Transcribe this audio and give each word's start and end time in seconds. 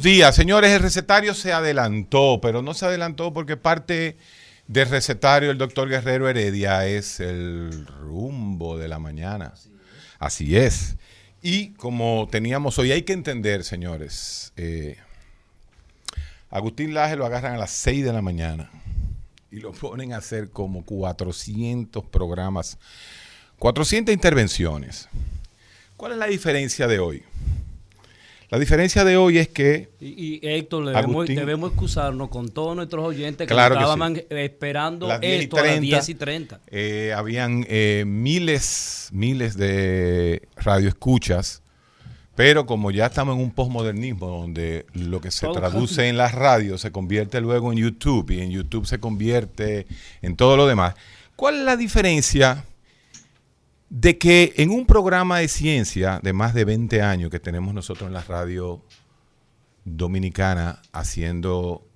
Días, 0.00 0.34
señores. 0.34 0.70
El 0.70 0.80
recetario 0.80 1.34
se 1.34 1.52
adelantó, 1.52 2.38
pero 2.40 2.62
no 2.62 2.72
se 2.72 2.86
adelantó 2.86 3.32
porque 3.34 3.56
parte 3.56 4.16
del 4.68 4.88
recetario 4.88 5.48
del 5.48 5.58
doctor 5.58 5.88
Guerrero 5.88 6.28
Heredia 6.28 6.86
es 6.86 7.20
el 7.20 7.86
rumbo 7.86 8.78
de 8.78 8.88
la 8.88 8.98
mañana. 8.98 9.52
Así 10.18 10.56
es. 10.56 10.96
Y 11.42 11.70
como 11.72 12.28
teníamos 12.30 12.78
hoy, 12.78 12.92
hay 12.92 13.02
que 13.02 13.12
entender, 13.12 13.64
señores, 13.64 14.52
eh, 14.56 14.96
Agustín 16.48 16.94
Laje 16.94 17.16
lo 17.16 17.26
agarran 17.26 17.54
a 17.54 17.58
las 17.58 17.72
6 17.72 18.04
de 18.04 18.12
la 18.12 18.22
mañana 18.22 18.70
y 19.50 19.60
lo 19.60 19.72
ponen 19.72 20.12
a 20.12 20.18
hacer 20.18 20.50
como 20.50 20.84
400 20.84 22.04
programas, 22.04 22.78
400 23.58 24.14
intervenciones. 24.14 25.08
¿Cuál 25.96 26.12
es 26.12 26.18
la 26.18 26.26
diferencia 26.26 26.86
de 26.86 26.98
hoy? 26.98 27.24
La 28.52 28.58
diferencia 28.58 29.02
de 29.02 29.16
hoy 29.16 29.38
es 29.38 29.48
que... 29.48 29.88
Y, 29.98 30.36
y 30.36 30.40
Héctor, 30.42 30.84
debemos, 30.84 31.06
Agustín- 31.26 31.36
debemos 31.36 31.70
excusarnos 31.70 32.28
con 32.28 32.50
todos 32.50 32.76
nuestros 32.76 33.02
oyentes 33.02 33.48
que 33.48 33.54
Claro 33.54 33.76
que 33.76 33.80
estaban 33.80 34.22
esperando 34.28 35.08
Las 35.08 35.22
10 35.22 35.40
y 35.40 35.44
esto 35.44 35.56
a 35.56 35.60
las 35.60 35.68
30, 35.70 35.80
10 35.96 36.08
y 36.10 36.14
30. 36.16 36.60
eh, 36.66 37.14
habían 37.16 37.64
eh, 37.66 38.04
miles, 38.06 39.08
miles 39.10 39.56
de 39.56 40.42
radioescuchas, 40.56 41.62
pero 42.34 42.66
como 42.66 42.90
ya 42.90 43.06
estamos 43.06 43.36
en 43.36 43.42
un 43.42 43.52
posmodernismo 43.52 44.26
donde 44.26 44.84
lo 44.92 45.22
que 45.22 45.30
se 45.30 45.48
traduce 45.48 46.08
en 46.10 46.18
las 46.18 46.34
radios 46.34 46.82
se 46.82 46.92
convierte 46.92 47.40
luego 47.40 47.72
en 47.72 47.78
YouTube 47.78 48.32
y 48.32 48.40
en 48.42 48.50
YouTube 48.50 48.84
se 48.84 49.00
convierte 49.00 49.86
en 50.20 50.36
todo 50.36 50.58
lo 50.58 50.66
demás. 50.66 50.94
¿Cuál 51.36 51.56
es 51.60 51.62
la 51.64 51.78
diferencia 51.78 52.66
de 53.92 54.16
que 54.16 54.54
en 54.56 54.70
un 54.70 54.86
programa 54.86 55.40
de 55.40 55.48
ciencia 55.48 56.18
de 56.22 56.32
más 56.32 56.54
de 56.54 56.64
20 56.64 57.02
años 57.02 57.30
que 57.30 57.38
tenemos 57.38 57.74
nosotros 57.74 58.08
en 58.08 58.14
la 58.14 58.22
radio 58.22 58.82
dominicana 59.84 60.80
haciendo 60.92 61.86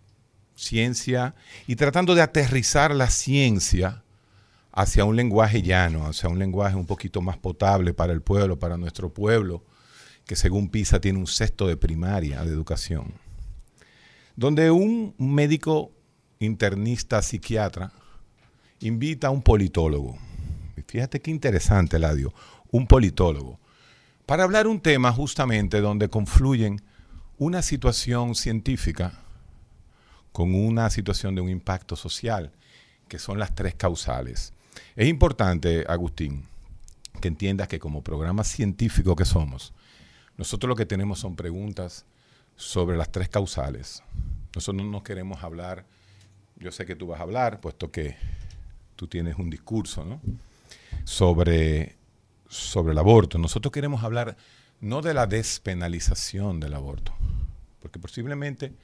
ciencia 0.54 1.34
y 1.66 1.74
tratando 1.76 2.14
de 2.14 2.20
aterrizar 2.20 2.94
la 2.94 3.08
ciencia 3.08 4.02
hacia 4.72 5.06
un 5.06 5.16
lenguaje 5.16 5.62
llano, 5.62 6.06
hacia 6.06 6.28
un 6.28 6.38
lenguaje 6.38 6.76
un 6.76 6.84
poquito 6.84 7.22
más 7.22 7.38
potable 7.38 7.94
para 7.94 8.12
el 8.12 8.20
pueblo, 8.20 8.58
para 8.58 8.76
nuestro 8.76 9.08
pueblo, 9.08 9.64
que 10.26 10.36
según 10.36 10.68
PISA 10.68 11.00
tiene 11.00 11.18
un 11.18 11.26
sexto 11.26 11.66
de 11.66 11.78
primaria 11.78 12.44
de 12.44 12.50
educación, 12.50 13.14
donde 14.36 14.70
un 14.70 15.14
médico 15.16 15.92
internista 16.40 17.22
psiquiatra 17.22 17.90
invita 18.80 19.28
a 19.28 19.30
un 19.30 19.40
politólogo. 19.40 20.25
Fíjate 20.86 21.20
qué 21.20 21.30
interesante, 21.30 21.98
Ladio, 21.98 22.32
un 22.70 22.86
politólogo, 22.86 23.58
para 24.24 24.44
hablar 24.44 24.66
un 24.66 24.80
tema 24.80 25.12
justamente 25.12 25.80
donde 25.80 26.08
confluyen 26.08 26.80
una 27.38 27.62
situación 27.62 28.34
científica 28.34 29.12
con 30.32 30.54
una 30.54 30.90
situación 30.90 31.34
de 31.34 31.40
un 31.40 31.48
impacto 31.48 31.96
social, 31.96 32.52
que 33.08 33.18
son 33.18 33.38
las 33.38 33.54
tres 33.54 33.74
causales. 33.74 34.52
Es 34.94 35.08
importante, 35.08 35.84
Agustín, 35.88 36.44
que 37.20 37.28
entiendas 37.28 37.68
que 37.68 37.78
como 37.78 38.02
programa 38.02 38.44
científico 38.44 39.16
que 39.16 39.24
somos, 39.24 39.72
nosotros 40.36 40.68
lo 40.68 40.76
que 40.76 40.86
tenemos 40.86 41.18
son 41.18 41.36
preguntas 41.36 42.04
sobre 42.56 42.96
las 42.96 43.10
tres 43.10 43.28
causales. 43.28 44.02
Nosotros 44.54 44.84
no 44.84 44.90
nos 44.90 45.02
queremos 45.02 45.42
hablar, 45.42 45.84
yo 46.56 46.70
sé 46.70 46.86
que 46.86 46.96
tú 46.96 47.06
vas 47.06 47.20
a 47.20 47.24
hablar, 47.24 47.60
puesto 47.60 47.90
que 47.90 48.16
tú 48.96 49.06
tienes 49.06 49.36
un 49.36 49.50
discurso, 49.50 50.04
¿no? 50.04 50.20
Sobre, 51.06 51.96
sobre 52.48 52.92
el 52.92 52.98
aborto. 52.98 53.38
Nosotros 53.38 53.72
queremos 53.72 54.02
hablar 54.02 54.36
no 54.80 55.00
de 55.00 55.14
la 55.14 55.26
despenalización 55.26 56.60
del 56.60 56.74
aborto, 56.74 57.14
porque 57.80 57.98
posiblemente 57.98 58.74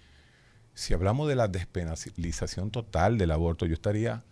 si 0.74 0.94
hablamos 0.94 1.28
de 1.28 1.36
la 1.36 1.48
despenalización 1.48 2.70
total 2.70 3.18
del 3.18 3.30
aborto, 3.30 3.66
yo 3.66 3.74
estaría 3.74 4.24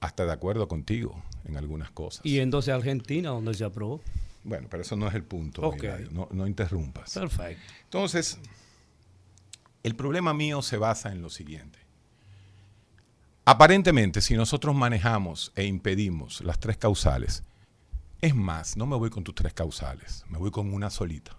hasta 0.00 0.26
de 0.26 0.32
acuerdo 0.32 0.68
contigo 0.68 1.22
en 1.44 1.56
algunas 1.56 1.90
cosas. 1.90 2.26
Y 2.26 2.40
entonces 2.40 2.74
Argentina, 2.74 3.30
donde 3.30 3.54
se 3.54 3.64
aprobó. 3.64 4.02
Bueno, 4.44 4.66
pero 4.70 4.82
eso 4.82 4.96
no 4.96 5.08
es 5.08 5.14
el 5.14 5.22
punto. 5.22 5.74
No, 6.10 6.28
no 6.32 6.46
interrumpas. 6.46 7.14
Perfecto. 7.14 7.62
Entonces, 7.84 8.38
el 9.82 9.94
problema 9.94 10.34
mío 10.34 10.60
se 10.60 10.76
basa 10.76 11.12
en 11.12 11.22
lo 11.22 11.30
siguiente. 11.30 11.78
Aparentemente, 13.44 14.20
si 14.20 14.34
nosotros 14.36 14.74
manejamos 14.74 15.52
e 15.56 15.64
impedimos 15.64 16.40
las 16.42 16.58
tres 16.60 16.76
causales, 16.76 17.42
es 18.20 18.34
más, 18.34 18.76
no 18.76 18.86
me 18.86 18.96
voy 18.96 19.10
con 19.10 19.24
tus 19.24 19.34
tres 19.34 19.52
causales, 19.52 20.24
me 20.28 20.38
voy 20.38 20.50
con 20.52 20.72
una 20.72 20.90
solita. 20.90 21.36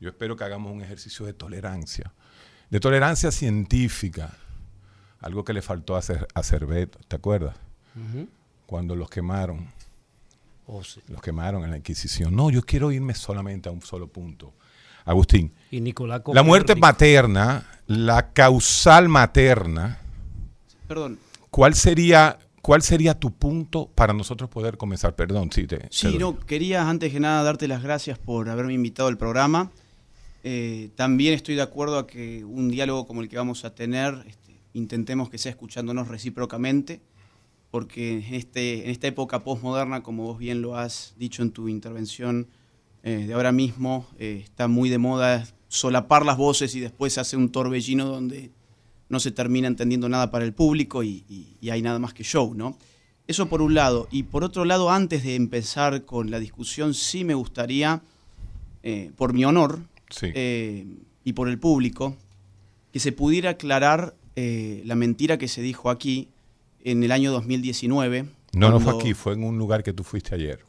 Yo 0.00 0.08
espero 0.10 0.36
que 0.36 0.44
hagamos 0.44 0.72
un 0.72 0.82
ejercicio 0.82 1.26
de 1.26 1.32
tolerancia, 1.32 2.12
de 2.70 2.78
tolerancia 2.80 3.32
científica, 3.32 4.32
algo 5.20 5.44
que 5.44 5.52
le 5.52 5.62
faltó 5.62 5.96
a, 5.96 6.00
Cer- 6.02 6.26
a 6.34 6.42
Cerveto, 6.42 6.98
¿te 7.08 7.16
acuerdas? 7.16 7.56
Cuando 8.66 8.94
los 8.96 9.10
quemaron, 9.10 9.70
Oh, 10.66 10.82
sí. 10.84 11.00
los 11.08 11.20
quemaron 11.20 11.64
en 11.64 11.70
la 11.72 11.76
Inquisición. 11.76 12.34
No, 12.34 12.48
yo 12.48 12.62
quiero 12.62 12.92
irme 12.92 13.14
solamente 13.14 13.68
a 13.68 13.72
un 13.72 13.82
solo 13.82 14.06
punto. 14.06 14.54
Agustín, 15.04 15.52
Y 15.72 15.80
Nicolás 15.80 16.22
la 16.32 16.44
muerte 16.44 16.76
materna, 16.76 17.66
la 17.88 18.32
causal 18.32 19.08
materna, 19.08 19.98
Perdón. 20.92 21.18
¿cuál 21.50 21.74
sería, 21.74 22.38
¿cuál 22.60 22.82
sería 22.82 23.18
tu 23.18 23.32
punto 23.32 23.90
para 23.94 24.12
nosotros 24.12 24.50
poder 24.50 24.76
comenzar? 24.76 25.14
Perdón, 25.14 25.50
sí, 25.52 25.66
te, 25.66 25.86
Sí, 25.90 26.18
no, 26.18 26.38
quería 26.38 26.88
antes 26.88 27.12
que 27.12 27.20
nada 27.20 27.42
darte 27.42 27.68
las 27.68 27.82
gracias 27.82 28.18
por 28.18 28.48
haberme 28.48 28.74
invitado 28.74 29.08
al 29.08 29.16
programa. 29.16 29.70
Eh, 30.44 30.90
también 30.96 31.34
estoy 31.34 31.54
de 31.54 31.62
acuerdo 31.62 31.98
a 31.98 32.06
que 32.06 32.44
un 32.44 32.68
diálogo 32.68 33.06
como 33.06 33.22
el 33.22 33.28
que 33.28 33.36
vamos 33.36 33.64
a 33.64 33.74
tener, 33.74 34.24
este, 34.26 34.60
intentemos 34.72 35.30
que 35.30 35.38
sea 35.38 35.50
escuchándonos 35.50 36.08
recíprocamente, 36.08 37.00
porque 37.70 38.18
en, 38.18 38.34
este, 38.34 38.84
en 38.84 38.90
esta 38.90 39.06
época 39.06 39.44
postmoderna, 39.44 40.02
como 40.02 40.24
vos 40.24 40.38
bien 40.38 40.60
lo 40.60 40.76
has 40.76 41.14
dicho 41.16 41.42
en 41.42 41.52
tu 41.52 41.68
intervención 41.68 42.48
eh, 43.02 43.24
de 43.26 43.34
ahora 43.34 43.52
mismo, 43.52 44.06
eh, 44.18 44.40
está 44.44 44.68
muy 44.68 44.90
de 44.90 44.98
moda 44.98 45.46
solapar 45.68 46.26
las 46.26 46.36
voces 46.36 46.74
y 46.74 46.80
después 46.80 47.16
hace 47.18 47.36
un 47.36 47.50
torbellino 47.50 48.04
donde 48.06 48.50
no 49.12 49.20
se 49.20 49.30
termina 49.30 49.68
entendiendo 49.68 50.08
nada 50.08 50.30
para 50.32 50.44
el 50.44 50.52
público 50.54 51.02
y, 51.04 51.22
y- 51.28 51.56
y 51.60 51.70
hay 51.70 51.82
nada 51.82 51.98
más 52.00 52.12
que 52.14 52.24
show, 52.24 52.54
¿no? 52.54 52.76
Eso 53.28 53.46
por 53.46 53.62
un 53.62 53.74
lado. 53.74 54.08
Y 54.10 54.24
por 54.24 54.42
otro 54.42 54.64
lado, 54.64 54.90
antes 54.90 55.22
de 55.22 55.36
empezar 55.36 56.04
con 56.04 56.30
la 56.30 56.40
discusión, 56.40 56.94
sí 56.94 57.22
me 57.22 57.34
gustaría, 57.34 58.02
eh, 58.82 59.10
por 59.16 59.32
mi 59.34 59.44
honor 59.44 59.80
Sí. 60.10 60.28
eh, 60.34 60.86
y 61.24 61.34
por 61.34 61.48
el 61.48 61.58
público, 61.58 62.16
que 62.92 62.98
se 63.00 63.12
pudiera 63.12 63.50
aclarar 63.50 64.14
eh, 64.34 64.82
la 64.86 64.94
mentira 64.94 65.36
que 65.36 65.46
se 65.46 65.60
dijo 65.60 65.90
aquí 65.90 66.28
en 66.84 67.02
el 67.04 67.12
año 67.12 67.30
2019. 67.32 68.24
no, 68.54 68.70
no 68.70 68.80
fue 68.80 68.84
cuando- 68.84 69.00
aquí, 69.00 69.12
fue 69.14 69.34
en 69.34 69.44
un 69.44 69.58
lugar 69.58 69.82
que 69.82 69.92
tú 69.92 70.02
fuiste 70.04 70.34
ayer. 70.34 70.60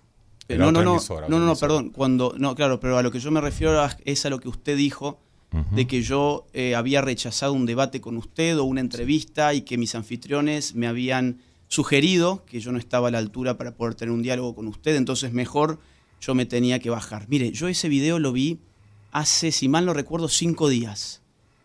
eh, 0.49 0.57
No, 0.57 0.69
no, 0.73 0.83
no, 0.83 0.91
emisora, 0.91 1.29
no, 1.29 1.39
no, 1.39 1.45
no, 1.45 1.55
perdón. 1.55 1.89
Cuando, 1.91 2.33
no, 2.37 2.53
claro, 2.55 2.77
pero 2.81 2.97
a 2.97 3.01
lo 3.03 3.09
que 3.11 3.19
yo 3.19 3.31
me 3.31 3.39
refiero 3.39 3.81
a- 3.81 3.95
es 4.03 4.25
a 4.25 4.29
lo 4.29 4.39
que 4.41 4.49
usted 4.49 4.75
dijo 4.75 5.17
De 5.71 5.85
que 5.85 6.01
yo 6.01 6.47
eh, 6.53 6.73
había 6.73 7.01
rechazado 7.01 7.53
un 7.53 7.67
debate 7.67 8.01
con 8.01 8.17
usted 8.17 8.57
o 8.57 8.63
una 8.63 8.81
entrevista 8.81 9.53
y 9.53 9.61
que 9.61 9.77
mis 9.77 9.93
anfitriones 9.93 10.73
me 10.73 10.87
habían 10.87 11.41
sugerido 11.67 12.43
que 12.45 12.59
yo 12.59 12.71
no 12.71 12.77
estaba 12.77 13.07
a 13.07 13.11
la 13.11 13.17
altura 13.17 13.57
para 13.57 13.75
poder 13.75 13.95
tener 13.95 14.13
un 14.13 14.21
diálogo 14.21 14.55
con 14.55 14.67
usted, 14.67 14.95
entonces 14.95 15.33
mejor 15.33 15.79
yo 16.21 16.35
me 16.35 16.45
tenía 16.45 16.79
que 16.79 16.89
bajar. 16.89 17.25
Mire, 17.29 17.51
yo 17.51 17.67
ese 17.67 17.89
video 17.89 18.19
lo 18.19 18.31
vi 18.31 18.59
hace, 19.11 19.51
si 19.51 19.67
mal 19.67 19.85
no 19.85 19.93
recuerdo, 19.93 20.27
cinco 20.27 20.69
días. 20.69 21.21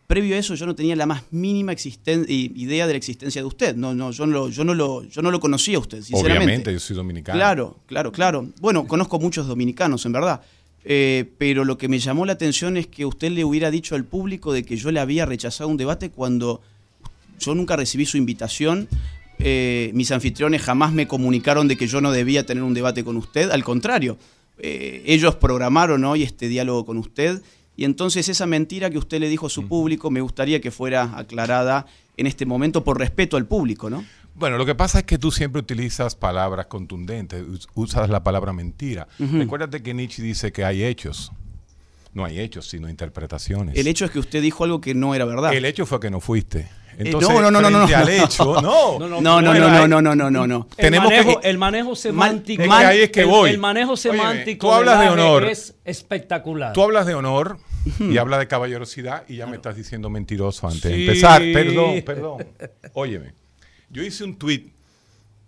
Previo 0.07 0.37
a 0.37 0.39
eso 0.39 0.55
yo 0.55 0.65
no 0.65 0.75
tenía 0.75 0.97
la 0.97 1.05
más 1.05 1.25
mínima 1.31 1.75
idea 1.75 2.87
de 2.87 2.93
la 2.95 2.97
existencia 2.97 3.43
de 3.43 3.47
usted. 3.47 3.77
No, 3.77 3.95
no, 3.95 4.11
yo, 4.11 4.27
no 4.27 4.33
lo, 4.33 4.49
yo, 4.49 4.65
no 4.65 4.73
lo, 4.73 5.05
yo 5.05 5.21
no 5.21 5.31
lo 5.31 5.39
conocía 5.39 5.77
a 5.77 5.81
usted, 5.81 6.03
sinceramente. 6.03 6.45
Obviamente, 6.45 6.73
yo 6.73 6.81
soy 6.81 6.97
dominicano. 6.97 7.39
Claro, 7.39 7.79
claro, 7.85 8.11
claro. 8.11 8.49
Bueno, 8.61 8.87
conozco 8.87 9.19
muchos 9.19 9.47
dominicanos, 9.47 10.07
en 10.07 10.13
verdad. 10.13 10.41
Eh, 10.85 11.31
pero 11.39 11.65
lo 11.65 11.77
que 11.77 11.89
me 11.89 11.99
llamó 11.99 12.25
la 12.25 12.33
atención 12.33 12.77
es 12.77 12.87
que 12.87 13.05
usted 13.05 13.31
le 13.31 13.45
hubiera 13.45 13.71
dicho 13.71 13.95
al 13.95 14.05
público 14.05 14.53
de 14.53 14.63
que 14.63 14.77
yo 14.77 14.91
le 14.91 15.01
había 15.01 15.27
rechazado 15.27 15.69
un 15.69 15.77
debate 15.77 16.11
cuando 16.11 16.63
yo 17.39 17.55
nunca 17.55 17.77
recibí 17.77 18.07
su 18.07 18.17
invitación. 18.17 18.89
Eh, 19.39 19.91
mis 19.95 20.11
anfitriones 20.11 20.63
jamás 20.63 20.93
me 20.93 21.07
comunicaron 21.07 21.69
de 21.69 21.77
que 21.77 21.87
yo 21.87 22.01
no 22.01 22.11
debía 22.11 22.47
tener 22.47 22.63
un 22.63 22.75
debate 22.75 23.05
con 23.05 23.17
usted. 23.17 23.51
Al 23.51 23.65
contrario, 23.65 24.19
eh, 24.59 25.03
ellos 25.07 25.37
programaron 25.37 26.05
hoy 26.05 26.23
este 26.23 26.49
diálogo 26.49 26.85
con 26.85 26.99
usted. 26.99 27.43
Y 27.77 27.85
entonces 27.85 28.29
esa 28.29 28.47
mentira 28.47 28.91
que 28.91 28.99
usted 28.99 29.21
le 29.21 29.29
dijo 29.29 29.47
a 29.47 29.51
su 29.51 29.69
público 29.69 30.11
me 30.11 30.21
gustaría 30.21 30.61
que 30.61 30.73
fuera 30.73 31.17
aclarada 31.17 31.87
en 32.17 32.27
este 32.27 32.45
momento 32.45 32.83
por 32.83 32.99
respeto 32.99 33.37
al 33.37 33.47
público, 33.47 33.89
¿no? 33.89 34.05
Bueno, 34.39 34.57
lo 34.57 34.65
que 34.67 34.75
pasa 34.75 35.01
es 35.01 35.05
que 35.05 35.19
tú 35.19 35.31
siempre 35.31 35.61
utilizas 35.61 36.15
palabras 36.15 36.67
contundentes, 36.67 37.43
us- 37.43 37.69
usas 37.75 38.09
la 38.09 38.23
palabra 38.23 38.53
mentira. 38.53 39.09
Recuérdate 39.19 39.83
que 39.83 39.95
Nietzsche 39.95 40.23
dice 40.23 40.53
que 40.53 40.65
hay 40.65 40.85
hechos. 40.85 41.33
No 42.15 42.25
hay 42.25 42.41
hechos, 42.41 42.69
sino 42.69 42.89
interpretaciones. 42.89 43.77
El 43.77 43.87
hecho 43.87 44.05
es 44.05 44.11
que 44.11 44.19
usted 44.19 44.41
dijo 44.43 44.65
algo 44.65 44.81
que 44.81 44.95
no 44.95 45.15
era 45.15 45.25
verdad. 45.25 45.53
El 45.53 45.65
hecho 45.65 45.87
fue 45.87 46.01
que 46.01 46.11
no 46.11 46.21
fuiste. 46.21 46.69
Entonces, 46.97 47.31
no, 47.31 47.41
no, 47.41 47.51
no, 47.51 47.61
no, 47.61 47.87
no. 47.87 47.97
al 47.97 48.09
hecho, 48.09 48.61
no. 48.61 48.99
No, 48.99 49.09
No, 49.09 49.21
no, 49.21 49.41
no, 49.43 49.53
no, 49.53 49.87
no, 49.89 50.03
no, 50.03 50.15
no, 50.17 50.31
no, 50.31 50.47
no. 50.49 50.69
El 50.77 50.77
Tenemos 50.77 51.11
que- 51.11 51.17
manejo, 51.19 51.43
el 51.43 51.59
manejo 51.59 51.95
semántico. 51.97 52.63
Es 52.63 52.69
que 52.69 52.75
ahí 52.75 53.01
es 53.03 53.11
que 53.11 53.21
el- 53.21 53.27
voy. 53.27 53.51
El, 53.51 53.59
manejo 53.59 53.97
semántico 53.97 54.67
tú 54.67 54.73
hablas 54.73 55.01
de 55.01 55.09
honor. 55.11 55.45
es 55.45 55.75
espectacular. 55.85 56.73
Tú 56.73 56.83
hablas 56.83 57.07
de 57.07 57.15
honor 57.15 57.59
y 58.01 58.19
hablas 58.19 58.41
de 58.41 58.49
caballerosidad 58.49 59.23
y 59.29 59.37
ya 59.37 59.47
me 59.47 59.57
estás 59.57 59.77
diciendo 59.77 60.11
mentiroso 60.11 60.67
antes 60.67 60.83
de 60.91 61.05
empezar. 61.07 61.41
Perdón, 61.53 62.03
perdón. 62.05 62.47
Óyeme, 62.95 63.33
yo 63.91 64.03
hice 64.03 64.25
un 64.25 64.37
tweet 64.37 64.67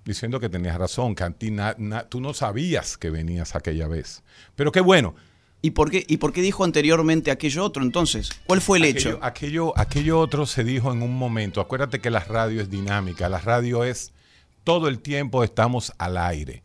diciendo 0.04 0.40
que 0.40 0.48
tenías 0.48 0.76
razón, 0.78 1.14
que 1.14 1.24
a 1.24 1.30
ti 1.30 1.50
na- 1.50 1.74
na- 1.78 2.04
tú 2.08 2.20
no 2.20 2.34
sabías 2.34 2.96
que 2.96 3.10
venías 3.10 3.54
aquella 3.54 3.86
vez. 3.86 4.22
Pero 4.56 4.72
qué 4.72 4.80
bueno. 4.80 5.14
¿Y 5.62 5.72
por, 5.72 5.90
qué, 5.90 6.04
¿Y 6.08 6.16
por 6.16 6.32
qué 6.32 6.40
dijo 6.40 6.64
anteriormente 6.64 7.30
aquello 7.30 7.62
otro 7.64 7.82
entonces? 7.82 8.30
¿Cuál 8.46 8.62
fue 8.62 8.78
el 8.78 8.84
aquello, 8.84 9.10
hecho? 9.10 9.18
Aquello, 9.22 9.78
aquello 9.78 10.18
otro 10.18 10.46
se 10.46 10.64
dijo 10.64 10.90
en 10.90 11.02
un 11.02 11.14
momento. 11.14 11.60
Acuérdate 11.60 12.00
que 12.00 12.08
la 12.10 12.20
radio 12.20 12.62
es 12.62 12.70
dinámica. 12.70 13.28
La 13.28 13.38
radio 13.40 13.84
es 13.84 14.12
todo 14.64 14.88
el 14.88 15.00
tiempo 15.00 15.44
estamos 15.44 15.92
al 15.98 16.16
aire. 16.16 16.62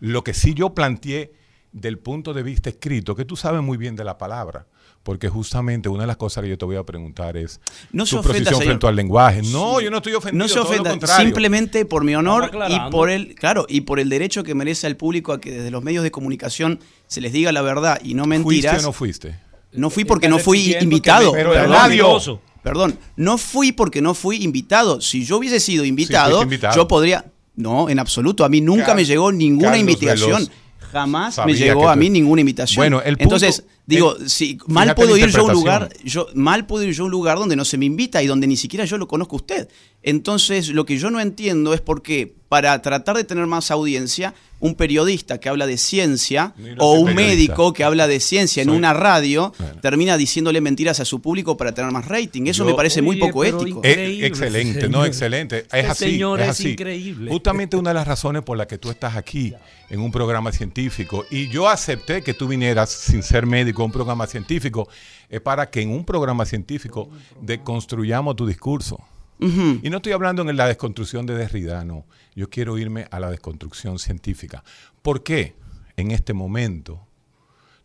Lo 0.00 0.24
que 0.24 0.32
sí 0.32 0.54
yo 0.54 0.70
planteé 0.70 1.34
del 1.72 1.98
punto 1.98 2.32
de 2.32 2.42
vista 2.42 2.70
escrito, 2.70 3.14
que 3.14 3.26
tú 3.26 3.36
sabes 3.36 3.60
muy 3.60 3.76
bien 3.76 3.96
de 3.96 4.04
la 4.04 4.16
palabra, 4.16 4.64
porque 5.02 5.28
justamente 5.28 5.88
una 5.88 6.02
de 6.02 6.06
las 6.08 6.16
cosas 6.18 6.42
que 6.44 6.50
yo 6.50 6.58
te 6.58 6.64
voy 6.66 6.76
a 6.76 6.82
preguntar 6.84 7.36
es 7.36 7.60
No 7.92 8.04
se 8.04 8.10
tu 8.16 8.20
ofenda, 8.20 8.32
posición 8.38 8.54
señor. 8.60 8.64
frente 8.72 8.86
al 8.88 8.96
lenguaje. 8.96 9.40
No, 9.42 9.80
yo 9.80 9.90
no 9.90 9.98
estoy 9.98 10.12
ofendido, 10.14 10.44
No 10.44 10.48
se 10.48 10.54
todo 10.60 10.64
lo 10.74 10.82
ofenda, 10.82 11.06
simplemente 11.16 11.84
por 11.86 12.04
mi 12.04 12.14
honor 12.14 12.50
y 12.68 12.90
por 12.90 13.08
el, 13.10 13.34
claro, 13.34 13.64
y 13.68 13.82
por 13.82 14.00
el 14.00 14.08
derecho 14.10 14.44
que 14.44 14.54
merece 14.54 14.86
al 14.86 14.96
público 14.96 15.32
a 15.32 15.40
que 15.40 15.50
desde 15.50 15.70
los 15.70 15.82
medios 15.82 16.04
de 16.04 16.10
comunicación 16.10 16.80
se 17.06 17.20
les 17.22 17.32
diga 17.32 17.52
la 17.52 17.62
verdad 17.62 17.98
y 18.04 18.14
no 18.14 18.24
¿Fuiste 18.24 18.38
mentiras. 18.44 18.82
o 18.84 18.86
no 18.88 18.92
fuiste? 18.92 19.38
No 19.72 19.90
fui 19.90 20.04
porque 20.04 20.28
no 20.28 20.38
fui 20.38 20.74
invitado. 20.80 21.32
me- 21.32 21.38
Pero 21.38 21.52
perdón. 21.52 21.72
radio. 21.72 22.40
Perdón, 22.62 22.98
no 23.16 23.38
fui 23.38 23.72
porque 23.72 24.02
no 24.02 24.12
fui 24.14 24.42
invitado. 24.42 25.00
Si 25.00 25.24
yo 25.24 25.38
hubiese 25.38 25.60
sido 25.60 25.84
invitado, 25.84 26.36
fuiste 26.38 26.54
invitado. 26.54 26.76
yo 26.76 26.88
podría. 26.88 27.24
No, 27.56 27.88
en 27.88 27.98
absoluto. 27.98 28.44
A 28.44 28.48
mí 28.48 28.60
nunca 28.60 28.86
Car- 28.86 28.96
me 28.96 29.04
llegó 29.04 29.32
ninguna 29.32 29.70
Carlos 29.70 29.80
invitación. 29.80 30.30
Veloz 30.44 30.50
Jamás 30.90 31.34
sabía 31.36 31.52
me 31.54 31.58
llegó 31.58 31.88
a 31.88 31.96
mí 31.96 32.10
ninguna 32.10 32.40
invitación. 32.40 32.76
Bueno, 32.80 33.00
el 33.02 33.16
punto- 33.16 33.36
Entonces, 33.36 33.64
digo, 33.86 34.16
el- 34.16 34.28
si 34.30 34.58
mal 34.66 34.94
puedo 34.94 35.16
ir 35.16 35.28
yo 35.28 35.40
a 35.40 35.44
un 35.44 35.52
lugar, 35.52 35.88
yo 36.04 36.26
mal 36.34 36.66
puedo 36.66 36.84
ir 36.84 36.92
yo 36.94 37.02
a 37.02 37.06
un 37.06 37.10
lugar 37.10 37.38
donde 37.38 37.56
no 37.56 37.64
se 37.64 37.76
me 37.78 37.84
invita 37.86 38.22
y 38.22 38.26
donde 38.26 38.46
ni 38.46 38.56
siquiera 38.56 38.84
yo 38.84 38.98
lo 38.98 39.06
conozco 39.08 39.36
a 39.36 39.38
usted. 39.38 39.68
Entonces, 40.02 40.68
lo 40.68 40.84
que 40.86 40.96
yo 40.98 41.10
no 41.10 41.20
entiendo 41.20 41.74
es 41.74 41.80
por 41.80 42.02
qué 42.02 42.34
para 42.48 42.80
tratar 42.82 43.16
de 43.16 43.24
tener 43.24 43.46
más 43.46 43.70
audiencia, 43.70 44.34
un 44.60 44.74
periodista 44.74 45.38
que 45.38 45.48
habla 45.48 45.66
de 45.66 45.78
ciencia 45.78 46.52
no 46.58 46.74
o 46.78 46.92
un 46.94 47.06
periodista. 47.06 47.14
médico 47.36 47.72
que 47.72 47.84
habla 47.84 48.08
de 48.08 48.18
ciencia 48.20 48.62
en 48.62 48.68
Soy- 48.70 48.76
una 48.78 48.92
radio 48.92 49.52
Bueno. 49.58 49.80
termina 49.80 50.16
diciéndole 50.16 50.60
mentiras 50.60 50.98
a 51.00 51.04
su 51.04 51.20
público 51.20 51.56
para 51.56 51.72
tener 51.72 51.90
más 51.92 52.06
rating. 52.08 52.42
Eso 52.46 52.64
Yo- 52.64 52.70
me 52.70 52.74
parece 52.74 53.00
muy 53.02 53.16
poco 53.16 53.44
ético. 53.44 53.80
Eh, 53.84 54.20
excelente, 54.26 54.80
señor. 54.80 54.90
no, 54.90 55.04
excelente. 55.04 55.58
Es 55.58 55.64
Este 55.72 55.86
así. 55.86 56.04
señor 56.12 56.40
es, 56.40 56.44
es 56.46 56.50
así. 56.50 56.68
increíble. 56.70 57.30
Justamente 57.30 57.76
una 57.76 57.90
de 57.90 57.94
las 57.94 58.08
razones 58.08 58.42
por 58.42 58.56
las 58.58 58.66
que 58.66 58.78
tú 58.78 58.90
estás 58.90 59.16
aquí 59.16 59.54
en 59.90 60.00
un 60.00 60.10
programa 60.10 60.50
científico 60.52 61.24
y 61.30 61.48
yo 61.48 61.68
acepté 61.68 62.22
que 62.22 62.34
tú 62.34 62.48
vinieras 62.48 62.90
sin 62.90 63.22
ser 63.22 63.46
médico 63.46 63.82
a 63.82 63.84
un 63.86 63.92
programa 63.92 64.26
científico 64.26 64.88
es 65.30 65.40
para 65.40 65.70
que 65.70 65.82
en 65.82 65.90
un 65.90 66.04
programa 66.04 66.44
científico 66.44 67.08
deconstruyamos 67.40 68.36
tu 68.36 68.46
discurso. 68.46 68.98
Y 69.40 69.88
no 69.90 69.96
estoy 69.98 70.12
hablando 70.12 70.42
en 70.48 70.56
la 70.56 70.66
desconstrucción 70.66 71.26
de 71.26 71.34
Derrida, 71.34 71.84
no. 71.84 72.06
Yo 72.34 72.48
quiero 72.50 72.76
irme 72.78 73.06
a 73.10 73.20
la 73.20 73.30
desconstrucción 73.30 73.98
científica. 73.98 74.64
¿Por 75.02 75.22
qué 75.22 75.54
en 75.96 76.10
este 76.10 76.32
momento, 76.34 77.00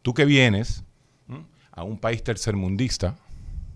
tú 0.02 0.14
que 0.14 0.26
vienes 0.26 0.84
¿m? 1.30 1.44
a 1.72 1.84
un 1.84 1.98
país 2.00 2.24
tercermundista, 2.24 3.18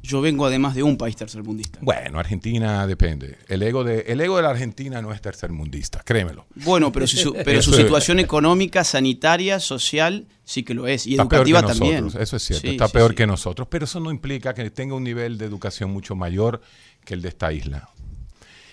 Yo 0.03 0.21
vengo 0.21 0.45
además 0.45 0.73
de 0.75 0.83
un 0.83 0.95
país 0.97 1.15
tercermundista. 1.15 1.79
bueno, 1.81 2.19
Argentina 2.19 2.85
depende. 2.87 3.37
El 3.47 3.61
ego 3.63 3.83
de, 3.83 4.01
el 4.07 4.21
ego 4.21 4.37
de 4.37 4.43
la 4.43 4.49
Argentina 4.51 5.01
no 5.01 5.11
es 5.11 5.21
tercermundista, 5.21 6.01
créemelo. 6.05 6.45
Bueno, 6.55 6.91
pero, 6.91 7.05
si 7.07 7.17
su, 7.17 7.33
pero 7.45 7.61
su 7.61 7.73
situación 7.73 8.19
económica, 8.19 8.83
sanitaria, 8.83 9.59
social, 9.59 10.27
sí 10.45 10.63
que 10.63 10.73
lo 10.75 10.87
es. 10.87 11.05
Y 11.07 11.11
Está 11.11 11.27
peor 11.27 11.43
que 11.45 11.51
educativa 11.51 11.61
nosotros, 11.61 11.79
también. 12.13 12.23
eso 12.23 12.35
es 12.37 12.43
cierto, 12.43 12.61
Sí, 12.67 12.73
está 12.73 12.87
sí, 12.87 12.93
peor 12.93 13.11
sí. 13.11 13.15
que 13.17 13.27
nosotros, 13.27 13.67
pero 13.69 13.85
eso 13.85 13.99
no 13.99 14.11
implica 14.11 14.53
que 14.53 14.69
tenga 14.71 14.95
un 14.95 15.03
nivel 15.03 15.37
de 15.37 15.45
educación 15.45 15.91
mucho 15.91 16.15
mayor 16.15 16.61
que 17.07 17.13
el 17.13 17.21
de 17.21 17.29
esta 17.29 17.53
isla. 17.53 17.89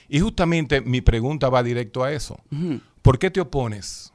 Y 0.08 0.19
justamente 0.19 0.81
mi 0.81 1.00
pregunta 1.00 1.48
va 1.48 1.62
directo 1.62 2.02
a 2.02 2.12
eso. 2.12 2.36
¿Por 3.00 3.19
qué 3.19 3.31
te 3.31 3.40
opones 3.40 4.12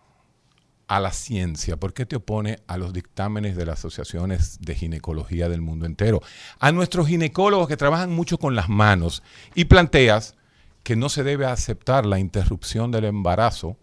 a 0.88 1.00
la 1.00 1.14
ciencia? 1.14 1.78
¿Por 1.78 1.94
qué 1.94 2.06
te 2.06 2.18
opones 2.18 2.58
a 2.68 2.78
los 2.78 2.92
dictámenes 2.92 3.56
de 3.56 3.66
las 3.66 3.80
asociaciones 3.80 4.60
de 4.60 4.76
ginecología 4.76 5.48
del 5.48 5.62
mundo 5.62 5.86
entero? 5.86 6.22
A 6.60 6.74
nuestros 6.74 7.08
ginecólogos 7.08 7.70
que 7.70 7.78
trabajan 7.78 8.12
mucho 8.12 8.38
con 8.38 8.56
las 8.56 8.68
manos 8.68 9.24
y 9.56 9.66
planteas 9.66 10.36
que 10.84 10.98
no 10.98 11.08
se 11.08 11.24
debe 11.24 11.46
aceptar 11.46 12.06
la 12.06 12.20
interrupción 12.20 12.92
del 12.92 13.06
embarazo 13.06 13.78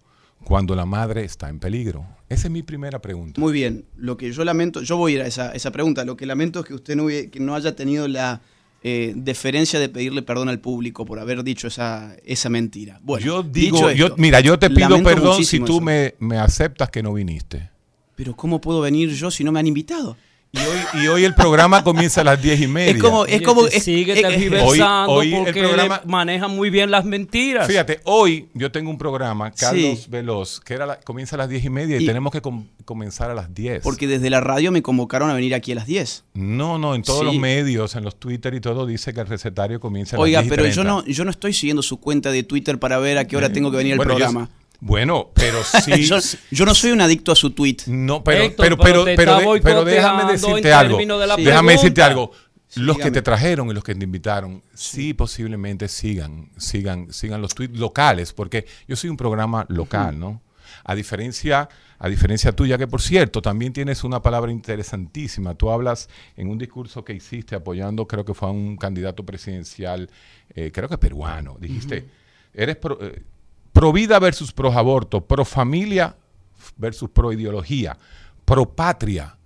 cuando 0.44 0.76
la 0.76 0.84
madre 0.84 1.25
está 1.25 1.49
en 1.49 1.61
peligro. 1.61 2.06
Esa 2.28 2.49
es 2.49 2.50
mi 2.50 2.62
primera 2.62 3.00
pregunta. 3.00 3.40
Muy 3.40 3.54
bien. 3.54 3.87
Lo 3.96 4.18
que 4.18 4.30
yo 4.32 4.44
lamento, 4.44 4.82
yo 4.82 4.99
voy 4.99 5.12
a 5.12 5.14
ir 5.14 5.22
a 5.22 5.26
esa, 5.26 5.52
esa 5.52 5.70
pregunta. 5.70 6.04
Lo 6.04 6.16
que 6.16 6.26
lamento 6.26 6.61
es 6.61 6.66
que 6.66 6.75
usted 6.75 6.94
no, 6.94 7.06
que 7.06 7.38
no 7.40 7.54
haya 7.54 7.75
tenido 7.75 8.06
la 8.06 8.42
eh, 8.83 9.12
deferencia 9.16 9.80
de 9.80 9.88
pedirle 9.88 10.23
perdón 10.23 10.49
al 10.49 10.61
público 10.61 11.04
por 11.04 11.18
haber 11.18 11.42
dicho 11.42 11.68
esa, 11.68 12.14
esa 12.25 12.49
mentira. 12.49 13.00
Bueno, 13.02 13.25
yo 13.25 13.42
dicho 13.42 13.88
digo, 13.88 13.90
yo, 13.92 14.14
mira, 14.16 14.40
yo 14.40 14.59
te 14.59 14.71
pido 14.71 15.02
perdón 15.02 15.45
si 15.45 15.61
tú 15.61 15.80
me, 15.80 16.14
me 16.18 16.38
aceptas 16.38 16.90
que 16.90 17.02
no 17.02 17.12
viniste. 17.12 17.71
Pero 18.14 18.35
¿cómo 18.35 18.61
puedo 18.61 18.80
venir 18.80 19.11
yo 19.11 19.30
si 19.30 19.45
no 19.45 19.52
me 19.52 19.61
han 19.61 19.66
invitado? 19.66 20.16
Y 20.56 20.58
hoy, 20.98 21.02
y 21.04 21.06
hoy 21.08 21.25
el 21.25 21.34
programa 21.34 21.84
comienza 21.84 22.22
a 22.22 22.25
las 22.25 22.40
diez 22.40 22.60
y 22.60 22.66
media. 22.66 22.92
Es 22.92 23.02
como, 23.02 23.26
es 23.26 23.42
como, 23.42 23.66
te 23.66 23.76
es- 23.76 23.84
sigue 23.84 24.12
es- 24.14 24.22
tergiversando 24.22 25.12
hoy- 25.12 25.28
hoy 25.28 25.34
el 25.34 25.44
porque 25.44 25.60
programa- 25.60 26.00
le 26.02 26.10
manejan 26.10 26.50
muy 26.50 26.70
bien 26.70 26.90
las 26.90 27.04
mentiras. 27.04 27.66
Fíjate, 27.66 28.00
hoy 28.04 28.48
yo 28.54 28.72
tengo 28.72 28.90
un 28.90 28.96
programa, 28.96 29.50
Carlos 29.50 30.00
Sí. 30.00 30.06
Veloz, 30.08 30.60
que 30.60 30.75
era 30.75 30.86
la- 30.86 31.00
comienza 31.00 31.36
a 31.36 31.38
las 31.38 31.48
diez 31.50 31.64
y 31.64 31.70
media 31.70 31.98
y, 32.00 32.04
Y- 32.04 32.06
tenemos 32.06 32.32
que 32.32 32.40
com- 32.40 32.66
comenzar 32.86 33.30
a 33.30 33.34
las 33.34 33.52
10. 33.54 33.82
porque 33.82 34.06
desde 34.06 34.30
la 34.30 34.40
radio 34.40 34.72
me 34.72 34.80
convocaron 34.82 35.28
a 35.30 35.34
venir 35.34 35.54
aquí 35.54 35.72
a 35.72 35.75
las 35.75 35.86
10. 35.86 36.25
No, 36.34 36.78
no, 36.78 36.94
en 36.94 37.02
todos 37.02 37.20
Sí. 37.20 37.25
los 37.26 37.36
medios, 37.36 37.94
en 37.94 38.04
los 38.04 38.16
Twitter 38.18 38.54
y 38.54 38.60
todo, 38.60 38.86
dice 38.86 39.12
que 39.12 39.20
el 39.20 39.26
recetario 39.26 39.78
comienza 39.78 40.16
a 40.16 40.20
Oiga, 40.20 40.38
las 40.38 40.44
10 40.44 40.52
y 40.52 40.56
pero 40.56 40.68
yo 40.68 40.82
30. 40.82 40.90
no, 40.90 41.04
yo 41.06 41.25
no 41.25 41.30
estoy 41.30 41.52
siguiendo 41.52 41.82
su 41.82 42.00
cuenta 42.00 42.30
de 42.30 42.42
Twitter 42.42 42.78
para 42.78 42.98
ver 42.98 43.18
a 43.18 43.26
qué 43.26 43.36
hora 43.36 43.52
tengo 43.52 43.70
que 43.70 43.76
venir 43.76 43.92
al 43.92 43.98
Bueno, 43.98 44.12
yo- 44.12 44.25
programa. 44.25 44.48
Bueno, 44.80 45.30
pero 45.35 45.59
sí. 45.85 46.04
yo, 46.04 46.18
yo 46.50 46.64
no 46.66 46.75
soy 46.75 46.92
un 46.92 47.00
adicto 47.00 47.33
a 47.33 47.37
su 47.37 47.50
tweet. 47.50 47.78
No, 47.87 48.23
pero, 48.23 48.42
Héctor, 48.42 48.64
pero, 48.64 48.76
pero 48.76 49.04
pero, 49.04 49.16
pero, 49.16 49.33
está 49.38 49.52
de- 49.54 49.61
pero 49.61 49.85
déjame 49.85 50.33
decirte 50.33 50.73
algo. 50.73 50.99
de 50.99 51.45
Déjame 51.45 51.73
decirte 51.73 52.02
algo. 52.02 52.33
Los 52.75 52.99
que 52.99 53.11
te 53.11 53.23
trajeron 53.23 53.71
y 53.71 53.75
los 53.75 53.85
que 53.85 53.95
te 53.95 54.04
invitaron, 54.04 54.62
sí, 54.75 55.14
posiblemente 55.14 55.88
sigan, 55.88 56.50
sigan, 56.59 57.12
sigan 57.12 57.40
los 57.40 57.54
tweets 57.54 57.78
locales, 57.78 58.33
porque 58.33 58.66
yo 58.87 58.97
soy 58.97 59.09
un 59.09 59.16
programa 59.16 59.64
local, 59.68 60.18
¿no? 60.18 60.42
A 60.85 60.95
diferencia, 60.95 61.68
a 61.99 62.09
diferencia 62.09 62.52
tuya, 62.52 62.76
que 62.76 62.87
por 62.87 63.00
cierto, 63.00 63.40
también 63.40 63.73
tienes 63.73 64.04
una 64.04 64.21
palabra 64.21 64.52
interesantísima. 64.52 65.54
Tú 65.54 65.71
hablas 65.71 66.09
en 66.37 66.49
un 66.49 66.59
discurso 66.59 67.04
que 67.04 67.14
hiciste 67.14 67.54
apoyando, 67.54 68.06
creo 68.06 68.25
que 68.25 68.35
fue 68.35 68.49
a 68.49 68.52
un 68.52 68.76
candidato 68.76 69.25
presidencial, 69.25 70.11
eh, 70.54 70.71
creo 70.73 70.88
que 70.88 70.99
peruano. 70.99 71.56
Dijiste, 71.59 72.04
eres 72.52 72.76
pro, 72.76 72.99
eh, 73.00 73.23
pro 73.80 73.92
vida 73.92 74.18
versus 74.18 74.52
pro 74.52 74.73
aborto, 74.73 75.21
pro 75.21 75.45
familia 75.45 76.16
versus 76.76 77.11
pro 77.11 77.33
ideología, 77.33 77.97
pro 78.45 78.64
patria 78.75 79.37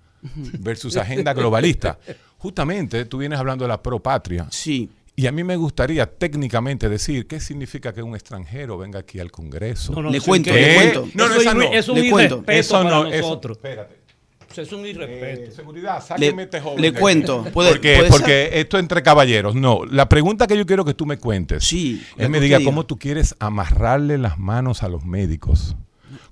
versus 0.60 0.96
agenda 0.96 1.32
globalista. 1.34 1.98
Justamente 2.38 3.04
tú 3.04 3.18
vienes 3.18 3.38
hablando 3.38 3.64
de 3.64 3.68
la 3.68 3.82
pro 3.82 3.98
patria 4.00 4.46
Sí. 4.50 4.88
Y 5.16 5.26
a 5.26 5.32
mí 5.32 5.44
me 5.44 5.56
gustaría 5.56 6.06
técnicamente 6.06 6.88
decir 6.88 7.26
qué 7.26 7.40
significa 7.40 7.92
que 7.92 8.02
un 8.02 8.14
extranjero 8.14 8.78
venga 8.78 9.00
aquí 9.00 9.20
al 9.20 9.30
Congreso. 9.30 9.92
No, 9.92 10.02
no, 10.02 10.10
Le 10.10 10.20
cuento, 10.22 10.50
le 10.50 10.58
que- 10.58 10.74
cuento. 10.76 11.08
No, 11.12 11.28
no, 11.28 11.32
eso 11.34 11.40
esa 11.42 11.54
no. 11.54 11.62
es 11.62 11.88
un 11.90 12.00
Le 12.00 12.10
cuento. 12.10 12.44
Eso 12.46 12.74
para 12.82 12.90
no, 12.90 13.06
eso- 13.08 13.20
nosotros. 13.28 13.56
espérate. 13.58 13.99
Eso 14.50 14.62
es 14.62 14.72
un 14.72 14.84
irrespeto. 14.84 15.50
Eh, 15.50 15.52
seguridad, 15.52 16.00
Le, 16.00 16.06
sáqueme 16.06 16.42
este 16.42 16.60
joven 16.60 16.80
le 16.80 16.92
cuento. 16.92 17.44
¿Puede, 17.52 17.70
porque 17.70 17.96
puede 17.98 18.10
porque 18.10 18.50
esto 18.54 18.78
entre 18.78 19.02
caballeros. 19.02 19.54
No, 19.54 19.84
la 19.84 20.08
pregunta 20.08 20.46
que 20.46 20.56
yo 20.56 20.66
quiero 20.66 20.84
que 20.84 20.94
tú 20.94 21.06
me 21.06 21.18
cuentes 21.18 21.64
Sí, 21.64 22.02
es 22.16 22.28
me 22.28 22.40
diga 22.40 22.58
cómo 22.64 22.84
tú 22.84 22.98
quieres 22.98 23.36
amarrarle 23.38 24.18
las 24.18 24.38
manos 24.38 24.82
a 24.82 24.88
los 24.88 25.04
médicos 25.04 25.76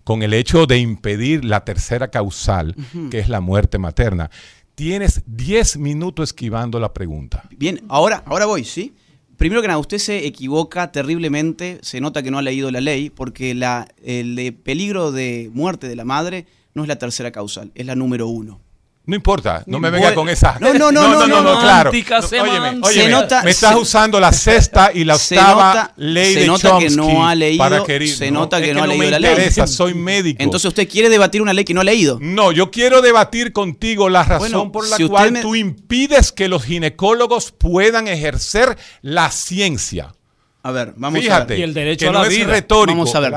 con 0.03 0.23
el 0.23 0.35
hecho 0.35 0.67
de 0.67 0.79
impedir 0.79 1.45
la 1.45 1.65
tercera 1.65 2.09
causal, 2.09 2.75
que 3.11 3.19
es 3.19 3.29
la 3.29 3.41
muerte 3.41 3.79
materna. 3.79 4.31
Tienes 4.75 5.23
10 5.27 5.77
minutos 5.77 6.31
esquivando 6.31 6.81
la 6.81 6.95
pregunta. 6.95 7.45
Bien, 7.57 7.83
ahora, 7.89 8.23
ahora 8.27 8.47
voy, 8.47 8.65
¿sí? 8.65 8.95
Primero 9.37 9.61
que 9.61 9.69
nada, 9.69 9.79
usted 9.79 9.99
se 9.99 10.27
equivoca 10.27 10.91
terriblemente, 10.91 11.79
se 11.83 12.01
nota 12.01 12.23
que 12.23 12.31
no 12.31 12.39
ha 12.39 12.43
leído 12.43 12.71
la 12.71 12.81
ley, 12.81 13.11
porque 13.11 13.55
la, 13.55 13.87
el 14.03 14.35
de 14.35 14.53
peligro 14.53 15.13
de 15.13 15.51
muerte 15.53 15.89
de 15.89 15.95
la 15.95 16.05
madre 16.05 16.47
no 16.75 16.83
es 16.83 16.89
la 16.89 16.97
tercera 16.97 17.31
causal, 17.31 17.71
es 17.75 17.87
la 17.87 17.95
número 17.95 18.29
uno. 18.29 18.61
No 19.05 19.17
importa, 19.17 19.63
no 19.67 19.81
me 19.81 19.89
venga 19.89 20.15
con 20.15 20.29
esa. 20.29 20.59
no, 20.61 20.75
no, 20.75 20.93
no, 20.93 21.09
no, 21.09 21.27
no, 21.27 21.41
no, 21.43 21.59
claro. 21.61 21.91
óyeme, 21.91 22.79
óyeme, 22.83 23.27
Se 23.31 23.43
me 23.43 23.51
estás 23.51 23.73
se- 23.75 23.81
usando 23.81 24.21
la 24.21 24.31
sexta 24.35 24.91
y 24.93 25.03
la 25.05 25.17
se 25.19 25.39
octava 25.39 25.95
ley 25.97 26.35
se 26.35 26.41
de 26.41 26.47
nota 26.47 26.79
que 26.79 26.89
Chomsky 26.91 26.97
no 26.97 27.27
ha 27.27 27.35
leído- 27.35 27.59
para 27.59 27.83
querer- 27.85 28.07
se 28.15 28.31
nota 28.31 28.59
es 28.59 28.67
que 28.67 28.75
no 28.75 28.83
ha 28.83 28.87
leído 28.87 29.05
me 29.07 29.11
la 29.13 29.19
ley. 29.19 29.31
interesa, 29.31 29.67
soy 29.67 29.95
médico. 29.95 30.43
Entonces 30.43 30.69
usted 30.69 30.87
quiere 30.87 31.09
debatir 31.09 31.41
una 31.41 31.55
ley 31.55 31.65
que 31.65 31.73
no 31.73 31.81
ha 31.81 31.85
leído. 31.85 32.19
No, 32.21 32.53
yo 32.53 32.71
quiero 32.71 33.01
debatir 33.01 33.55
contigo 33.55 34.11
la 34.11 34.25
razón 34.25 34.51
Bueno, 34.51 34.73
por 34.73 34.87
la 34.87 34.97
si 34.99 35.05
usted 35.05 35.15
cual 35.15 35.33
me- 35.33 35.41
tú 35.41 35.55
impides 35.55 36.31
que 36.31 36.49
los 36.49 36.65
ginecólogos 36.65 37.51
puedan 37.53 38.09
ejercer 38.09 38.77
la 39.01 39.31
ciencia. 39.31 40.15
A 40.63 40.71
ver, 40.71 40.93
vamos 40.99 41.19
a 41.21 41.23
Fíjate, 41.23 41.55
ver. 41.55 41.61
Y 41.61 41.63
el 41.63 41.73
derecho 41.73 42.05
que 42.05 42.09
a 42.11 42.13
no 42.13 42.21
la 42.21 42.29
es 42.29 42.37
vida. 42.37 42.49
retórico. 42.49 42.95
Vamos 42.99 43.15
a 43.15 43.21
ver. 43.21 43.33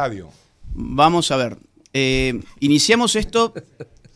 Vamos 0.74 1.32
a 1.32 1.38
ver. 1.38 1.58
Eh, 1.94 2.40
iniciamos 2.60 3.16
esto 3.16 3.54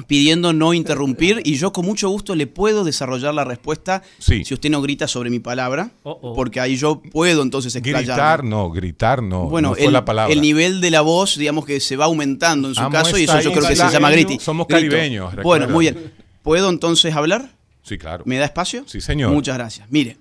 pidiendo 0.07 0.53
no 0.53 0.73
interrumpir 0.73 1.41
y 1.45 1.55
yo 1.55 1.71
con 1.73 1.85
mucho 1.85 2.09
gusto 2.09 2.35
le 2.35 2.47
puedo 2.47 2.83
desarrollar 2.83 3.33
la 3.33 3.43
respuesta 3.45 4.03
Sí. 4.19 4.43
si 4.45 4.53
usted 4.53 4.69
no 4.69 4.81
grita 4.81 5.07
sobre 5.07 5.29
mi 5.29 5.39
palabra, 5.39 5.91
Oh, 6.03 6.19
oh. 6.21 6.33
porque 6.35 6.59
ahí 6.59 6.75
yo 6.75 7.01
puedo 7.01 7.41
entonces 7.41 7.75
explayarme. 7.75 8.05
Gritar 8.13 8.43
no, 8.43 8.69
gritar 8.71 9.23
no. 9.23 9.45
Bueno, 9.49 9.69
no 9.69 9.75
fue 9.75 9.85
el, 9.85 9.93
la 9.93 10.05
palabra. 10.05 10.31
el 10.33 10.41
nivel 10.41 10.79
de 10.81 10.91
la 10.91 11.01
voz, 11.01 11.37
digamos 11.37 11.65
que 11.65 11.79
se 11.79 11.95
va 11.95 12.05
aumentando 12.05 12.67
en 12.67 12.75
su 12.75 12.81
Amo 12.81 12.91
caso 12.91 13.17
y 13.17 13.23
eso 13.23 13.39
yo 13.41 13.51
creo 13.51 13.67
que 13.67 13.75
se 13.75 13.89
llama 13.89 14.11
griti. 14.11 14.37
Somos 14.39 14.67
Grito. 14.67 14.89
caribeños, 14.89 15.25
Bueno, 15.31 15.37
recuerda. 15.37 15.67
muy 15.67 15.85
bien. 15.85 16.13
¿Puedo 16.43 16.69
entonces 16.69 17.15
hablar? 17.15 17.51
Sí, 17.83 17.97
claro. 17.97 18.23
¿Me 18.27 18.37
da 18.37 18.45
espacio? 18.45 18.83
Sí, 18.87 18.99
señor. 19.01 19.31
Muchas 19.31 19.55
gracias. 19.57 19.87
Mire, 19.89 20.17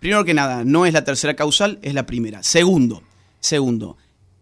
primero 0.00 0.24
que 0.24 0.34
nada, 0.34 0.64
no 0.64 0.86
es 0.86 0.92
la 0.92 1.04
tercera 1.04 1.34
causal, 1.34 1.78
es 1.82 1.94
la 1.94 2.04
primera. 2.04 2.42
Segundo, 2.42 3.02
segundo, 3.40 3.96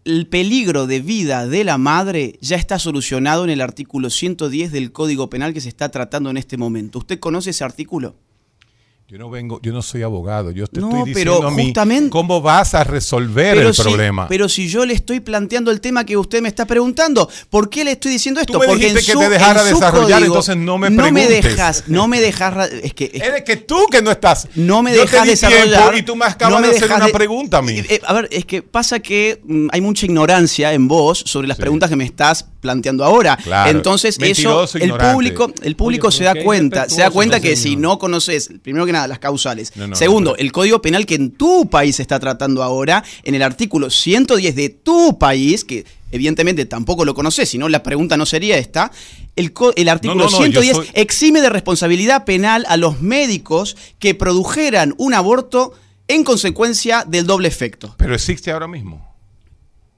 el 0.05 0.27
peligro 0.27 0.87
de 0.87 1.01
vida 1.01 1.47
de 1.47 1.63
la 1.63 1.79
madre 1.79 2.39
ya 2.41 2.57
está 2.57 2.79
solucionado 2.79 3.45
en 3.45 3.51
el 3.51 3.61
artículo 3.61 4.11
110 4.11 4.73
del 4.73 4.91
Código 4.91 5.31
Penal 5.31 5.55
que 5.55 5.61
se 5.61 5.69
está 5.69 5.91
tratando 5.91 6.29
en 6.31 6.37
este 6.37 6.57
momento. 6.57 6.99
¿Usted 6.99 7.21
conoce 7.21 7.51
ese 7.51 7.63
artículo? 7.63 8.17
Yo 9.13 9.19
no 9.19 9.29
vengo, 9.29 9.61
yo 9.63 9.75
no 9.75 9.83
soy 9.83 10.03
abogado, 10.03 10.53
yo 10.53 10.67
te 10.67 10.81
No, 10.81 10.89
estoy 10.89 11.13
pero 11.13 11.33
diciendo 11.33 11.49
a 11.49 11.51
mí 11.51 11.65
justamente- 11.65 12.09
cómo 12.09 12.41
vas 12.41 12.73
a 12.73 12.83
resolver 12.83 13.59
el 13.59 13.75
si, 13.75 13.83
problema. 13.83 14.27
pero 14.27 14.49
si 14.49 14.69
yo 14.69 14.87
le 14.87 14.95
estoy 14.95 15.21
planteando 15.21 15.71
el 15.71 15.83
tema 15.83 16.07
que 16.07 16.17
usted 16.17 16.41
me 16.41 16.49
está 16.49 16.65
preguntando, 16.65 17.29
¿por 17.51 17.69
qué 17.69 17.85
le 17.85 17.91
estoy 17.93 18.11
diciendo 18.13 18.41
esto? 18.41 18.55
Tú 18.55 18.59
me 18.61 18.69
Porque 18.69 18.87
en 18.89 18.95
dijiste 18.95 19.13
que 19.13 19.19
te 19.19 19.29
dejara 19.29 19.65
desarrollar, 19.65 20.21
código 20.21 20.25
entonces 20.33 20.57
no 20.57 20.79
me 20.79 20.89
No 20.89 21.03
me 21.13 21.27
preguntes. 21.27 21.45
dejas, 21.45 21.85
no 21.89 22.09
me 22.09 22.23
dejas, 22.23 22.71
es 22.83 22.95
que, 22.95 23.05
es 23.05 23.11
que- 23.11 23.19
Eres 23.19 23.43
que 23.43 23.57
tú 23.59 23.85
que 23.91 24.01
no 24.01 24.11
estás. 24.11 24.49
no 24.55 24.83
me 24.83 24.93
dejas 24.95 25.27
desarrollar. 25.27 25.95
y 25.95 26.03
tú 26.05 26.17
me 26.17 26.25
acabas 26.25 26.55
no 26.55 26.61
me 26.63 26.69
de 26.69 26.77
hacer 26.79 26.91
una 26.91 27.05
de- 27.09 27.13
pregunta 27.13 27.59
a 27.59 27.63
mí. 27.63 27.81
Eh, 27.81 27.87
eh, 27.91 28.01
a 28.07 28.15
ver, 28.15 28.29
es 28.33 28.47
que 28.47 28.63
pasa 28.63 29.01
que 29.01 29.43
mm, 29.45 29.69
hay 29.73 29.83
mucha 29.83 30.07
ignorancia 30.07 30.73
en 30.73 30.89
vos 30.89 31.23
sobre 31.27 31.49
las 31.49 31.59
Sí. 31.59 31.61
preguntas 31.61 31.91
que 31.91 31.97
me 31.97 32.05
estás 32.05 32.47
planteando 32.63 33.05
ahora. 33.05 33.37
Claro. 33.37 33.69
Entonces, 33.73 34.17
eso, 34.23 34.65
el 34.79 34.95
público, 34.95 35.53
el 35.63 35.77
público 35.77 36.07
Oye, 36.07 36.17
se 36.17 36.25
da 36.25 36.35
cuenta, 36.43 36.89
se 36.89 37.03
da 37.03 37.11
cuenta 37.11 37.41
que 37.41 37.57
si 37.57 37.77
no 37.77 37.99
conoces, 37.99 38.49
primero 38.63 38.87
que 38.87 38.93
nada, 38.93 39.02
las 39.09 39.19
causales. 39.19 39.73
No, 39.77 39.87
no, 39.89 39.97
Segundo, 39.97 40.37
el 40.37 40.53
Código 40.53 40.81
Penal 40.83 41.07
que 41.07 41.15
en 41.17 41.31
tu 41.33 41.69
país 41.69 41.97
se 41.97 42.03
está 42.03 42.19
tratando 42.21 42.63
ahora, 42.63 43.03
en 43.25 43.35
el 43.35 43.43
artículo 43.43 43.91
110 43.91 44.55
de 44.57 44.69
tu 44.71 45.19
país, 45.19 45.65
que 45.65 45.85
evidentemente 46.11 46.65
tampoco 46.67 47.05
lo 47.05 47.15
conoces, 47.15 47.49
si 47.49 47.59
no 47.59 47.69
la 47.69 47.83
pregunta 47.83 48.17
no 48.17 48.27
sería 48.27 48.59
esta, 48.59 48.91
el, 49.37 49.53
el 49.77 49.89
artículo 49.89 50.25
no, 50.25 50.31
no, 50.31 50.37
yo 50.47 50.61
110 50.61 50.77
soy- 50.77 50.89
exime 50.95 51.41
de 51.41 51.49
responsabilidad 51.51 52.25
penal 52.25 52.65
a 52.69 52.77
los 52.77 53.01
médicos 53.01 53.77
que 53.99 54.15
produjeran 54.15 54.95
un 54.99 55.15
aborto 55.15 55.73
en 56.09 56.25
consecuencia 56.25 57.05
del 57.07 57.27
doble 57.27 57.49
efecto. 57.49 57.95
Pero 57.97 58.15
existe 58.15 58.51
ahora 58.51 58.69
mismo. 58.69 59.11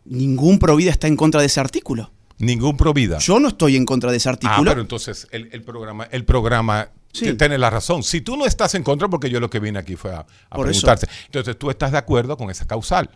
Ningún 0.05 0.59
provida 0.59 0.91
está 0.91 1.07
en 1.09 1.17
contra 1.17 1.41
de 1.41 1.47
ese 1.47 1.61
artículo. 1.61 2.11
Ningún 2.39 2.77
provida. 2.77 3.19
Yo 3.19 3.41
no 3.41 3.49
estoy 3.49 3.77
en 3.77 3.85
contra 3.87 4.11
de 4.11 4.19
ese 4.19 4.29
Ah, 4.29 4.33
artículo. 4.33 4.71
pero 4.71 4.81
entonces 4.83 5.27
el, 5.31 5.49
el 5.53 5.63
programa, 5.63 6.05
el 6.11 6.25
programa 6.25 6.89
Sí. 7.15 7.25
t- 7.27 7.35
tiene 7.35 7.57
la 7.57 7.71
razón. 7.71 8.03
Si 8.03 8.21
tú 8.21 8.37
no 8.37 8.45
estás 8.45 8.75
en 8.75 8.83
contra, 8.83 9.09
porque 9.09 9.31
yo 9.31 9.41
lo 9.41 9.49
que 9.49 9.61
vine 9.61 9.79
aquí 9.79 9.97
fue 9.97 10.13
a, 10.13 10.19
a 10.19 10.27
eso. 10.53 10.63
preguntarte. 10.63 11.07
Entonces 11.27 11.57
tú 11.59 11.71
estás 11.71 11.93
de 11.93 11.99
acuerdo 11.99 12.37
con 12.37 12.51
esa 12.51 12.67
causal. 12.67 13.09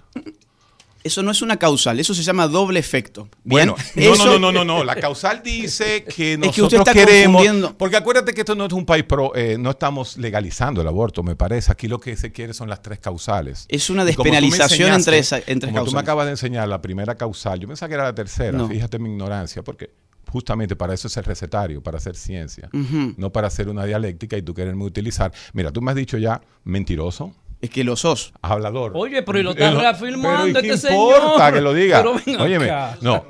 Eso 1.04 1.22
no 1.22 1.30
es 1.30 1.42
una 1.42 1.56
causal, 1.56 2.00
eso 2.00 2.12
se 2.12 2.22
llama 2.24 2.48
doble 2.48 2.80
efecto. 2.80 3.28
Bueno, 3.44 3.76
no, 3.94 4.02
eso- 4.02 4.24
no, 4.26 4.32
no, 4.38 4.52
no, 4.52 4.64
no, 4.64 4.78
no. 4.78 4.84
La 4.84 4.96
causal 4.96 5.42
dice 5.44 6.02
que 6.04 6.32
Es 6.34 6.38
que 6.38 6.38
nosotros 6.38 6.64
usted 6.66 6.78
está 6.80 6.92
queremos. 6.92 7.44
Porque 7.78 7.96
acuérdate 7.96 8.34
que 8.34 8.40
esto 8.40 8.56
no 8.56 8.66
es 8.66 8.72
un 8.72 8.84
país 8.84 9.04
pro, 9.04 9.34
eh, 9.34 9.56
no 9.58 9.70
estamos 9.70 10.16
legalizando 10.18 10.80
el 10.82 10.88
aborto, 10.88 11.22
me 11.22 11.36
parece. 11.36 11.70
Aquí 11.70 11.86
lo 11.86 12.00
que 12.00 12.16
se 12.16 12.32
quiere 12.32 12.52
son 12.52 12.68
las 12.68 12.82
tres 12.82 12.98
causales. 12.98 13.64
Es 13.68 13.88
una 13.90 14.04
despenalización 14.04 14.92
entre 14.92 15.18
esa- 15.18 15.38
entre 15.46 15.70
Como 15.70 15.84
tú 15.84 15.90
me 15.92 15.94
causales. 15.94 16.02
acabas 16.02 16.26
de 16.26 16.30
enseñar 16.32 16.68
la 16.68 16.82
primera 16.82 17.14
causal, 17.16 17.60
yo 17.60 17.68
pensaba 17.68 17.88
que 17.88 17.94
era 17.94 18.04
la 18.04 18.14
tercera. 18.14 18.58
No. 18.58 18.68
Fíjate 18.68 18.98
mi 18.98 19.08
ignorancia, 19.08 19.62
porque 19.62 19.90
justamente 20.30 20.76
para 20.76 20.94
eso 20.94 21.08
es 21.08 21.16
el 21.16 21.24
recetario, 21.24 21.82
para 21.82 21.98
hacer 21.98 22.16
ciencia, 22.16 22.68
no 23.16 23.30
para 23.32 23.48
hacer 23.48 23.68
una 23.68 23.84
dialéctica 23.84 24.36
y 24.36 24.42
tú 24.42 24.54
quererme 24.54 24.84
utilizar. 24.84 25.32
Mira, 25.52 25.70
tú 25.72 25.80
me 25.82 25.90
has 25.90 25.96
dicho 25.96 26.18
ya 26.18 26.40
mentiroso. 26.64 27.34
Es 27.60 27.70
que 27.70 27.82
lo 27.82 27.96
sos. 27.96 28.32
Hablador. 28.40 28.92
Oye, 28.94 29.22
pero 29.22 29.38
y 29.38 29.42
lo 29.42 29.50
está 29.52 29.72
no, 29.72 29.80
reafirmando 29.80 30.54
pero 30.54 30.58
¿y 30.60 30.68
qué 30.68 30.74
este 30.74 30.92
importa 30.92 31.36
señor? 31.38 31.54
que 31.54 31.60
lo 31.60 31.74
diga? 31.74 32.04
Pero 32.24 32.42
Óyeme, 32.44 32.66
acá. 32.70 32.98
no. 33.00 33.24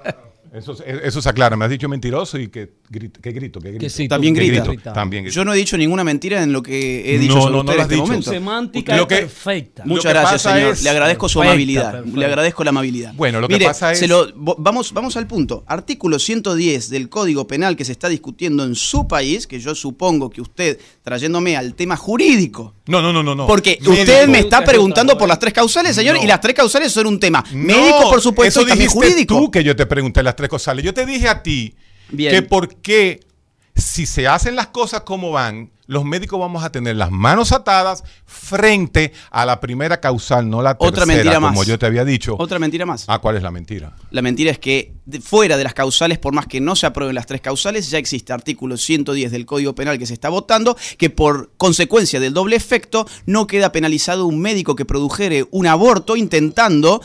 Eso, 0.58 0.76
eso 0.84 1.22
se 1.22 1.28
aclara. 1.28 1.56
Me 1.56 1.64
has 1.64 1.70
dicho 1.70 1.88
mentiroso 1.88 2.38
y 2.38 2.48
que 2.48 2.70
grito, 2.88 3.20
que 3.20 3.32
grito, 3.32 3.60
que 3.60 3.68
grito. 3.70 3.80
Que 3.80 3.90
sí, 3.90 4.04
tú 4.04 4.08
También 4.10 4.34
Que 4.34 4.44
grita. 4.46 4.64
grito, 4.64 4.92
También 4.92 5.24
grito. 5.24 5.34
Yo 5.36 5.44
no 5.44 5.52
he 5.52 5.56
dicho 5.56 5.76
ninguna 5.76 6.04
mentira 6.04 6.42
en 6.42 6.52
lo 6.52 6.62
que 6.62 7.14
he 7.14 7.18
dicho 7.18 7.34
No, 7.36 7.40
sobre 7.42 7.56
no, 7.56 7.62
no 7.62 7.70
usted 7.70 7.74
en 7.74 7.80
este 7.82 7.94
dicho. 7.94 8.06
momento. 8.06 8.30
Semántica 8.30 8.96
Lo 8.96 9.08
que- 9.08 9.16
perfecta. 9.16 9.82
Lo 9.84 9.88
Muchas 9.94 10.12
que 10.12 10.18
gracias, 10.18 10.42
señor. 10.42 10.72
es- 10.72 10.82
le 10.82 10.90
agradezco 10.90 11.28
su 11.28 11.40
amabilidad. 11.42 11.92
perfecta. 11.92 12.18
Le 12.18 12.26
agradezco 12.26 12.64
la 12.64 12.70
amabilidad. 12.70 13.12
Bueno, 13.14 13.40
lo 13.40 13.48
que 13.48 13.54
Mire, 13.54 13.66
pasa 13.66 13.92
es- 13.92 13.98
se 13.98 14.08
lo- 14.08 14.26
vamos, 14.36 14.92
vamos 14.92 15.16
al 15.16 15.26
punto. 15.26 15.64
Artículo 15.66 16.18
110 16.18 16.90
del 16.90 17.08
Código 17.08 17.46
Penal 17.46 17.76
que 17.76 17.84
se 17.84 17.92
está 17.92 18.08
discutiendo 18.08 18.64
en 18.64 18.74
su 18.74 19.06
país, 19.08 19.46
que 19.46 19.60
yo 19.60 19.74
supongo 19.74 20.30
que 20.30 20.40
usted, 20.40 20.78
trayéndome 21.02 21.56
al 21.56 21.74
tema 21.74 21.96
jurídico, 21.96 22.74
No, 22.88 23.00
no, 23.00 23.12
no, 23.12 23.22
no. 23.22 23.34
no. 23.34 23.46
porque 23.46 23.78
Médico. 23.80 23.92
usted 23.92 24.26
me 24.28 24.40
está 24.40 24.64
preguntando 24.64 25.16
por 25.16 25.28
las 25.28 25.38
tres 25.38 25.52
causales, 25.54 25.94
señor, 25.94 26.16
No. 26.16 26.22
y 26.24 26.26
las 26.26 26.40
tres 26.40 26.54
causales 26.54 26.90
son 26.92 27.06
un 27.06 27.20
tema 27.20 27.44
No, 27.52 27.58
médico, 27.76 28.10
por 28.10 28.20
supuesto, 28.20 28.60
eso 28.60 28.66
y 28.66 28.70
también 28.70 28.88
dijiste 28.88 29.08
jurídico. 29.10 29.34
tú 29.36 29.50
que 29.50 29.62
yo 29.62 29.76
te 29.76 29.86
pregunté 29.86 30.22
las 30.22 30.34
tres 30.34 30.48
causales. 30.50 30.84
Yo 30.84 30.92
te 30.92 31.06
dije 31.06 31.28
a 31.28 31.42
ti 31.42 31.74
Bien. 32.10 32.32
que 32.34 32.42
por 32.42 32.74
qué 32.76 33.20
si 33.78 34.06
se 34.06 34.26
hacen 34.26 34.56
las 34.56 34.68
cosas 34.68 35.02
como 35.02 35.30
van, 35.30 35.70
los 35.86 36.04
médicos 36.04 36.38
vamos 36.38 36.62
a 36.64 36.70
tener 36.70 36.96
las 36.96 37.10
manos 37.10 37.50
atadas 37.52 38.04
frente 38.26 39.12
a 39.30 39.46
la 39.46 39.58
primera 39.58 40.00
causal, 40.00 40.48
no 40.48 40.60
la 40.60 40.74
tercera, 40.74 40.88
Otra 40.90 41.06
mentira 41.06 41.34
como 41.36 41.50
más. 41.50 41.66
yo 41.66 41.78
te 41.78 41.86
había 41.86 42.04
dicho. 42.04 42.36
Otra 42.38 42.58
mentira 42.58 42.84
más. 42.84 43.04
Ah, 43.08 43.18
¿cuál 43.20 43.36
es 43.36 43.42
la 43.42 43.50
mentira? 43.50 43.96
La 44.10 44.20
mentira 44.20 44.50
es 44.50 44.58
que 44.58 44.92
fuera 45.22 45.56
de 45.56 45.64
las 45.64 45.72
causales, 45.72 46.18
por 46.18 46.34
más 46.34 46.46
que 46.46 46.60
no 46.60 46.76
se 46.76 46.84
aprueben 46.86 47.14
las 47.14 47.24
tres 47.26 47.40
causales, 47.40 47.88
ya 47.88 47.96
existe 47.98 48.32
artículo 48.34 48.76
110 48.76 49.30
del 49.30 49.46
Código 49.46 49.74
Penal 49.74 49.98
que 49.98 50.06
se 50.06 50.12
está 50.12 50.28
votando, 50.28 50.76
que 50.98 51.08
por 51.08 51.52
consecuencia 51.56 52.20
del 52.20 52.34
doble 52.34 52.56
efecto 52.56 53.06
no 53.24 53.46
queda 53.46 53.72
penalizado 53.72 54.26
un 54.26 54.40
médico 54.40 54.76
que 54.76 54.84
produjere 54.84 55.46
un 55.50 55.66
aborto 55.66 56.16
intentando 56.16 57.00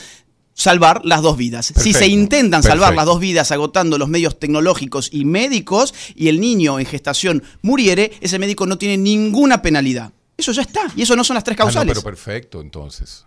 salvar 0.54 1.02
las 1.04 1.22
dos 1.22 1.36
vidas. 1.38 1.74
si 1.76 1.94
se 1.94 2.08
intentan 2.08 2.62
salvar 2.64 2.94
las 2.96 3.06
dos 3.06 3.20
vidas 3.20 3.52
agotando 3.52 3.98
los 3.98 4.08
medios 4.10 4.40
tecnológicos 4.40 5.10
y 5.12 5.26
médicos 5.26 5.94
y 6.16 6.28
el 6.28 6.40
niño 6.40 6.80
en 6.80 6.86
gestación 6.86 7.44
muriere, 7.62 8.12
ese 8.22 8.38
médico 8.40 8.66
no 8.66 8.78
tiene 8.78 8.98
ninguna 8.98 9.62
penalidad. 9.62 10.12
Eso 10.38 10.52
ya 10.52 10.62
está. 10.64 10.82
Y 10.96 11.04
eso 11.04 11.16
no 11.16 11.24
son 11.24 11.36
las 11.36 11.44
tres 11.44 11.56
Ah, 11.60 11.64
no, 11.64 11.66
causales. 11.66 11.94
pero 11.94 12.04
perfecto, 12.04 12.62
entonces. 12.62 13.26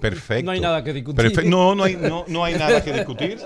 Perfecto. 0.00 0.44
No 0.44 0.50
hay 0.52 0.60
nada 0.60 0.84
que 0.84 0.92
discutir. 0.92 1.24
Perfe- 1.32 1.44
No, 1.44 1.74
no 1.74 1.82
hay, 1.84 1.96
no, 1.96 2.24
no 2.28 2.44
hay 2.44 2.54
nada 2.54 2.82
que 2.84 2.92
discutir. 2.92 3.38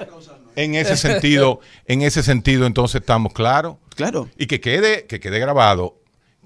En 0.54 0.74
ese 0.74 0.96
sentido, 0.98 1.60
en 1.86 2.02
ese 2.02 2.22
sentido, 2.22 2.66
entonces 2.66 3.00
estamos 3.00 3.32
claros. 3.32 3.76
claro. 3.94 4.28
Y 4.36 4.46
que 4.46 4.60
quede, 4.60 5.06
que 5.06 5.18
quede 5.20 5.38
grabado 5.38 5.98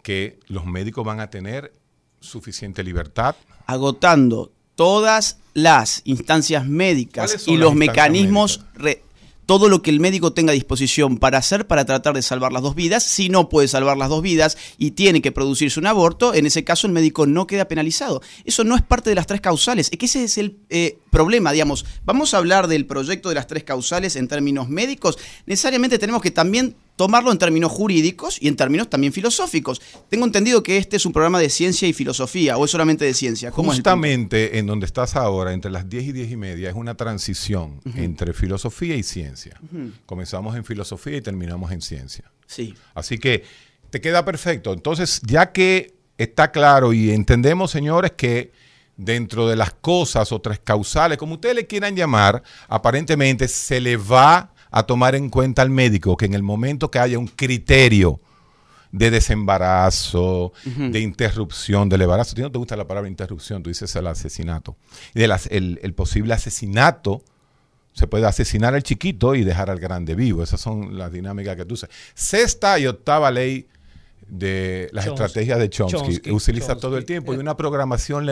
que 0.04 0.38
los 0.46 0.64
médicos 0.66 1.04
van 1.04 1.18
a 1.18 1.28
tener 1.30 1.72
suficiente 2.20 2.84
libertad. 2.84 3.34
agotando 3.66 4.52
todas 4.76 5.38
las 5.54 6.02
instancias 6.04 6.66
médicas 6.66 7.30
¿Cuáles 7.30 7.42
son 7.42 7.54
y 7.54 7.56
los 7.56 7.74
mecanismos 7.74 8.60
re- 8.74 9.02
todo 9.46 9.68
lo 9.68 9.80
que 9.80 9.90
el 9.90 10.00
médico 10.00 10.32
tenga 10.32 10.50
a 10.50 10.54
disposición 10.54 11.18
para 11.18 11.38
hacer 11.38 11.68
para 11.68 11.84
tratar 11.84 12.14
de 12.14 12.22
salvar 12.22 12.52
las 12.52 12.62
dos 12.62 12.74
vidas. 12.74 13.04
Si 13.04 13.28
no 13.28 13.48
puede 13.48 13.68
salvar 13.68 13.96
las 13.96 14.08
dos 14.08 14.20
vidas 14.20 14.58
y 14.76 14.90
tiene 14.90 15.22
que 15.22 15.30
producirse 15.30 15.78
un 15.78 15.86
aborto, 15.86 16.34
en 16.34 16.46
ese 16.46 16.64
caso 16.64 16.88
el 16.88 16.92
médico 16.92 17.26
no 17.26 17.46
queda 17.46 17.68
penalizado. 17.68 18.22
Eso 18.44 18.64
no 18.64 18.74
es 18.74 18.82
parte 18.82 19.08
de 19.08 19.14
las 19.16 19.28
tres 19.28 19.40
causales. 19.40 19.88
Es 19.92 19.98
que 19.98 20.06
ese 20.06 20.24
es 20.24 20.36
el 20.38 20.58
eh, 20.68 20.98
problema, 21.16 21.50
digamos. 21.50 21.86
Vamos 22.04 22.34
a 22.34 22.36
hablar 22.36 22.68
del 22.68 22.84
proyecto 22.84 23.30
de 23.30 23.36
las 23.36 23.46
tres 23.46 23.64
causales 23.64 24.16
en 24.16 24.28
términos 24.28 24.68
médicos. 24.68 25.16
Necesariamente 25.46 25.98
tenemos 25.98 26.20
que 26.20 26.30
también 26.30 26.76
tomarlo 26.94 27.32
en 27.32 27.38
términos 27.38 27.72
jurídicos 27.72 28.36
y 28.38 28.48
en 28.48 28.56
términos 28.56 28.90
también 28.90 29.14
filosóficos. 29.14 29.80
Tengo 30.10 30.26
entendido 30.26 30.62
que 30.62 30.76
este 30.76 30.96
es 30.96 31.06
un 31.06 31.14
programa 31.14 31.38
de 31.38 31.48
ciencia 31.48 31.88
y 31.88 31.94
filosofía, 31.94 32.58
o 32.58 32.66
es 32.66 32.70
solamente 32.70 33.06
de 33.06 33.14
ciencia. 33.14 33.50
¿Cómo 33.50 33.72
es 33.72 33.78
el 33.78 33.82
punto? 33.82 33.90
Justamente 33.92 34.58
en 34.58 34.66
donde 34.66 34.84
estás 34.84 35.16
ahora, 35.16 35.54
entre 35.54 35.70
las 35.70 35.88
10 35.88 36.04
y 36.04 36.12
10 36.12 36.32
y 36.32 36.36
media, 36.36 36.68
es 36.68 36.76
una 36.76 36.96
transición 36.96 37.80
entre 37.94 38.34
filosofía 38.34 38.94
y 38.94 39.02
ciencia. 39.02 39.58
Comenzamos 40.04 40.54
en 40.54 40.66
filosofía 40.66 41.16
y 41.16 41.22
terminamos 41.22 41.72
en 41.72 41.80
ciencia. 41.80 42.30
Sí. 42.46 42.74
Así 42.94 43.16
que 43.16 43.42
te 43.88 44.02
queda 44.02 44.22
perfecto. 44.22 44.74
Entonces, 44.74 45.22
ya 45.26 45.50
que 45.50 45.94
está 46.18 46.52
claro 46.52 46.92
y 46.92 47.10
entendemos, 47.10 47.70
señores, 47.70 48.12
que 48.12 48.52
dentro 48.96 49.48
de 49.48 49.56
las 49.56 49.72
cosas 49.74 50.32
o 50.32 50.40
tres 50.40 50.58
causales, 50.62 51.18
como 51.18 51.34
ustedes 51.34 51.54
le 51.54 51.66
quieran 51.66 51.96
llamar, 51.96 52.42
aparentemente 52.68 53.48
se 53.48 53.80
le 53.80 53.96
va 53.96 54.52
a 54.70 54.82
tomar 54.84 55.14
en 55.14 55.30
cuenta 55.30 55.62
al 55.62 55.70
médico 55.70 56.16
que 56.16 56.26
en 56.26 56.34
el 56.34 56.42
momento 56.42 56.90
que 56.90 56.98
haya 56.98 57.18
un 57.18 57.28
criterio 57.28 58.20
de 58.92 59.10
desembarazo, 59.10 60.52
de 60.64 61.00
interrupción 61.00 61.88
del 61.88 62.02
embarazo, 62.02 62.32
a 62.32 62.34
ti 62.34 62.42
no 62.42 62.50
te 62.50 62.58
gusta 62.58 62.76
la 62.76 62.86
palabra 62.86 63.08
interrupción, 63.08 63.62
tú 63.62 63.68
dices 63.68 63.94
el 63.96 64.06
asesinato, 64.06 64.76
del 65.12 65.32
el, 65.50 65.78
el 65.82 65.94
posible 65.94 66.32
asesinato, 66.32 67.22
se 67.92 68.06
puede 68.06 68.26
asesinar 68.26 68.74
al 68.74 68.82
chiquito 68.82 69.34
y 69.34 69.42
dejar 69.42 69.70
al 69.70 69.80
grande 69.80 70.14
vivo. 70.14 70.42
Esas 70.42 70.60
son 70.60 70.98
las 70.98 71.10
dinámicas 71.10 71.56
que 71.56 71.64
tú 71.64 71.74
usas. 71.74 71.88
Sexta 72.14 72.78
y 72.78 72.86
octava 72.86 73.30
ley 73.30 73.66
de 74.28 74.88
las 74.92 75.04
Chomsky. 75.04 75.24
estrategias 75.24 75.58
de 75.58 75.70
Chomsky, 75.70 75.98
Chomsky, 75.98 76.30
utiliza 76.32 76.66
Chomsky. 76.68 76.80
todo 76.80 76.96
el 76.96 77.04
tiempo 77.04 77.32
y 77.34 77.36
una 77.36 77.56
programación 77.56 78.26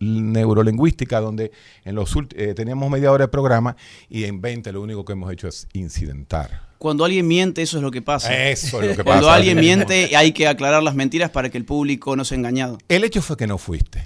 neurolingüística 0.00 1.20
donde 1.20 1.52
en 1.84 1.94
los 1.94 2.12
eh, 2.34 2.54
teníamos 2.54 2.90
media 2.90 3.12
hora 3.12 3.24
de 3.24 3.28
programa 3.28 3.76
y 4.08 4.24
en 4.24 4.40
20 4.40 4.72
lo 4.72 4.82
único 4.82 5.04
que 5.04 5.12
hemos 5.12 5.32
hecho 5.32 5.48
es 5.48 5.68
incidentar. 5.72 6.66
Cuando 6.78 7.04
alguien 7.04 7.26
miente, 7.26 7.62
eso 7.62 7.78
es 7.78 7.82
lo 7.82 7.90
que 7.90 8.02
pasa. 8.02 8.48
Eso 8.50 8.82
es 8.82 8.90
lo 8.90 8.96
que 8.96 9.04
Cuando 9.04 9.26
pasa. 9.26 9.36
alguien 9.36 9.58
miente, 9.58 10.14
hay 10.16 10.32
que 10.32 10.46
aclarar 10.46 10.82
las 10.82 10.94
mentiras 10.94 11.30
para 11.30 11.48
que 11.48 11.56
el 11.58 11.64
público 11.64 12.16
no 12.16 12.24
sea 12.24 12.36
engañado. 12.36 12.78
El 12.88 13.04
hecho 13.04 13.22
fue 13.22 13.36
que 13.36 13.46
no 13.46 13.56
fuiste. 13.58 14.02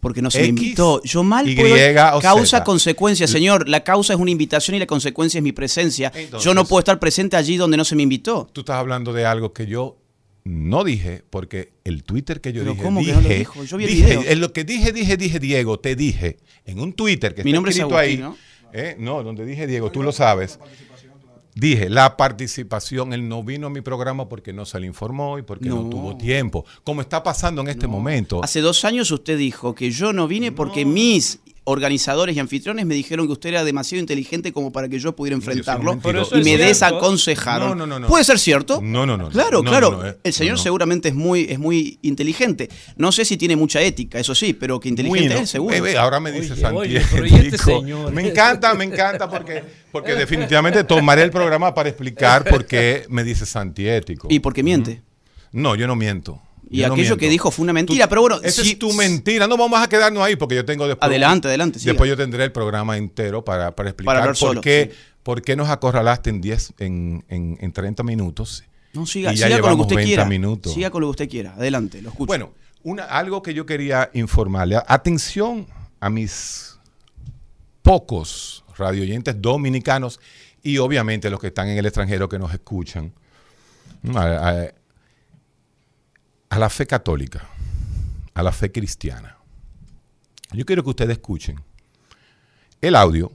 Porque 0.00 0.20
no 0.20 0.30
se 0.30 0.40
me 0.40 0.48
X, 0.48 0.62
invitó. 0.62 1.00
Yo 1.02 1.22
mal 1.22 1.48
Y 1.48 1.54
puedo- 1.56 1.74
o 2.16 2.20
causa 2.20 2.58
Z. 2.58 2.64
consecuencia, 2.64 3.26
señor. 3.26 3.68
La 3.70 3.84
causa 3.84 4.12
es 4.12 4.18
una 4.20 4.30
invitación 4.30 4.74
y 4.76 4.78
la 4.80 4.86
consecuencia 4.86 5.38
es 5.38 5.42
mi 5.44 5.52
presencia. 5.52 6.12
Entonces- 6.14 6.44
yo 6.44 6.52
no 6.52 6.66
puedo 6.66 6.80
estar 6.80 6.98
presente 6.98 7.36
allí 7.36 7.56
donde 7.56 7.76
no 7.78 7.84
se 7.84 7.96
me 7.96 8.02
invitó. 8.02 8.48
Tú 8.52 8.62
estás 8.62 8.76
hablando 8.76 9.12
de 9.14 9.24
algo 9.24 9.52
que 9.54 9.66
yo 9.66 9.96
no 10.44 10.84
dije, 10.84 11.22
porque 11.30 11.72
el 11.84 12.02
Twitter 12.04 12.40
que 12.40 12.52
yo 12.52 12.60
Pero 12.60 12.72
dije, 12.72 12.84
¿cómo 12.84 13.00
que 13.00 13.06
dije, 13.06 13.16
no 13.22 13.28
lo 13.28 13.34
dijo? 13.34 13.64
Yo 13.64 13.76
vi 13.78 13.84
el 13.84 13.90
dije, 13.90 14.06
video. 14.18 14.22
en 14.30 14.40
lo 14.40 14.52
que 14.52 14.64
dije, 14.64 14.92
dije, 14.92 15.16
dije, 15.16 15.38
Diego, 15.38 15.78
te 15.80 15.96
dije, 15.96 16.36
en 16.66 16.80
un 16.80 16.92
Twitter 16.92 17.34
que 17.34 17.42
Mi 17.44 17.50
está 17.50 17.56
nombre 17.56 17.70
es 17.72 17.78
escrito 17.78 17.96
Agustín, 17.98 18.22
ahí, 18.24 18.28
¿no? 18.30 18.36
eh, 18.72 18.96
no, 18.98 19.22
donde 19.22 19.46
dije 19.46 19.66
Diego, 19.66 19.90
tú 19.90 20.02
lo 20.02 20.12
sabes, 20.12 20.58
dije, 21.54 21.88
la 21.88 22.16
participación, 22.16 23.12
él 23.12 23.28
no 23.28 23.42
vino 23.42 23.68
a 23.68 23.70
mi 23.70 23.80
programa 23.80 24.28
porque 24.28 24.52
no 24.52 24.64
se 24.66 24.80
le 24.80 24.86
informó 24.86 25.38
y 25.38 25.42
porque 25.42 25.68
no, 25.68 25.82
No. 25.84 25.88
tuvo 25.90 26.16
tiempo, 26.16 26.64
como 26.82 27.00
está 27.00 27.22
pasando 27.22 27.62
en 27.62 27.68
este 27.68 27.86
momento. 27.86 28.42
Hace 28.42 28.60
dos 28.60 28.84
años 28.84 29.10
usted 29.10 29.38
dijo 29.38 29.74
que 29.74 29.90
yo 29.90 30.12
no 30.12 30.26
vine 30.28 30.52
porque 30.52 30.84
mis 30.84 31.38
organizadores 31.66 32.36
y 32.36 32.40
anfitriones 32.40 32.84
me 32.86 32.94
dijeron 32.94 33.26
que 33.26 33.32
usted 33.32 33.48
era 33.50 33.64
demasiado 33.64 34.00
inteligente 34.00 34.52
como 34.52 34.70
para 34.70 34.88
que 34.88 34.98
yo 34.98 35.16
pudiera 35.16 35.34
enfrentarlo 35.34 35.98
y 36.34 36.42
me 36.44 36.58
desaconsejaron. 36.58 37.70
No, 37.70 37.74
no, 37.74 37.86
no, 37.86 37.98
no. 38.00 38.06
¿Puede 38.06 38.24
ser 38.24 38.38
cierto? 38.38 38.80
No, 38.82 39.06
no, 39.06 39.16
no. 39.16 39.30
Claro, 39.30 39.62
No, 39.62 39.70
claro. 39.70 39.90
no, 39.92 39.96
no, 40.02 40.08
eh. 40.08 40.16
El 40.24 40.32
señor 40.32 40.52
No, 40.54 40.58
no. 40.58 40.62
seguramente 40.62 41.08
es 41.08 41.14
muy, 41.14 41.46
es 41.48 41.58
muy 41.58 41.98
inteligente. 42.02 42.68
No 42.96 43.12
sé 43.12 43.24
si 43.24 43.36
tiene 43.36 43.56
mucha 43.56 43.80
ética, 43.80 44.18
eso 44.18 44.34
sí, 44.34 44.52
pero 44.52 44.78
que 44.78 44.88
inteligente 44.90 45.28
Bueno, 45.28 45.42
es, 45.42 45.50
seguro. 45.50 45.74
eh, 45.74 45.80
ve, 45.80 45.96
ahora 45.96 46.20
me 46.20 46.32
dice 46.32 46.48
Santiago. 46.56 46.82
pero 47.12 47.26
¿y 47.26 47.34
este? 47.34 47.82
Me 48.12 48.28
encanta, 48.28 48.74
me 48.74 48.84
encanta 48.84 49.28
porque, 49.30 49.62
porque 49.90 50.14
definitivamente 50.14 50.84
tomaré 50.84 51.22
el 51.22 51.30
programa 51.30 51.74
para 51.74 51.88
explicar 51.88 52.44
por 52.44 52.66
qué 52.66 53.06
me 53.08 53.24
dice 53.24 53.46
santiético. 53.46 54.28
y 54.30 54.40
porque 54.40 54.62
miente. 54.62 55.02
No, 55.52 55.74
yo 55.76 55.86
no 55.86 55.96
miento. 55.96 56.40
Y 56.70 56.78
Yo 56.78 56.92
aquello 56.92 57.16
que 57.16 57.28
dijo 57.28 57.50
fue 57.50 57.62
una 57.62 57.72
mentira, 57.72 58.06
Tú- 58.06 58.08
pero 58.08 58.20
bueno, 58.22 58.40
Esa 58.42 58.62
si- 58.62 58.72
es 58.72 58.78
tu 58.78 58.92
mentira. 58.92 59.46
No 59.46 59.56
vamos 59.56 59.80
a 59.80 59.88
quedarnos 59.88 60.22
ahí 60.24 60.34
porque 60.36 60.54
yo 60.56 60.64
tengo 60.64 60.86
después. 60.88 61.06
Adelante, 61.08 61.48
adelante, 61.48 61.78
siga. 61.78 61.92
Después 61.92 62.08
yo 62.08 62.16
tendré 62.16 62.44
el 62.44 62.52
programa 62.52 62.96
entero 62.96 63.44
para, 63.44 63.74
para 63.76 63.90
explicar 63.90 64.14
Para 64.14 64.26
por, 64.26 64.36
solo, 64.36 64.60
qué, 64.60 64.90
sí. 64.92 64.98
por 65.22 65.42
qué 65.42 65.56
nos 65.56 65.68
acorralaste 65.68 66.30
en 66.30 66.40
10, 66.40 66.72
en, 66.78 67.24
en, 67.28 67.58
en 67.60 67.72
30 67.72 68.02
minutos. 68.02 68.64
No, 68.92 69.06
siga, 69.06 69.32
Y 69.32 69.36
ya 69.36 69.46
siga 69.48 69.60
con 69.60 69.70
lo 69.70 69.76
que 69.76 69.82
usted 69.82 69.96
20 69.96 70.08
quiera. 70.08 70.24
minutos. 70.24 70.72
Siga 70.72 70.90
con 70.90 71.00
lo 71.02 71.08
que 71.08 71.10
usted 71.10 71.28
quiera. 71.28 71.54
Adelante, 71.54 72.00
lo 72.02 72.08
escucho. 72.10 72.26
Bueno, 72.26 72.52
una, 72.82 73.04
algo 73.04 73.42
que 73.42 73.52
yo 73.54 73.66
quería 73.66 74.10
informarle. 74.14 74.78
Atención 74.86 75.66
a 76.00 76.10
mis 76.10 76.78
pocos 77.82 78.64
radioyentes 78.76 79.40
dominicanos 79.40 80.20
y 80.62 80.78
obviamente 80.78 81.28
los 81.30 81.40
que 81.40 81.48
están 81.48 81.68
en 81.68 81.78
el 81.78 81.86
extranjero 81.86 82.28
que 82.28 82.38
nos 82.38 82.52
escuchan. 82.52 83.12
A, 84.14 84.20
a- 84.50 84.68
a 86.54 86.58
la 86.58 86.70
fe 86.70 86.86
católica, 86.86 87.48
a 88.32 88.42
la 88.42 88.52
fe 88.52 88.70
cristiana. 88.70 89.36
Yo 90.52 90.64
quiero 90.64 90.84
que 90.84 90.90
ustedes 90.90 91.12
escuchen 91.12 91.60
el 92.80 92.94
audio 92.94 93.32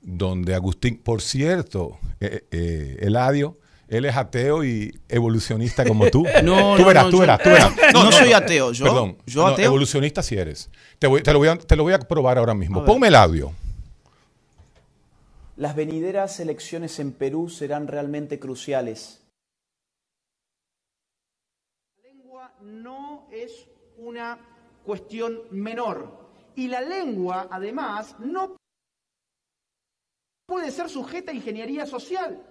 donde 0.00 0.54
Agustín, 0.56 0.96
por 0.98 1.22
cierto, 1.22 1.98
eh, 2.18 2.44
eh, 2.50 2.96
Eladio, 3.02 3.58
él 3.86 4.06
es 4.06 4.16
ateo 4.16 4.64
y 4.64 4.98
evolucionista 5.08 5.84
como 5.84 6.10
tú. 6.10 6.24
No, 6.42 6.74
tú 6.76 6.82
no, 6.82 6.88
verás, 6.88 7.04
no, 7.04 7.10
tú 7.10 7.16
yo- 7.16 7.20
verás, 7.20 7.42
tú 7.42 7.50
verás. 7.50 7.72
no 7.94 8.10
soy 8.10 8.32
ateo, 8.32 8.72
yo- 8.72 8.84
Perdón, 8.86 9.18
yo 9.24 9.42
no, 9.42 9.48
ateo. 9.52 9.66
evolucionista 9.66 10.20
sí 10.24 10.36
eres. 10.36 10.68
Te, 10.98 11.06
voy- 11.06 11.22
te 11.22 11.32
lo 11.32 11.38
voy 11.38 11.46
a, 11.48 11.56
te 11.56 11.76
lo 11.76 11.84
voy 11.84 11.92
a 11.92 12.00
probar 12.00 12.38
ahora 12.38 12.54
mismo. 12.54 12.84
Ponme 12.84 13.06
el 13.06 13.14
audio. 13.14 13.52
Las 15.56 15.76
venideras 15.76 16.40
elecciones 16.40 16.98
en 16.98 17.12
Perú 17.12 17.48
serán 17.48 17.86
realmente 17.86 18.40
cruciales. 18.40 19.20
La 22.02 22.08
lengua 22.08 22.52
no 22.62 23.28
es 23.30 23.66
una 24.12 24.38
cuestión 24.84 25.42
menor. 25.50 26.20
Y 26.54 26.68
la 26.68 26.82
lengua, 26.82 27.48
además, 27.50 28.14
no 28.18 28.56
puede 30.46 30.70
ser 30.70 30.90
sujeta 30.90 31.32
a 31.32 31.34
ingeniería 31.34 31.86
social. 31.86 32.42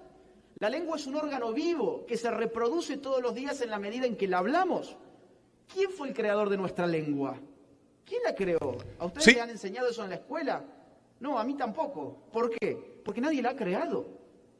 La 0.59 0.69
lengua 0.69 0.95
es 0.97 1.05
un 1.05 1.15
órgano 1.15 1.53
vivo 1.53 2.03
que 2.07 2.17
se 2.17 2.31
reproduce 2.31 2.97
todos 2.97 3.21
los 3.21 3.35
días 3.35 3.61
en 3.61 3.69
la 3.69 3.79
medida 3.79 4.05
en 4.07 4.15
que 4.17 4.27
la 4.27 4.39
hablamos. 4.39 4.97
¿Quién 5.71 5.91
fue 5.91 6.07
el 6.09 6.13
creador 6.15 6.49
de 6.49 6.57
nuestra 6.57 6.87
lengua? 6.87 7.37
¿Quién 8.05 8.23
la 8.23 8.33
creó? 8.35 8.77
¿A 8.99 9.05
ustedes 9.05 9.23
Sí. 9.25 9.33
le 9.33 9.41
han 9.41 9.49
enseñado 9.51 9.89
eso 9.89 10.03
en 10.03 10.09
la 10.09 10.15
escuela? 10.15 10.63
No, 11.19 11.37
a 11.37 11.43
mí 11.43 11.53
tampoco. 11.55 12.23
¿Por 12.31 12.49
qué? 12.49 13.01
Porque 13.05 13.21
nadie 13.21 13.41
la 13.41 13.51
ha 13.51 13.55
creado. 13.55 14.07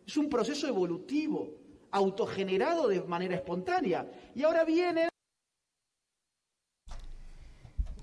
Es 0.06 0.16
un 0.18 0.30
proceso 0.30 0.68
evolutivo, 0.68 1.50
autogenerado 1.90 2.88
de 2.88 3.02
manera 3.02 3.36
espontánea. 3.36 4.08
Y 4.36 4.44
ahora 4.44 4.64
viene 4.64 5.10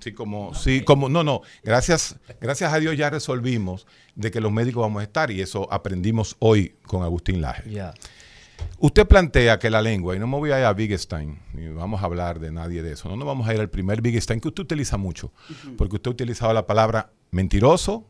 Sí, 0.09 0.15
como, 0.15 0.55
sí, 0.55 0.81
como, 0.83 1.09
no, 1.09 1.23
no, 1.23 1.43
gracias, 1.63 2.17
gracias 2.41 2.73
a 2.73 2.79
Dios 2.79 2.97
ya 2.97 3.11
resolvimos 3.11 3.87
de 4.15 4.31
que 4.31 4.41
los 4.41 4.51
médicos 4.51 4.81
vamos 4.81 5.01
a 5.01 5.05
estar 5.05 5.31
y 5.31 5.41
eso 5.41 5.71
aprendimos 5.71 6.37
hoy 6.39 6.77
con 6.87 7.03
Agustín 7.03 7.41
Laje. 7.43 7.71
Ya. 7.71 7.93
Usted 8.79 9.07
plantea 9.07 9.59
que 9.59 9.71
la 9.71 9.83
lengua, 9.83 10.17
y 10.17 10.19
no 10.19 10.27
me 10.27 10.37
voy 10.37 10.51
a 10.51 10.59
ir 10.59 10.65
a 10.65 10.73
Wittgenstein, 10.73 11.39
ni 11.53 11.69
vamos 11.69 12.01
a 12.01 12.07
hablar 12.07 12.41
de 12.41 12.51
nadie 12.51 12.83
de 12.83 12.93
eso, 12.93 13.09
no 13.09 13.17
nos 13.17 13.27
vamos 13.27 13.47
a 13.49 13.55
ir 13.55 13.61
al 13.61 13.69
primer 13.69 14.01
Wittgenstein 14.01 14.41
que 14.41 14.49
usted 14.49 14.63
utiliza 14.63 14.97
mucho, 14.97 15.33
porque 15.77 15.97
usted 15.97 16.09
ha 16.09 16.13
utilizado 16.13 16.53
la 16.53 16.67
palabra 16.67 17.11
mentiroso, 17.31 18.07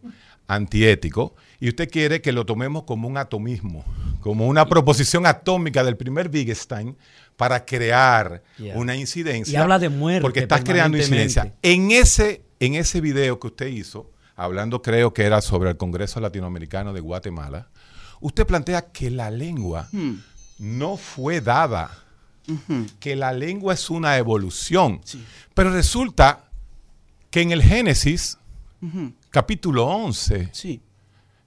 antiético, 0.47 1.35
y 1.59 1.69
usted 1.69 1.91
quiere 1.91 2.23
que 2.23 2.33
lo 2.33 2.47
tomemos 2.47 2.85
como 2.85 3.09
un 3.09 3.19
atomismo, 3.19 3.85
como 4.21 4.47
una 4.47 4.67
proposición 4.67 5.27
atómica 5.27 5.83
del 5.85 5.97
primer 5.97 6.29
Wittgenstein 6.29 6.97
para 7.39 7.65
crear 7.65 8.43
una 8.75 8.97
incidencia. 8.97 9.53
Y 9.53 9.63
habla 9.63 9.79
de 9.79 9.89
muerte 9.89 10.23
Porque 10.23 10.41
estás 10.41 10.63
creando 10.65 10.99
incidencia. 10.99 11.55
En 11.63 11.93
ese, 11.93 12.43
en 12.59 12.75
ese 12.75 13.01
video 13.01 13.39
que 13.39 13.47
usted 13.47 13.69
hizo, 13.69 14.11
hablando 14.35 14.83
creo 14.83 15.15
que 15.15 15.23
era 15.23 15.41
sobre 15.41 15.71
el 15.71 15.77
Congreso 15.77 16.19
Latinoamericano 16.21 16.93
de 16.93 17.01
Guatemala, 17.01 17.69
usted 18.21 18.45
plantea 18.45 18.91
que 18.91 19.09
la 19.11 19.31
lengua 19.31 19.89
Hmm. 19.93 20.17
no 20.59 20.97
fue 20.97 21.41
dada, 21.41 21.97
que 22.99 23.15
la 23.15 23.33
lengua 23.33 23.75
es 23.75 23.89
una 23.89 24.17
evolución. 24.17 25.01
Sí. 25.05 25.25
Pero 25.55 25.71
resulta 25.71 26.51
que 27.31 27.43
en 27.43 27.53
el 27.53 27.63
Génesis, 27.63 28.37
capítulo 29.31 29.87
11, 29.87 30.49
Sí. 30.53 30.83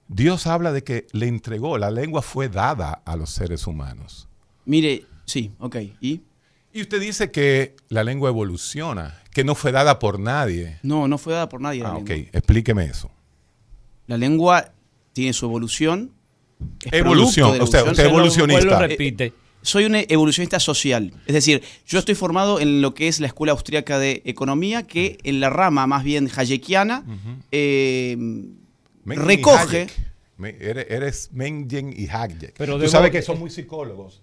Dios 0.08 0.46
habla 0.46 0.72
de 0.72 0.82
que 0.84 1.06
le 1.12 1.26
entregó, 1.28 1.76
la 1.76 1.90
lengua 1.90 2.22
fue 2.22 2.48
dada 2.48 3.02
a 3.04 3.14
los 3.16 3.28
seres 3.30 3.66
humanos. 3.66 4.26
Mire, 4.64 5.04
sí, 5.24 5.50
ok. 5.58 5.76
¿Y? 6.00 6.20
Y 6.72 6.80
usted 6.82 7.00
dice 7.00 7.30
que 7.30 7.76
la 7.88 8.02
lengua 8.04 8.30
evoluciona, 8.30 9.20
que 9.32 9.44
no 9.44 9.54
fue 9.54 9.72
dada 9.72 9.98
por 9.98 10.18
nadie. 10.18 10.78
No, 10.82 11.06
no 11.08 11.18
fue 11.18 11.34
dada 11.34 11.48
por 11.48 11.60
nadie. 11.60 11.82
la 11.82 11.90
Ah, 11.90 11.96
ok, 11.96 12.08
lengua. 12.08 12.30
explíqueme 12.32 12.84
eso. 12.86 13.10
La 14.06 14.16
lengua 14.16 14.72
tiene 15.12 15.32
su 15.32 15.44
evolución 15.46 16.12
es 16.84 16.92
Evolución, 16.92 17.58
la 17.58 17.64
usted- 17.64 17.78
evolución. 17.80 17.90
usted- 17.90 18.04
evolucionista. 18.06 18.64
Vuelvo 18.64 18.80
y 18.80 18.84
Eh, 18.84 18.88
repite. 18.88 19.32
Soy 19.62 19.84
un 19.84 19.94
evolucionista 19.96 20.58
social. 20.60 21.12
Es 21.26 21.34
decir, 21.34 21.62
yo 21.86 21.98
estoy 21.98 22.14
formado 22.14 22.58
en 22.60 22.80
lo 22.82 22.94
que 22.94 23.06
es 23.08 23.20
la 23.20 23.26
Escuela 23.28 23.52
Austríaca 23.52 23.98
de 23.98 24.22
Economía, 24.24 24.84
que 24.84 25.18
en 25.24 25.40
la 25.40 25.50
rama 25.50 25.86
más 25.86 26.04
bien 26.04 26.28
hayekiana 26.34 27.04
eh, 27.52 28.16
recoge. 29.04 29.82
Hayek. 29.82 30.12
Eres, 30.60 30.86
eres 30.90 31.30
Mengen 31.32 31.92
y 31.96 32.08
Hayek. 32.08 32.54
Pero 32.58 32.74
Tú 32.74 32.80
debo- 32.82 32.90
sabes 32.90 33.10
que 33.12 33.22
son 33.22 33.38
muy 33.38 33.50
psicólogos, 33.50 34.22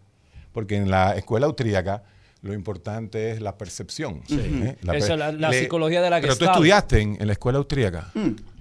porque 0.51 0.75
en 0.77 0.89
la 0.89 1.15
escuela 1.15 1.45
austríaca 1.47 2.03
lo 2.41 2.53
importante 2.53 3.31
es 3.31 3.41
la 3.41 3.57
percepción. 3.57 4.21
¿eh? 4.29 4.77
Esa 4.93 5.17
la- 5.17 5.31
la 5.33 5.51
psicología 5.51 6.01
de 6.01 6.09
la 6.09 6.21
Pero 6.21 6.37
tú 6.37 6.45
estudiaste 6.45 7.01
en, 7.01 7.17
en 7.19 7.27
la 7.27 7.33
escuela 7.33 7.57
austríaca. 7.57 8.11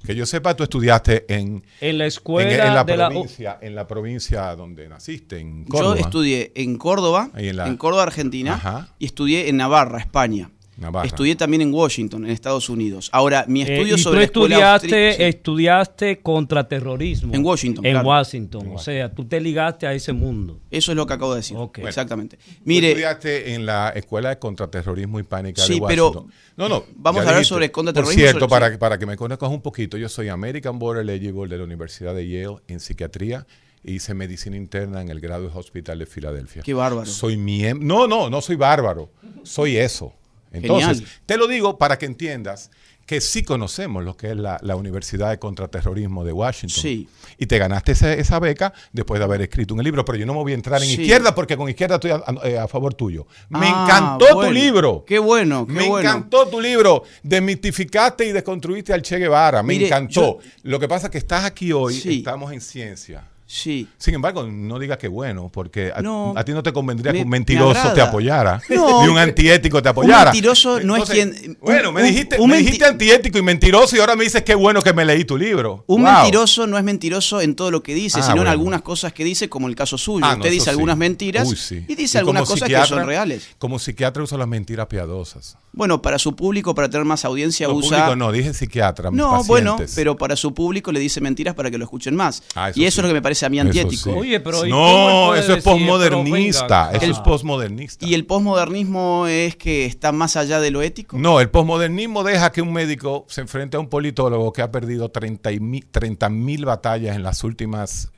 Que 0.05 0.15
yo 0.17 0.27
sepa, 0.27 0.55
tú 0.55 0.63
estudiaste 0.65 1.27
en, 1.33 1.63
En 1.81 1.99
la 1.99 2.05
en, 2.05 2.09
escuela 2.09 2.51
en 2.67 2.75
la 2.75 2.85
de 2.85 2.97
la... 2.97 3.09
provincia, 3.09 3.59
en 3.61 3.75
la 3.75 3.87
provincia 3.87 4.57
donde 4.57 4.89
naciste, 4.89 5.39
en 5.39 5.65
Yo 5.65 5.71
Córdoba. 5.71 5.97
estudié 6.01 6.53
en 6.57 6.77
Córdoba, 6.79 7.31
en 7.37 7.57
la- 7.57 7.77
Córdoba, 7.77 8.05
Argentina, 8.05 8.55
Ajá. 8.55 8.89
y 8.99 9.07
estudié 9.07 9.49
en 9.49 9.57
Navarra, 9.59 9.99
España. 10.01 10.51
Navarra. 10.79 11.07
Estudié 11.07 11.35
también 11.37 11.63
en 11.63 11.75
Washington, 11.75 12.25
en 12.25 12.31
Estados 12.31 12.69
Unidos. 12.69 13.09
Ahora, 13.13 13.45
mi 13.49 13.63
Eh, 13.63 13.75
estudio 13.75 13.97
y 13.97 13.99
sobre 13.99 14.29
tú 14.29 14.45
estudiaste, 14.47 15.13
sí. 15.17 15.23
estudiaste 15.23 16.21
contraterrorismo. 16.21 17.35
En 17.35 17.45
Washington, 17.45 17.85
En 17.85 17.93
claro. 17.93 18.09
Washington. 18.09 18.71
O 18.75 18.79
sea, 18.79 19.13
tú 19.13 19.25
te 19.25 19.41
ligaste 19.41 19.87
a 19.87 19.93
ese 19.95 20.13
mundo. 20.13 20.61
Eso 20.71 20.93
es 20.93 20.97
lo 20.97 21.07
que 21.07 21.15
acabo 21.15 21.33
de 21.35 21.39
decir. 21.41 21.57
Ok. 21.57 21.79
Bueno. 21.79 21.89
Exactamente. 21.89 22.37
Tú 22.37 22.43
Mire, 22.65 22.89
estudiaste 22.89 23.55
en 23.55 23.67
la 23.67 23.91
Escuela 23.91 24.29
de 24.31 24.39
Contraterrorismo 24.39 25.19
y 25.19 25.23
Pánica 25.25 25.63
Sí, 25.63 25.75
de 25.81 25.87
pero 25.87 26.09
Washington. 26.09 26.33
no, 26.57 26.69
no. 26.69 26.85
vamos 26.97 27.19
a 27.19 27.23
hablar 27.23 27.35
dijiste. 27.37 27.49
sobre 27.55 27.71
contraterrorismo, 27.71 28.21
Por 28.21 28.23
cierto, 28.31 28.41
sobre- 28.41 28.51
para, 28.51 28.71
sí. 28.71 28.77
para 28.79 28.99
que 28.99 29.07
me 29.07 29.17
conozcas 29.17 29.51
un 29.51 29.61
poquito, 29.63 29.97
yo 29.97 30.09
soy 30.09 30.29
American 30.29 30.79
Border 30.79 31.03
Eligible 31.09 31.49
de 31.49 31.59
la 31.59 31.65
Universidad 31.65 32.15
de 32.15 32.29
Yale 32.29 32.57
en 32.69 32.81
psiquiatría. 32.81 33.47
Hice 33.85 34.13
medicina 34.13 34.57
interna 34.57 35.01
en 35.01 35.09
el 35.09 35.21
Graduate 35.21 35.57
Hospital 35.57 36.01
de 36.01 36.07
Filadelfia. 36.07 36.63
Qué 36.63 36.75
bárbaro. 36.75 37.07
Soy 37.07 37.37
miembro. 37.37 37.87
No, 37.87 38.07
no, 38.09 38.29
no 38.29 38.41
soy 38.41 38.57
bárbaro. 38.57 39.11
Soy 39.45 39.77
eso. 39.77 40.13
Entonces, 40.53 40.99
Genial. 40.99 41.13
te 41.27 41.37
lo 41.37 41.47
digo 41.47 41.79
para 41.79 41.99
que 41.99 42.07
entiendas 42.07 42.71
que 43.07 43.23
sí 43.23 43.43
conocemos 43.43 44.05
lo 44.05 44.19
que 44.19 44.33
es 44.33 44.37
la, 44.37 44.59
la 44.63 44.77
Universidad 44.77 45.31
de 45.31 45.39
Contraterrorismo 45.39 46.25
de 46.27 46.33
Washington. 46.35 46.83
Sí. 46.83 47.09
Y 47.39 47.47
te 47.47 47.57
ganaste 47.57 47.93
esa, 47.93 48.13
esa 48.13 48.39
beca 48.39 48.75
después 48.93 49.19
de 49.19 49.25
haber 49.25 49.41
escrito 49.41 49.73
un 49.75 49.83
libro, 49.83 50.05
pero 50.05 50.19
yo 50.19 50.27
no 50.27 50.35
me 50.35 50.41
voy 50.41 50.53
a 50.53 50.57
entrar 50.57 50.83
en 50.83 50.89
Sí. 50.89 51.01
izquierda 51.01 51.35
porque 51.35 51.57
con 51.57 51.71
izquierda 51.71 51.95
estoy 51.95 52.11
a, 52.11 52.17
a- 52.17 52.65
a 52.65 52.69
favor 52.69 52.93
tuyo. 52.93 53.27
Me 53.49 53.61
Ah, 53.67 53.87
encantó 53.87 54.27
tu 54.43 54.53
libro. 54.53 55.05
Qué 55.07 55.19
bueno, 55.19 55.67
qué 55.67 55.73
Me 55.73 55.89
bueno. 55.89 56.07
encantó 56.07 56.47
tu 56.49 56.61
libro. 56.61 57.03
Desmitificaste 57.23 58.27
y 58.27 58.33
desconstruiste 58.33 58.93
al 58.93 59.01
Che 59.01 59.17
Guevara. 59.19 59.63
Me 59.63 59.73
Mire, 59.75 59.87
encantó. 59.87 60.39
yo- 60.43 60.51
Lo 60.65 60.79
que 60.79 60.87
pasa 60.89 61.07
es 61.07 61.13
que 61.13 61.19
estás 61.19 61.45
aquí 61.47 61.73
hoy, 61.73 61.95
Sí. 61.95 62.19
estamos 62.19 62.53
en 62.53 62.61
ciencia. 62.61 63.25
Sí. 63.51 63.89
Sin 63.97 64.15
embargo, 64.15 64.47
no 64.47 64.79
digas 64.79 64.99
que 64.99 65.09
bueno, 65.09 65.49
porque 65.53 65.91
a, 65.95 66.03
No, 66.03 66.35
a 66.37 66.45
ti 66.45 66.53
no 66.53 66.63
te 66.63 66.71
convendría 66.73 67.13
me- 67.13 67.19
que 67.21 67.25
un 67.25 67.31
me 67.31 67.39
mentiroso 67.39 67.93
te 67.95 68.01
apoyara, 68.03 68.61
No, 68.69 69.03
ni 69.03 69.09
un 69.09 69.15
que- 69.15 69.21
antiético 69.21 69.83
te 69.83 69.89
un 69.89 69.93
apoyara. 69.93 70.25
mentiroso 70.33 70.81
no 70.81 70.97
es 70.97 71.09
quien- 71.09 71.57
Bueno, 71.63 71.89
un- 71.89 71.95
me 71.95 72.03
un- 72.03 72.07
dijiste, 72.09 72.39
un 72.39 72.51
me 72.51 72.59
dijiste 72.59 72.85
antiético 72.85 73.39
y 73.39 73.43
mentiroso 73.43 73.97
y 73.97 74.01
ahora 74.01 74.15
me 74.17 74.25
dices 74.25 74.43
qué 74.43 74.55
bueno 74.55 74.83
que 74.83 74.93
me 74.93 75.05
leí 75.05 75.25
tu 75.25 75.39
libro. 75.39 75.83
Un 75.87 76.03
Wow. 76.03 76.13
mentiroso 76.13 76.67
no 76.67 76.77
es 76.77 76.85
mentiroso 76.85 77.41
en 77.41 77.57
todo 77.57 77.71
lo 77.71 77.83
que 77.83 77.95
dice, 77.95 78.21
Ah, 78.21 78.23
sino 78.23 78.43
en 78.43 78.49
algunas 78.49 78.83
cosas 78.83 79.13
que 79.15 79.25
dice, 79.25 79.49
como 79.49 79.67
el 79.69 79.75
caso 79.75 79.97
suyo. 79.97 80.27
Ah, 80.27 80.35
Usted 80.37 80.51
dice 80.51 80.65
sí. 80.65 80.71
algunas 80.71 80.99
mentiras 80.99 81.49
Uy, 81.49 81.57
sí. 81.57 81.85
y 81.89 81.95
dice 81.95 82.19
Y 82.19 82.21
algunas 82.21 82.47
cosas 82.47 82.69
que 82.69 82.85
son 82.87 83.07
reales. 83.07 83.49
Como 83.59 83.79
psiquiatra 83.79 84.23
usa 84.23 84.37
las 84.37 84.47
mentiras 84.49 84.87
piadosas. 84.89 85.57
Bueno, 85.73 86.03
para 86.03 86.19
su 86.19 86.35
público, 86.35 86.75
para 86.75 86.89
tener 86.91 87.05
más 87.07 87.25
audiencia, 87.25 87.69
No, 87.69 87.75
usa. 87.75 87.99
público 87.99 88.17
no, 88.17 88.33
dije 88.33 88.53
psiquiatra. 88.53 89.11
mis 89.11 89.19
No, 89.19 89.43
bueno, 89.45 89.77
pero 89.95 90.17
para 90.17 90.35
su 90.37 90.53
público 90.53 90.93
le 90.93 90.99
dice 91.01 91.21
mentiras 91.21 91.55
para 91.55 91.71
que 91.71 91.79
lo 91.79 91.85
escuchen 91.85 92.17
más. 92.17 92.43
Ah, 92.55 92.71
eso 92.71 92.81
y 92.81 92.85
eso 92.85 92.97
sí. 92.97 93.01
es 93.01 93.03
lo 93.05 93.09
que 93.09 93.15
me 93.15 93.23
parece 93.23 93.38
a 93.45 93.47
antiético. 93.47 94.11
sí. 94.11 94.11
Oye, 94.11 94.41
pero 94.41 94.67
¿y 94.67 94.71
cómo 94.71 94.89
él 94.89 94.93
No, 94.93 95.35
eso 95.35 95.55
es 95.55 95.65
posmodernista. 95.65 96.91
Eso 96.93 97.11
es 97.11 97.19
posmodernista. 97.21 98.07
¿Y 98.07 98.15
el 98.15 98.27
posmodernismo 98.27 99.27
es 99.27 99.57
que 99.57 99.87
está 99.87 100.13
más 100.13 100.37
allá 100.37 100.61
de 100.61 100.71
lo 100.71 100.83
ético? 100.83 101.19
No, 101.19 101.41
el 101.41 101.51
posmodernismo 101.51 102.25
deja 102.25 102.53
que 102.53 102.63
un 102.63 102.73
médico 102.73 103.25
se 103.29 103.41
enfrente 103.41 103.77
a 103.77 103.81
un 103.81 103.89
politólogo 103.89 104.53
que 104.53 104.63
ha 104.63 104.71
perdido 104.71 105.11
30 105.11 106.29
mil 106.31 106.65
batallas 106.65 107.17
en 107.17 107.23
las 107.23 107.45
últimas 107.45 108.13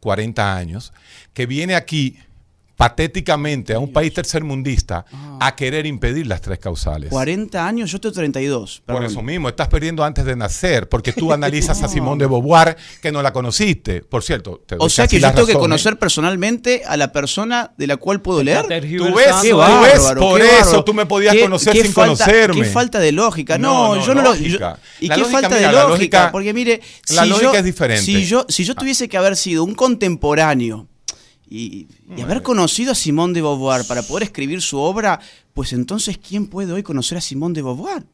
40 0.00 0.56
años, 0.56 0.92
que 1.32 1.46
viene 1.46 1.74
aquí 1.74 2.18
patéticamente 2.76 3.74
a 3.74 3.78
un 3.78 3.92
país 3.92 4.12
tercermundista 4.12 5.04
a 5.40 5.54
querer 5.56 5.86
impedir 5.86 6.26
las 6.26 6.40
tres 6.40 6.58
causales. 6.58 7.10
40 7.10 7.66
años, 7.66 7.90
yo 7.90 8.00
tengo 8.00 8.12
32. 8.14 8.82
Por 8.84 8.94
perdón. 8.96 9.10
eso 9.10 9.22
mismo, 9.22 9.48
estás 9.48 9.68
perdiendo 9.68 10.04
antes 10.04 10.24
de 10.24 10.36
nacer, 10.36 10.88
porque 10.88 11.12
tú 11.12 11.32
analizas 11.32 11.82
a 11.82 11.88
Simone 11.88 12.24
de 12.24 12.26
Beauvoir 12.26 12.76
que 13.02 13.10
no 13.12 13.22
la 13.22 13.32
conociste. 13.32 14.00
Por 14.02 14.22
cierto, 14.22 14.62
te 14.66 14.76
doy 14.76 14.86
O 14.86 14.88
sea 14.90 15.06
que 15.06 15.20
yo 15.20 15.32
tengo 15.32 15.46
que 15.46 15.52
¿eh? 15.52 15.58
conocer 15.58 15.98
personalmente 15.98 16.82
a 16.86 16.96
la 16.96 17.12
persona 17.12 17.72
de 17.76 17.86
la 17.86 17.96
cual 17.96 18.20
puedo 18.22 18.42
leer. 18.42 18.62
Tú 18.62 18.68
ves, 18.68 18.80
Qué 18.84 18.98
tú 18.98 19.14
ves, 19.14 19.26
qué 19.42 19.50
por 19.50 19.58
bárbaro. 19.58 20.36
eso 20.36 20.84
tú 20.84 20.94
me 20.94 21.06
podías 21.06 21.34
Qué- 21.34 21.42
conocer 21.42 21.72
qué 21.72 21.82
sin 21.82 21.92
falta- 21.92 22.24
conocerme. 22.24 22.62
Qué 22.62 22.68
falta 22.70 22.98
de 22.98 23.12
lógica. 23.12 23.58
No, 23.58 23.88
No, 23.88 23.96
no, 23.96 24.06
yo 24.06 24.14
no 24.14 24.22
lo. 24.22 24.34
yo- 24.34 24.58
¿Y 25.00 25.08
La 25.08 25.14
qué 25.14 25.20
lógica, 25.20 25.40
falta 25.40 25.56
mira, 25.56 25.68
de 25.68 25.72
lógica? 25.74 25.88
lógica- 25.88 26.32
Porque 26.32 26.52
mire, 26.54 26.80
la 27.10 27.22
si 27.24 27.28
lógica 27.28 27.52
yo, 27.52 27.58
es 27.58 27.64
diferente. 27.64 28.04
Si 28.04 28.24
yo, 28.24 28.46
si 28.48 28.64
yo 28.64 28.74
tuviese 28.74 29.08
que 29.08 29.16
haber 29.16 29.36
sido 29.36 29.64
un 29.64 29.74
contemporáneo 29.74 30.88
y, 31.48 31.88
y 32.16 32.20
haber 32.20 32.42
conocido 32.42 32.92
a 32.92 32.94
Simone 32.94 33.34
de 33.34 33.42
Beauvoir 33.42 33.86
para 33.86 34.02
poder 34.02 34.24
escribir 34.24 34.62
su 34.62 34.78
obra, 34.78 35.20
pues 35.52 35.72
entonces, 35.72 36.18
¿quién 36.18 36.46
puede 36.46 36.72
hoy 36.72 36.82
conocer 36.82 37.18
a 37.18 37.20
Simone 37.20 37.54
de 37.54 37.62
Beauvoir? 37.62 38.04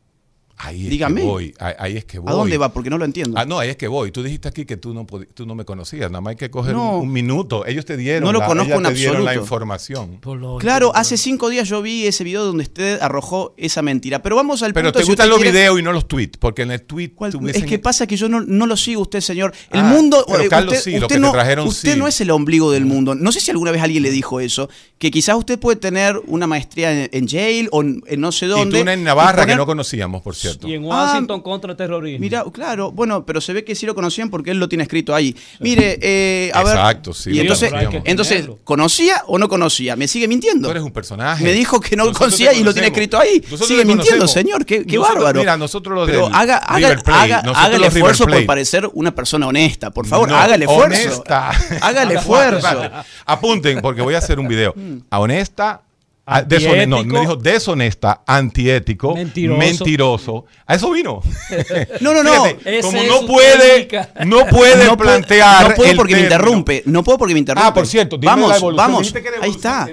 Ahí 0.62 0.84
es 0.84 0.90
Dígame. 0.90 1.22
que 1.22 1.26
voy, 1.26 1.54
ahí, 1.58 1.74
ahí 1.78 1.96
es 1.96 2.04
que 2.04 2.18
voy. 2.18 2.30
¿A 2.30 2.34
dónde 2.34 2.58
va? 2.58 2.70
Porque 2.72 2.90
no 2.90 2.98
lo 2.98 3.04
entiendo. 3.06 3.38
Ah, 3.38 3.46
no, 3.46 3.58
ahí 3.58 3.70
es 3.70 3.76
que 3.76 3.88
voy. 3.88 4.10
Tú 4.12 4.22
dijiste 4.22 4.46
aquí 4.48 4.66
que 4.66 4.76
tú 4.76 4.92
no, 4.92 5.06
tú 5.32 5.46
no 5.46 5.54
me 5.54 5.64
conocías, 5.64 6.10
nada 6.10 6.20
más 6.20 6.32
hay 6.32 6.36
que 6.36 6.50
coger 6.50 6.74
No. 6.74 6.96
un, 6.98 7.02
un 7.06 7.12
minuto. 7.12 7.64
Ellos 7.66 7.84
te 7.86 7.96
dieron, 7.96 8.24
No 8.24 8.32
lo 8.32 8.40
la, 8.40 8.46
conozco 8.46 8.74
en 8.74 8.82
te 8.82 8.92
dieron 8.94 9.24
la 9.24 9.34
información. 9.34 10.20
Claro, 10.58 10.92
hace 10.94 11.16
cinco 11.16 11.48
días 11.48 11.68
yo 11.68 11.80
vi 11.82 12.06
ese 12.06 12.24
video 12.24 12.44
donde 12.44 12.64
usted 12.64 13.00
arrojó 13.00 13.54
esa 13.56 13.80
mentira. 13.82 14.22
Pero 14.22 14.36
vamos 14.36 14.62
al 14.62 14.74
Pero 14.74 14.88
punto. 14.88 14.98
te 14.98 15.04
si 15.04 15.10
gustan 15.10 15.28
los 15.30 15.38
quiere- 15.38 15.52
videos 15.52 15.80
y 15.80 15.82
no 15.82 15.92
los 15.92 16.06
tweets, 16.06 16.36
porque 16.38 16.62
en 16.62 16.72
el 16.72 16.82
tweet 16.82 17.12
¿Cuál- 17.14 17.32
tuviesen- 17.32 17.62
Es 17.64 17.68
que 17.68 17.78
pasa 17.78 18.06
que 18.06 18.16
yo 18.16 18.28
no, 18.28 18.40
no 18.40 18.66
lo 18.66 18.76
sigo 18.76 19.02
usted, 19.02 19.20
señor. 19.20 19.54
El 19.70 19.80
Ah, 19.80 19.84
mundo. 19.84 20.24
pero 20.28 20.42
eh, 20.44 20.48
Carlos 20.48 20.74
usted, 20.74 20.84
sí, 20.84 20.90
lo 20.98 21.06
usted 21.06 21.08
que 21.08 21.14
te 21.14 21.20
no, 21.20 21.32
trajeron 21.32 21.66
usted 21.68 21.94
sí. 21.94 21.98
no 21.98 22.06
es 22.06 22.20
el 22.20 22.30
ombligo 22.30 22.70
del 22.70 22.84
mundo. 22.84 23.14
No 23.14 23.32
sé 23.32 23.40
si 23.40 23.50
alguna 23.50 23.70
vez 23.70 23.80
alguien 23.82 24.02
le 24.02 24.10
dijo 24.10 24.40
eso. 24.40 24.68
Que 24.98 25.10
quizás 25.10 25.36
usted 25.36 25.58
puede 25.58 25.76
tener 25.76 26.20
una 26.26 26.46
maestría 26.46 26.92
en, 27.04 27.08
en 27.12 27.26
Yale 27.26 27.68
o 27.70 27.80
en, 27.80 28.02
en 28.06 28.20
no 28.20 28.30
sé 28.32 28.44
y 28.46 28.48
dónde. 28.50 28.76
tú 28.78 28.82
una 28.82 28.92
en 28.92 29.04
Navarra 29.04 29.44
y 29.44 29.46
que 29.46 29.56
no 29.56 29.64
conocíamos, 29.64 30.20
por 30.20 30.34
cierto. 30.34 30.49
Y 30.62 30.74
en 30.74 30.84
Ah, 30.84 30.86
Washington 30.88 31.40
contra 31.42 31.76
terrorismo. 31.76 32.20
Mira, 32.20 32.44
claro, 32.52 32.90
bueno, 32.92 33.24
pero 33.26 33.40
se 33.40 33.52
ve 33.52 33.64
que 33.64 33.74
sí 33.74 33.86
lo 33.86 33.94
conocían 33.94 34.30
porque 34.30 34.50
él 34.50 34.58
lo 34.58 34.68
tiene 34.68 34.82
escrito 34.84 35.14
ahí. 35.14 35.34
Mire, 35.60 35.98
eh, 36.02 36.50
a 36.54 36.62
ver. 36.62 36.72
Exacto, 36.76 37.12
sí, 37.12 37.30
Y 37.30 37.34
lo 37.34 37.40
entonces, 37.42 37.72
entonces. 38.04 38.48
¿conocía 38.64 39.22
o 39.26 39.38
no 39.38 39.48
conocía? 39.48 39.96
Me 39.96 40.08
sigue 40.08 40.28
mintiendo. 40.28 40.68
Tú 40.68 40.72
eres 40.72 40.82
un 40.82 40.92
personaje. 40.92 41.44
Me 41.44 41.52
dijo 41.52 41.80
que 41.80 41.96
no 41.96 42.04
Nosotros 42.04 42.18
conocía 42.28 42.52
y 42.52 42.62
lo 42.62 42.72
tiene 42.72 42.88
escrito 42.88 43.18
ahí. 43.18 43.40
Nosotros 43.42 43.68
Sigue 43.68 43.84
mintiendo, 43.84 44.26
señor. 44.28 44.64
Qué, 44.64 44.84
qué 44.84 44.96
Nosotros- 44.96 45.14
bárbaro. 45.16 45.40
Mira, 45.40 45.56
nosotros 45.56 45.94
los 45.94 46.08
Pero 46.08 46.26
haga, 46.26 46.56
haga, 46.58 46.98
haga, 47.06 47.76
el 47.76 47.84
esfuerzo 47.84 48.26
por 48.26 48.46
parecer 48.46 48.88
una 48.94 49.14
persona 49.14 49.46
honesta. 49.46 49.90
Por 49.90 50.06
favor, 50.06 50.28
No, 50.28 50.36
haga 50.36 50.54
el 50.54 50.62
esfuerzo. 50.62 51.02
Honesta. 51.08 51.50
Haga 51.80 52.02
el 52.02 52.10
esfuerzo. 52.16 52.90
Apunten, 53.26 53.80
porque 53.80 54.02
voy 54.02 54.14
a 54.14 54.18
hacer 54.18 54.38
un 54.38 54.48
video. 54.48 54.72
Mm. 54.76 54.98
A 55.10 55.20
honesta. 55.20 55.82
A- 56.26 56.42
deshone- 56.44 56.86
no, 56.86 56.96
Antiético. 56.98 57.14
me 57.14 57.20
dijo 57.20 57.36
deshonesta, 57.36 58.22
antiético, 58.26 59.14
Mentiroso. 59.14 59.58
mentiroso. 59.58 60.44
A 60.66 60.74
eso 60.76 60.90
vino. 60.90 61.20
No, 62.00 62.12
no, 62.14 62.22
no. 62.22 62.44
Fíjate, 62.44 62.80
como 62.82 63.02
no 63.02 63.26
puede, 63.26 63.88
no 64.26 64.46
puede 64.46 64.84
no 64.84 64.96
puedo- 64.96 64.96
plantear. 64.96 65.70
No 65.70 65.74
puedo 65.74 65.90
el 65.90 65.96
porque 65.96 66.14
me 66.16 66.20
interrumpe. 66.22 66.82
No 66.86 67.02
puedo 67.04 67.18
porque 67.18 67.34
me 67.34 67.40
interrumpe. 67.40 67.68
Ah, 67.68 67.74
por 67.74 67.86
cierto, 67.86 68.16
dime 68.16 68.26
vamos, 68.30 68.50
la 68.50 68.56
evolución. 68.56 68.86
vamos. 68.86 69.14
Ahí 69.42 69.50
está. 69.50 69.88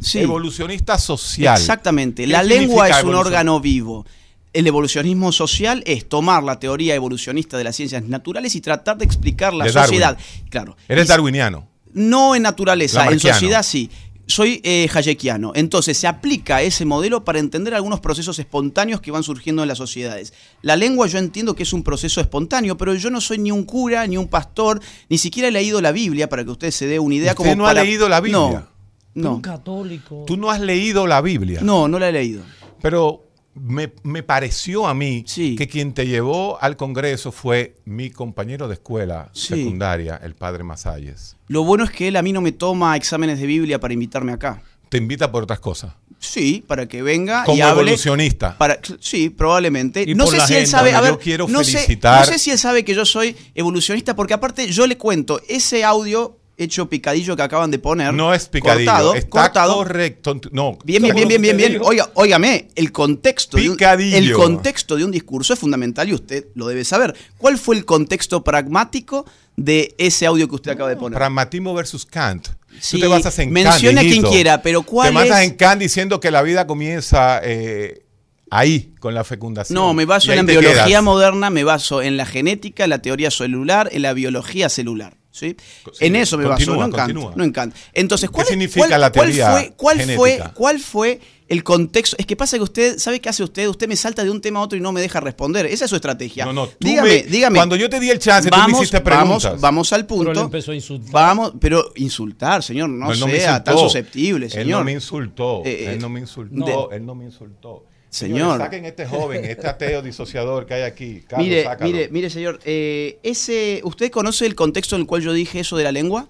Sí. 0.00 0.18
Evolucionista 0.20 0.98
social. 0.98 1.56
Exactamente. 1.58 2.22
¿Qué 2.24 2.28
La 2.28 2.42
lengua 2.42 2.88
es 2.88 3.02
un 3.04 3.14
órgano 3.14 3.60
vivo. 3.60 4.04
El 4.52 4.66
evolucionismo 4.66 5.32
social 5.32 5.82
es 5.86 6.08
tomar 6.08 6.42
la 6.42 6.58
teoría 6.60 6.94
evolucionista 6.94 7.56
de 7.56 7.64
las 7.64 7.74
ciencias 7.76 8.02
naturales 8.02 8.54
y 8.54 8.60
tratar 8.60 8.98
de 8.98 9.04
explicar 9.06 9.54
la 9.54 9.64
De 9.64 9.72
sociedad. 9.72 10.18
Claro. 10.50 10.76
Eres 10.88 11.06
Y- 11.06 11.08
darwiniano. 11.08 11.68
No 11.94 12.34
en 12.34 12.42
naturaleza, 12.42 13.06
en 13.10 13.20
sociedad 13.20 13.62
sí. 13.62 13.90
Soy 14.32 14.62
eh, 14.64 14.88
hayekiano. 14.90 15.52
Entonces 15.54 15.98
se 15.98 16.06
aplica 16.06 16.62
ese 16.62 16.86
modelo 16.86 17.22
para 17.22 17.38
entender 17.38 17.74
algunos 17.74 18.00
procesos 18.00 18.38
espontáneos 18.38 19.02
que 19.02 19.10
van 19.10 19.22
surgiendo 19.22 19.60
en 19.60 19.68
las 19.68 19.76
sociedades. 19.76 20.32
La 20.62 20.74
lengua 20.74 21.06
yo 21.06 21.18
entiendo 21.18 21.54
que 21.54 21.64
es 21.64 21.74
un 21.74 21.82
proceso 21.82 22.18
espontáneo, 22.18 22.78
pero 22.78 22.94
yo 22.94 23.10
no 23.10 23.20
soy 23.20 23.36
ni 23.36 23.50
un 23.50 23.64
cura, 23.64 24.06
ni 24.06 24.16
un 24.16 24.28
pastor, 24.28 24.80
ni 25.10 25.18
siquiera 25.18 25.48
he 25.48 25.52
leído 25.52 25.82
la 25.82 25.92
Biblia 25.92 26.30
para 26.30 26.44
que 26.44 26.50
usted 26.50 26.70
se 26.70 26.86
dé 26.86 26.98
una 26.98 27.14
idea 27.14 27.32
¿Usted 27.32 27.44
como 27.44 27.56
no 27.56 27.66
ha 27.66 27.74
leído 27.74 28.08
la 28.08 28.20
Biblia? 28.22 28.68
No, 29.14 29.32
Un 29.32 29.36
no, 29.36 29.42
católico. 29.42 30.24
Tú 30.26 30.38
no 30.38 30.50
has 30.50 30.60
leído 30.60 31.06
la 31.06 31.20
Biblia. 31.20 31.60
no, 31.62 31.86
no 31.86 31.98
la 31.98 32.08
he 32.08 32.12
leído. 32.12 32.42
Pero 32.80 33.31
me, 33.54 33.92
me 34.02 34.22
pareció 34.22 34.86
a 34.86 34.94
mí 34.94 35.24
Sí. 35.26 35.56
que 35.56 35.68
quien 35.68 35.92
te 35.92 36.06
llevó 36.06 36.58
al 36.62 36.76
Congreso 36.76 37.32
fue 37.32 37.76
mi 37.84 38.10
compañero 38.10 38.66
de 38.68 38.74
escuela 38.74 39.30
Sí. 39.32 39.48
secundaria, 39.56 40.18
el 40.22 40.34
padre 40.34 40.64
Masalles. 40.64 41.36
Lo 41.48 41.62
bueno 41.64 41.84
es 41.84 41.90
que 41.90 42.08
él 42.08 42.16
a 42.16 42.22
mí 42.22 42.32
no 42.32 42.40
me 42.40 42.52
toma 42.52 42.96
exámenes 42.96 43.38
de 43.40 43.46
Biblia 43.46 43.78
para 43.78 43.92
invitarme 43.94 44.32
acá. 44.32 44.62
Te 44.88 44.98
invita 44.98 45.30
por 45.32 45.42
otras 45.42 45.60
cosas. 45.60 45.92
Sí, 46.18 46.62
para 46.68 46.86
que 46.86 47.02
venga 47.02 47.42
Como 47.44 47.58
y 47.58 47.60
hable. 47.62 47.80
evolucionista. 47.82 48.56
Para, 48.56 48.78
sí, 49.00 49.28
probablemente. 49.28 50.04
Y 50.06 50.14
no 50.14 50.24
por 50.24 50.34
sé 50.34 50.38
la 50.38 50.46
si 50.46 50.54
él 50.54 50.66
sabe. 50.68 50.94
A 50.94 51.00
ver, 51.00 51.10
yo 51.12 51.18
quiero 51.18 51.48
no 51.48 51.64
sé, 51.64 51.78
felicitar- 51.78 52.20
no 52.20 52.32
sé 52.32 52.38
si 52.38 52.50
él 52.52 52.58
sabe 52.58 52.84
que 52.84 52.94
yo 52.94 53.04
soy 53.04 53.36
evolucionista, 53.54 54.14
porque 54.14 54.34
aparte 54.34 54.68
yo 54.70 54.86
le 54.86 54.96
cuento, 54.96 55.40
ese 55.48 55.82
audio 55.84 56.38
hecho 56.58 56.88
picadillo 56.88 57.34
que 57.34 57.42
acaban 57.42 57.70
de 57.70 57.78
poner. 57.78 58.12
No 58.14 58.32
es 58.34 58.46
picadillo, 58.48 58.90
Cortado, 58.90 59.14
está 59.14 59.28
cortado. 59.28 59.74
correcto. 59.76 60.40
No, 60.52 60.78
Bien, 60.84 61.02
bien, 61.02 61.14
bien, 61.14 61.28
bien, 61.28 61.40
bien, 61.42 61.56
bien. 61.56 61.78
Oiga, 61.82 62.10
óigame, 62.14 62.68
el 62.76 62.92
contexto, 62.92 63.56
de 63.56 63.70
un, 63.70 63.76
el 63.80 64.32
contexto 64.32 64.96
de 64.96 65.04
un 65.04 65.10
discurso 65.10 65.52
es 65.54 65.58
fundamental 65.58 66.08
y 66.08 66.14
usted 66.14 66.46
lo 66.54 66.66
debe 66.68 66.84
saber. 66.84 67.14
¿Cuál 67.38 67.58
fue 67.58 67.76
el 67.76 67.84
contexto 67.84 68.44
pragmático 68.44 69.24
de 69.56 69.94
ese 69.98 70.26
audio 70.26 70.48
que 70.48 70.54
usted 70.54 70.70
acaba 70.72 70.88
de 70.90 70.96
poner? 70.96 71.16
Pragmatismo 71.18 71.74
versus 71.74 72.06
Kant. 72.06 72.48
Sí, 72.80 72.96
Tú 72.96 73.02
te 73.02 73.06
basas 73.08 73.38
en 73.38 73.50
mencione 73.50 73.96
Kant. 73.96 74.06
a 74.06 74.10
quien 74.10 74.22
quiera, 74.22 74.62
pero 74.62 74.82
¿cuál 74.82 75.08
Te 75.10 75.14
basas 75.14 75.40
es? 75.40 75.48
en 75.50 75.56
Kant 75.56 75.80
diciendo 75.80 76.20
que 76.20 76.30
la 76.30 76.42
vida 76.42 76.66
comienza 76.66 77.40
eh, 77.42 78.04
ahí, 78.50 78.94
con 79.00 79.14
la 79.14 79.24
fecundación. 79.24 79.74
No, 79.74 79.92
me 79.94 80.04
baso 80.04 80.30
en 80.32 80.38
la 80.38 80.42
biología 80.44 80.84
quedas. 80.86 81.02
moderna, 81.02 81.50
me 81.50 81.64
baso 81.64 82.02
en 82.02 82.16
la 82.16 82.24
genética, 82.26 82.84
en 82.84 82.90
la 82.90 83.00
teoría 83.00 83.30
celular, 83.30 83.88
en 83.92 84.02
la 84.02 84.12
biología 84.14 84.68
celular. 84.68 85.16
¿Sí? 85.32 85.56
Sí, 85.92 86.04
en 86.06 86.14
eso 86.16 86.38
me 86.38 86.44
continúa, 86.44 86.76
baso, 86.76 86.80
no 86.80 86.84
en 86.84 86.92
Kant. 86.92 87.12
continúa. 87.12 87.32
No 87.36 87.44
en 87.44 87.50
Kant. 87.52 87.74
Entonces, 87.92 88.28
¿Qué 88.30 88.34
¿cuál, 88.34 88.46
significa 88.46 88.86
cuál- 88.86 89.00
la 89.00 89.10
cuál 89.10 89.26
teoría 89.26 89.50
fue, 89.50 89.72
cuál 89.76 89.96
fue, 89.96 90.06
genética? 90.30 90.52
cuál 90.54 90.78
fue 90.78 91.20
el 91.48 91.64
contexto? 91.64 92.16
Es 92.18 92.26
que 92.26 92.36
pasa 92.36 92.56
que 92.56 92.62
usted, 92.62 92.98
¿sabe 92.98 93.20
qué 93.20 93.28
hace 93.28 93.42
usted? 93.42 93.66
Usted 93.66 93.88
me 93.88 93.96
salta 93.96 94.22
de 94.24 94.30
un 94.30 94.40
tema 94.40 94.60
a 94.60 94.62
otro 94.62 94.78
y 94.78 94.80
no 94.80 94.92
me 94.92 95.00
deja 95.00 95.18
responder. 95.20 95.66
Esa 95.66 95.84
es 95.86 95.88
su 95.90 95.96
estrategia. 95.96 96.44
No, 96.44 96.52
no, 96.52 96.66
tú 96.68 96.76
dígame, 96.80 97.08
me- 97.08 97.22
dígame. 97.24 97.56
Cuando 97.58 97.76
yo 97.76 97.88
te 97.90 97.98
di 97.98 98.10
el 98.10 98.18
chance, 98.18 98.48
tú 98.50 98.56
me 98.56 98.62
vamos, 98.62 98.78
hiciste 98.80 99.00
vamos, 99.00 99.42
preguntas. 99.42 99.60
vamos 99.60 99.92
al 99.92 100.06
Pero 100.06 100.20
él 100.20 100.26
punto. 100.26 100.40
empezó 100.42 100.72
a 100.72 100.74
insultar. 100.74 101.12
Vamos, 101.12 101.52
pero 101.60 101.92
insultar, 101.96 102.62
señor, 102.62 102.88
no, 102.90 103.08
no 103.14 103.26
sea 103.26 103.64
tan 103.64 103.76
susceptible, 103.78 104.48
señor. 104.50 104.64
Él 104.66 104.70
no 104.70 104.84
me 104.84 104.92
insultó. 104.92 105.62
Eh, 105.64 105.84
eh, 105.86 105.92
él 105.94 105.98
no 106.00 106.08
me 106.08 106.20
insultó. 106.20 106.88
de- 106.90 106.96
él 106.96 107.04
no 107.06 107.14
me 107.14 107.24
insultó. 107.24 107.86
Señor. 108.12 108.38
Señores, 108.38 108.58
saquen 108.58 108.84
este 108.84 109.06
joven, 109.06 109.42
este 109.46 109.66
ateo 109.66 110.02
disociador 110.02 110.66
que 110.66 110.74
hay 110.74 110.82
aquí. 110.82 111.22
Carlos, 111.26 111.48
mire, 111.48 111.64
sácalo. 111.64 111.90
mire, 111.90 112.08
mire, 112.10 112.28
señor, 112.28 112.60
eh, 112.66 113.18
ese, 113.22 113.80
¿usted 113.84 114.10
conoce 114.10 114.44
el 114.44 114.54
contexto 114.54 114.96
en 114.96 115.02
el 115.02 115.06
cual 115.06 115.22
yo 115.22 115.32
dije 115.32 115.60
eso 115.60 115.78
de 115.78 115.84
la 115.84 115.92
lengua? 115.92 116.28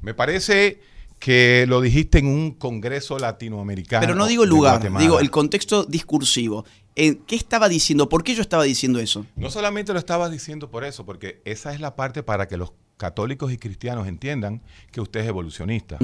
Me 0.00 0.14
parece 0.14 0.80
que 1.18 1.66
lo 1.68 1.82
dijiste 1.82 2.20
en 2.20 2.26
un 2.26 2.52
congreso 2.52 3.18
latinoamericano. 3.18 4.00
Pero 4.00 4.14
no 4.14 4.26
digo 4.26 4.44
el 4.44 4.48
lugar, 4.48 4.76
Guatemala. 4.76 5.02
digo 5.02 5.20
el 5.20 5.30
contexto 5.30 5.84
discursivo. 5.84 6.64
Eh, 6.96 7.18
¿Qué 7.26 7.36
estaba 7.36 7.68
diciendo? 7.68 8.08
¿Por 8.08 8.24
qué 8.24 8.34
yo 8.34 8.40
estaba 8.40 8.64
diciendo 8.64 8.98
eso? 8.98 9.26
No 9.36 9.50
solamente 9.50 9.92
lo 9.92 9.98
estabas 9.98 10.32
diciendo 10.32 10.70
por 10.70 10.84
eso, 10.84 11.04
porque 11.04 11.42
esa 11.44 11.74
es 11.74 11.80
la 11.80 11.96
parte 11.96 12.22
para 12.22 12.48
que 12.48 12.56
los 12.56 12.72
católicos 12.96 13.52
y 13.52 13.58
cristianos 13.58 14.08
entiendan 14.08 14.62
que 14.90 15.02
usted 15.02 15.20
es 15.20 15.26
evolucionista. 15.26 15.98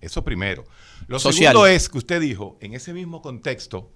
Eso 0.00 0.22
primero. 0.22 0.64
Lo 1.08 1.18
Social. 1.18 1.54
segundo 1.54 1.66
es 1.66 1.88
que 1.88 1.98
usted 1.98 2.20
dijo, 2.20 2.56
en 2.60 2.74
ese 2.74 2.92
mismo 2.92 3.20
contexto, 3.20 3.90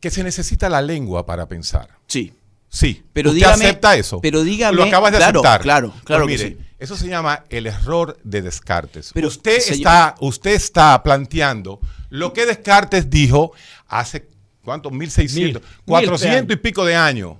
que 0.00 0.10
se 0.10 0.22
necesita 0.22 0.68
la 0.68 0.80
lengua 0.82 1.26
para 1.26 1.46
pensar. 1.48 1.88
Sí. 2.06 2.32
Sí, 2.70 3.02
Pero 3.14 3.30
¿usted 3.30 3.40
dígame- 3.46 3.64
acepta 3.64 3.96
eso? 3.96 4.20
pero 4.20 4.44
dígame- 4.44 4.76
Lo 4.76 4.84
acabas 4.84 5.10
de 5.12 5.18
claro, 5.18 5.40
aceptar. 5.40 5.62
claro, 5.62 5.94
claro 6.04 6.24
Pues 6.24 6.38
que 6.40 6.44
mire, 6.50 6.56
sí. 6.60 6.64
Eso 6.78 6.96
se 6.96 7.08
llama 7.08 7.44
el 7.48 7.66
error 7.66 8.18
de 8.22 8.42
Descartes. 8.42 9.10
Pero, 9.14 9.28
usted, 9.28 9.58
señor- 9.58 9.76
está, 9.78 10.14
usted 10.20 10.50
está 10.52 11.02
planteando 11.02 11.80
lo 12.10 12.32
que 12.34 12.44
Descartes 12.46 13.08
dijo 13.10 13.52
hace, 13.88 14.28
¿cuántos? 14.62 14.92
1600, 14.92 15.62
Mil, 15.62 15.70
400 15.86 16.46
mil 16.46 16.52
y 16.52 16.56
pico 16.60 16.84
de 16.84 16.94
años. 16.94 17.36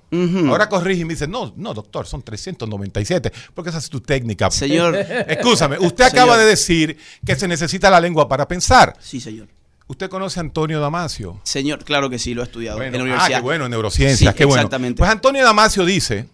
Ahora 0.49 0.68
corrige 0.68 1.03
y 1.03 1.05
me 1.05 1.12
dice, 1.12 1.29
no, 1.29 1.53
no, 1.57 1.75
doctor, 1.75 2.07
son 2.07 2.23
397, 2.23 3.31
porque 3.55 3.68
esa 3.68 3.79
es 3.79 3.88
tu 3.90 4.01
técnica. 4.01 4.51
Señor. 4.51 4.97
Escúchame, 5.29 5.79
usted 5.79 6.05
acaba 6.07 6.33
Señor. 6.33 6.38
de 6.38 6.44
decir 6.47 6.99
que 7.25 7.37
se 7.37 7.47
necesita 7.47 7.90
la 7.90 8.01
lengua 8.01 8.27
para 8.29 8.49
pensar. 8.49 8.97
Sí, 8.99 9.21
señor. 9.21 9.47
¿Usted 9.88 10.11
conoce 10.11 10.38
a 10.38 10.42
Antonio 10.42 10.81
Damasio? 10.81 11.40
Señor, 11.44 11.83
claro 11.83 12.11
que 12.11 12.18
sí, 12.18 12.35
lo 12.35 12.42
he 12.42 12.44
estudiado 12.44 12.77
Bueno, 12.77 12.88
en 12.88 12.92
la 12.92 12.98
ah, 12.98 13.03
universidad. 13.05 13.38
qué 13.38 13.42
bueno, 13.42 13.64
en 13.64 13.70
neurociencias, 13.70 14.33
Sí, 14.35 14.37
qué 14.37 14.44
bueno. 14.44 14.61
exactamente. 14.61 14.98
Pues 14.98 15.11
Antonio 15.11 15.42
Damasio 15.44 15.85
dice 15.87 16.29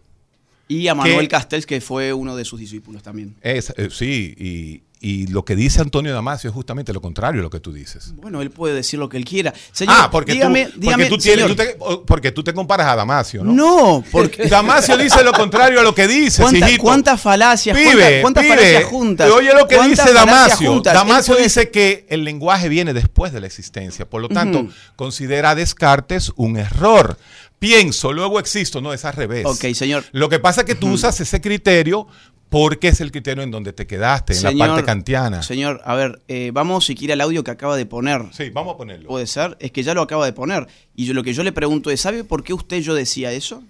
Y 0.74 0.88
a 0.88 0.94
Manuel 0.94 1.20
que- 1.20 1.28
Castells, 1.28 1.66
que 1.66 1.80
fue 1.80 2.12
uno 2.12 2.36
de 2.36 2.44
sus 2.44 2.60
discípulos 2.60 3.02
también. 3.02 3.34
Es, 3.42 3.72
eh, 3.76 3.88
sí, 3.92 4.34
y, 4.38 4.82
y 5.00 5.26
lo 5.26 5.44
que 5.44 5.54
dice 5.54 5.82
Antonio 5.82 6.14
Damasio 6.14 6.48
es 6.48 6.54
justamente 6.54 6.92
lo 6.94 7.02
contrario 7.02 7.40
de 7.40 7.42
lo 7.42 7.50
que 7.50 7.60
tú 7.60 7.72
dices. 7.72 8.14
Bueno, 8.16 8.40
él 8.40 8.50
puede 8.50 8.74
decir 8.74 8.98
lo 8.98 9.08
que 9.10 9.18
él 9.18 9.24
quiera. 9.26 9.52
Señor, 9.70 9.94
ah, 9.98 10.08
porque, 10.10 10.32
dígame, 10.32 10.66
tú, 10.66 10.80
dígame, 10.80 11.04
porque, 11.04 11.16
tú 11.16 11.22
tienes, 11.22 11.46
tú 11.46 11.54
te, 11.54 11.76
porque 12.06 12.32
tú 12.32 12.42
te 12.42 12.54
comparas 12.54 12.86
a 12.86 12.96
Damasio, 12.96 13.44
¿no? 13.44 13.52
No, 13.52 14.04
porque 14.12 14.46
Damasio 14.48 14.96
dice 14.96 15.22
lo 15.22 15.32
contrario 15.32 15.78
a 15.80 15.82
lo 15.82 15.94
que 15.94 16.06
dice, 16.08 16.40
¿Cuánta- 16.42 16.78
cuántas 16.78 17.20
falacias, 17.20 17.76
Pibe, 17.76 17.92
cuánta- 17.92 18.20
cuántas 18.22 18.42
pibe, 18.44 18.56
falacias 18.56 18.84
juntas? 18.84 19.30
Oye 19.30 19.52
lo 19.54 19.68
que 19.68 19.76
¿Cuántas 19.76 20.06
dice 20.06 20.14
Damasio. 20.14 20.72
juntas? 20.72 20.94
Damasio 20.94 21.34
puede- 21.34 21.44
dice 21.44 21.70
que 21.70 22.06
el 22.08 22.24
lenguaje 22.24 22.68
viene 22.70 22.94
después 22.94 23.32
de 23.34 23.40
la 23.40 23.46
existencia. 23.46 24.08
Por 24.08 24.22
lo 24.22 24.28
tanto, 24.30 24.60
Ujú. 24.60 24.70
considera 24.96 25.50
a 25.50 25.54
Descartes 25.54 26.32
un 26.36 26.56
error. 26.56 27.18
Pienso, 27.64 28.12
luego 28.12 28.38
existo. 28.38 28.82
No, 28.82 28.92
es 28.92 29.06
al 29.06 29.14
revés. 29.14 29.46
Ok, 29.46 29.72
señor. 29.72 30.04
Lo 30.12 30.28
que 30.28 30.38
pasa 30.38 30.60
es 30.60 30.66
que 30.66 30.74
tú 30.74 30.88
usas 30.88 31.18
ese 31.20 31.40
criterio 31.40 32.06
porque 32.50 32.88
es 32.88 33.00
el 33.00 33.10
criterio 33.10 33.42
en 33.42 33.50
donde 33.50 33.72
te 33.72 33.86
quedaste, 33.86 34.36
en 34.36 34.58
la 34.58 34.66
parte 34.66 34.84
kantiana. 34.84 35.42
Señor, 35.42 35.80
a 35.84 35.94
ver, 35.94 36.22
eh, 36.28 36.50
vamos 36.52 36.84
si 36.84 36.94
quiere 36.94 37.14
al 37.14 37.22
audio 37.22 37.42
que 37.42 37.50
acaba 37.50 37.76
de 37.76 37.86
poner. 37.86 38.22
Sí, 38.32 38.50
vamos 38.50 38.74
a 38.74 38.76
ponerlo. 38.76 39.08
Puede 39.08 39.26
ser, 39.26 39.56
es 39.60 39.72
que 39.72 39.82
ya 39.82 39.94
lo 39.94 40.02
acaba 40.02 40.26
de 40.26 40.34
poner. 40.34 40.68
Y 40.94 41.06
yo, 41.06 41.14
lo 41.14 41.24
que 41.24 41.32
yo 41.32 41.42
le 41.42 41.52
pregunto 41.52 41.90
es, 41.90 42.02
¿sabe 42.02 42.22
por 42.22 42.44
qué 42.44 42.52
usted 42.52 42.80
yo 42.80 42.94
decía 42.94 43.32
eso? 43.32 43.62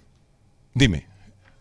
Dime, 0.74 1.06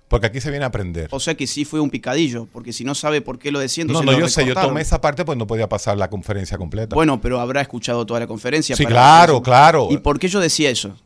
porque 0.08 0.26
aquí 0.26 0.41
se 0.41 0.50
viene 0.50 0.65
a 0.65 0.69
aprender. 0.69 1.10
O 1.12 1.19
sea 1.19 1.36
que 1.36 1.46
sí 1.46 1.65
fue 1.65 1.80
un 1.80 1.91
picadillo, 1.91 2.48
porque 2.52 2.74
si 2.74 2.84
no 2.84 2.96
sabe 2.96 3.22
por 3.22 3.38
qué 3.38 3.52
lo 3.52 3.60
decía, 3.60 3.86
No, 3.86 3.91
entonces 3.91 4.06
no, 4.08 4.12
lo 4.12 4.19
yo 4.19 4.28
sé, 4.28 4.43
yo 4.46 4.56
tomé 4.56 4.82
esa 4.82 5.00
parte 5.00 5.24
pues 5.24 5.38
no 5.38 5.46
podía 5.46 5.69
pasar 5.69 5.98
la 6.00 6.10
conferencia 6.10 6.58
completa. 6.58 6.96
Bueno, 6.96 7.22
pero 7.22 7.39
habrá 7.39 7.62
escuchado 7.62 8.08
toda 8.08 8.19
la 8.19 8.28
conferencia. 8.28 8.76
Sí, 8.76 8.86
claro, 8.86 9.41
claro. 9.41 9.88
¿Y 9.91 9.98
por 9.98 10.17
qué 10.17 10.28
yo 10.28 10.39
decía 10.39 10.72
eso? 10.72 10.98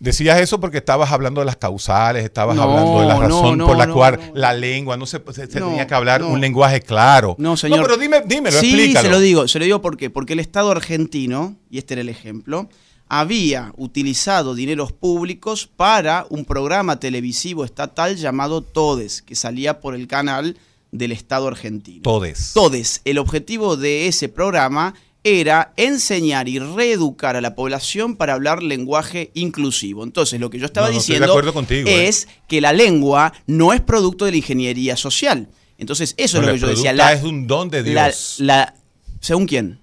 Decías 0.00 0.40
eso 0.40 0.58
porque 0.58 0.78
estabas 0.78 1.12
hablando 1.12 1.42
de 1.42 1.44
las 1.44 1.56
causales, 1.56 2.24
estabas 2.24 2.56
No, 2.56 2.62
hablando 2.62 3.00
de 3.02 3.06
la 3.06 3.18
razón 3.18 3.58
no, 3.58 3.66
por 3.66 3.76
la 3.76 3.86
no, 3.86 3.92
cual 3.94 4.18
la 4.34 4.54
lengua, 4.54 4.96
no 4.96 5.04
se, 5.06 5.22
se- 5.32 5.46
se 5.46 5.60
No, 5.60 5.68
tenía 5.68 5.86
que 5.86 5.94
hablar 5.94 6.22
un 6.24 6.40
lenguaje 6.40 6.80
claro. 6.80 7.36
No, 7.38 7.56
señor. 7.56 7.80
No, 7.80 7.84
pero 7.84 7.98
dime, 7.98 8.22
dímelo, 8.26 8.58
sí, 8.60 8.68
explícalo. 8.72 9.06
se 9.06 9.12
lo 9.12 9.20
digo, 9.20 9.46
se 9.46 9.58
lo 9.58 9.64
digo 9.66 9.82
por 9.82 9.98
qué. 9.98 10.08
Porque 10.08 10.32
el 10.32 10.40
Estado 10.40 10.70
argentino, 10.70 11.56
y 11.70 11.76
este 11.78 11.94
era 11.94 12.00
el 12.00 12.08
ejemplo, 12.08 12.68
había 13.08 13.72
utilizado 13.76 14.54
dineros 14.54 14.92
públicos 14.92 15.68
para 15.76 16.26
un 16.30 16.44
programa 16.44 16.98
televisivo 16.98 17.64
estatal 17.64 18.16
llamado 18.16 18.62
Todes, 18.62 19.20
que 19.20 19.34
salía 19.34 19.80
por 19.80 19.94
el 19.94 20.06
canal 20.06 20.56
del 20.92 21.12
Estado 21.12 21.46
argentino. 21.48 22.02
Todes. 22.02 22.52
Todes. 22.54 23.00
El 23.04 23.18
objetivo 23.18 23.76
de 23.76 24.06
ese 24.06 24.28
programa 24.28 24.94
era 25.22 25.72
enseñar 25.76 26.48
y 26.48 26.58
reeducar 26.58 27.36
a 27.36 27.40
la 27.40 27.54
población 27.54 28.16
para 28.16 28.32
hablar 28.34 28.62
lenguaje 28.62 29.30
inclusivo. 29.34 30.02
Entonces, 30.04 30.40
lo 30.40 30.48
que 30.50 30.58
yo 30.58 30.66
estaba 30.66 30.86
No, 30.88 30.94
no, 30.94 30.98
diciendo 30.98 31.26
¿eh? 31.68 32.08
es 32.08 32.26
que 32.48 32.60
la 32.60 32.72
lengua 32.72 33.32
no 33.46 33.72
es 33.72 33.80
producto 33.82 34.24
de 34.24 34.30
la 34.30 34.36
ingeniería 34.38 34.96
social. 34.96 35.48
Entonces, 35.78 36.14
eso 36.16 36.38
No, 36.38 36.42
es 36.42 36.46
lo 36.48 36.52
que 36.54 36.58
yo 36.60 36.66
decía. 36.68 36.92
La, 36.92 37.12
es 37.12 37.22
un 37.22 37.46
don 37.46 37.68
de 37.70 37.82
la- 37.92 38.06
Dios. 38.06 38.36
la- 38.38 38.74
¿Según 39.20 39.46
quién? 39.46 39.78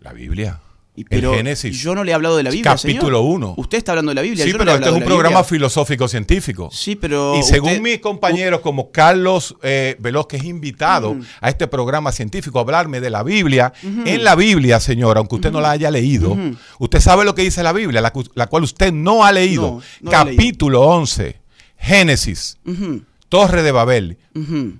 La 0.00 0.12
Biblia. 0.12 0.60
Y 0.98 1.04
Pero 1.04 1.32
el 1.32 1.36
Génesis. 1.36 1.78
yo 1.78 1.94
no 1.94 2.04
le 2.04 2.10
he 2.12 2.14
hablado 2.14 2.38
de 2.38 2.42
la 2.42 2.48
Biblia, 2.50 2.74
Capítulo 2.74 3.18
señor. 3.18 3.34
1. 3.36 3.54
Usted 3.58 3.76
está 3.78 3.92
hablando 3.92 4.10
de 4.10 4.14
la 4.14 4.22
Biblia. 4.22 4.44
Sí, 4.46 4.50
yo 4.50 4.56
no 4.56 4.64
le 4.64 4.70
pero 4.72 4.72
he 4.72 4.78
este 4.78 4.88
es 4.96 5.02
un 5.02 5.06
programa 5.06 5.36
Biblia. 5.40 5.44
filosófico 5.44 6.08
científico. 6.08 6.70
Sí, 6.72 6.96
pero 6.96 7.36
Y 7.38 7.42
según 7.42 7.68
usted- 7.72 7.82
mis 7.82 7.98
compañeros, 7.98 8.60
como 8.60 8.90
Carlos 8.92 9.54
eh, 9.62 9.96
Veloz, 9.98 10.26
que 10.26 10.38
es 10.38 10.44
invitado 10.44 11.14
a 11.42 11.50
este 11.50 11.66
programa 11.66 12.12
científico 12.12 12.58
a 12.58 12.62
hablarme 12.62 13.00
de 13.00 13.10
la 13.10 13.22
Biblia, 13.22 13.74
en 13.82 14.24
la 14.24 14.34
Biblia, 14.36 14.80
señor, 14.80 15.18
aunque 15.18 15.34
usted 15.34 15.52
no 15.52 15.60
la 15.60 15.72
haya 15.72 15.90
leído, 15.90 16.34
usted 16.78 17.00
sabe 17.00 17.26
lo 17.26 17.34
que 17.34 17.42
dice 17.42 17.62
la 17.62 17.74
Biblia, 17.74 18.00
la, 18.00 18.12
cu- 18.12 18.24
la 18.34 18.46
cual 18.46 18.62
usted 18.62 18.90
no 18.92 19.22
ha 19.24 19.32
leído. 19.32 19.62
No, 20.00 20.10
no 20.10 20.10
he 20.12 20.24
leído. 20.24 20.36
Capítulo 20.40 20.80
11, 20.80 21.40
Génesis, 21.78 22.56
Torre 23.28 23.62
de 23.62 23.72
Babel. 23.72 24.18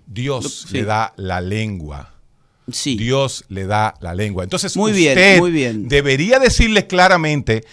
Dios 0.06 0.66
sí. 0.68 0.78
le 0.78 0.84
da 0.84 1.12
la 1.16 1.40
lengua. 1.40 2.14
Sí. 2.70 2.96
Dios 2.96 3.44
le 3.48 3.66
da 3.66 3.94
la 4.00 4.14
lengua. 4.14 4.44
Entonces, 4.44 4.76
Muy 4.76 4.92
bien, 4.92 5.16
usted 5.16 5.38
muy 5.38 5.50
bien. 5.50 5.88
debería 5.88 6.38
decirle 6.38 6.86
claramente 6.86 7.64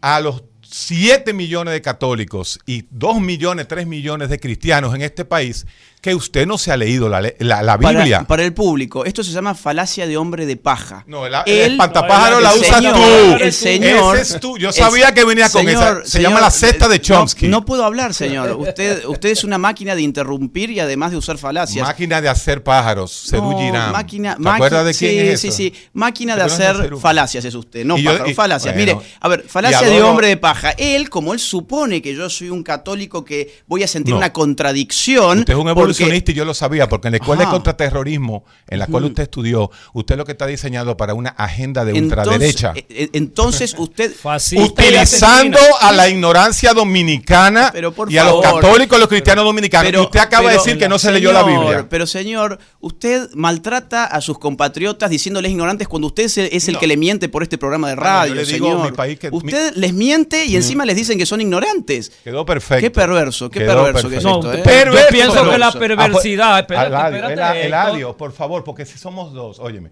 a 0.00 0.20
los 0.20 0.42
7 0.62 1.32
millones 1.32 1.72
de 1.72 1.80
católicos 1.82 2.58
y 2.66 2.84
2 2.90 3.20
millones, 3.20 3.68
3 3.68 3.86
millones 3.86 4.28
de 4.28 4.38
cristianos 4.38 4.94
en 4.94 5.02
este 5.02 5.24
país 5.24 5.66
que 6.00 6.14
usted 6.14 6.46
no 6.46 6.58
se 6.58 6.70
ha 6.70 6.76
leído 6.76 7.08
la, 7.08 7.20
la- 7.38 7.62
la 7.62 7.76
Biblia. 7.76 8.24
Para, 8.26 8.44
el 8.44 8.54
público, 8.54 9.04
esto 9.04 9.24
se 9.24 9.32
llama 9.32 9.54
falacia 9.54 10.06
de 10.06 10.16
hombre 10.16 10.46
de 10.46 10.56
paja. 10.56 11.04
no, 11.06 11.26
el, 11.26 11.34
el 11.46 11.72
espantapájaro 11.72 12.36
no, 12.36 12.40
la 12.42 12.54
usas 12.54 12.80
tú. 12.80 13.36
el 13.40 13.52
señor- 13.52 14.16
Ese 14.16 14.34
es 14.36 14.40
tú. 14.40 14.56
Yo 14.58 14.68
es- 14.70 14.76
sabía 14.76 15.12
que 15.12 15.24
venía 15.24 15.48
con 15.50 15.64
señor, 15.64 15.82
esa. 15.82 16.04
Se 16.04 16.10
señor, 16.12 16.30
llama 16.30 16.40
la 16.40 16.50
cesta 16.50 16.88
de 16.88 17.00
Chomsky. 17.00 17.48
No, 17.48 17.64
puedo 17.64 17.84
hablar, 17.84 18.14
señor. 18.14 18.52
Usted, 18.52 19.04
usted 19.06 19.28
es 19.30 19.44
una 19.44 19.58
máquina 19.58 19.94
de 19.94 20.02
interrumpir 20.02 20.70
y 20.70 20.80
además 20.80 21.10
de 21.10 21.16
usar 21.16 21.36
falacias. 21.38 21.86
Máquina 21.86 22.20
de 22.20 22.28
hacer 22.28 22.62
pájaros. 22.62 23.26
Cerú 23.28 23.50
No, 23.52 23.58
Girán. 23.58 23.92
máquina, 23.92 24.36
¿Te 24.36 24.42
maqui- 24.42 24.54
acuerdas 24.54 24.84
de 24.86 24.94
quién 24.94 25.10
sí, 25.10 25.18
es 25.18 25.40
sí, 25.40 25.48
eso? 25.48 25.56
sí. 25.56 25.74
Máquina 25.92 26.34
de 26.36 26.40
¿Te 26.44 26.52
acuerdas 26.52 26.76
de 26.76 26.82
hacer 26.84 26.96
falacias 26.98 27.44
es 27.44 27.54
usted. 27.54 27.84
No, 27.84 27.96
yo- 27.98 28.10
pájaro, 28.12 28.30
y- 28.30 28.34
falacias. 28.34 28.74
bueno, 28.74 28.94
Mire, 28.98 29.08
a 29.20 29.28
ver, 29.28 29.44
falacia 29.48 29.82
de 29.88 30.02
hombre 30.02 30.28
de 30.28 30.36
paja. 30.36 30.70
Él, 30.78 31.10
como 31.10 31.32
él 31.34 31.40
supone 31.40 32.00
que 32.02 32.14
yo 32.14 32.30
soy 32.30 32.50
un 32.50 32.62
católico 32.62 33.24
que 33.24 33.62
voy 33.66 33.82
a 33.82 33.88
sentir 33.88 34.14
una 34.14 34.32
contradicción. 34.32 35.40
Usted 35.40 35.54
es 35.54 35.58
un 35.58 35.68
y 36.04 36.34
yo 36.34 36.44
lo 36.44 36.54
sabía, 36.54 36.88
porque 36.88 37.08
en 37.08 37.12
la 37.12 37.18
escuela 37.18 37.42
Ajá. 37.42 37.50
de 37.52 37.56
contraterrorismo 37.56 38.44
en 38.68 38.78
la 38.78 38.86
cual 38.86 39.04
usted 39.04 39.24
estudió, 39.24 39.70
usted 39.92 40.16
lo 40.16 40.24
que 40.24 40.32
está 40.32 40.46
diseñado 40.46 40.96
para 40.96 41.14
una 41.14 41.30
agenda 41.30 41.84
de 41.84 41.96
Entonces, 41.96 42.18
ultraderecha. 42.26 42.72
eh, 42.76 42.86
eh, 42.90 43.08
entonces 43.12 43.74
usted... 43.78 44.12
Utilizando 44.58 45.58
a 45.80 45.92
la 45.92 46.08
ignorancia 46.08 46.72
dominicana 46.72 47.70
Pero 47.72 47.92
por 47.92 48.10
y 48.12 48.18
a 48.18 48.24
los 48.24 48.42
favor. 48.44 48.60
católicos 48.62 48.96
y 48.96 49.00
los 49.00 49.08
cristianos 49.08 49.44
dominicanos. 49.44 49.86
Pero- 49.90 50.02
y 50.02 50.04
usted 50.04 50.20
acaba 50.20 50.50
de 50.50 50.56
decir 50.56 50.78
que 50.78 50.88
no 50.88 50.98
se 50.98 51.10
leyó 51.12 51.32
la 51.32 51.42
Biblia. 51.42 51.86
Pero 51.88 52.06
señor, 52.06 52.58
usted 52.80 53.28
maltrata 53.34 54.04
a 54.04 54.20
sus 54.20 54.38
compatriotas 54.38 55.10
diciéndoles 55.10 55.50
ignorantes 55.50 55.88
cuando 55.88 56.08
usted 56.08 56.24
es 56.24 56.38
el, 56.38 56.48
es 56.52 56.68
el 56.68 56.74
No. 56.74 56.80
que 56.80 56.86
le 56.86 56.96
miente 56.96 57.28
por 57.28 57.42
este 57.42 57.58
programa 57.58 57.88
de 57.88 57.94
Bueno, 57.96 58.10
yo 58.10 58.14
radio, 58.18 58.34
le 58.34 58.44
digo 58.44 58.66
a 58.68 58.70
señor. 58.72 58.90
mi 58.90 58.96
país 58.96 59.18
que- 59.18 59.28
usted 59.32 59.74
les 59.76 59.92
miente 59.92 60.44
y 60.44 60.56
encima 60.56 60.84
les 60.84 60.96
dicen 60.96 61.18
que 61.18 61.26
son 61.26 61.40
ignorantes. 61.40 62.10
Quedó 62.24 62.44
perfecto. 62.44 62.82
Qué 62.82 62.90
perverso, 62.90 63.50
qué 63.50 63.60
Quedó 63.60 63.84
perverso 63.84 64.08
que 64.08 64.16
es 64.16 64.22
perfecto. 64.24 64.46
No, 64.48 64.52
esto, 64.52 64.58
¿eh? 64.58 64.62
pero- 64.64 64.92
yo 64.94 65.00
pienso 65.10 65.32
pero- 65.34 65.50
que 65.50 65.58
la 65.58 65.72
perversidad. 65.78 66.58
Espérate, 66.60 66.88
Eladio, 66.88 67.16
espérate. 67.22 67.66
Eladio, 67.66 68.16
por 68.16 68.32
favor, 68.32 68.64
porque 68.64 68.84
si 68.84 68.98
somos 68.98 69.32
dos, 69.32 69.58
óyeme. 69.58 69.90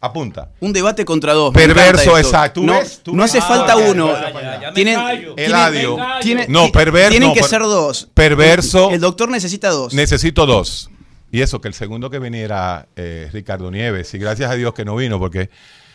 Apunta. 0.00 0.50
Un 0.60 0.72
debate 0.72 1.02
contra 1.04 1.32
dos. 1.32 1.54
Perverso, 1.54 2.18
exacto. 2.18 2.60
¿Tú 2.60 2.66
no, 2.66 2.74
ves? 2.74 3.00
¿Tú 3.02 3.16
no 3.16 3.22
hace 3.24 3.38
Ah, 3.38 3.42
falta 3.42 3.68
ya, 3.68 3.90
uno. 3.90 4.12
ya, 4.12 4.60
ya, 4.60 4.72
Tienen- 4.74 4.74
tienen- 4.74 5.38
Eladio. 5.38 5.96
Me 5.96 6.02
callo. 6.02 6.20
tiene- 6.20 6.46
No, 6.48 6.64
ti- 6.66 6.72
perver- 6.72 7.08
Tienen 7.08 7.32
que 7.32 7.42
ser 7.42 7.62
dos. 7.62 8.08
perverso. 8.12 8.90
El 8.90 9.00
doctor 9.00 9.30
necesita 9.30 9.70
dos. 9.70 9.94
Necesito 9.94 10.44
dos. 10.44 10.90
Y 11.32 11.40
eso, 11.40 11.60
que 11.60 11.68
el 11.68 11.74
segundo 11.74 12.10
que 12.10 12.18
viniera 12.18 12.86
eh, 12.96 13.30
Ricardo 13.32 13.70
Nieves. 13.70 14.12
Y 14.12 14.18
gracias 14.18 14.50
a 14.50 14.54
Dios 14.54 14.74
que 14.74 14.84
no 14.84 14.94
vino, 14.94 15.18
porque. 15.18 15.48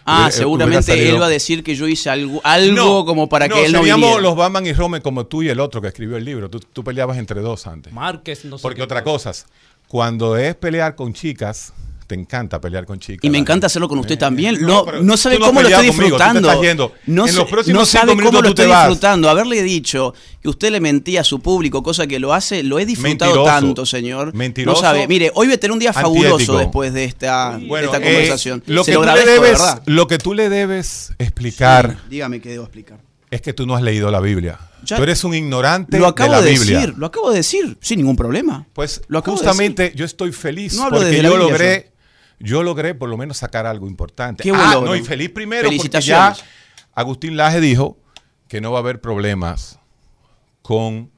Ah, 0.10 0.16
hubiera- 0.22 0.32
seguramente 0.32 1.10
él 1.10 1.22
va 1.22 1.26
a 1.28 1.30
decir 1.30 1.64
que 1.64 1.76
yo 1.76 1.88
hice 1.88 2.10
algo, 2.10 2.42
algo 2.44 2.76
No, 2.76 3.06
como 3.06 3.30
para 3.30 3.48
que 3.50 3.66
él 3.66 3.72
no 3.72 3.82
viniera. 3.84 4.20
los 4.22 4.36
Batman 4.36 4.66
y 4.66 4.74
Rome 4.74 5.02
como 5.02 5.26
tú 5.28 5.44
y 5.44 5.50
el 5.50 5.60
otro 5.60 5.82
que 5.82 5.88
escribió 5.90 6.18
el 6.18 6.26
libro. 6.26 6.50
Tú, 6.50 6.60
tú 6.60 6.84
peleabas 6.84 7.18
entre 7.18 7.42
dos 7.42 7.68
antes. 7.68 7.94
Márquez, 7.94 8.46
no 8.46 8.58
sé 8.58 8.62
Porque 8.62 8.78
qué 8.78 8.84
otra 8.84 9.04
cosa. 9.04 9.32
cosa, 9.32 9.46
cuando 9.88 10.38
es 10.38 10.56
pelear 10.56 10.96
con 10.96 11.14
chicas, 11.14 11.74
te 12.10 12.16
encanta 12.16 12.60
pelear 12.60 12.88
con 12.88 13.00
chicas. 13.00 13.20
Y 13.24 13.30
me 13.30 13.38
encanta 13.38 13.68
hacerlo 13.68 13.88
con 13.88 14.00
usted 14.00 14.16
Eh, 14.16 14.18
también. 14.18 14.58
no, 14.62 14.68
No, 14.68 14.86
pero 14.86 15.04
no 15.04 15.16
sabe 15.16 15.38
no 15.38 15.46
cómo 15.46 15.62
lo 15.62 15.68
estoy 15.70 15.88
conmigo, 15.90 16.04
disfrutando. 16.18 16.62
yendo. 16.64 16.92
No, 17.06 17.28
En 17.28 17.36
los 17.36 17.48
próximos 17.48 17.80
no 17.82 17.86
sabe 17.86 18.16
cómo 18.18 18.42
lo 18.42 18.50
estoy 18.50 18.66
disfrutando. 18.66 19.30
Haberle 19.30 19.62
dicho 19.62 20.16
que 20.42 20.50
usted 20.50 20.72
le 20.72 20.80
mentía 20.82 21.22
a 21.22 21.24
su 21.24 21.40
público, 21.40 21.84
cosa 21.84 22.08
que 22.08 22.18
lo 22.20 22.34
hace, 22.34 22.64
lo 22.64 22.80
he 22.80 22.88
disfrutado 22.88 23.32
Mentiroso. 23.36 23.60
tanto, 23.62 23.86
señor. 23.86 24.34
Mentiroso. 24.34 24.82
No 24.82 24.82
sabe. 24.82 25.08
Mire, 25.08 25.32
hoy 25.36 25.46
voy 25.46 25.54
a 25.54 25.60
tener 25.60 25.72
un 25.74 25.80
día 25.80 25.94
fabuloso 25.94 26.34
Antiético. 26.34 26.58
después 26.58 26.94
de 26.94 27.04
esta, 27.06 27.60
de 27.60 27.66
esta 27.84 27.98
eh, 27.98 28.02
conversación. 28.02 28.64
lo, 28.66 28.84
Se 28.84 28.92
que 28.92 28.96
lo 28.96 29.02
tú 29.04 29.08
le 29.16 29.26
debes, 29.26 29.62
lo 29.86 30.08
que 30.08 30.18
tú 30.18 30.34
le 30.34 30.50
debes 30.50 31.12
explicar 31.20 31.98
Sí, 32.04 32.10
dígame 32.10 32.42
qué 32.42 32.50
debo 32.50 32.64
explicar. 32.64 32.98
es 33.30 33.42
que 33.42 33.54
tú 33.54 33.68
no 33.68 33.76
has 33.76 33.84
leído 33.84 34.10
la 34.10 34.20
Biblia. 34.20 34.58
Ya- 34.84 34.96
tú 34.96 35.04
eres 35.04 35.26
un 35.26 35.34
ignorante 35.36 36.00
Lo 36.00 36.08
acabo 36.08 36.32
de 36.36 36.40
la 36.40 36.42
de, 36.46 36.52
Biblia. 36.52 36.80
decir, 36.80 36.94
lo 36.98 37.06
acabo 37.08 37.30
de 37.32 37.36
decir, 37.38 37.78
sin 37.82 37.98
ningún 38.00 38.16
problema. 38.16 38.66
Pues 38.74 39.02
Lo 39.10 39.20
acabo 39.20 39.36
de 39.38 39.44
justamente 39.44 39.92
yo 39.94 40.06
estoy 40.06 40.32
feliz 40.32 40.76
No 40.76 40.84
porque 40.90 41.06
yo 41.06 41.10
Biblia, 41.12 41.30
logré, 41.38 41.89
yo 42.40 42.64
logré 42.64 42.96
por 42.96 43.10
lo 43.10 43.18
menos 43.18 43.38
sacar 43.38 43.66
algo 43.66 43.88
importante. 43.88 44.44
Qué 44.44 44.52
ah, 44.54 44.80
no, 44.84 44.96
y 44.96 45.04
feliz 45.04 45.30
primero 45.30 45.64
porque 45.70 45.78
ya 45.78 45.82
Felicitaciones. 46.34 46.44
Agustín 46.94 47.38
Laje 47.38 47.60
dijo 47.62 47.98
que 48.48 48.62
no 48.62 48.72
va 48.72 48.80
a 48.80 48.82
haber 48.82 49.02
problemas 49.02 49.80
con 50.62 51.12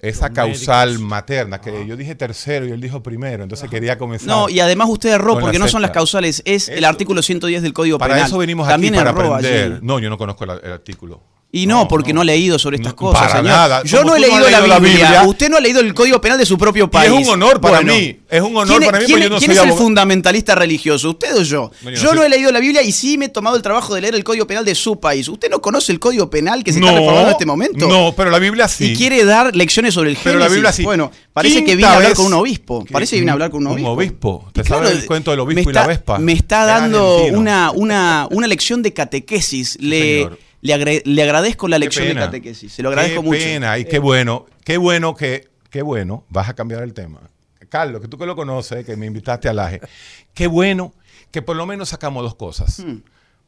esa 0.00 0.28
Los 0.28 0.36
causal 0.36 0.88
médicos. 0.90 1.08
materna, 1.08 1.60
que 1.60 1.86
yo 1.86 1.96
dije 1.96 2.14
tercero 2.14 2.66
y 2.66 2.72
él 2.72 2.80
dijo 2.80 3.02
primero, 3.02 3.42
entonces 3.42 3.70
quería 3.70 3.96
comenzar. 3.96 4.28
No, 4.28 4.48
y 4.50 4.60
además 4.60 4.88
usted 4.90 5.10
erró 5.10 5.38
porque 5.38 5.58
no 5.58 5.66
son 5.66 5.80
las 5.82 5.92
causales, 5.92 6.42
es 6.44 6.68
el 6.68 6.84
artículo 6.84 7.22
110 7.22 7.62
del 7.62 7.72
Código 7.72 7.98
para 7.98 8.14
Penal. 8.14 8.28
eso 8.28 8.38
venimos 8.38 8.68
También 8.68 8.94
aquí, 8.94 8.98
para 9.04 9.10
erró 9.10 9.34
aprender. 9.34 9.72
allí. 9.72 9.80
No, 9.82 9.98
yo 9.98 10.10
no 10.10 10.18
conozco 10.18 10.44
el, 10.44 10.50
el 10.62 10.72
artículo. 10.72 11.22
Y 11.52 11.66
no, 11.68 11.86
porque 11.86 12.12
no. 12.12 12.22
he 12.22 12.24
leído 12.24 12.58
sobre 12.58 12.78
estas 12.78 12.94
No, 12.94 12.96
cosas, 12.96 13.20
para 13.22 13.32
señor. 13.36 13.44
nada. 13.56 13.82
Yo 13.84 14.02
no 14.02 14.16
he 14.16 14.18
leído, 14.18 14.50
la, 14.50 14.80
Biblia. 14.80 15.22
Usted 15.24 15.48
no 15.48 15.56
ha 15.56 15.60
leído 15.60 15.78
el 15.80 15.94
Código 15.94 16.20
Penal 16.20 16.36
de 16.36 16.44
su 16.46 16.58
propio 16.58 16.86
Y 16.86 16.88
país. 16.88 17.12
es 17.12 17.26
un 17.28 17.32
honor 17.32 17.60
para 17.60 17.80
mí. 17.80 18.18
Es 18.28 18.40
un 18.42 18.56
honor 18.56 18.78
¿quién, 18.78 18.90
para 18.90 18.98
mí 18.98 19.04
quién- 19.06 19.18
porque 19.18 19.22
yo 19.22 19.30
no 19.30 19.38
quién 19.38 19.54
soy 19.54 19.64
es 19.66 19.72
el 19.72 19.78
fundamentalista 19.78 20.56
religioso? 20.56 21.10
¿Usted 21.10 21.36
o 21.36 21.42
yo? 21.42 21.70
Bueno, 21.82 21.96
yo 21.96 22.12
no 22.12 22.24
he 22.24 22.28
leído 22.28 22.50
la 22.50 22.58
Biblia 22.58 22.82
y 22.82 22.90
sí 22.90 23.16
me 23.18 23.26
he 23.26 23.28
tomado 23.28 23.54
el 23.54 23.62
trabajo 23.62 23.94
de 23.94 24.00
leer 24.00 24.16
el 24.16 24.24
Código 24.24 24.48
Penal 24.48 24.64
de 24.64 24.74
su 24.74 24.98
país. 24.98 25.28
¿Usted 25.28 25.48
no 25.48 25.60
conoce 25.60 25.92
el 25.92 26.00
Código 26.00 26.28
Penal 26.28 26.64
que 26.64 26.72
se 26.72 26.80
está 26.80 26.90
reformando 26.90 27.28
en 27.28 27.32
este 27.32 27.46
momento? 27.46 27.86
No, 27.88 28.12
pero 28.16 28.30
la 28.30 28.40
Biblia 28.40 28.66
sí. 28.66 28.86
Y 28.86 28.96
quiere 28.96 29.24
dar 29.24 29.54
lecciones 29.54 29.94
sobre 29.94 30.10
el 30.10 30.18
Pero 30.24 30.40
la. 30.40 30.48
Biblia 30.48 30.72
sí. 30.72 30.82
Bueno, 30.82 31.12
parece 31.32 31.62
que 31.62 31.76
viene 31.76 31.86
a 31.92 31.94
hablar 31.94 32.14
con 32.14 32.26
un 32.26 32.32
obispo. 32.34 32.84
Parece 32.90 33.10
que 33.14 33.20
viene 33.20 33.30
a 33.30 33.34
hablar 33.34 33.50
con 33.52 33.64
un 33.64 33.72
obispo. 33.74 33.92
Un 33.92 33.96
obispo. 33.96 34.48
¿Te 34.52 34.64
sabes 34.64 34.90
el 34.90 35.06
cuento 35.06 35.30
del 35.30 35.38
obispo 35.38 35.66
me 35.66 35.70
y 35.70 35.72
la 35.74 35.80
está- 35.82 35.86
vespa? 35.86 36.18
Me 36.18 36.32
está 36.32 36.64
dando 36.64 37.26
una, 37.26 38.28
lección 38.48 38.82
de 38.82 38.92
catequesis. 38.92 39.78
Le. 39.80 40.28
Le, 40.64 40.74
agre- 40.74 41.02
le 41.04 41.22
agradezco 41.22 41.68
la 41.68 41.78
lección 41.78 42.08
de 42.08 42.14
catequesis. 42.14 42.72
Se 42.72 42.82
lo 42.82 42.88
agradezco 42.88 43.20
qué 43.22 43.26
mucho. 43.28 43.38
pena 43.38 43.78
y 43.78 43.84
qué 43.84 43.98
bueno, 43.98 44.46
qué 44.64 44.78
bueno 44.78 45.14
que, 45.14 45.48
qué 45.70 45.82
bueno, 45.82 46.24
vas 46.30 46.48
a 46.48 46.54
cambiar 46.54 46.82
el 46.82 46.94
tema. 46.94 47.20
Carlos, 47.68 48.00
que 48.00 48.08
tú 48.08 48.16
que 48.18 48.26
lo 48.26 48.34
conoces, 48.34 48.84
que 48.86 48.96
me 48.96 49.04
invitaste 49.06 49.48
al 49.48 49.58
AGE, 49.58 49.80
qué 50.32 50.46
bueno 50.46 50.94
que 51.30 51.42
por 51.42 51.54
lo 51.56 51.66
menos 51.66 51.90
sacamos 51.90 52.22
dos 52.22 52.34
cosas. 52.34 52.80
Hmm. 52.80 52.98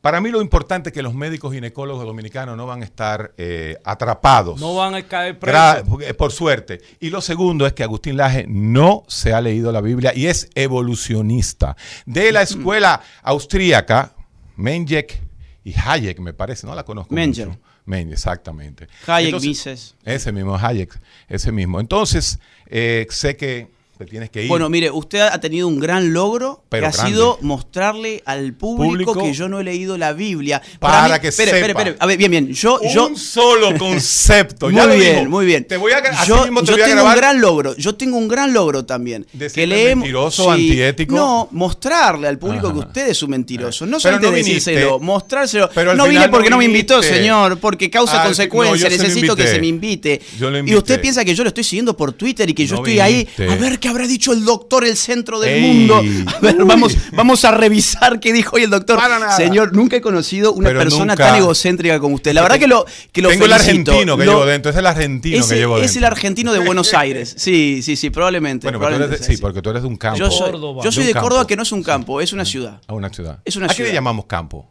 Para 0.02 0.20
mí 0.20 0.30
lo 0.30 0.42
importante 0.42 0.90
es 0.90 0.92
que 0.92 1.02
los 1.02 1.14
médicos 1.14 1.52
ginecólogos 1.54 2.04
dominicanos 2.04 2.56
no 2.56 2.66
van 2.66 2.82
a 2.82 2.84
estar 2.84 3.32
eh, 3.38 3.76
atrapados. 3.82 4.60
No 4.60 4.74
van 4.74 4.94
a 4.94 5.02
caer 5.08 5.38
presos. 5.38 5.82
eh, 6.02 6.12
por 6.14 6.30
suerte. 6.32 6.80
Y 7.00 7.08
lo 7.10 7.20
segundo 7.22 7.66
es 7.66 7.72
que 7.72 7.82
Agustín 7.82 8.16
Laje 8.16 8.44
no 8.46 9.04
se 9.08 9.32
ha 9.32 9.40
leído 9.40 9.72
la 9.72 9.80
Biblia 9.80 10.12
y 10.14 10.26
es 10.26 10.48
evolucionista. 10.54 11.76
De 12.04 12.30
la 12.30 12.42
escuela 12.42 13.00
austríaca, 13.22 14.12
Menjek 14.56 15.22
y 15.66 15.74
Hayek, 15.74 16.20
me 16.20 16.32
parece, 16.32 16.64
no 16.64 16.76
la 16.76 16.84
conozco 16.84 17.12
Menger. 17.12 17.48
mucho. 17.48 17.60
Menger, 17.86 18.12
exactamente. 18.12 18.86
Hayek 19.04 19.26
Entonces, 19.26 19.48
Mises. 19.48 19.94
Ese 20.04 20.30
mismo, 20.30 20.56
Hayek, 20.56 20.96
ese 21.28 21.50
mismo. 21.50 21.80
Entonces, 21.80 22.38
eh, 22.66 23.04
sé 23.10 23.36
que 23.36 23.66
te 24.04 24.10
tienes 24.10 24.30
que 24.30 24.42
ir. 24.42 24.48
Bueno, 24.48 24.68
mire, 24.68 24.90
usted 24.90 25.20
ha 25.20 25.38
tenido 25.40 25.66
un 25.68 25.80
gran 25.80 26.12
logro 26.12 26.62
Pero 26.68 26.82
que 26.82 26.86
ha 26.88 26.90
grande. 26.92 27.10
sido 27.12 27.38
mostrarle 27.42 28.22
al 28.26 28.52
público, 28.54 29.12
Público. 29.12 29.14
que 29.22 29.32
yo 29.32 29.48
no 29.48 29.60
he 29.60 29.64
leído 29.64 29.96
la 29.98 30.12
Biblia. 30.12 30.60
Para 30.78 31.20
que 31.20 31.28
espere, 31.28 31.50
sepa. 31.52 31.66
espere, 31.66 31.78
espere. 31.90 31.96
A 32.00 32.06
ver, 32.06 32.18
bien, 32.18 32.30
bien. 32.30 32.52
Yo, 32.52 32.78
un 32.80 32.92
yo, 32.94 33.10
solo 33.16 33.76
concepto. 33.78 34.70
ya 34.70 34.86
muy 34.86 34.96
lo 34.96 35.00
bien, 35.02 35.30
muy 35.30 35.46
bien. 35.46 35.64
Te 35.64 35.76
voy 35.76 35.92
a, 35.92 35.98
así 35.98 36.28
yo 36.28 36.42
mismo 36.42 36.60
te 36.60 36.66
yo 36.66 36.72
voy 36.74 36.82
a 36.82 36.84
tengo 36.86 36.96
grabar. 37.00 37.14
un 37.16 37.20
gran 37.20 37.40
logro. 37.40 37.76
Yo 37.76 37.94
tengo 37.94 38.16
un 38.18 38.28
gran 38.28 38.52
logro 38.52 38.84
también. 38.84 39.26
Decirle 39.32 39.76
leemos- 39.76 39.96
mentiroso, 40.04 40.50
antiético. 40.50 41.14
No, 41.16 41.48
mostrarle 41.52 42.28
al 42.28 42.38
público 42.38 42.66
Ajá. 42.68 42.74
que 42.74 42.80
usted 42.86 43.08
es 43.08 43.22
un 43.22 43.30
mentiroso. 43.30 43.86
No 43.86 43.92
Pero 43.92 44.00
solamente 44.00 44.26
no 44.28 44.32
viniste. 44.32 44.70
decírselo, 44.72 44.98
mostrárselo. 45.00 45.70
Pero 45.74 45.90
al 45.92 45.96
no 45.96 46.04
vine 46.04 46.16
final 46.16 46.30
porque 46.30 46.50
no 46.50 46.58
me 46.58 46.64
invitó, 46.64 46.94
viniste. 46.96 47.16
señor, 47.18 47.58
porque 47.58 47.90
causa 47.90 48.22
consecuencias. 48.22 48.80
no, 48.82 48.88
yo 48.88 48.90
se 48.90 48.96
lo 48.96 49.02
Necesito 49.08 49.36
que 49.36 49.42
invité. 49.42 49.54
se 49.54 49.60
me 49.60 49.66
invite. 49.66 50.20
Yo 50.38 50.50
lo 50.50 50.56
y 50.56 50.60
invité. 50.60 50.76
usted 50.78 51.00
piensa 51.00 51.24
que 51.24 51.34
yo 51.34 51.42
lo 51.42 51.48
estoy 51.48 51.64
siguiendo 51.64 51.96
por 51.96 52.12
Twitter 52.12 52.48
y 52.50 52.54
que 52.54 52.66
yo 52.66 52.76
No 52.76 52.82
estoy 52.86 52.94
viniste. 53.02 53.42
ahí. 53.44 53.50
A 53.50 53.54
ver 53.56 53.78
qué 53.78 53.85
habrá 53.88 54.06
dicho 54.06 54.32
el 54.32 54.44
doctor, 54.44 54.84
el 54.84 54.96
centro 54.96 55.38
del 55.40 55.54
Ey. 55.54 55.60
mundo. 55.62 55.96
A 56.36 56.40
ver, 56.40 56.56
vamos, 56.64 56.96
vamos 57.12 57.44
a 57.44 57.50
revisar 57.52 58.20
qué 58.20 58.32
dijo 58.32 58.56
hoy 58.56 58.62
el 58.64 58.70
doctor. 58.70 58.96
Para 58.98 59.18
nada. 59.18 59.36
Señor, 59.36 59.74
nunca 59.74 59.96
he 59.96 60.00
conocido 60.00 60.52
una 60.52 60.68
Pero 60.70 60.80
persona 60.80 61.14
nunca. 61.14 61.28
tan 61.28 61.36
egocéntrica 61.36 61.98
como 62.00 62.14
usted. 62.16 62.32
La 62.34 62.42
verdad 62.42 62.58
que 62.58 62.66
lo, 62.66 62.84
que 63.12 63.22
lo 63.22 63.28
Tengo 63.28 63.44
el 63.46 63.52
argentino 63.52 64.16
que 64.16 64.24
Lo- 64.24 64.32
llevo 64.32 64.46
dentro. 64.46 64.70
Es 64.70 64.76
el 64.76 64.86
argentino 64.86 65.38
ese- 65.38 65.54
que 65.54 65.60
llevo 65.60 65.74
dentro. 65.76 65.90
es 65.90 65.96
el 65.96 66.04
argentino 66.04 66.52
de 66.52 66.58
Buenos 66.60 66.92
Aires. 66.94 67.34
Sí, 67.46 67.80
sí, 67.82 67.96
sí, 67.96 68.10
probablemente. 68.10 68.70
Bueno, 68.70 69.04
eres 69.04 69.24
sí, 69.24 69.36
porque 69.36 69.62
tú 69.62 69.70
eres 69.70 69.82
de 69.82 69.88
un 69.88 69.96
campo. 69.96 70.18
Yo 70.18 70.30
soy, 70.30 70.50
Córdoba. 70.50 70.82
yo 70.84 70.90
soy 70.92 71.02
De 71.04 71.06
de, 71.06 71.10
un 71.10 71.14
campo. 71.14 71.28
Córdoba, 71.28 71.46
que 71.46 71.56
no 71.56 71.62
es 71.62 71.72
un 71.72 71.82
campo, 71.82 72.20
es 72.20 72.32
una 72.32 72.44
ciudad. 72.44 72.80
A 72.86 72.94
una 72.94 73.08
ciudad. 73.10 73.40
Es 73.44 73.56
una 73.56 73.66
¿A 73.66 73.68
qué 73.74 73.84
le 73.84 73.92
llamamos 73.92 74.26
campo? 74.26 74.68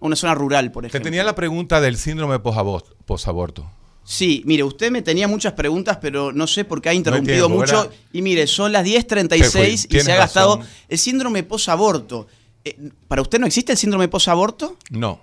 Una 0.00 0.14
zona 0.16 0.34
rural, 0.34 0.70
por 0.72 0.82
Te 0.82 0.88
ejemplo. 0.88 1.04
tenía 1.04 1.24
la 1.24 1.34
pregunta 1.34 1.80
del 1.80 1.96
síndrome 1.96 2.38
posabor- 2.40 2.84
posaborto. 3.04 3.70
Sí, 4.10 4.42
mire, 4.46 4.62
usted 4.62 4.90
me 4.90 5.02
tenía 5.02 5.28
muchas 5.28 5.52
preguntas, 5.52 5.98
pero 6.00 6.32
no 6.32 6.46
sé 6.46 6.64
por 6.64 6.80
qué 6.80 6.88
ha 6.88 6.94
interrumpido 6.94 7.46
tiempo, 7.46 7.60
mucho. 7.60 7.76
¿verdad? 7.82 7.90
Y 8.10 8.22
mire, 8.22 8.46
son 8.46 8.72
las 8.72 8.82
Te 8.84 8.90
10.36 8.90 9.50
fui, 9.86 9.98
y 9.98 10.00
se 10.00 10.12
ha 10.12 10.16
gastado 10.16 10.56
razón. 10.56 10.70
el 10.88 10.98
síndrome 10.98 11.42
posaborto. 11.42 12.26
Eh, 12.64 12.74
¿Para 13.06 13.20
usted 13.20 13.38
no 13.38 13.46
existe 13.46 13.72
el 13.72 13.76
síndrome 13.78 14.08
posaborto? 14.08 14.78
No. 14.88 15.20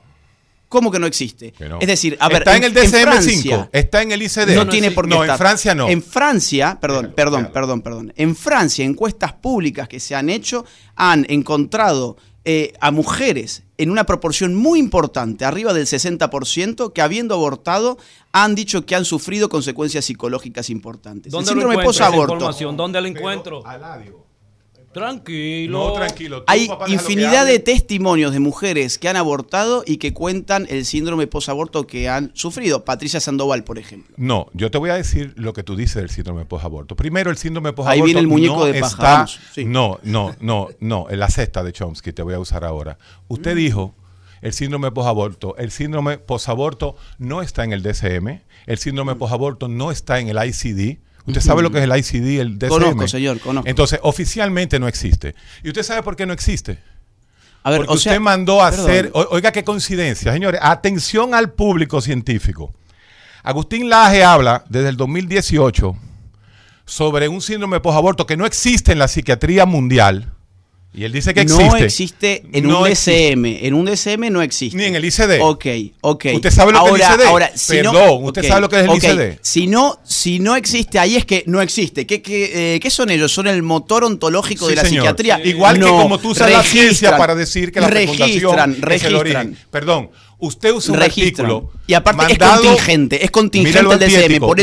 ¿Cómo 0.69 0.91
que 0.91 1.00
no 1.00 1.08
existe? 1.08 1.52
que 1.52 1.67
no. 1.67 1.80
Es 1.82 1.88
decir, 1.88 2.15
a 2.19 2.28
ver, 2.30 2.39
Está 2.39 2.58
en, 2.58 2.63
el 2.65 2.74
DSM-5. 2.76 3.02
Francia- 3.02 3.69
está 3.71 4.02
en 4.04 4.12
el 4.12 4.21
ICD. 4.21 4.54
no, 4.56 4.67
tiene 4.67 4.91
por 4.91 5.06
qué 5.08 5.15
No, 5.15 5.24
estar. 5.24 5.34
en 5.36 5.38
Francia 5.39 5.74
no. 5.76 5.89
En 5.89 6.04
Francia, 6.04 6.78
perdón, 6.80 7.12
perdón, 7.15 7.50
perdón, 7.52 7.82
perdón. 7.82 8.13
En 8.15 8.36
Francia, 8.36 8.86
encuestas 8.86 9.34
públicas 9.34 9.88
que 9.88 10.00
se 10.00 10.13
han 10.13 10.30
hecho 10.30 10.63
han 10.95 11.26
encontrado 11.28 12.17
eh, 12.45 12.73
a 12.79 12.91
mujeres 12.91 13.63
en 13.77 13.89
una 13.89 14.05
proporción 14.05 14.55
muy 14.55 14.79
importante, 14.79 15.45
arriba 15.45 15.73
del 15.73 15.88
60%, 15.88 16.93
que 16.93 17.01
habiendo 17.01 17.34
abortado 17.34 17.97
han 18.31 18.55
dicho 18.55 18.86
que 18.86 18.95
han 18.95 19.03
sufrido 19.03 19.49
consecuencias 19.49 20.05
psicológicas 20.05 20.69
importantes. 20.69 21.31
¿Dónde 21.31 21.49
el 21.51 21.55
lo 21.55 21.62
síndrome 21.62 21.73
encuentro 21.73 21.91
esa 21.91 22.05
posaborto. 22.05 22.34
información? 22.36 22.77
¿Dónde 22.77 23.01
la 23.01 23.08
encuentro? 23.08 23.62
Pero, 23.62 23.71
Aladio. 23.71 24.24
Tranquilo. 24.95 25.77
No, 25.89 25.93
tranquilo. 25.93 26.38
Tú, 26.39 26.43
Hay 26.47 26.67
papá, 26.69 26.89
infinidad 26.89 27.45
de 27.45 27.60
testimonios 27.60 28.31
de 28.31 28.39
mujeres 28.39 28.97
que 28.97 29.10
han 29.10 29.17
abortado 29.17 29.84
y 29.86 29.97
que 29.97 30.13
cuentan 30.13 30.65
el 30.69 30.86
síndrome 30.86 31.27
posaborto 31.27 31.86
que 31.86 32.08
han 32.08 32.31
sufrido. 32.34 32.86
Patricia 32.86 33.20
Sandoval, 33.20 33.65
por 33.65 33.78
ejemplo. 33.78 34.15
No, 34.17 34.47
yo 34.53 34.72
te 34.72 34.78
voy 34.78 34.91
a 34.91 34.95
decir 34.95 35.34
lo 35.36 35.51
que 35.51 35.63
tú 35.63 35.76
dices 35.76 35.95
del 35.97 36.09
síndrome 36.09 36.45
posaborto. 36.45 36.95
Primero, 36.95 37.30
el 37.30 37.36
síndrome 37.36 37.74
posaborto 37.74 37.93
Ahí 37.93 38.05
viene 38.05 38.22
el 38.22 38.28
muñeco 38.28 38.55
no 38.59 38.65
de 38.65 38.80
paja, 38.80 39.26
está- 39.26 39.28
sí. 39.53 39.65
No, 39.65 39.99
no, 40.03 40.34
no, 40.39 40.70
no. 40.80 41.07
En 41.09 41.20
la 41.20 41.30
cesta 41.30 41.61
de 41.61 41.74
Chomsky 41.74 42.13
te 42.13 42.22
voy 42.24 42.34
a 42.34 42.39
usar 42.39 42.63
ahora. 42.63 42.97
Usted 43.28 43.53
Mm. 43.53 43.57
dijo 43.57 43.95
el 44.41 44.53
síndrome 44.53 44.91
posaborto. 44.91 45.57
El 45.57 45.72
síndrome 45.72 46.20
posaborto 46.20 46.95
no 47.17 47.41
está 47.41 47.65
en 47.65 47.74
el 47.74 47.84
DSM. 47.84 48.43
El 48.65 48.78
síndrome 48.78 49.15
Mm. 49.15 49.17
posaborto 49.17 49.67
no 49.67 49.91
está 49.91 50.20
en 50.22 50.30
el 50.30 50.38
ICD. 50.38 50.99
Usted 51.28 51.41
sabe 51.41 51.63
lo 51.63 51.71
que 51.71 51.80
es 51.80 51.84
el 51.84 51.97
ICD, 51.97 52.39
el 52.39 52.59
DSM. 52.59 52.69
Conozco, 52.69 53.07
señor, 53.07 53.39
conozco. 53.39 53.67
Entonces, 53.67 53.99
oficialmente 54.03 54.80
no 54.80 54.88
existe. 54.88 55.36
¿Y 55.63 55.69
usted 55.69 55.84
sabe 55.84 56.03
por 56.03 56.15
qué 56.15 56.26
no 56.26 56.34
existe? 56.34 56.80
A 57.63 57.71
ver, 57.71 57.80
Porque 57.80 57.93
o 57.93 57.97
sea, 57.97 58.11
usted 58.11 58.21
mandó 58.21 58.63
a 58.63 58.69
perdón. 58.69 58.89
hacer, 58.89 59.11
oiga 59.13 59.51
qué 59.51 59.63
coincidencia, 59.63 60.32
señores, 60.32 60.59
atención 60.63 61.34
al 61.34 61.51
público 61.51 61.99
científico. 61.99 62.76
Agustín 63.41 63.89
Laje 63.89 64.23
habla 64.23 64.63
desde 64.69 64.89
el 64.89 64.97
2018 64.97 65.97
sobre 66.86 67.28
un 67.28 67.41
síndrome 67.41 67.80
posaborto 67.80 68.28
que 68.28 68.38
no 68.38 68.45
existe 68.45 68.91
en 68.91 68.99
la 68.99 69.07
psiquiatría 69.07 69.65
mundial. 69.65 70.34
Y 70.98 71.04
él 71.04 71.12
dice 71.12 71.34
que 71.34 71.41
existe. 71.41 71.66
No 71.70 71.76
existe 71.78 72.43
en 72.54 72.68
No 72.68 72.80
un 72.82 72.88
existe. 72.88 73.32
DSM. 73.36 73.46
En 73.66 73.74
un 73.74 73.86
DSM 73.86 74.30
no 74.32 74.41
existe. 74.41 74.78
Ni 74.78 74.86
en 74.86 74.96
el 74.96 75.04
ICD. 75.04 75.41
Ok, 75.41 75.66
ok. 76.02 76.26
¿Usted 76.36 76.52
sabe 76.52 76.72
lo 76.72 76.84
que 76.86 76.91
es 76.91 76.96
el 76.96 77.02
ahora, 77.04 77.16
ICD? 77.16 77.28
Ahora, 77.28 77.52
si 77.56 77.82
no- 77.82 77.91
Perdón, 77.91 78.24
¿usted 78.24 78.41
ok, 78.43 78.48
sabe 78.48 78.62
lo 78.62 78.70
que 78.70 78.76
es 78.78 78.84
el 78.84 78.89
ok. 78.89 79.04
ICD? 79.04 79.39
Si 79.41 79.68
no, 79.68 80.00
si 80.06 80.39
no 80.39 80.56
existe, 80.56 80.98
ahí 81.00 81.16
es 81.18 81.26
que 81.26 81.43
no 81.48 81.62
existe. 81.62 82.06
¿Qué, 82.08 82.22
qué, 82.22 82.76
eh, 82.76 82.80
qué 82.80 82.89
son 82.89 83.10
ellos? 83.10 83.32
¿Son 83.32 83.46
el 83.48 83.62
motor 83.62 84.04
ontológico 84.06 84.66
Sí, 84.66 84.72
de 84.72 84.76
la 84.78 84.82
señor. 84.86 85.04
psiquiatría? 85.04 85.41
Igual 85.46 85.76
que 85.76 85.80
No, 85.82 85.98
como 86.02 86.18
tú 86.20 86.30
usas 86.30 86.50
la 86.50 86.64
ciencia 86.64 86.86
registran, 86.86 87.18
para 87.18 87.36
decir 87.36 87.72
que 87.72 87.82
la 87.82 87.88
registran, 87.89 88.30
fecundación 88.30 88.70
es 88.72 88.76
el 88.78 88.82
registran. 88.82 89.16
origen. 89.48 89.58
Perdón, 89.70 90.10
usted 90.39 90.73
usa 90.73 90.93
un 90.93 90.99
registran. 90.99 91.45
artículo 91.51 91.71
Y 91.88 91.93
aparte 91.93 92.17
mandado- 92.17 92.55
es 92.63 92.67
contingente, 92.69 93.23
es 93.23 93.31
contingente 93.31 93.79
el 93.79 93.86
DSM. 93.86 94.03
antiético, 94.03 94.47
Por 94.47 94.59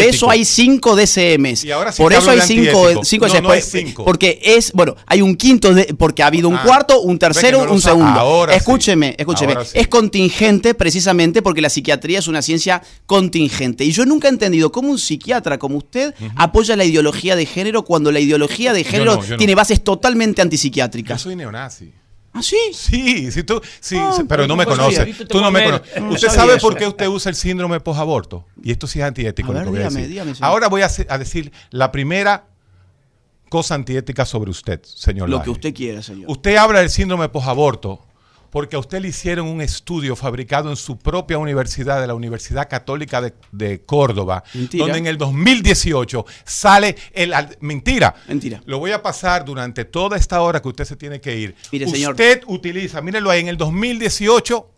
eso, 0.00 0.26
por 0.26 0.32
hay 0.32 0.44
cinco 0.44 0.96
DSMs. 0.96 1.64
Y 1.64 1.70
ahora 1.70 1.92
sí 1.92 2.02
por 2.02 2.12
eso 2.12 2.30
hay 2.30 2.40
cinco, 2.40 3.04
cinco 3.04 3.26
No, 3.42 3.50
hay 3.50 3.62
cinco. 3.62 4.04
Porque 4.04 4.40
es, 4.42 4.72
bueno, 4.72 4.96
hay 5.06 5.22
un 5.22 5.36
quinto, 5.36 5.72
de, 5.74 5.94
porque 5.94 6.22
ha 6.22 6.26
habido 6.26 6.48
un 6.48 6.56
Ah, 6.56 6.62
cuarto, 6.64 7.00
un 7.02 7.18
tercero, 7.18 7.64
no 7.66 7.72
un 7.72 7.80
segundo. 7.80 8.18
Ahora 8.18 8.52
sí. 8.54 8.58
escúcheme, 8.58 9.14
escúcheme. 9.18 9.54
Sí. 9.64 9.72
Es 9.78 9.88
contingente 9.88 10.74
precisamente 10.74 11.42
porque 11.42 11.60
la 11.60 11.68
psiquiatría 11.68 12.18
es 12.18 12.26
una 12.28 12.42
ciencia 12.42 12.82
contingente. 13.06 13.84
Y 13.84 13.92
yo 13.92 14.04
nunca 14.06 14.28
he 14.28 14.30
entendido 14.30 14.72
cómo 14.72 14.90
un 14.90 14.98
psiquiatra 14.98 15.58
como 15.58 15.76
usted 15.78 16.14
apoya 16.36 16.76
la 16.76 16.84
ideología 16.84 17.36
de 17.36 17.46
género 17.46 17.84
cuando 17.84 18.10
la 18.12 18.20
ideología 18.20 18.72
de 18.72 18.84
género 18.84 19.22
yo 19.22 19.36
tiene 19.36 19.54
bases 19.54 19.82
totalmente 19.84 20.40
Yo 20.40 20.42
antipsiquiátricas. 20.44 21.20
soy 21.20 21.36
neonazi. 21.36 21.92
¿Ah, 22.36 22.42
sí? 22.42 22.56
Sí, 22.72 23.32
sí, 23.32 23.42
tú, 23.42 23.60
sí, 23.80 23.96
Ah, 23.98 24.16
pero 24.28 24.46
no 24.46 24.56
me 24.56 24.64
no 24.64 24.70
conoces. 24.70 25.28
Tú 25.28 25.40
no 25.40 25.50
me 25.50 25.64
conoces. 25.64 26.00
No 26.02 26.10
¿Usted 26.10 26.28
sabe 26.28 26.56
eso. 26.56 26.66
por 26.68 26.76
qué 26.76 26.86
usted 26.86 27.06
usa 27.08 27.30
el 27.30 27.36
síndrome 27.36 27.80
posaborto? 27.80 28.44
Y 28.62 28.70
esto 28.72 28.86
sí 28.86 29.00
es 29.00 29.04
antiético. 29.06 29.50
A 29.50 29.54
lo 29.54 29.58
ver, 29.60 29.64
que 29.64 29.70
voy 29.70 29.78
a 29.78 29.88
dígame, 29.88 30.00
decir. 30.00 30.10
dígame. 30.10 30.32
Ahora 30.40 30.68
voy 30.68 30.82
a, 30.82 31.18
decir 31.18 31.52
la 31.70 31.90
primera 31.92 32.46
cosa 33.48 33.74
antiética 33.74 34.24
sobre 34.24 34.50
usted, 34.50 34.82
señor. 34.82 35.28
Lo 35.28 35.36
Laje. 35.36 35.44
que 35.44 35.50
usted 35.50 35.74
quiera, 35.74 36.02
señor. 36.02 36.30
Usted 36.30 36.56
habla 36.56 36.80
del 36.80 36.90
síndrome 36.90 37.28
posaborto 37.28 38.00
porque 38.56 38.74
a 38.74 38.78
usted 38.78 39.02
le 39.02 39.08
hicieron 39.08 39.48
un 39.48 39.60
estudio 39.60 40.16
fabricado 40.16 40.70
en 40.70 40.76
su 40.76 40.96
propia 40.96 41.36
universidad, 41.36 42.00
de 42.00 42.06
la 42.06 42.14
Universidad 42.14 42.70
Católica 42.70 43.20
de, 43.20 43.34
de 43.52 43.82
Córdoba, 43.84 44.44
Mentira. 44.54 44.82
donde 44.82 44.98
en 44.98 45.06
el 45.06 45.18
2018 45.18 46.24
sale 46.42 46.96
el... 47.12 47.34
Mentira. 47.60 48.14
Mentira. 48.26 48.62
Lo 48.64 48.78
voy 48.78 48.92
a 48.92 49.02
pasar 49.02 49.44
durante 49.44 49.84
toda 49.84 50.16
esta 50.16 50.40
hora 50.40 50.62
que 50.62 50.68
usted 50.68 50.86
se 50.86 50.96
tiene 50.96 51.20
que 51.20 51.38
ir. 51.38 51.54
Mire, 51.70 51.86
señor. 51.86 52.12
Usted 52.12 52.44
utiliza, 52.46 53.02
mírelo 53.02 53.28
ahí, 53.28 53.40
en 53.40 53.48
el 53.48 53.58
2018 53.58 54.70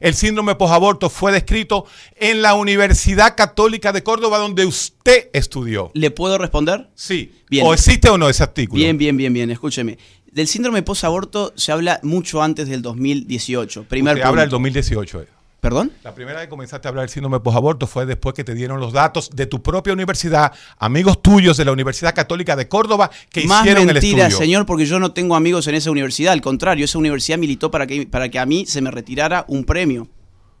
el 0.00 0.14
síndrome 0.14 0.54
posaborto 0.54 1.10
fue 1.10 1.32
descrito 1.32 1.86
en 2.16 2.42
la 2.42 2.54
Universidad 2.54 3.36
Católica 3.36 3.92
de 3.92 4.02
Córdoba, 4.02 4.38
donde 4.38 4.64
usted 4.64 5.28
estudió. 5.32 5.90
¿Le 5.94 6.10
puedo 6.10 6.38
responder? 6.38 6.88
Sí. 6.94 7.32
Bien. 7.50 7.66
¿O 7.66 7.74
existe 7.74 8.08
o 8.08 8.18
no 8.18 8.28
ese 8.28 8.42
artículo? 8.42 8.80
Bien, 8.80 8.96
bien, 8.96 9.16
bien, 9.16 9.32
bien. 9.32 9.50
Escúcheme. 9.50 9.98
Del 10.38 10.46
síndrome 10.46 10.84
posaborto 10.84 11.52
se 11.56 11.72
habla 11.72 11.98
mucho 12.04 12.40
antes 12.40 12.68
del 12.68 12.80
2018. 12.80 13.86
Primer 13.88 14.14
Usted 14.14 14.24
habla 14.24 14.42
del 14.42 14.50
punto. 14.50 14.62
2018. 14.62 15.22
eh. 15.22 15.26
¿Perdón? 15.60 15.90
La 16.04 16.14
primera 16.14 16.38
vez 16.38 16.46
que 16.46 16.50
comenzaste 16.50 16.86
a 16.86 16.90
hablar 16.90 17.02
del 17.06 17.08
síndrome 17.10 17.40
posaborto 17.40 17.88
fue 17.88 18.06
después 18.06 18.36
que 18.36 18.44
te 18.44 18.54
dieron 18.54 18.78
los 18.78 18.92
datos 18.92 19.30
de 19.34 19.46
tu 19.46 19.60
propia 19.60 19.92
universidad, 19.92 20.52
amigos 20.78 21.22
tuyos 21.22 21.56
de 21.56 21.64
la 21.64 21.72
Universidad 21.72 22.14
Católica 22.14 22.54
de 22.54 22.68
Córdoba 22.68 23.10
que 23.30 23.46
Más 23.48 23.62
hicieron 23.62 23.88
el 23.88 23.94
mentira, 23.94 24.28
estudio. 24.28 24.38
señor, 24.46 24.64
porque 24.64 24.86
yo 24.86 25.00
no 25.00 25.10
tengo 25.10 25.34
amigos 25.34 25.66
en 25.66 25.74
esa 25.74 25.90
universidad. 25.90 26.34
Al 26.34 26.40
contrario, 26.40 26.84
esa 26.84 26.98
universidad 26.98 27.36
militó 27.36 27.72
para 27.72 27.88
que, 27.88 28.06
para 28.06 28.28
que 28.28 28.38
a 28.38 28.46
mí 28.46 28.64
se 28.64 28.80
me 28.80 28.92
retirara 28.92 29.44
un 29.48 29.64
premio. 29.64 30.06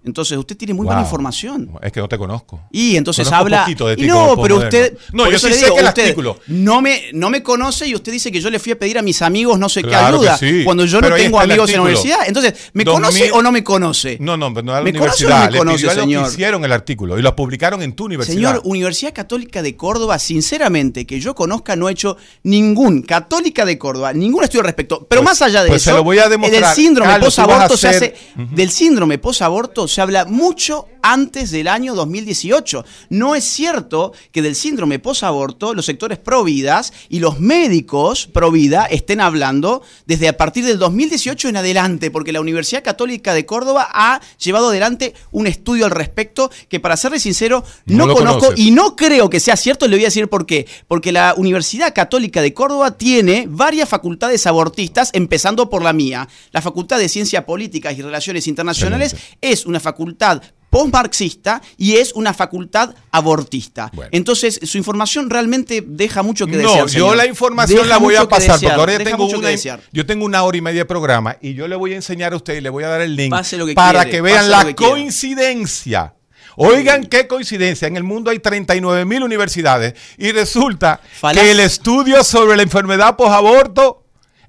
Entonces, 0.04 0.38
usted 0.38 0.56
tiene 0.56 0.72
muy 0.74 0.86
buena 0.86 1.02
información. 1.02 1.70
Es 1.82 1.92
que 1.92 2.00
no 2.00 2.08
te 2.08 2.16
conozco. 2.16 2.60
Y 2.70 2.96
entonces 2.96 3.24
Conozco 3.26 3.42
habla. 3.44 3.60
poquito 3.64 3.88
de 3.88 3.96
ti 3.96 4.04
y 4.04 4.06
no, 4.06 4.36
pero 4.40 4.56
usted. 4.58 4.96
No, 5.12 5.28
yo 5.28 5.36
eso 5.36 5.48
sí 5.48 5.54
le 5.54 5.58
sé 5.58 5.66
que 5.72 5.80
el 5.80 5.86
usted 5.86 6.02
artículo- 6.14 6.38
No 6.46 6.80
me, 6.80 7.10
no 7.12 7.28
me 7.30 7.42
conoce 7.42 7.86
y 7.86 7.94
usted 7.94 8.12
dice 8.12 8.30
que 8.32 8.40
yo 8.40 8.48
le 8.48 8.58
fui 8.58 8.72
a 8.72 8.78
pedir 8.78 8.96
a 8.98 9.02
mis 9.02 9.20
amigos 9.22 9.58
no 9.58 9.68
sé 9.68 9.82
Claro 9.82 10.20
qué 10.20 10.28
ayuda. 10.28 10.38
sí, 10.38 10.62
Cuando 10.64 10.84
yo 10.86 11.00
pero 11.00 11.16
no 11.16 11.22
tengo 11.22 11.40
amigos 11.40 11.68
en 11.70 11.76
la 11.76 11.82
universidad. 11.82 12.18
Entonces, 12.26 12.54
¿me 12.72 12.84
2000 12.84 13.02
conoce 13.02 13.30
o 13.32 13.42
no 13.42 13.52
me 13.52 13.64
conoce? 13.64 14.16
No, 14.20 14.36
no, 14.36 14.54
pero 14.54 14.64
no 14.66 14.72
a 14.72 14.76
la 14.78 14.82
¿Me 14.84 14.92
conoce 14.92 15.26
o 15.26 15.28
universidad. 15.28 15.50
no 15.50 15.64
me 15.64 15.72
Le 15.72 15.76
pidió 15.78 15.90
señor? 16.02 16.28
hicieron 16.32 16.64
el 16.64 16.72
artículo 16.72 17.18
y 17.18 17.22
lo 17.22 17.34
publicaron 17.36 17.82
en 17.82 17.92
tu 17.94 18.04
universidad. 18.06 18.34
Señor, 18.36 18.60
Universidad 18.64 19.12
Católica 19.12 19.62
de 19.62 19.76
Córdoba, 19.76 20.18
sinceramente, 20.18 21.06
que 21.06 21.20
yo 21.20 21.34
conozca, 21.34 21.74
no 21.76 21.88
ha 21.88 21.90
hecho 21.90 22.16
ningún 22.44 23.02
Católica 23.02 23.64
de 23.64 23.76
Córdoba, 23.78 24.12
ningún 24.12 24.44
estudio 24.44 24.60
al 24.60 24.66
respecto. 24.66 25.06
Pero 25.08 25.22
Pues- 25.22 25.30
más 25.30 25.42
allá 25.42 25.62
de 25.64 25.70
pues 25.70 25.82
se 25.82 25.90
eso, 25.90 25.98
lo 25.98 26.04
voy 26.04 26.18
a 26.18 26.28
demostrar. 26.28 26.62
del 26.64 26.74
síndrome 26.74 27.18
posaborto 27.18 27.76
se 27.76 27.88
hace, 27.88 28.14
del 28.36 28.70
síndrome 28.70 29.18
posaborto 29.18 29.87
se 29.88 30.00
habla 30.00 30.24
mucho 30.24 30.86
antes 31.02 31.50
del 31.50 31.68
año 31.68 31.94
2018. 31.94 32.84
No 33.10 33.34
es 33.34 33.44
cierto 33.44 34.12
que 34.32 34.42
del 34.42 34.54
síndrome 34.54 34.98
posaborto 34.98 35.74
los 35.74 35.86
sectores 35.86 36.18
pro 36.18 36.44
vidas 36.44 36.92
y 37.08 37.20
los 37.20 37.40
médicos 37.40 38.26
pro 38.26 38.50
vida 38.50 38.86
estén 38.86 39.20
hablando 39.20 39.82
desde 40.06 40.28
a 40.28 40.36
partir 40.36 40.64
del 40.64 40.78
2018 40.78 41.48
en 41.48 41.56
adelante, 41.56 42.10
porque 42.10 42.32
la 42.32 42.40
Universidad 42.40 42.82
Católica 42.84 43.34
de 43.34 43.46
Córdoba 43.46 43.88
ha 43.92 44.20
llevado 44.38 44.68
adelante 44.68 45.14
un 45.30 45.46
estudio 45.46 45.84
al 45.84 45.90
respecto 45.90 46.50
que 46.68 46.80
para 46.80 46.96
serle 46.96 47.20
sincero 47.20 47.64
No 47.86 48.12
conozco 48.12 48.40
conoces. 48.40 48.58
y 48.58 48.70
no 48.70 48.96
creo 48.96 49.30
que 49.30 49.40
sea 49.40 49.56
cierto, 49.56 49.86
le 49.88 49.96
voy 49.96 50.04
a 50.04 50.08
decir 50.08 50.28
por 50.28 50.46
qué. 50.46 50.66
Porque 50.86 51.12
la 51.12 51.34
Universidad 51.36 51.94
Católica 51.94 52.42
de 52.42 52.54
Córdoba 52.54 52.96
tiene 52.98 53.46
varias 53.48 53.88
facultades 53.88 54.46
abortistas, 54.46 55.10
empezando 55.12 55.70
por 55.70 55.82
la 55.82 55.92
mía. 55.92 56.28
La 56.52 56.62
Facultad 56.62 56.98
de 56.98 57.08
Ciencia 57.08 57.46
Políticas 57.46 57.96
y 57.96 58.02
Relaciones 58.02 58.46
Internacionales 58.46 59.16
es 59.40 59.66
una 59.66 59.77
facultad 59.80 60.42
postmarxista 60.70 61.62
y 61.76 61.96
es 61.96 62.12
una 62.12 62.34
facultad 62.34 62.94
abortista. 63.10 63.90
Bueno. 63.92 64.10
Entonces, 64.12 64.60
su 64.62 64.78
información 64.78 65.30
realmente 65.30 65.82
deja 65.86 66.22
muja 66.22 66.46
que 66.46 66.52
no, 66.52 66.58
desear. 66.58 66.82
yo 66.82 66.88
señor. 66.88 67.16
la 67.16 67.26
información 67.26 67.78
Deja 67.80 67.88
la 67.88 67.98
voy 67.98 68.14
a 68.16 68.20
mucho 68.20 68.28
pasar 68.28 68.52
desear, 68.52 68.74
porque 68.76 68.80
ahora 68.80 68.92
yo 68.92 69.10
tengo, 69.10 69.24
mucho 69.24 69.38
una, 69.38 69.50
yo 69.92 70.06
tengo 70.06 70.24
una 70.24 70.42
hora 70.42 70.58
y 70.58 70.60
media 70.60 70.80
de 70.80 70.84
programa 70.84 71.36
y 71.40 71.54
yo 71.54 71.68
le 71.68 71.76
voy 71.76 71.92
a 71.92 71.96
enseñar 71.96 72.32
a 72.32 72.36
usted 72.36 72.56
y 72.56 72.60
le 72.60 72.70
voy 72.70 72.84
a 72.84 72.88
dar 72.88 73.00
el 73.00 73.16
link 73.16 73.34
que 73.34 73.72
para 73.74 74.02
quiere, 74.02 74.10
que 74.10 74.20
vean 74.20 74.50
la 74.50 74.64
que 74.66 74.74
coincidencia. 74.74 76.14
Oigan 76.60 77.06
qué 77.06 77.28
coincidencia, 77.28 77.86
en 77.86 77.96
el 77.96 78.02
mundo 78.02 78.30
hay 78.32 78.40
39 78.40 79.04
mil 79.04 79.22
universidades 79.22 79.94
y 80.16 80.32
resulta 80.32 81.00
Falaz- 81.20 81.40
que 81.40 81.52
el 81.52 81.60
estudio 81.60 82.24
sobre 82.24 82.56
la 82.56 82.64
enfermedad 82.64 83.16
posaborto 83.16 84.07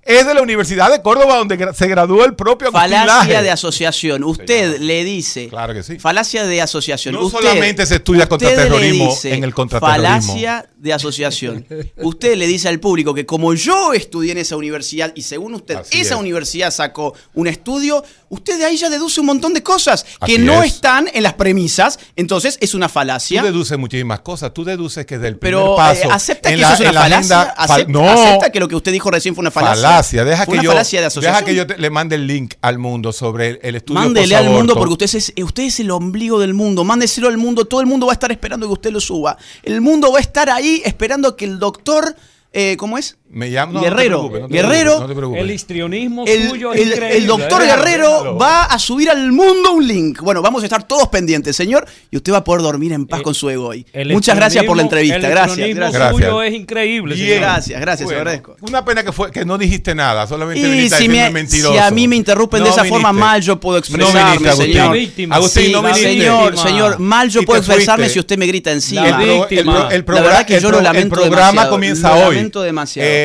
es 0.09 0.25
de 0.25 0.33
la 0.33 0.41
Universidad 0.41 0.91
de 0.91 1.01
Córdoba 1.01 1.37
donde 1.37 1.71
se 1.73 1.87
graduó 1.87 2.25
el 2.25 2.33
propio 2.35 2.69
Agustín 2.69 2.89
Falacia 2.91 3.05
Laje. 3.05 3.43
de 3.43 3.51
asociación. 3.51 4.23
Usted 4.23 4.79
le 4.79 5.03
dice. 5.03 5.47
Claro 5.49 5.73
que 5.73 5.83
sí. 5.83 5.99
Falacia 5.99 6.43
de 6.45 6.61
asociación. 6.61 7.13
No 7.15 7.21
Usted- 7.21 7.39
solamente 7.39 7.85
se 7.85 7.95
estudia 7.95 8.27
contraterrorismo 8.27 9.05
le 9.05 9.09
dice 9.11 9.33
en 9.35 9.43
el 9.43 9.53
contraterrorismo. 9.53 10.03
Falacia 10.33 10.65
de 10.77 10.93
asociación. 10.93 11.65
Usted 11.97 12.35
le 12.37 12.47
dice 12.47 12.67
al 12.69 12.79
público 12.79 13.13
que 13.13 13.25
como 13.25 13.53
yo 13.53 13.93
estudié 13.93 14.31
en 14.31 14.39
esa 14.39 14.55
universidad 14.55 15.11
y 15.15 15.21
según 15.21 15.53
usted 15.53 15.75
Así 15.75 15.99
esa 16.01 16.15
es. 16.15 16.19
universidad 16.19 16.71
sacó 16.71 17.13
un 17.33 17.47
estudio, 17.47 18.03
usted 18.29 18.57
de 18.57 18.65
ahí 18.65 18.77
ya 18.77 18.89
deduce 18.89 19.19
un 19.19 19.27
montón 19.27 19.53
de 19.53 19.61
cosas 19.61 20.03
que 20.25 20.33
Así 20.33 20.37
no 20.39 20.63
es. 20.63 20.73
están 20.73 21.09
en 21.13 21.21
las 21.23 21.33
premisas. 21.33 21.99
Entonces 22.15 22.57
es 22.61 22.73
una 22.73 22.87
Tú 22.87 22.93
falacia. 22.93 23.43
deduces 23.43 23.77
muchísimas 23.77 24.21
cosas. 24.21 24.53
Tú 24.53 24.63
deduces 24.63 25.05
que 25.05 25.19
del 25.19 25.37
primer 25.37 25.59
Pero 25.59 25.75
paso. 25.75 26.03
eh, 26.03 26.09
acepta 26.11 26.49
en 26.49 26.55
que 26.55 26.61
la- 26.61 26.73
eso 26.73 26.83
es 26.83 26.89
una 26.89 27.01
falacia. 27.01 27.41
agenda- 27.41 27.55
Acepta, 27.57 27.91
no, 27.91 28.09
acepta 28.09 28.49
que 28.51 28.59
lo 28.59 28.67
que 28.67 28.75
usted 28.75 28.91
dijo 28.91 29.11
recién 29.11 29.35
fue 29.35 29.41
una 29.41 29.51
falacia. 29.51 29.75
falacia. 29.83 29.98
Deja 30.25 30.45
Fue 30.45 30.53
que 30.53 30.59
una 30.59 30.63
yo, 30.63 30.69
falacia 30.71 30.99
de 31.01 31.05
asociación. 31.07 31.33
deja 31.35 31.45
que 31.45 31.55
yo 31.55 31.67
te- 31.67 31.77
le 31.77 31.89
mande 31.89 32.15
el 32.15 32.27
link 32.27 32.55
al 32.61 32.77
mundo 32.79 33.11
sobre 33.13 33.49
el, 33.49 33.59
el 33.61 33.75
estudio. 33.75 33.99
Mándele 34.01 34.35
al 34.35 34.49
mundo 34.49 34.75
porque 34.75 34.93
usted 34.93 35.15
es, 35.15 35.33
usted 35.43 35.63
es 35.63 35.79
el 35.79 35.91
ombligo 35.91 36.39
del 36.39 36.53
mundo. 36.53 36.83
Mándeselo 36.83 37.27
al 37.27 37.37
mundo. 37.37 37.65
Todo 37.65 37.81
el 37.81 37.87
mundo 37.87 38.05
va 38.07 38.13
a 38.13 38.15
estar 38.15 38.31
esperando 38.31 38.67
que 38.67 38.73
usted 38.73 38.91
lo 38.91 38.99
suba. 38.99 39.37
El 39.63 39.81
mundo 39.81 40.11
va 40.11 40.19
a 40.19 40.21
estar 40.21 40.49
ahí 40.49 40.81
esperando 40.85 41.35
que 41.35 41.45
el 41.45 41.59
doctor, 41.59 42.15
eh, 42.53 42.75
¿cómo 42.77 42.97
es? 42.97 43.17
Me 43.31 43.51
llama, 43.51 43.73
no, 43.73 43.81
Guerrero, 43.81 44.23
No 44.23 44.23
te 44.23 44.29
preocupes, 44.29 44.41
no 44.41 44.47
te 44.47 44.53
Guerrero, 44.55 44.73
preocupes, 44.81 45.01
no 45.01 45.07
te 45.07 45.15
preocupes. 45.15 45.41
El 45.43 45.51
histrionismo 45.51 46.25
El, 46.25 46.49
suyo 46.49 46.73
es 46.73 46.81
el- 46.81 46.87
increíble. 46.93 47.17
el 47.17 47.27
doctor 47.27 47.61
¿eh? 47.61 47.65
Guerrero 47.67 48.37
va 48.37 48.63
a 48.63 48.79
subir 48.79 49.09
al 49.11 49.31
mundo 49.31 49.71
un 49.73 49.87
link. 49.87 50.21
Bueno, 50.21 50.41
vamos 50.41 50.63
a 50.63 50.65
estar 50.65 50.81
todos 50.87 51.09
pendientes, 51.09 51.55
señor, 51.55 51.85
y 52.09 52.17
usted 52.17 52.33
va 52.33 52.37
a 52.37 52.43
poder 52.43 52.63
dormir 52.63 52.91
en 52.91 53.05
paz 53.05 53.19
Eh, 53.19 53.23
con 53.23 53.35
su 53.35 53.47
ego 53.51 53.67
hoy. 53.67 53.85
El 53.93 54.11
Muchas 54.13 54.35
gracias 54.35 54.63
por 54.65 54.75
la 54.77 54.81
entrevista. 54.81 55.17
el 55.17 55.21
Gracias, 55.21 55.57
histrionismo 55.59 55.91
gracias. 55.91 56.11
Suyo 56.15 56.41
es 56.41 56.53
increíble. 56.55 57.13
Bien. 57.15 57.27
señor. 57.27 57.41
Gracias, 57.41 57.81
gracias, 57.81 58.09
se 58.09 58.15
lo 58.15 58.19
Bueno, 58.23 58.31
agradezco. 58.31 58.55
Una 58.67 58.83
pena 58.83 59.03
que 59.03 59.11
fue 59.11 59.31
que 59.31 59.45
no 59.45 59.57
dijiste 59.59 59.93
nada, 59.93 60.25
solamente 60.25 60.59
Y 60.67 60.89
si, 60.89 61.07
me- 61.07 61.29
mentiroso. 61.29 61.73
si 61.73 61.77
a 61.79 61.91
mí 61.91 62.07
me 62.07 62.15
interrumpen 62.15 62.63
de 62.63 62.69
esa 62.71 62.83
forma 62.85 63.13
mal, 63.13 63.41
yo 63.43 63.59
puedo 63.59 63.75
No 63.75 63.79
expresarme, 63.79 64.21
viniste, 64.31 64.49
Agustín. 64.49 64.73
señor. 64.73 64.93
Víctima. 64.93 65.35
Agustín, 65.35 65.65
Sí, 65.65 65.71
no 65.71 65.81
viniste. 65.83 66.01
señor, 66.09 66.57
señor, 66.57 66.99
mal 66.99 67.29
yo 67.29 67.43
puedo 67.43 67.59
expresarme 67.59 68.09
si 68.09 68.17
usted 68.17 68.39
me 68.39 68.47
grita 68.47 68.71
encima. 68.71 69.07
El, 69.07 69.29
el 69.29 69.83
el 69.91 70.03
programa, 70.03 70.29
verdad 70.31 70.45
que 70.47 70.55
el 70.55 70.61
yo 70.63 70.69
lo 70.69 70.77
pro- 70.77 70.79
el 70.79 70.83
lamento 70.85 71.13
programa 71.15 71.45
demasiado, 71.51 71.69
comienza 71.69 72.15
hoy. 72.15 72.37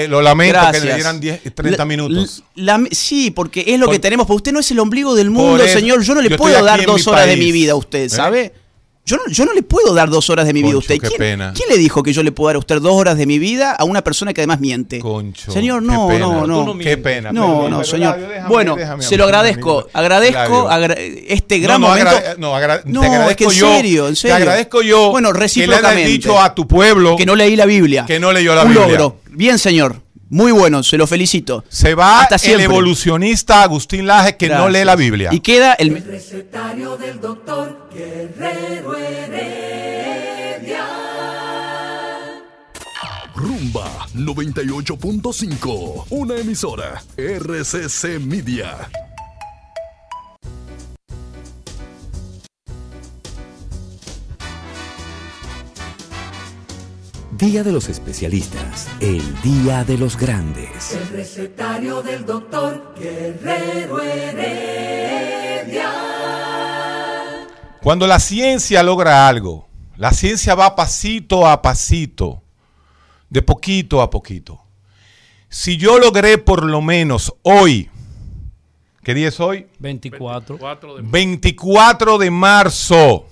Eh, 0.02 0.08
lo 0.08 0.20
lamento 0.22 0.58
que 0.72 0.80
le 0.80 0.94
dieran 0.94 1.20
10, 1.20 1.40
30 1.54 1.78
La- 1.78 1.84
minutos. 1.84 2.42
la- 2.56 2.82
sí, 2.90 3.30
porque 3.30 3.64
es 3.66 3.78
lo 3.78 3.86
Por- 3.86 3.94
que 3.94 3.98
tenemos. 4.00 4.26
Porque 4.26 4.36
usted 4.38 4.52
no 4.52 4.60
es 4.60 4.70
el 4.70 4.78
ombligo 4.80 5.14
del 5.14 5.30
mundo, 5.30 5.62
eso, 5.62 5.78
señor. 5.78 6.02
Yo 6.02 6.14
no 6.14 6.22
le 6.22 6.36
puedo 6.36 6.62
dar 6.64 6.84
dos 6.84 7.06
horas 7.06 7.26
de 7.26 7.36
mi 7.36 7.52
vida 7.52 7.72
a 7.72 7.76
usted, 7.76 8.04
¿Eh? 8.04 8.08
¿sabe? 8.10 8.52
Yo 9.06 9.16
no, 9.18 9.22
yo 9.28 9.44
no 9.44 9.52
le 9.52 9.62
puedo 9.62 9.92
dar 9.92 10.08
dos 10.08 10.30
horas 10.30 10.46
de 10.46 10.54
mi 10.54 10.60
vida 10.62 10.70
a 10.70 10.72
Concho, 10.76 10.78
usted. 10.94 10.94
qué 10.98 11.08
¿Quién, 11.08 11.18
pena. 11.18 11.52
quién 11.54 11.68
le 11.68 11.76
dijo 11.76 12.02
que 12.02 12.14
yo 12.14 12.22
le 12.22 12.32
puedo 12.32 12.46
dar 12.48 12.56
a 12.56 12.58
usted 12.58 12.80
dos 12.80 12.94
horas 12.94 13.18
de 13.18 13.26
mi 13.26 13.38
vida 13.38 13.72
a 13.72 13.84
una 13.84 14.02
persona 14.02 14.32
que 14.32 14.40
además 14.40 14.60
miente? 14.60 14.98
Concho. 14.98 15.52
Señor, 15.52 15.82
qué 15.82 15.86
no, 15.88 16.08
pena. 16.08 16.20
no, 16.20 16.46
no. 16.46 16.64
no 16.74 16.78
Qué 16.78 16.96
pena. 16.96 17.30
No, 17.30 17.68
no, 17.68 17.76
pero 17.80 17.84
señor. 17.84 18.16
Eladio, 18.16 18.34
déjame- 18.34 18.48
bueno, 18.48 18.76
déjame 18.76 19.02
se 19.02 19.16
lo 19.18 19.24
agradezco. 19.24 19.88
Agradezco 19.92 20.70
agra- 20.70 20.96
este 20.98 21.58
gran 21.58 21.82
no, 21.82 21.88
no, 21.88 21.92
momento. 21.94 22.16
agra- 22.16 22.34
no, 22.38 22.56
agra- 22.56 22.80
No, 22.86 23.00
te 23.00 23.06
es 23.06 23.10
que 23.10 23.16
agradezco 23.16 23.44
en 23.44 23.50
yo. 23.58 23.74
serio, 23.76 24.08
en 24.08 24.16
serio. 24.16 24.36
Te 24.36 24.42
agradezco 24.42 24.80
yo. 24.80 25.10
Bueno, 25.10 25.28
Que 25.28 25.34
le 25.34 25.40
recíprocamente. 25.40 25.96
hayas 26.04 26.08
dicho 26.10 26.40
a 26.40 26.54
tu 26.54 26.66
pueblo 26.66 27.16
que 27.16 27.26
no 27.26 27.36
leí 27.36 27.56
la 27.56 27.66
Biblia. 27.66 28.06
que 28.06 28.18
no 28.18 28.32
leyó 28.32 28.54
la 28.54 28.62
Un 28.62 28.68
Biblia. 28.68 28.86
logro. 28.88 29.16
Bien, 29.32 29.58
señor. 29.58 29.96
Muy 30.28 30.52
bueno, 30.52 30.82
se 30.82 30.96
lo 30.96 31.06
felicito. 31.06 31.64
Se 31.68 31.94
va 31.94 32.22
Hasta 32.22 32.36
el 32.50 32.60
evolucionista 32.60 33.62
Agustín 33.62 34.06
Laje 34.06 34.36
que 34.36 34.48
no 34.48 34.68
lee 34.68 34.84
la 34.84 34.96
Biblia. 34.96 35.30
Y 35.32 35.40
queda 35.40 35.74
el 35.74 36.02
recetario 36.04 36.96
del 36.96 37.20
doctor 37.20 37.88
Guerrero 37.92 38.96
Heredia. 38.96 40.86
Rumba 43.34 44.06
98.5, 44.14 46.06
una 46.10 46.36
emisora 46.36 47.02
RCC 47.16 48.20
Media. 48.20 48.88
Día 57.44 57.62
de 57.62 57.72
los 57.72 57.90
especialistas, 57.90 58.88
el 59.00 59.22
día 59.42 59.84
de 59.84 59.98
los 59.98 60.16
grandes. 60.16 60.92
El 60.92 61.08
recetario 61.10 62.00
del 62.00 62.24
doctor 62.24 62.94
Guerrero 62.98 64.00
Heredia. 64.00 65.92
Cuando 67.82 68.06
la 68.06 68.18
ciencia 68.18 68.82
logra 68.82 69.28
algo, 69.28 69.68
la 69.98 70.12
ciencia 70.12 70.54
va 70.54 70.74
pasito 70.74 71.46
a 71.46 71.60
pasito, 71.60 72.42
de 73.28 73.42
poquito 73.42 74.00
a 74.00 74.08
poquito. 74.08 74.62
Si 75.50 75.76
yo 75.76 75.98
logré 75.98 76.38
por 76.38 76.64
lo 76.64 76.80
menos 76.80 77.34
hoy, 77.42 77.90
¿qué 79.02 79.12
día 79.12 79.28
es 79.28 79.38
hoy? 79.38 79.66
24. 79.80 80.58
24 81.02 82.16
de 82.16 82.30
marzo. 82.30 83.26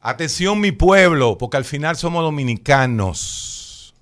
Atención 0.00 0.60
mi 0.60 0.72
pueblo, 0.72 1.36
porque 1.36 1.56
al 1.58 1.64
final 1.64 1.96
somos 1.96 2.22
dominicanos. 2.22 3.94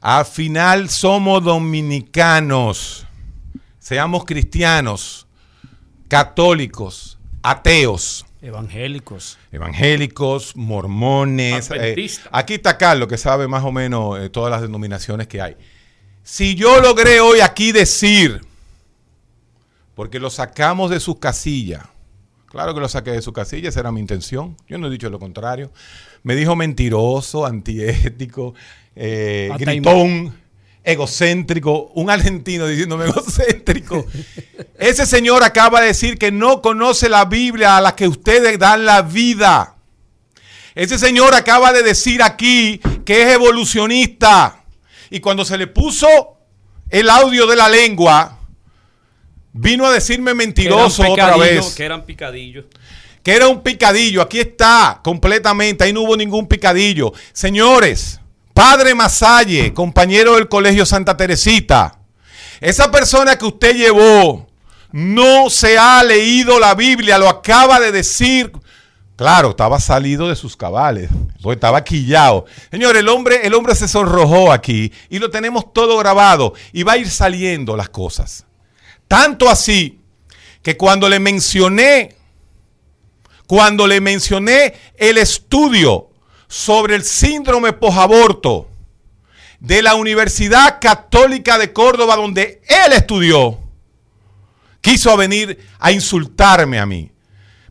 Al 0.00 0.24
final 0.24 0.88
somos 0.88 1.42
dominicanos. 1.44 3.06
Seamos 3.78 4.24
cristianos, 4.24 5.26
católicos, 6.08 7.18
ateos, 7.42 8.24
Evangélicos. 8.40 9.38
evangélicos, 9.52 10.54
mormones. 10.56 11.70
eh, 11.70 11.94
aquí 12.30 12.54
está 12.54 12.76
Carlos, 12.76 13.08
que 13.08 13.16
sabe 13.18 13.48
más 13.48 13.64
o 13.64 13.72
menos 13.72 14.18
eh, 14.18 14.28
todas 14.30 14.50
las 14.50 14.60
denominaciones 14.62 15.26
que 15.28 15.40
hay. 15.40 15.56
Si 16.22 16.54
yo 16.54 16.80
logré 16.80 17.20
hoy 17.20 17.40
aquí 17.40 17.72
decir, 17.72 18.40
porque 19.94 20.18
lo 20.18 20.28
sacamos 20.30 20.90
de 20.90 21.00
sus 21.00 21.18
casillas, 21.18 21.84
claro 22.54 22.72
que 22.72 22.80
lo 22.80 22.88
saqué 22.88 23.10
de 23.10 23.20
su 23.20 23.32
casilla, 23.32 23.68
esa 23.68 23.80
era 23.80 23.90
mi 23.90 23.98
intención, 23.98 24.56
yo 24.68 24.78
no 24.78 24.86
he 24.86 24.90
dicho 24.90 25.10
lo 25.10 25.18
contrario. 25.18 25.72
Me 26.22 26.36
dijo 26.36 26.54
mentiroso, 26.54 27.44
antiético, 27.44 28.54
eh, 28.94 29.50
gritón, 29.58 30.32
egocéntrico, 30.84 31.90
un 31.96 32.10
argentino 32.10 32.68
diciéndome 32.68 33.04
egocéntrico. 33.08 34.06
Ese 34.78 35.04
señor 35.04 35.42
acaba 35.42 35.80
de 35.80 35.88
decir 35.88 36.16
que 36.16 36.30
no 36.30 36.62
conoce 36.62 37.08
la 37.08 37.24
Biblia 37.24 37.76
a 37.76 37.80
la 37.80 37.96
que 37.96 38.06
ustedes 38.06 38.56
dan 38.56 38.84
la 38.84 39.02
vida. 39.02 39.74
Ese 40.76 40.96
señor 40.96 41.34
acaba 41.34 41.72
de 41.72 41.82
decir 41.82 42.22
aquí 42.22 42.80
que 43.04 43.22
es 43.22 43.34
evolucionista. 43.34 44.62
Y 45.10 45.18
cuando 45.18 45.44
se 45.44 45.58
le 45.58 45.66
puso 45.66 46.38
el 46.88 47.10
audio 47.10 47.48
de 47.48 47.56
la 47.56 47.68
lengua, 47.68 48.33
vino 49.54 49.86
a 49.86 49.92
decirme 49.92 50.34
mentiroso 50.34 51.02
otra 51.10 51.38
vez. 51.38 51.74
Que 51.74 51.84
eran 51.84 52.04
picadillos. 52.04 52.66
Que 53.22 53.32
era 53.32 53.48
un 53.48 53.62
picadillo. 53.62 54.20
Aquí 54.20 54.40
está, 54.40 55.00
completamente. 55.02 55.84
Ahí 55.84 55.94
no 55.94 56.02
hubo 56.02 56.16
ningún 56.16 56.46
picadillo. 56.46 57.12
Señores, 57.32 58.20
Padre 58.52 58.94
Masalle, 58.94 59.72
compañero 59.72 60.34
del 60.34 60.48
Colegio 60.48 60.84
Santa 60.84 61.16
Teresita, 61.16 61.98
esa 62.60 62.90
persona 62.90 63.36
que 63.36 63.46
usted 63.46 63.74
llevó 63.74 64.46
no 64.92 65.48
se 65.50 65.78
ha 65.78 66.02
leído 66.04 66.60
la 66.60 66.74
Biblia, 66.74 67.18
lo 67.18 67.28
acaba 67.28 67.80
de 67.80 67.92
decir. 67.92 68.52
Claro, 69.16 69.50
estaba 69.50 69.78
salido 69.78 70.28
de 70.28 70.36
sus 70.36 70.56
cabales, 70.56 71.08
porque 71.40 71.54
estaba 71.54 71.84
quillado. 71.84 72.46
Señor, 72.70 72.96
el 72.96 73.08
hombre, 73.08 73.46
el 73.46 73.54
hombre 73.54 73.76
se 73.76 73.86
sonrojó 73.86 74.52
aquí 74.52 74.92
y 75.08 75.20
lo 75.20 75.30
tenemos 75.30 75.72
todo 75.72 75.96
grabado 75.98 76.54
y 76.72 76.82
va 76.82 76.92
a 76.92 76.98
ir 76.98 77.08
saliendo 77.08 77.76
las 77.76 77.88
cosas. 77.88 78.44
Tanto 79.14 79.48
así 79.48 80.00
que 80.60 80.76
cuando 80.76 81.08
le 81.08 81.20
mencioné 81.20 82.16
cuando 83.46 83.86
le 83.86 84.00
mencioné 84.00 84.74
el 84.96 85.18
estudio 85.18 86.10
sobre 86.48 86.96
el 86.96 87.04
síndrome 87.04 87.72
posaborto 87.74 88.68
de 89.60 89.82
la 89.82 89.94
Universidad 89.94 90.80
Católica 90.80 91.58
de 91.58 91.72
Córdoba, 91.72 92.16
donde 92.16 92.60
él 92.66 92.92
estudió, 92.92 93.60
quiso 94.80 95.16
venir 95.16 95.64
a 95.78 95.92
insultarme 95.92 96.80
a 96.80 96.86
mí. 96.86 97.12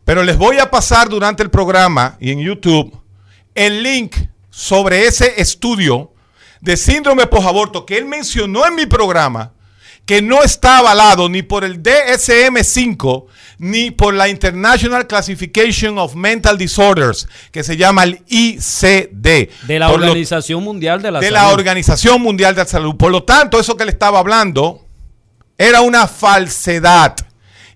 Pero 0.06 0.22
les 0.22 0.38
voy 0.38 0.60
a 0.60 0.70
pasar 0.70 1.10
durante 1.10 1.42
el 1.42 1.50
programa 1.50 2.16
y 2.20 2.30
en 2.30 2.40
YouTube 2.40 2.98
el 3.54 3.82
link 3.82 4.16
sobre 4.48 5.06
ese 5.06 5.38
estudio 5.42 6.10
de 6.62 6.78
síndrome 6.78 7.26
posaborto 7.26 7.84
que 7.84 7.98
él 7.98 8.06
mencionó 8.06 8.66
en 8.66 8.76
mi 8.76 8.86
programa, 8.86 9.52
que 10.06 10.20
no 10.22 10.42
está 10.42 10.78
avalado 10.78 11.28
ni 11.28 11.42
por 11.42 11.64
el 11.64 11.82
DSM-5 11.82 13.26
ni 13.58 13.90
por 13.90 14.14
la 14.14 14.28
International 14.28 15.06
Classification 15.06 15.98
of 15.98 16.14
Mental 16.14 16.58
Disorders, 16.58 17.28
que 17.52 17.62
se 17.62 17.76
llama 17.76 18.04
el 18.04 18.22
ICD. 18.28 19.48
De 19.66 19.78
la 19.78 19.88
Por 19.88 20.00
lo- 20.00 20.06
Organización 20.08 20.62
Mundial 20.62 21.00
de 21.00 21.10
la 21.10 21.20
de 21.20 21.26
Salud. 21.26 21.34
la 21.38 21.48
Organización 21.50 22.20
Mundial 22.20 22.54
de 22.54 22.62
la 22.62 22.66
Salud. 22.68 22.96
Por 22.96 23.12
lo 23.12 23.22
tanto, 23.22 23.58
eso 23.60 23.76
que 23.76 23.84
le 23.84 23.92
estaba 23.92 24.18
hablando 24.18 24.84
era 25.56 25.80
una 25.80 26.06
falsedad. 26.06 27.14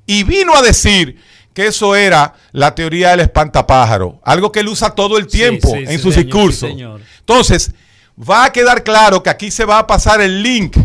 Y 0.06 0.24
vino 0.24 0.54
a 0.54 0.62
decir 0.62 1.16
que 1.54 1.66
eso 1.68 1.94
era 1.96 2.34
la 2.52 2.74
teoría 2.74 3.10
del 3.10 3.20
espantapájaro, 3.20 4.20
algo 4.24 4.52
que 4.52 4.60
él 4.60 4.68
usa 4.68 4.90
todo 4.90 5.16
el 5.18 5.26
tiempo 5.26 5.68
sí, 5.72 5.78
en 5.78 5.88
sí, 5.88 5.98
sus 5.98 6.14
señor, 6.14 6.26
discursos. 6.26 6.70
Entonces, 7.20 7.72
va 8.18 8.44
a 8.44 8.52
quedar 8.52 8.82
claro 8.84 9.22
que 9.22 9.30
aquí 9.30 9.50
se 9.50 9.64
va 9.64 9.78
a 9.78 9.86
pasar 9.86 10.20
el 10.20 10.42
link 10.42 10.76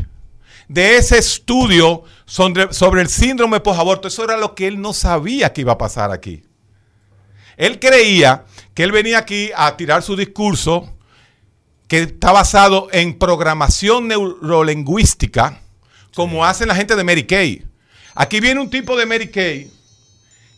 de 0.67 0.97
ese 0.97 1.17
estudio 1.17 2.03
sobre, 2.25 2.73
sobre 2.73 3.01
el 3.01 3.09
síndrome 3.09 3.59
posaborto. 3.59 4.07
Eso 4.07 4.23
era 4.23 4.37
lo 4.37 4.55
que 4.55 4.67
él 4.67 4.81
no 4.81 4.93
sabía 4.93 5.53
que 5.53 5.61
iba 5.61 5.73
a 5.73 5.77
pasar 5.77 6.11
aquí. 6.11 6.43
Él 7.57 7.79
creía 7.79 8.45
que 8.73 8.83
él 8.83 8.91
venía 8.91 9.19
aquí 9.19 9.51
a 9.55 9.77
tirar 9.77 10.01
su 10.01 10.15
discurso 10.15 10.93
que 11.87 11.99
está 11.99 12.31
basado 12.31 12.87
en 12.91 13.19
programación 13.19 14.07
neurolingüística, 14.07 15.59
como 16.15 16.45
hacen 16.45 16.67
la 16.67 16.75
gente 16.75 16.95
de 16.95 17.03
Mary 17.03 17.25
Kay. 17.25 17.63
Aquí 18.15 18.39
viene 18.39 18.61
un 18.61 18.69
tipo 18.69 18.95
de 18.95 19.05
Mary 19.05 19.29
Kay 19.29 19.71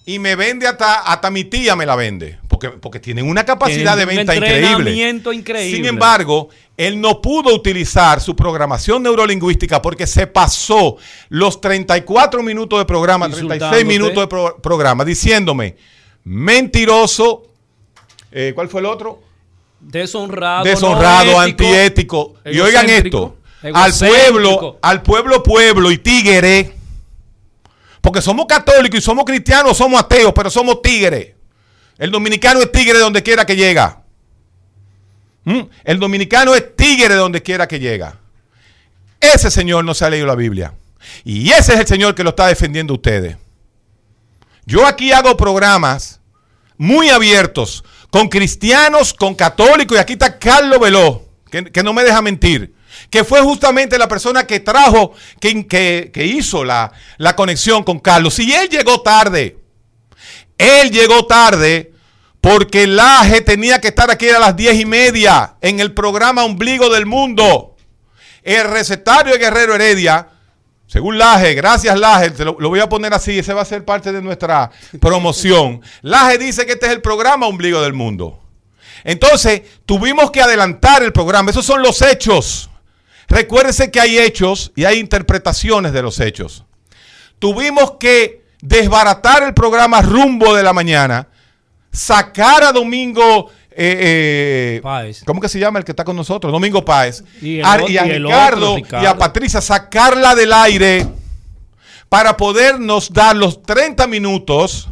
y 0.05 0.19
me 0.19 0.35
vende 0.35 0.67
hasta, 0.67 0.99
hasta 0.99 1.31
mi 1.31 1.43
tía 1.43 1.75
me 1.75 1.85
la 1.85 1.95
vende, 1.95 2.39
porque, 2.59 2.77
porque 2.77 2.99
tienen 2.99 3.27
una 3.29 3.43
capacidad 3.45 3.95
de 3.97 4.05
Tienen 4.05 4.19
un 4.21 4.25
venta 4.27 4.35
increíble. 4.35 4.67
entrenamiento 4.69 5.33
increíble. 5.33 5.75
Sin 5.77 5.85
embargo, 5.85 6.49
él 6.77 6.99
no 6.99 7.21
pudo 7.21 7.53
utilizar 7.53 8.19
su 8.21 8.35
programación 8.35 9.03
neurolingüística 9.03 9.81
porque 9.81 10.07
se 10.07 10.27
pasó 10.27 10.97
los 11.29 11.59
34 11.61 12.41
minutos 12.43 12.79
de 12.79 12.85
programa, 12.85 13.27
36 13.27 13.53
Insultándote. 13.61 13.85
minutos 13.85 14.23
de 14.23 14.27
pro- 14.27 14.57
programa, 14.61 15.05
diciéndome 15.05 15.75
mentiroso. 16.23 17.43
eh, 18.31 18.51
¿Cuál 18.55 18.67
fue 18.69 18.81
el 18.81 18.87
otro? 18.87 19.21
Deshonrado. 19.79 20.63
deshonrado, 20.63 21.31
no 21.33 21.43
ético, 21.43 21.63
antiético. 21.67 22.33
Y 22.45 22.59
oigan 22.59 22.89
esto, 22.89 23.37
al 23.73 23.93
pueblo, 23.93 24.79
al 24.81 25.01
pueblo, 25.03 25.43
pueblo 25.43 25.91
y 25.91 25.97
tigre, 25.99 26.73
porque 28.01 28.21
somos 28.21 28.45
católicos 28.47 28.99
y 28.99 29.01
somos 29.01 29.25
cristianos, 29.25 29.77
somos 29.77 29.99
ateos, 30.01 30.33
pero 30.33 30.49
somos 30.49 30.81
tigres. 30.81 31.34
El 31.97 32.11
dominicano 32.11 32.61
es 32.61 32.71
tigre 32.71 32.99
donde 32.99 33.23
quiera 33.23 33.45
que 33.45 33.55
llega. 33.55 34.01
¿Mm? 35.45 35.61
El 35.83 35.99
dominicano 35.99 36.53
es 36.55 36.75
tigre 36.75 37.13
donde 37.15 37.41
quiera 37.41 37.67
que 37.67 37.79
llega. 37.79 38.19
Ese 39.19 39.49
señor 39.51 39.85
no 39.85 39.93
se 39.93 40.05
ha 40.05 40.09
leído 40.09 40.27
la 40.27 40.35
Biblia. 40.35 40.73
Y 41.23 41.51
ese 41.51 41.73
es 41.73 41.79
el 41.81 41.87
señor 41.87 42.15
que 42.15 42.23
lo 42.23 42.31
está 42.31 42.47
defendiendo 42.47 42.93
ustedes. 42.93 43.37
Yo 44.65 44.85
aquí 44.85 45.11
hago 45.11 45.37
programas 45.37 46.19
muy 46.77 47.09
abiertos 47.09 47.83
con 48.09 48.27
cristianos, 48.29 49.13
con 49.13 49.35
católicos, 49.35 49.95
y 49.95 49.99
aquí 49.99 50.13
está 50.13 50.39
Carlos 50.39 50.79
Veló, 50.79 51.23
que, 51.51 51.83
no 51.83 51.93
me 51.93 52.03
deja 52.03 52.21
mentir, 52.21 52.73
que 53.09 53.23
fue 53.23 53.41
justamente 53.41 53.97
la 53.97 54.07
persona 54.07 54.47
que 54.47 54.59
trajo, 54.59 55.13
que, 55.39 55.67
que- 55.67 56.09
que 56.13 56.25
hizo 56.25 56.63
la, 56.63 56.91
la 57.17 57.35
conexión 57.35 57.83
con 57.83 57.99
Carlos. 57.99 58.39
Y 58.39 58.51
él 58.53 58.67
llegó 58.69 59.01
tarde, 59.01 59.57
él 60.57 60.91
llegó 60.91 61.25
tarde 61.25 61.93
Porque 62.41 62.87
Laje 62.87 63.41
tenía 63.41 63.81
que 63.81 63.89
estar 63.89 64.11
aquí 64.11 64.29
a 64.29 64.39
las 64.39 64.55
diez 64.55 64.79
y 64.79 64.85
media 64.85 65.55
en 65.61 65.79
el 65.79 65.93
programa 65.93 66.43
Ombligo 66.45 66.89
del 66.89 67.05
Mundo. 67.05 67.75
El 68.43 68.69
recetario 68.69 69.33
de 69.33 69.39
Guerrero 69.39 69.73
Heredia, 69.73 70.27
según 70.85 71.17
Laje, 71.17 71.55
gracias 71.55 71.99
Laje, 71.99 72.29
te 72.29 72.45
lo, 72.45 72.55
lo 72.59 72.69
voy 72.69 72.79
a 72.79 72.87
poner 72.87 73.13
así, 73.13 73.39
ese 73.39 73.53
va 73.53 73.63
a 73.63 73.65
ser 73.65 73.83
parte 73.83 74.11
de 74.11 74.21
nuestra 74.21 74.69
promoción. 75.01 75.81
Laje 76.03 76.37
dice 76.37 76.65
que 76.65 76.73
este 76.73 76.85
es 76.85 76.91
el 76.91 77.01
programa 77.01 77.47
Ombligo 77.47 77.81
del 77.81 77.93
Mundo. 77.93 78.41
Entonces, 79.03 79.61
tuvimos 79.85 80.31
que 80.31 80.41
adelantar 80.41 81.03
el 81.03 81.13
programa. 81.13 81.51
Esos 81.51 81.65
son 81.65 81.81
los 81.81 82.01
hechos. 82.01 82.69
Recuérdense 83.27 83.91
que 83.91 83.99
hay 83.99 84.17
hechos 84.17 84.71
y 84.75 84.85
hay 84.85 84.99
interpretaciones 84.99 85.93
de 85.93 86.01
los 86.01 86.19
hechos. 86.19 86.65
Tuvimos 87.39 87.97
que 87.99 88.44
desbaratar 88.65 89.43
el 89.43 89.53
programa 89.53 90.01
rumbo 90.01 90.55
de 90.55 90.63
la 90.63 90.73
mañana, 90.73 91.27
sacar 91.91 92.63
a 92.63 92.71
Domingo, 92.71 93.51
eh, 93.71 94.77
eh, 94.77 94.79
Páez. 94.81 95.23
¿cómo 95.23 95.39
que 95.39 95.49
se 95.49 95.59
llama 95.59 95.79
el 95.79 95.85
que 95.85 95.91
está 95.91 96.03
con 96.03 96.15
nosotros? 96.15 96.51
Domingo 96.51 96.83
Páez. 96.83 97.23
Y 97.41 97.59
el 97.59 97.65
a, 97.65 97.73
otro- 97.75 97.89
y 97.89 97.97
a 97.97 98.05
y 98.07 98.09
el 98.11 98.23
Ricardo, 98.23 98.71
otro, 98.73 98.83
Ricardo. 98.83 99.03
y 99.03 99.07
a 99.07 99.17
Patricia, 99.17 99.61
sacarla 99.61 100.33
del 100.35 100.51
aire 100.51 101.07
para 102.09 102.35
podernos 102.37 103.13
dar 103.13 103.35
los 103.35 103.61
30 103.61 104.07
minutos 104.07 104.89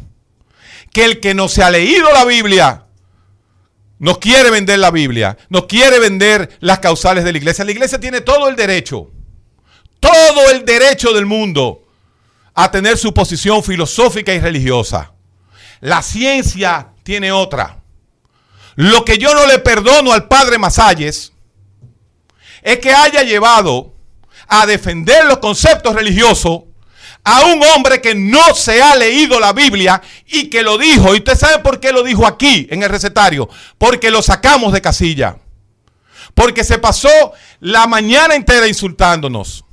que 0.92 1.06
el 1.06 1.20
que 1.20 1.34
no 1.34 1.48
se 1.48 1.64
ha 1.64 1.72
leído 1.72 2.12
la 2.14 2.26
Biblia 2.26 2.80
nos 4.00 4.18
quiere 4.18 4.50
vender 4.52 4.80
la 4.80 4.92
Biblia, 4.92 5.38
nos 5.50 5.66
quiere 5.66 5.98
vender 5.98 6.58
las 6.60 6.80
causales 6.80 7.24
de 7.24 7.32
la 7.32 7.38
iglesia. 7.38 7.64
La 7.64 7.72
iglesia 7.72 8.00
tiene 8.00 8.20
todo 8.20 8.50
el 8.50 8.56
derecho, 8.58 9.10
todo 10.02 10.52
el 10.52 10.66
derecho 10.66 11.14
del 11.14 11.26
mundo 11.26 11.83
a 12.54 12.72
tener 12.72 12.98
su 12.98 13.14
posición 13.14 13.64
filosófica 13.64 14.34
y 14.34 14.40
religiosa. 14.40 15.14
La 15.80 16.02
ciencia 16.02 16.90
tiene 17.04 17.32
otra. 17.32 17.80
Lo 18.76 19.06
que 19.06 19.18
yo 19.18 19.34
no 19.34 19.46
le 19.46 19.60
perdono 19.60 20.14
al 20.14 20.28
padre 20.28 20.58
Masalles 20.58 21.34
es 22.62 22.80
que 22.80 22.94
haya 22.94 23.24
llevado 23.24 23.94
a 24.48 24.66
defender 24.66 25.26
los 25.26 25.40
conceptos 25.40 25.96
religiosos 25.96 26.64
a 27.24 27.46
un 27.46 27.64
hombre 27.64 28.02
que 28.02 28.16
no 28.16 28.54
se 28.54 28.82
ha 28.82 28.96
leído 28.96 29.40
la 29.40 29.54
Biblia 29.54 30.02
y 30.28 30.50
que 30.50 30.64
lo 30.64 30.78
dijo. 30.78 31.14
¿Y 31.14 31.20
usted 31.20 31.38
sabe 31.38 31.60
por 31.60 31.80
qué 31.80 31.92
lo 31.92 32.04
dijo 32.04 32.26
aquí 32.26 32.68
en 32.70 32.84
el 32.84 32.90
recetario? 32.90 33.50
Porque 33.78 34.12
lo 34.12 34.22
sacamos 34.22 34.74
de 34.74 34.82
casilla. 34.82 35.38
Porque 36.34 36.64
se 36.64 36.80
pasó 36.80 37.34
la 37.60 37.88
mañana 37.88 38.36
entera 38.36 38.68
insultándonos. 38.68 39.64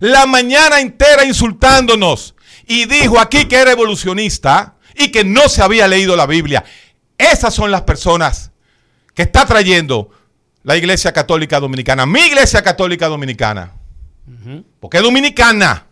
La 0.00 0.26
mañana 0.26 0.80
entera 0.80 1.24
insultándonos. 1.24 2.34
Y 2.66 2.86
dijo 2.86 3.20
aquí 3.20 3.46
que 3.46 3.56
era 3.56 3.72
evolucionista 3.72 4.74
y 4.94 5.10
que 5.12 5.24
no 5.24 5.48
se 5.48 5.62
había 5.62 5.86
leído 5.86 6.16
la 6.16 6.26
Biblia. 6.26 6.64
Esas 7.16 7.54
son 7.54 7.70
las 7.70 7.82
personas 7.82 8.50
que 9.14 9.22
está 9.22 9.46
trayendo 9.46 10.10
la 10.64 10.76
Iglesia 10.76 11.12
Católica 11.12 11.60
Dominicana. 11.60 12.06
Mi 12.06 12.20
Iglesia 12.20 12.62
Católica 12.62 13.06
Dominicana. 13.06 13.72
Porque 14.80 14.98
es 14.98 15.02
dominicana. 15.02 15.86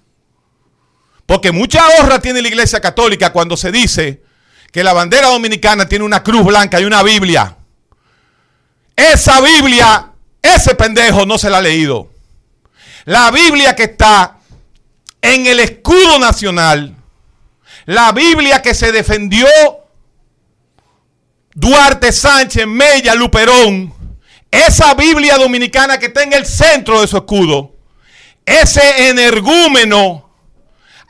Porque 1.26 1.52
mucha 1.52 1.80
honra 1.98 2.20
tiene 2.20 2.42
la 2.42 2.48
Iglesia 2.48 2.80
Católica 2.80 3.32
cuando 3.32 3.56
se 3.56 3.72
dice 3.72 4.22
que 4.70 4.84
la 4.84 4.92
bandera 4.92 5.28
dominicana 5.28 5.88
tiene 5.88 6.04
una 6.04 6.22
cruz 6.22 6.44
blanca 6.44 6.80
y 6.80 6.84
una 6.84 7.02
Biblia. 7.02 7.56
Esa 8.96 9.40
Biblia, 9.40 10.12
ese 10.42 10.74
pendejo 10.74 11.24
no 11.24 11.38
se 11.38 11.50
la 11.50 11.58
ha 11.58 11.62
leído. 11.62 12.10
La 13.04 13.30
Biblia 13.30 13.76
que 13.76 13.84
está 13.84 14.38
en 15.20 15.46
el 15.46 15.60
escudo 15.60 16.18
nacional, 16.18 16.94
la 17.86 18.12
Biblia 18.12 18.62
que 18.62 18.74
se 18.74 18.92
defendió 18.92 19.46
Duarte 21.54 22.12
Sánchez, 22.12 22.66
Mella, 22.66 23.14
Luperón, 23.14 23.94
esa 24.50 24.94
Biblia 24.94 25.36
dominicana 25.36 25.98
que 25.98 26.06
está 26.06 26.22
en 26.22 26.32
el 26.32 26.46
centro 26.46 27.00
de 27.00 27.06
su 27.06 27.18
escudo, 27.18 27.74
ese 28.46 29.08
energúmeno 29.08 30.30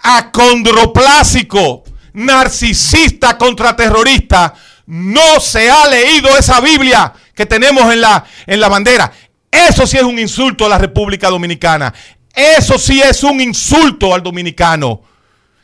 acondroplásico, 0.01 1.85
narcisista 2.13 3.39
contraterrorista, 3.39 4.55
no 4.87 5.41
se 5.41 5.71
ha 5.71 5.87
leído 5.89 6.37
esa 6.37 6.61
Biblia 6.61 7.13
que 7.35 7.47
tenemos 7.47 7.93
en 7.93 8.01
la, 8.01 8.25
en 8.47 8.61
la 8.61 8.69
bandera. 8.69 9.13
Eso 9.55 9.87
sí 9.87 9.97
es 9.97 10.03
un 10.03 10.19
insulto 10.19 10.67
a 10.67 10.69
la 10.69 10.79
República 10.79 11.31
Dominicana. 11.31 11.95
Eso 12.35 12.79
sí 12.79 13.01
es 13.01 13.23
un 13.23 13.41
insulto 13.41 14.13
al 14.13 14.23
dominicano. 14.23 15.03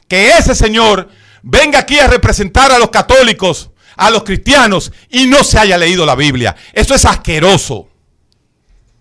Que 0.07 0.31
ese 0.31 0.55
señor 0.55 1.09
venga 1.43 1.81
aquí 1.81 1.99
a 1.99 2.07
representar 2.07 2.71
a 2.71 2.79
los 2.79 2.91
católicos, 2.91 3.71
a 3.97 4.11
los 4.11 4.23
cristianos 4.23 4.93
y 5.11 5.27
no 5.27 5.43
se 5.43 5.59
haya 5.59 5.77
leído 5.77 6.07
la 6.07 6.15
Biblia. 6.15 6.55
Eso 6.73 6.95
es 6.95 7.05
asqueroso. 7.05 7.89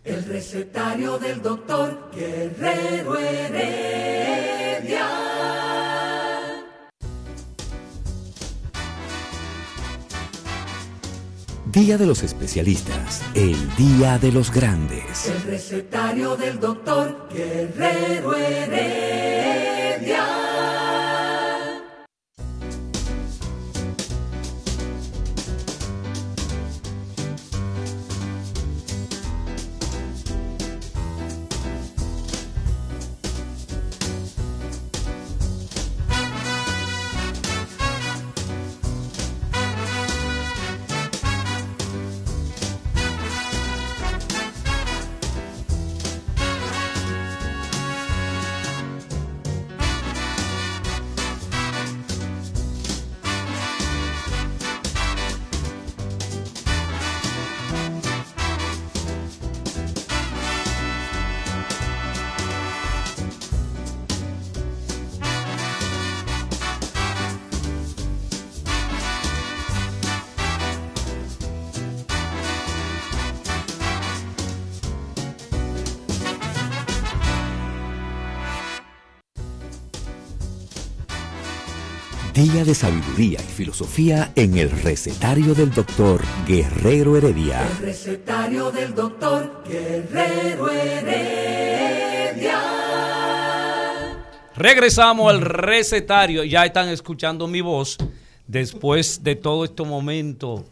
El 0.04 0.26
recetario 0.26 1.20
del 1.20 1.42
doctor 1.44 2.10
Guerrero 2.16 3.16
Heredia. 3.20 4.50
Día 11.72 11.98
de 12.00 12.08
los 12.08 12.24
especialistas, 12.24 13.22
el 13.36 13.56
día 13.76 14.18
de 14.18 14.32
los 14.32 14.52
grandes. 14.52 15.28
El 15.28 15.44
recetario 15.44 16.36
del 16.36 16.60
doctor 16.60 17.30
Guerrero 17.32 18.36
Heredia. 18.36 19.00
Día 82.52 82.64
de 82.66 82.74
sabiduría 82.74 83.40
y 83.40 83.44
filosofía 83.44 84.32
en 84.36 84.58
el 84.58 84.72
recetario 84.72 85.54
del 85.54 85.72
doctor 85.72 86.24
Guerrero 86.48 87.16
Heredia. 87.16 87.62
El 87.62 87.78
recetario 87.78 88.72
del 88.72 88.96
doctor 88.96 89.64
Guerrero 89.70 90.72
Heredia. 90.72 92.60
Regresamos 94.56 95.30
al 95.30 95.42
recetario. 95.42 96.44
Ya 96.44 96.66
están 96.66 96.90
escuchando 96.90 97.46
mi 97.46 97.62
voz 97.62 97.98
después 98.48 99.24
de 99.24 99.36
todo 99.36 99.66
este 99.66 99.84
momento 99.84 100.66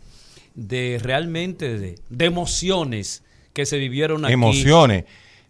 de 0.55 0.99
realmente 0.99 1.77
de, 1.77 1.99
de 2.09 2.25
emociones 2.25 3.21
que 3.53 3.67
se 3.67 3.77
vivieron 3.77 4.25
aquí. 4.25 4.33
Emociones. 4.33 5.05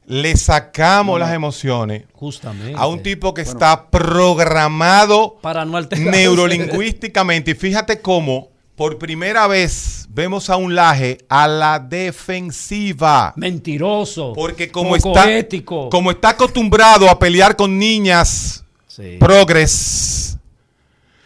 Le 0.07 0.37
sacamos 0.37 1.19
las 1.19 1.33
emociones 1.33 2.05
Justamente. 2.13 2.73
a 2.77 2.87
un 2.87 3.03
tipo 3.03 3.33
que 3.33 3.41
está 3.41 3.89
programado 3.89 5.37
Para 5.41 5.65
no 5.65 5.81
neurolingüísticamente. 5.81 7.51
Y 7.51 7.55
fíjate 7.55 8.01
cómo 8.01 8.49
por 8.77 8.97
primera 8.99 9.47
vez 9.47 10.07
vemos 10.09 10.49
a 10.49 10.55
un 10.55 10.75
laje 10.75 11.17
a 11.27 11.47
la 11.47 11.79
defensiva. 11.79 13.33
Mentiroso. 13.35 14.31
Porque 14.33 14.71
como 14.71 14.95
está, 14.95 15.29
ético. 15.29 15.89
como 15.89 16.11
está 16.11 16.29
acostumbrado 16.29 17.09
a 17.09 17.19
pelear 17.19 17.55
con 17.57 17.77
niñas 17.77 18.63
Sí. 18.87 19.17
progres, 19.19 20.37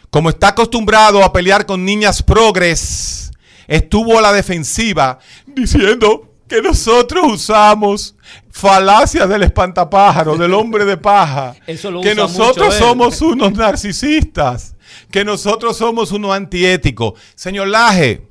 como 0.10 0.30
está 0.30 0.50
acostumbrado 0.50 1.24
a 1.24 1.32
pelear 1.32 1.66
con 1.66 1.86
niñas 1.86 2.22
progres, 2.24 3.32
estuvo 3.68 4.18
a 4.18 4.22
la 4.22 4.34
defensiva 4.34 5.20
diciendo 5.46 6.31
que 6.52 6.62
nosotros 6.62 7.26
usamos 7.32 8.14
falacias 8.50 9.30
del 9.30 9.44
espantapájaro, 9.44 10.36
del 10.36 10.54
hombre 10.54 10.84
de 10.84 10.98
paja, 10.98 11.56
Eso 11.66 11.90
lo 11.90 12.02
que 12.02 12.12
usa 12.12 12.24
nosotros 12.24 12.68
mucho 12.68 12.78
somos 12.78 13.22
unos 13.22 13.54
narcisistas, 13.54 14.76
que 15.10 15.24
nosotros 15.24 15.78
somos 15.78 16.12
unos 16.12 16.36
antiéticos. 16.36 17.14
Señor 17.36 17.70
Laje, 17.70 18.28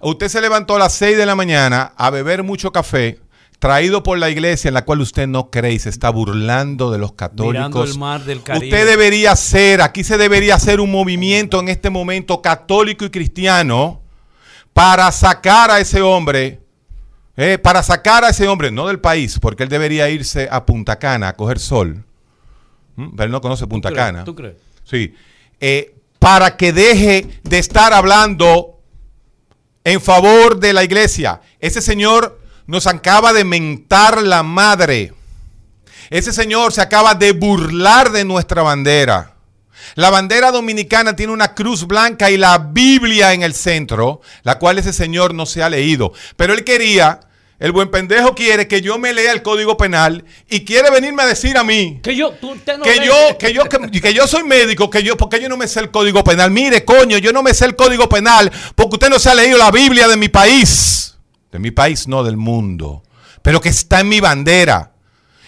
usted 0.00 0.28
se 0.28 0.40
levantó 0.40 0.76
a 0.76 0.78
las 0.78 0.94
6 0.94 1.18
de 1.18 1.26
la 1.26 1.34
mañana 1.34 1.92
a 1.98 2.08
beber 2.08 2.44
mucho 2.44 2.72
café, 2.72 3.20
traído 3.58 4.02
por 4.02 4.16
la 4.16 4.30
iglesia 4.30 4.68
en 4.68 4.74
la 4.74 4.86
cual 4.86 5.02
usted 5.02 5.26
no 5.26 5.50
cree 5.50 5.74
y 5.74 5.78
se 5.78 5.90
está 5.90 6.08
burlando 6.08 6.90
de 6.90 6.96
los 6.96 7.12
católicos. 7.12 7.90
El 7.90 7.98
mar 7.98 8.24
del. 8.24 8.38
Usted 8.38 8.86
debería 8.86 9.36
ser, 9.36 9.82
aquí 9.82 10.02
se 10.02 10.16
debería 10.16 10.54
hacer 10.54 10.80
un 10.80 10.90
movimiento 10.90 11.60
en 11.60 11.68
este 11.68 11.90
momento 11.90 12.40
católico 12.40 13.04
y 13.04 13.10
cristiano 13.10 14.00
para 14.72 15.12
sacar 15.12 15.70
a 15.70 15.78
ese 15.78 16.00
hombre, 16.00 16.62
eh, 17.38 17.56
para 17.56 17.84
sacar 17.84 18.24
a 18.24 18.30
ese 18.30 18.48
hombre, 18.48 18.72
no 18.72 18.88
del 18.88 18.98
país, 18.98 19.38
porque 19.40 19.62
él 19.62 19.68
debería 19.68 20.10
irse 20.10 20.48
a 20.50 20.66
Punta 20.66 20.98
Cana 20.98 21.28
a 21.28 21.32
coger 21.34 21.60
sol. 21.60 22.04
¿Mm? 22.96 23.10
Pero 23.16 23.24
él 23.24 23.30
no 23.30 23.40
conoce 23.40 23.66
Punta 23.68 23.88
¿Tú 23.88 23.94
crees? 23.94 24.06
Cana. 24.06 24.24
¿Tú 24.24 24.34
crees? 24.34 24.56
Sí. 24.82 25.14
Eh, 25.60 25.94
para 26.18 26.56
que 26.56 26.72
deje 26.72 27.40
de 27.44 27.58
estar 27.58 27.92
hablando 27.92 28.80
en 29.84 30.00
favor 30.00 30.58
de 30.58 30.72
la 30.72 30.82
iglesia. 30.82 31.40
Ese 31.60 31.80
señor 31.80 32.40
nos 32.66 32.88
acaba 32.88 33.32
de 33.32 33.44
mentar 33.44 34.20
la 34.20 34.42
madre. 34.42 35.14
Ese 36.10 36.32
señor 36.32 36.72
se 36.72 36.82
acaba 36.82 37.14
de 37.14 37.32
burlar 37.32 38.10
de 38.10 38.24
nuestra 38.24 38.62
bandera. 38.62 39.34
La 39.94 40.10
bandera 40.10 40.50
dominicana 40.50 41.14
tiene 41.14 41.32
una 41.32 41.54
cruz 41.54 41.86
blanca 41.86 42.30
y 42.30 42.36
la 42.36 42.58
Biblia 42.58 43.32
en 43.32 43.42
el 43.42 43.54
centro, 43.54 44.20
la 44.42 44.58
cual 44.58 44.78
ese 44.78 44.92
señor 44.92 45.34
no 45.34 45.46
se 45.46 45.62
ha 45.62 45.70
leído. 45.70 46.12
Pero 46.36 46.52
él 46.52 46.64
quería, 46.64 47.20
el 47.60 47.72
buen 47.72 47.90
pendejo 47.90 48.34
quiere 48.36 48.68
que 48.68 48.80
yo 48.80 48.98
me 48.98 49.12
lea 49.12 49.32
el 49.32 49.42
Código 49.42 49.76
Penal 49.76 50.24
y 50.48 50.64
quiere 50.64 50.90
venirme 50.90 51.24
a 51.24 51.26
decir 51.26 51.58
a 51.58 51.64
mí 51.64 51.98
Que 52.02 52.14
yo, 52.14 52.30
tú, 52.32 52.52
usted 52.52 52.78
no 52.78 52.84
que 52.84 53.04
yo, 53.04 53.36
que 53.36 53.52
yo, 53.52 53.64
que, 53.64 54.00
que 54.00 54.14
yo 54.14 54.28
soy 54.28 54.44
médico, 54.44 54.88
que 54.90 55.02
yo, 55.02 55.16
porque 55.16 55.40
yo 55.40 55.48
no 55.48 55.56
me 55.56 55.66
sé 55.66 55.80
el 55.80 55.90
código 55.90 56.22
penal. 56.22 56.52
Mire, 56.52 56.84
coño, 56.84 57.18
yo 57.18 57.32
no 57.32 57.42
me 57.42 57.52
sé 57.54 57.64
el 57.64 57.74
código 57.74 58.08
penal 58.08 58.52
porque 58.76 58.94
usted 58.94 59.10
no 59.10 59.18
se 59.18 59.30
ha 59.30 59.34
leído 59.34 59.58
la 59.58 59.72
Biblia 59.72 60.06
de 60.06 60.16
mi 60.16 60.28
país. 60.28 61.16
De 61.50 61.58
mi 61.58 61.70
país, 61.72 62.06
no 62.06 62.22
del 62.22 62.36
mundo. 62.36 63.02
Pero 63.42 63.60
que 63.60 63.70
está 63.70 64.00
en 64.00 64.08
mi 64.08 64.20
bandera. 64.20 64.92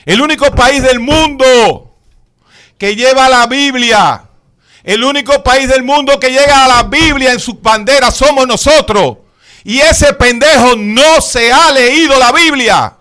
El 0.04 0.20
único 0.20 0.50
país 0.52 0.82
del 0.82 0.98
mundo 0.98 1.96
que 2.76 2.96
lleva 2.96 3.28
la 3.28 3.46
Biblia. 3.46 4.24
El 4.82 5.04
único 5.04 5.44
país 5.44 5.68
del 5.68 5.84
mundo 5.84 6.18
que 6.18 6.30
llega 6.30 6.64
a 6.64 6.68
la 6.68 6.82
Biblia 6.84 7.32
en 7.32 7.38
su 7.38 7.54
bandera 7.54 8.10
somos 8.10 8.46
nosotros. 8.46 9.18
Y 9.64 9.78
ese 9.78 10.12
pendejo 10.14 10.76
no 10.76 11.20
se 11.20 11.52
ha 11.52 11.72
leído 11.72 12.18
la 12.18 12.32
Biblia. 12.32 12.96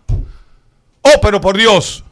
Oh, 1.02 1.22
pero 1.22 1.40
por 1.40 1.58
Dios. 1.58 2.04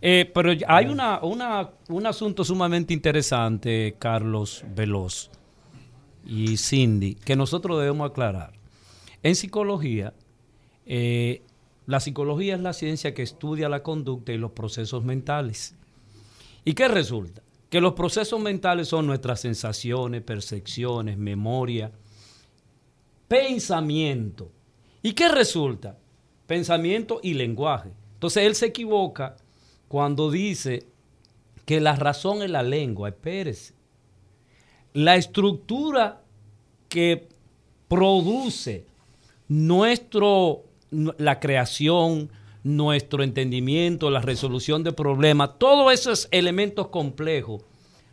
Eh, 0.00 0.30
pero 0.34 0.52
hay 0.68 0.86
una, 0.86 1.20
un 1.22 2.06
asunto 2.06 2.44
sumamente 2.44 2.92
interesante, 2.92 3.96
Carlos 3.98 4.62
Veloz 4.74 5.30
y 6.26 6.56
Cindy, 6.56 7.14
que 7.14 7.36
nosotros 7.36 7.78
debemos 7.78 8.10
aclarar. 8.10 8.52
En 9.22 9.34
psicología, 9.34 10.12
eh, 10.84 11.42
la 11.86 12.00
psicología 12.00 12.54
es 12.54 12.60
la 12.60 12.72
ciencia 12.72 13.14
que 13.14 13.22
estudia 13.22 13.68
la 13.68 13.82
conducta 13.82 14.32
y 14.32 14.38
los 14.38 14.52
procesos 14.52 15.04
mentales. 15.04 15.74
¿Y 16.64 16.74
qué 16.74 16.88
resulta? 16.88 17.42
Que 17.70 17.80
los 17.80 17.94
procesos 17.94 18.40
mentales 18.40 18.88
son 18.88 19.06
nuestras 19.06 19.40
sensaciones, 19.40 20.22
percepciones, 20.22 21.16
memoria, 21.16 21.92
pensamiento. 23.34 24.50
¿Y 25.02 25.12
qué 25.12 25.28
resulta? 25.28 25.98
Pensamiento 26.46 27.20
y 27.22 27.34
lenguaje. 27.34 27.90
Entonces 28.14 28.44
él 28.44 28.54
se 28.54 28.66
equivoca 28.66 29.36
cuando 29.88 30.30
dice 30.30 30.86
que 31.64 31.80
la 31.80 31.96
razón 31.96 32.42
es 32.42 32.50
la 32.50 32.62
lengua. 32.62 33.08
Espérese. 33.08 33.74
La 34.92 35.16
estructura 35.16 36.22
que 36.88 37.26
produce 37.88 38.86
nuestro, 39.48 40.62
la 40.90 41.40
creación, 41.40 42.30
nuestro 42.62 43.24
entendimiento, 43.24 44.10
la 44.10 44.20
resolución 44.20 44.84
de 44.84 44.92
problemas, 44.92 45.58
todos 45.58 45.92
esos 45.92 46.28
elementos 46.30 46.88
complejos 46.88 47.62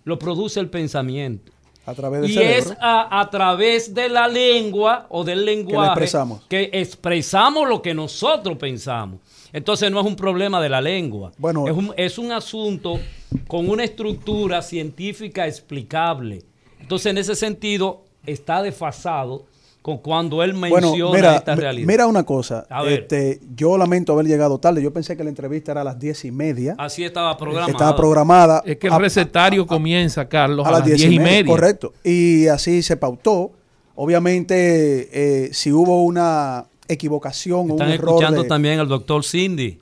lo 0.03 0.17
produce 0.17 0.59
el 0.59 0.69
pensamiento. 0.69 1.51
A 1.85 1.93
través 1.95 2.21
del 2.21 2.29
Y 2.31 2.33
cerebro. 2.35 2.71
es 2.71 2.77
a, 2.79 3.19
a 3.21 3.29
través 3.29 3.93
de 3.93 4.07
la 4.09 4.27
lengua 4.27 5.07
o 5.09 5.23
del 5.23 5.43
lenguaje 5.45 5.89
expresamos. 5.89 6.43
que 6.47 6.69
expresamos 6.73 7.67
lo 7.67 7.81
que 7.81 7.93
nosotros 7.93 8.57
pensamos. 8.57 9.19
Entonces 9.51 9.91
no 9.91 9.99
es 9.99 10.05
un 10.05 10.15
problema 10.15 10.61
de 10.61 10.69
la 10.69 10.79
lengua. 10.79 11.31
Bueno. 11.37 11.67
es 11.67 11.75
un, 11.75 11.93
es 11.97 12.17
un 12.17 12.31
asunto 12.31 12.99
con 13.47 13.67
una 13.69 13.83
estructura 13.83 14.61
científica 14.61 15.47
explicable. 15.47 16.43
Entonces 16.79 17.07
en 17.07 17.17
ese 17.17 17.35
sentido 17.35 18.03
está 18.25 18.61
desfasado 18.61 19.45
con 19.81 19.97
cuando 19.97 20.43
él 20.43 20.53
menciona 20.53 20.87
Bueno, 20.89 21.11
mira, 21.13 21.35
esta 21.37 21.55
realidad. 21.55 21.87
mira 21.87 22.05
una 22.07 22.23
cosa. 22.23 22.67
A 22.69 22.83
ver. 22.83 23.01
Este, 23.01 23.39
yo 23.55 23.77
lamento 23.79 24.13
haber 24.13 24.27
llegado 24.27 24.59
tarde. 24.59 24.81
Yo 24.83 24.93
pensé 24.93 25.17
que 25.17 25.23
la 25.23 25.29
entrevista 25.29 25.71
era 25.71 25.81
a 25.81 25.83
las 25.83 25.97
diez 25.97 26.23
y 26.25 26.31
media. 26.31 26.75
Así 26.77 27.03
estaba 27.03 27.35
programado. 27.35 27.71
Estaba 27.71 27.95
programada. 27.95 28.61
Es 28.65 28.77
que 28.77 28.87
el 28.87 28.93
a- 28.93 28.99
recetario 28.99 29.65
comienza, 29.65 30.29
Carlos, 30.29 30.67
a, 30.67 30.71
las 30.71 30.85
diez 30.85 31.03
y 31.03 31.17
media, 31.17 31.45
Correcto. 31.51 31.93
Y 32.03 32.45
así 32.47 32.83
se 32.83 32.95
pautó. 32.95 33.51
Obviamente, 33.95 35.45
eh, 35.45 35.49
si 35.53 35.71
hubo 35.71 36.03
una 36.03 36.65
equivocación 36.87 37.59
o 37.59 37.63
un 37.63 37.71
Están 37.71 37.89
error. 37.91 38.09
escuchando 38.09 38.43
de- 38.43 38.47
también 38.49 38.79
al 38.79 38.87
doctor 38.87 39.23
Cindy. 39.23 39.79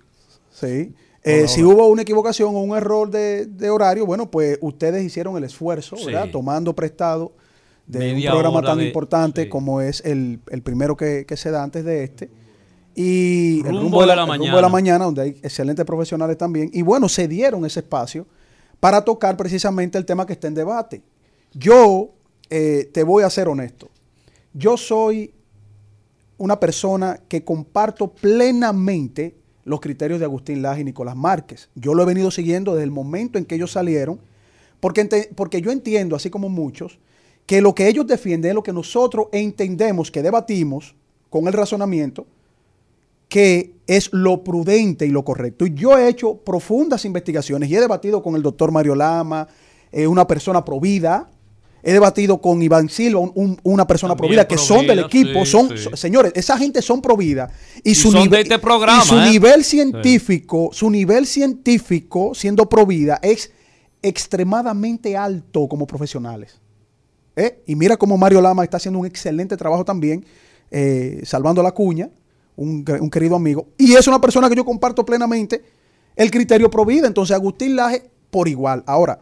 Sí. 0.51 0.93
Eh, 1.23 1.47
si 1.47 1.63
hubo 1.63 1.87
una 1.87 2.03
equivocación 2.03 2.55
o 2.55 2.59
un 2.61 2.75
error 2.77 3.09
de, 3.09 3.45
de 3.47 3.69
horario, 3.69 4.05
bueno, 4.05 4.31
pues 4.31 4.57
ustedes 4.61 5.03
hicieron 5.03 5.35
el 5.35 5.43
esfuerzo, 5.43 5.97
Sí. 5.97 6.05
¿verdad? 6.05 6.29
Tomando 6.31 6.73
prestado 6.73 7.33
de 7.89 8.13
un 8.13 8.21
programa 8.23 8.61
tan 8.61 8.77
de- 8.77 8.87
importante 8.87 9.43
sí. 9.43 9.49
como 9.49 9.81
es 9.81 10.01
el, 10.05 10.39
el 10.49 10.61
primero 10.61 10.95
que, 10.95 11.25
que 11.27 11.35
se 11.35 11.51
da 11.51 11.63
antes 11.63 11.83
de 11.83 12.03
este. 12.03 12.29
Y 12.95 13.59
el 13.67 13.75
Rumbo 13.79 14.01
de 14.01 14.07
la, 14.07 14.15
la 14.15 14.21
el 14.23 14.27
rumbo 14.27 14.37
mañana. 14.37 14.55
de 14.55 14.61
la 14.61 14.69
mañana, 14.69 15.05
donde 15.05 15.21
hay 15.21 15.29
excelentes 15.41 15.85
profesionales 15.85 16.37
también. 16.37 16.69
Y 16.73 16.81
bueno, 16.81 17.07
se 17.09 17.27
dieron 17.27 17.65
ese 17.65 17.79
espacio 17.81 18.25
para 18.79 19.03
tocar 19.03 19.35
precisamente 19.37 19.97
el 19.97 20.05
tema 20.05 20.25
que 20.25 20.33
está 20.33 20.47
en 20.47 20.55
debate. 20.55 21.01
Yo 21.53 22.11
eh, 22.49 22.89
te 22.93 23.03
voy 23.03 23.23
a 23.23 23.29
ser 23.29 23.47
honesto. 23.47 23.89
Yo 24.53 24.77
soy 24.77 25.33
una 26.37 26.59
persona 26.59 27.19
que 27.27 27.43
comparto 27.43 28.07
plenamente 28.11 29.35
los 29.65 29.79
criterios 29.81 30.19
de 30.19 30.25
Agustín 30.25 30.61
Laje 30.61 30.81
y 30.81 30.83
Nicolás 30.85 31.15
Márquez. 31.15 31.69
Yo 31.75 31.93
lo 31.93 32.03
he 32.03 32.05
venido 32.05 32.31
siguiendo 32.31 32.73
desde 32.73 32.85
el 32.85 32.91
momento 32.91 33.37
en 33.37 33.45
que 33.45 33.55
ellos 33.55 33.71
salieron, 33.71 34.19
porque, 34.79 35.29
porque 35.35 35.61
yo 35.61 35.71
entiendo, 35.71 36.15
así 36.15 36.29
como 36.29 36.49
muchos, 36.49 36.97
que 37.49 37.61
lo 37.61 37.73
que 37.73 37.87
ellos 37.87 38.05
defienden 38.05 38.49
es 38.51 38.55
lo 38.55 38.61
que 38.61 38.71
nosotros 38.71 39.25
entendemos, 39.31 40.11
que 40.11 40.21
debatimos 40.21 40.93
con 41.31 41.47
el 41.47 41.53
razonamiento, 41.53 42.27
que 43.27 43.73
es 43.87 44.09
lo 44.13 44.43
prudente 44.43 45.07
y 45.07 45.09
lo 45.09 45.25
correcto. 45.25 45.65
Y 45.65 45.73
yo 45.73 45.97
he 45.97 46.07
hecho 46.09 46.35
profundas 46.37 47.05
investigaciones 47.05 47.67
y 47.71 47.75
he 47.75 47.79
debatido 47.79 48.21
con 48.21 48.35
el 48.35 48.43
doctor 48.43 48.71
Mario 48.71 48.93
Lama, 48.93 49.47
eh, 49.91 50.05
una 50.05 50.27
persona 50.27 50.63
provida, 50.63 51.31
he 51.81 51.91
debatido 51.91 52.39
con 52.39 52.61
Iván 52.61 52.87
Silva, 52.87 53.19
un- 53.19 53.31
un- 53.33 53.59
una 53.63 53.87
persona 53.87 54.15
provida, 54.15 54.47
que 54.47 54.59
son 54.59 54.85
del 54.85 54.99
equipo, 54.99 55.43
sí, 55.43 55.51
son, 55.51 55.69
sí. 55.75 55.89
señores, 55.95 56.33
esa 56.35 56.55
gente 56.55 56.83
son 56.83 57.01
provida 57.01 57.49
y, 57.83 57.91
Y 57.91 57.95
su, 57.95 58.11
son 58.11 58.13
de 58.13 58.19
nivel, 58.25 58.41
este 58.43 58.59
programa, 58.59 59.01
y 59.03 59.07
su 59.07 59.15
¿eh? 59.17 59.29
nivel 59.31 59.63
científico, 59.63 60.69
su 60.71 60.91
nivel 60.91 61.25
científico 61.25 62.35
siendo 62.35 62.69
provida 62.69 63.17
es 63.23 63.51
extremadamente 64.03 65.17
alto 65.17 65.67
como 65.67 65.87
profesionales. 65.87 66.58
¿Eh? 67.39 67.63
Y 67.67 67.75
mira 67.77 67.95
cómo 67.95 68.17
Mario 68.17 68.41
Lama 68.41 68.65
está 68.65 68.75
haciendo 68.75 68.99
un 68.99 69.05
excelente 69.05 69.55
trabajo 69.55 69.85
también, 69.85 70.25
eh, 70.71 71.21
salvando 71.23 71.63
la 71.63 71.71
cuña, 71.71 72.09
un, 72.57 72.83
querido 72.83 73.37
amigo. 73.37 73.69
Y 73.77 73.93
es 73.93 74.07
una 74.09 74.19
persona 74.19 74.49
que 74.49 74.57
yo 74.57 74.65
comparto 74.65 75.05
plenamente 75.05 75.63
el 76.17 76.29
criterio 76.31 76.69
provida. 76.69 77.07
Entonces, 77.07 77.33
Agustín 77.33 77.77
Laje, 77.77 78.09
por 78.29 78.49
igual. 78.49 78.83
Ahora, 78.85 79.19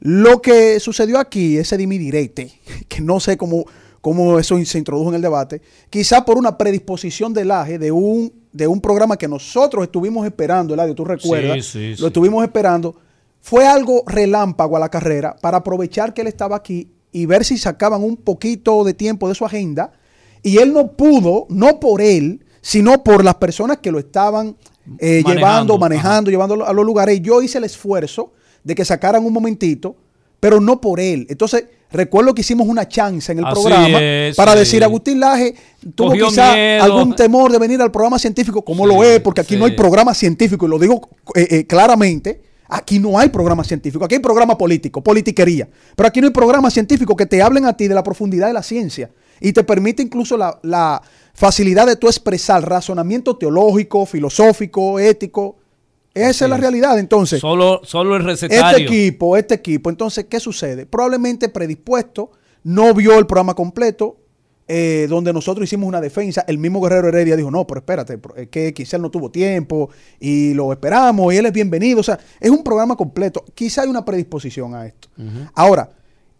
lo 0.00 0.42
que 0.42 0.80
sucedió 0.80 1.20
aquí, 1.20 1.58
ese 1.58 1.76
dimidirete, 1.76 2.50
que 2.88 3.00
no 3.00 3.20
sé 3.20 3.36
cómo, 3.36 3.66
cómo 4.00 4.40
eso 4.40 4.58
se 4.64 4.78
introdujo 4.78 5.10
en 5.10 5.14
el 5.14 5.22
debate, 5.22 5.62
quizá 5.90 6.24
por 6.24 6.36
una 6.36 6.58
predisposición 6.58 7.32
de 7.32 7.44
Laje 7.44 7.78
de 7.78 7.92
un, 7.92 8.32
de 8.50 8.66
un 8.66 8.80
programa 8.80 9.16
que 9.16 9.28
nosotros 9.28 9.84
estuvimos 9.84 10.26
esperando, 10.26 10.74
Eladio, 10.74 10.96
tú 10.96 11.04
recuerdas, 11.04 11.64
Sí, 11.66 11.72
sí, 11.72 11.90
lo 11.90 11.96
sí. 11.98 12.06
estuvimos 12.06 12.42
esperando, 12.42 12.96
fue 13.40 13.64
algo 13.64 14.02
relámpago 14.08 14.76
a 14.76 14.80
la 14.80 14.88
carrera 14.88 15.36
para 15.40 15.58
aprovechar 15.58 16.12
que 16.12 16.22
él 16.22 16.26
estaba 16.26 16.56
aquí 16.56 16.88
y 17.12 17.26
ver 17.26 17.44
si 17.44 17.58
sacaban 17.58 18.02
un 18.02 18.16
poquito 18.16 18.84
de 18.84 18.94
tiempo 18.94 19.28
de 19.28 19.34
su 19.34 19.44
agenda. 19.44 19.92
Y 20.42 20.58
él 20.58 20.72
no 20.72 20.92
pudo, 20.92 21.46
no 21.48 21.78
por 21.78 22.00
él, 22.00 22.44
sino 22.60 23.04
por 23.04 23.24
las 23.24 23.36
personas 23.36 23.78
que 23.78 23.92
lo 23.92 23.98
estaban 23.98 24.56
eh, 24.98 25.22
Manejando, 25.22 25.32
llevando, 25.34 25.74
ajá. 25.74 25.80
manejando, 25.80 26.30
llevando 26.30 26.66
a 26.66 26.72
los 26.72 26.84
lugares. 26.84 27.18
Y 27.18 27.20
yo 27.20 27.42
hice 27.42 27.58
el 27.58 27.64
esfuerzo 27.64 28.32
de 28.64 28.74
que 28.74 28.84
sacaran 28.84 29.24
un 29.24 29.32
momentito 29.32 29.96
pero 30.42 30.60
no 30.60 30.80
por 30.80 30.98
él. 30.98 31.24
Entonces, 31.30 31.66
recuerdo 31.92 32.34
que 32.34 32.40
hicimos 32.40 32.66
una 32.66 32.88
chance 32.88 33.30
en 33.30 33.38
el 33.38 33.44
Así 33.44 33.52
programa 33.54 34.02
es, 34.02 34.34
para 34.34 34.54
sí. 34.54 34.58
decir, 34.58 34.82
Agustín 34.82 35.20
Laje 35.20 35.54
tuvo 35.94 36.08
Cogió 36.08 36.26
quizá 36.30 36.54
miedo. 36.54 36.82
algún 36.82 37.14
temor 37.14 37.52
de 37.52 37.60
venir 37.60 37.80
al 37.80 37.92
programa 37.92 38.18
científico, 38.18 38.60
como 38.62 38.84
lo 38.84 39.04
es, 39.04 39.20
porque 39.20 39.40
aquí 39.40 39.54
no 39.54 39.66
hay 39.66 39.76
programa 39.76 40.12
científico, 40.14 40.66
y 40.66 40.68
lo 40.68 40.80
digo 40.80 41.10
eh, 41.36 41.46
eh, 41.48 41.64
claramente. 41.64 42.40
Aquí 42.74 42.98
no 42.98 43.18
hay 43.18 43.28
programa 43.28 43.64
científico, 43.64 44.02
aquí 44.02 44.14
hay 44.14 44.20
programa 44.22 44.56
político, 44.56 45.02
politiquería. 45.04 45.68
Pero 45.94 46.06
aquí 46.06 46.22
no 46.22 46.26
hay 46.28 46.32
programa 46.32 46.70
científico 46.70 47.14
que 47.14 47.26
te 47.26 47.42
hablen 47.42 47.66
a 47.66 47.76
ti 47.76 47.86
de 47.86 47.94
la 47.94 48.02
profundidad 48.02 48.46
de 48.46 48.54
la 48.54 48.62
ciencia 48.62 49.10
y 49.42 49.52
te 49.52 49.62
permite 49.62 50.02
incluso 50.02 50.38
la, 50.38 50.58
la 50.62 51.02
facilidad 51.34 51.86
de 51.86 51.96
tú 51.96 52.06
expresar 52.06 52.66
razonamiento 52.66 53.36
teológico, 53.36 54.06
filosófico, 54.06 54.98
ético. 54.98 55.56
Esa 56.14 56.46
es 56.46 56.50
la 56.50 56.56
realidad. 56.56 56.98
Entonces, 56.98 57.40
Solo, 57.40 57.82
solo 57.84 58.16
el 58.16 58.22
este 58.30 58.48
recetario. 58.48 58.86
equipo, 58.86 59.36
este 59.36 59.54
equipo, 59.54 59.90
entonces, 59.90 60.24
¿qué 60.30 60.40
sucede? 60.40 60.86
Probablemente 60.86 61.50
predispuesto, 61.50 62.30
no 62.64 62.94
vio 62.94 63.18
el 63.18 63.26
programa 63.26 63.52
completo, 63.52 64.16
eh, 64.74 65.06
donde 65.06 65.34
nosotros 65.34 65.64
hicimos 65.64 65.86
una 65.86 66.00
defensa. 66.00 66.46
El 66.48 66.56
mismo 66.56 66.80
Guerrero 66.80 67.08
Heredia 67.08 67.36
dijo, 67.36 67.50
no, 67.50 67.66
pero 67.66 67.80
espérate, 67.80 68.18
es 68.36 68.48
que 68.48 68.72
quizá 68.72 68.96
él 68.96 69.02
no 69.02 69.10
tuvo 69.10 69.30
tiempo 69.30 69.90
y 70.18 70.54
lo 70.54 70.72
esperamos 70.72 71.34
y 71.34 71.36
él 71.36 71.44
es 71.44 71.52
bienvenido. 71.52 72.00
O 72.00 72.02
sea, 72.02 72.18
es 72.40 72.50
un 72.50 72.64
programa 72.64 72.96
completo. 72.96 73.44
Quizá 73.54 73.82
hay 73.82 73.90
una 73.90 74.02
predisposición 74.02 74.74
a 74.74 74.86
esto. 74.86 75.08
Ahora, 75.54 75.90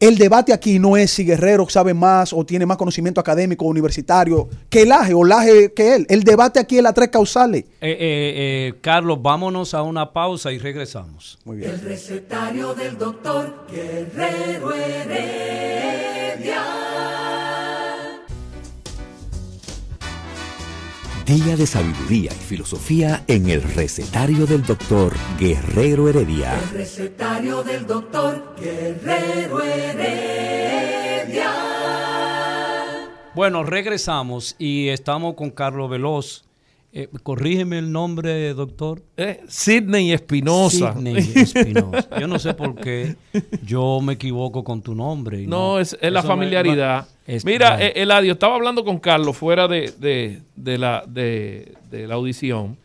el 0.00 0.16
debate 0.16 0.54
aquí 0.54 0.78
no 0.78 0.96
es 0.96 1.10
si 1.10 1.26
Guerrero 1.26 1.68
sabe 1.68 1.92
más 1.92 2.32
o 2.32 2.46
tiene 2.46 2.64
más 2.64 2.78
conocimiento 2.78 3.20
académico 3.20 3.66
o 3.66 3.68
universitario 3.68 4.48
que 4.70 4.86
Laje 4.86 5.12
o 5.12 5.24
Laje 5.24 5.74
que 5.74 5.94
él. 5.94 6.06
El 6.08 6.24
debate 6.24 6.58
aquí 6.58 6.78
es 6.78 6.82
las 6.82 6.94
tres 6.94 7.10
causales. 7.10 7.64
Eh, 7.64 7.68
eh, 7.82 7.98
eh, 8.00 8.74
Carlos, 8.80 9.20
vámonos 9.20 9.74
a 9.74 9.82
una 9.82 10.10
pausa 10.10 10.50
y 10.52 10.58
regresamos. 10.58 11.38
Muy 11.44 11.58
bien. 11.58 11.72
El 11.72 11.82
recetario 11.82 12.72
del 12.72 12.96
doctor 12.96 13.66
Guerrero 13.70 14.72
Heredia. 14.72 16.62
Día 21.32 21.56
de 21.56 21.66
sabiduría 21.66 22.30
y 22.30 22.44
filosofía 22.44 23.24
en 23.26 23.48
el 23.48 23.62
recetario 23.62 24.44
del 24.44 24.62
doctor 24.62 25.14
Guerrero 25.40 26.06
Heredia. 26.06 26.52
El 26.60 26.68
recetario 26.68 27.62
del 27.62 27.86
doctor 27.86 28.54
Guerrero 28.60 29.62
Heredia. 29.62 31.50
Bueno, 33.34 33.64
regresamos 33.64 34.56
y 34.58 34.88
estamos 34.88 35.32
con 35.32 35.48
Carlos 35.48 35.88
Veloz. 35.88 36.44
Eh, 36.94 37.08
corrígeme 37.22 37.78
el 37.78 37.90
nombre, 37.90 38.52
doctor. 38.52 39.02
Eh, 39.16 39.40
Sidney 39.48 40.12
Espinosa. 40.12 40.92
Sidney 40.92 41.16
Espinosa. 41.34 42.06
Yo 42.20 42.26
no 42.28 42.38
sé 42.38 42.52
por 42.52 42.74
qué 42.74 43.16
yo 43.64 44.00
me 44.02 44.12
equivoco 44.12 44.62
con 44.62 44.82
tu 44.82 44.94
nombre. 44.94 45.40
y 45.42 45.46
No, 45.46 45.78
es, 45.78 45.96
es 46.00 46.12
la 46.12 46.20
me- 46.20 46.28
familiaridad. 46.28 47.08
es- 47.26 47.46
Mira, 47.46 47.82
eh, 47.82 47.94
Eladio, 47.96 48.32
estaba 48.34 48.56
hablando 48.56 48.84
con 48.84 48.98
Carlos 48.98 49.34
fuera 49.36 49.68
de, 49.68 49.90
de- 49.98 50.42
de 50.54 50.76
la, 50.78 51.02
de, 51.08 51.72
de 51.90 52.06
la 52.06 52.14
audición, 52.16 52.76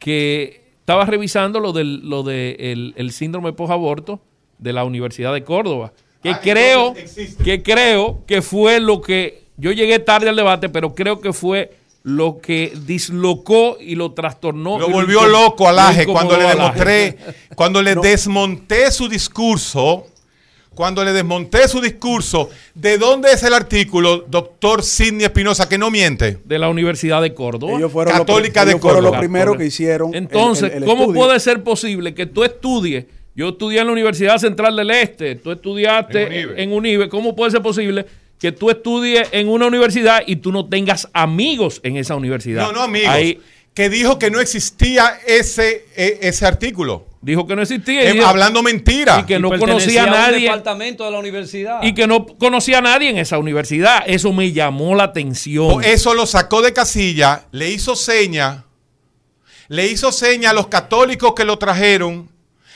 que 0.00 0.62
estaba 0.80 1.04
revisando 1.04 1.60
lo 1.60 1.72
del 1.72 2.08
lo 2.08 2.24
de 2.24 2.56
el, 2.58 2.94
el 2.96 3.12
síndrome 3.12 3.52
post-aborto 3.52 4.20
de 4.58 4.72
la 4.72 4.84
Universidad 4.84 5.32
de 5.32 5.44
Córdoba. 5.44 5.92
Que 6.20 6.30
Ah, 6.30 6.40
creo, 6.42 6.94
que 7.44 7.62
creo 7.62 8.24
que 8.26 8.42
fue 8.42 8.80
lo 8.80 9.00
que, 9.00 9.44
yo 9.56 9.70
llegué 9.72 9.98
tarde 10.00 10.28
al 10.28 10.36
debate, 10.36 10.68
pero 10.68 10.94
creo 10.94 11.20
que 11.20 11.32
fue 11.32 11.72
lo 12.04 12.38
que 12.40 12.72
dislocó 12.86 13.76
y 13.80 13.94
lo 13.94 14.12
trastornó. 14.12 14.78
Lo 14.78 14.88
volvió 14.88 15.26
loco 15.26 15.68
a 15.68 15.72
Laje 15.72 16.04
cuando 16.06 16.36
le 16.36 16.44
demostré, 16.44 17.16
cuando 17.54 17.80
le 17.82 17.94
desmonté 17.94 18.90
su 18.90 19.08
discurso, 19.08 20.06
cuando 20.74 21.04
le 21.04 21.12
desmonté 21.12 21.68
su 21.68 21.80
discurso, 21.80 22.48
¿de 22.74 22.98
dónde 22.98 23.30
es 23.32 23.42
el 23.42 23.54
artículo, 23.54 24.24
doctor 24.28 24.82
Sidney 24.82 25.26
Espinosa, 25.26 25.68
que 25.68 25.78
no 25.78 25.90
miente? 25.90 26.38
De 26.44 26.58
la 26.58 26.68
Universidad 26.70 27.20
de 27.22 27.34
Córdoba. 27.34 27.74
Ellos 27.76 27.92
fueron, 27.92 28.14
Católica 28.16 28.60
lo, 28.62 28.66
de 28.66 28.70
ellos 28.72 28.80
fueron 28.82 28.98
Córdoba. 29.02 29.16
lo 29.16 29.20
primero 29.20 29.56
que 29.56 29.66
hicieron. 29.66 30.10
el- 30.14 30.22
Entonces, 30.24 30.70
el- 30.72 30.82
el 30.82 30.84
¿cómo 30.84 31.02
estudio. 31.02 31.20
puede 31.24 31.40
ser 31.40 31.62
posible 31.62 32.14
que 32.14 32.26
tú 32.26 32.42
estudies? 32.42 33.04
Yo 33.34 33.50
estudié 33.50 33.80
en 33.80 33.86
la 33.86 33.92
Universidad 33.92 34.38
Central 34.38 34.76
del 34.76 34.90
Este, 34.90 35.36
tú 35.36 35.52
estudiaste 35.52 36.22
En 36.22 36.32
Unive. 36.48 36.62
en 36.62 36.72
Unive. 36.72 37.08
¿Cómo 37.08 37.34
puede 37.36 37.50
ser 37.50 37.62
posible 37.62 38.04
que 38.42 38.50
tú 38.50 38.70
estudies 38.70 39.28
en 39.30 39.48
una 39.48 39.66
universidad 39.66 40.22
y 40.26 40.36
tú 40.36 40.50
no 40.50 40.68
tengas 40.68 41.08
amigos 41.12 41.80
en 41.84 41.96
esa 41.96 42.16
universidad? 42.16 42.66
No, 42.66 42.72
no, 42.72 42.82
amigos. 42.82 43.08
Ahí 43.08 43.40
que 43.72 43.88
dijo 43.88 44.18
que 44.18 44.30
no 44.32 44.40
existía 44.40 45.18
ese, 45.26 45.86
e- 45.96 46.18
ese 46.22 46.44
artículo. 46.44 47.06
dijo 47.20 47.46
que 47.46 47.54
no 47.54 47.62
existía. 47.62 48.02
Eh, 48.10 48.20
hablando 48.20 48.60
mentira. 48.62 49.20
Y 49.20 49.26
que 49.26 49.38
no 49.38 49.56
conocía 49.56 50.02
a 50.02 50.06
un 50.06 50.10
nadie. 50.10 50.40
departamento 50.40 51.04
de 51.04 51.12
la 51.12 51.20
universidad. 51.20 51.82
Y 51.84 51.94
que 51.94 52.08
no 52.08 52.26
conocía 52.26 52.78
a 52.78 52.80
nadie 52.80 53.10
en 53.10 53.18
esa 53.18 53.38
universidad. 53.38 54.02
Eso 54.06 54.32
me 54.32 54.50
llamó 54.52 54.96
la 54.96 55.04
atención. 55.04 55.70
O 55.70 55.80
Eso 55.80 56.12
lo 56.12 56.26
sacó 56.26 56.62
de 56.62 56.72
casilla, 56.72 57.44
le 57.52 57.70
hizo 57.70 57.94
seña, 57.94 58.64
le 59.68 59.86
hizo 59.86 60.10
seña 60.10 60.50
a 60.50 60.52
los 60.52 60.66
católicos 60.66 61.32
que 61.34 61.44
lo 61.44 61.58
trajeron, 61.58 62.28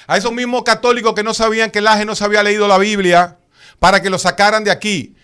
a 0.06 0.16
esos 0.16 0.32
mismos 0.32 0.62
católicos 0.62 1.12
que 1.12 1.24
no 1.24 1.34
sabían 1.34 1.72
que 1.72 1.80
Laje 1.80 2.04
no 2.04 2.14
se 2.14 2.24
había 2.24 2.44
leído 2.44 2.68
la 2.68 2.78
Biblia, 2.78 3.36
para 3.80 4.00
que 4.00 4.10
lo 4.10 4.18
sacaran 4.18 4.62
de 4.62 4.70
aquí. 4.70 5.15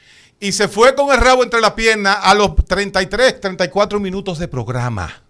Y 0.42 0.50
se 0.50 0.66
fue 0.66 0.92
con 0.96 1.14
el 1.14 1.20
rabo 1.20 1.44
entre 1.44 1.60
las 1.60 1.70
piernas 1.74 2.18
a 2.20 2.34
los 2.34 2.56
33, 2.56 3.40
34 3.40 4.00
minutos 4.00 4.40
de 4.40 4.48
programa. 4.48 5.22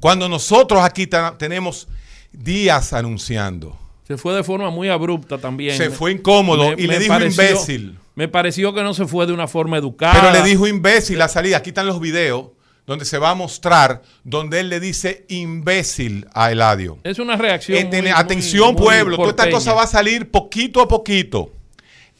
Cuando 0.00 0.26
nosotros 0.26 0.82
aquí 0.82 1.06
tenemos 1.38 1.86
días 2.32 2.94
anunciando. 2.94 3.78
Se 4.08 4.16
fue 4.16 4.34
de 4.34 4.42
forma 4.42 4.70
muy 4.70 4.88
abrupta 4.88 5.36
también. 5.36 5.76
Se 5.76 5.90
fue 5.90 6.12
incómodo 6.12 6.72
y 6.78 6.86
le 6.86 6.98
dijo 6.98 7.20
imbécil. 7.20 7.98
Me 8.14 8.26
pareció 8.26 8.72
que 8.72 8.82
no 8.82 8.94
se 8.94 9.04
fue 9.06 9.26
de 9.26 9.34
una 9.34 9.46
forma 9.48 9.76
educada. 9.76 10.14
Pero 10.18 10.32
le 10.32 10.42
dijo 10.48 10.66
imbécil 10.66 11.20
a 11.20 11.28
salida. 11.28 11.58
Aquí 11.58 11.68
están 11.70 11.86
los 11.86 12.00
videos 12.00 12.46
donde 12.86 13.04
se 13.04 13.18
va 13.18 13.30
a 13.30 13.34
mostrar, 13.34 14.00
donde 14.24 14.60
él 14.60 14.70
le 14.70 14.80
dice 14.80 15.26
imbécil 15.28 16.26
a 16.32 16.50
Eladio. 16.52 16.98
Es 17.04 17.18
una 17.18 17.36
reacción. 17.36 17.76
Eh, 17.76 17.82
muy- 17.82 17.90
tiene- 17.90 18.12
muy- 18.12 18.18
atención, 18.20 18.72
muy 18.72 18.82
pueblo, 18.82 19.16
toda 19.18 19.28
esta 19.30 19.50
cosa 19.50 19.74
va 19.74 19.82
a 19.82 19.86
salir 19.86 20.30
poquito 20.30 20.80
a 20.80 20.88
poquito. 20.88 21.50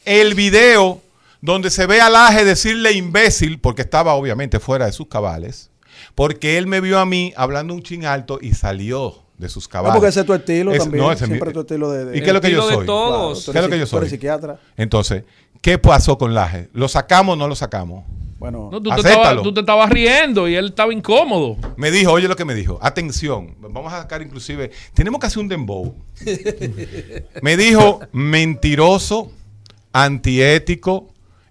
El 0.05 0.35
video 0.35 1.01
donde 1.41 1.69
se 1.69 1.85
ve 1.85 2.01
a 2.01 2.09
Laje 2.09 2.43
decirle 2.45 2.93
imbécil, 2.93 3.59
porque 3.59 3.81
estaba 3.83 4.13
obviamente 4.15 4.59
fuera 4.59 4.85
de 4.85 4.91
sus 4.91 5.07
cabales, 5.07 5.69
porque 6.15 6.57
él 6.57 6.67
me 6.67 6.81
vio 6.81 6.99
a 6.99 7.05
mí 7.05 7.33
hablando 7.37 7.73
un 7.73 7.81
chin 7.83 8.05
alto 8.05 8.39
y 8.41 8.53
salió 8.53 9.15
de 9.37 9.49
sus 9.49 9.65
No, 9.65 9.69
cabales. 9.71 9.93
porque 9.95 10.09
ese 10.09 10.21
es 10.21 10.25
tu 10.25 10.33
estilo 10.33 10.71
Es- 10.71 10.79
también. 10.79 11.03
no, 11.03 11.11
ese 11.11 11.25
es 11.25 11.27
siempre 11.29 11.49
mi- 11.49 11.53
tu 11.53 11.59
estilo 11.61 11.91
de. 11.91 12.05
de- 12.05 12.17
¿Y 12.17 12.21
qué 12.21 12.27
es 12.27 12.33
lo 12.33 12.41
que 12.41 12.51
yo 12.51 12.61
soy? 12.67 12.85
todos. 12.85 13.45
¿Qué 13.51 13.57
es 13.57 13.63
lo 13.63 13.69
que 13.69 13.79
yo 13.79 13.85
soy? 13.85 14.09
psiquiatra. 14.09 14.59
Entonces, 14.75 15.23
¿qué 15.61 15.77
pasó 15.77 16.17
con 16.17 16.33
Laje? 16.33 16.69
¿Lo 16.73 16.87
sacamos 16.87 17.33
o 17.33 17.35
no 17.35 17.47
lo 17.47 17.55
sacamos? 17.55 18.03
Bueno, 18.39 18.69
No, 18.71 18.77
tú, 18.79 18.89
te 18.89 18.93
Acéptalo. 18.93 19.21
estabas, 19.23 19.43
tú 19.43 19.53
te 19.53 19.59
estabas 19.61 19.89
riendo 19.89 20.47
y 20.47 20.53
él 20.55 20.67
estaba 20.67 20.93
incómodo. 20.93 21.57
Me 21.75 21.89
dijo, 21.89 22.11
oye 22.11 22.27
lo 22.27 22.35
que 22.35 22.45
me 22.45 22.53
dijo, 22.53 22.77
atención, 22.83 23.55
vamos 23.59 23.91
a 23.91 24.01
sacar 24.03 24.21
inclusive, 24.21 24.69
tenemos 24.93 25.19
que 25.19 25.25
hacer 25.25 25.39
un 25.39 25.47
dembow. 25.47 25.95
me 27.41 27.57
dijo 27.57 27.99
mentiroso, 28.11 29.31
antiético, 29.91 31.07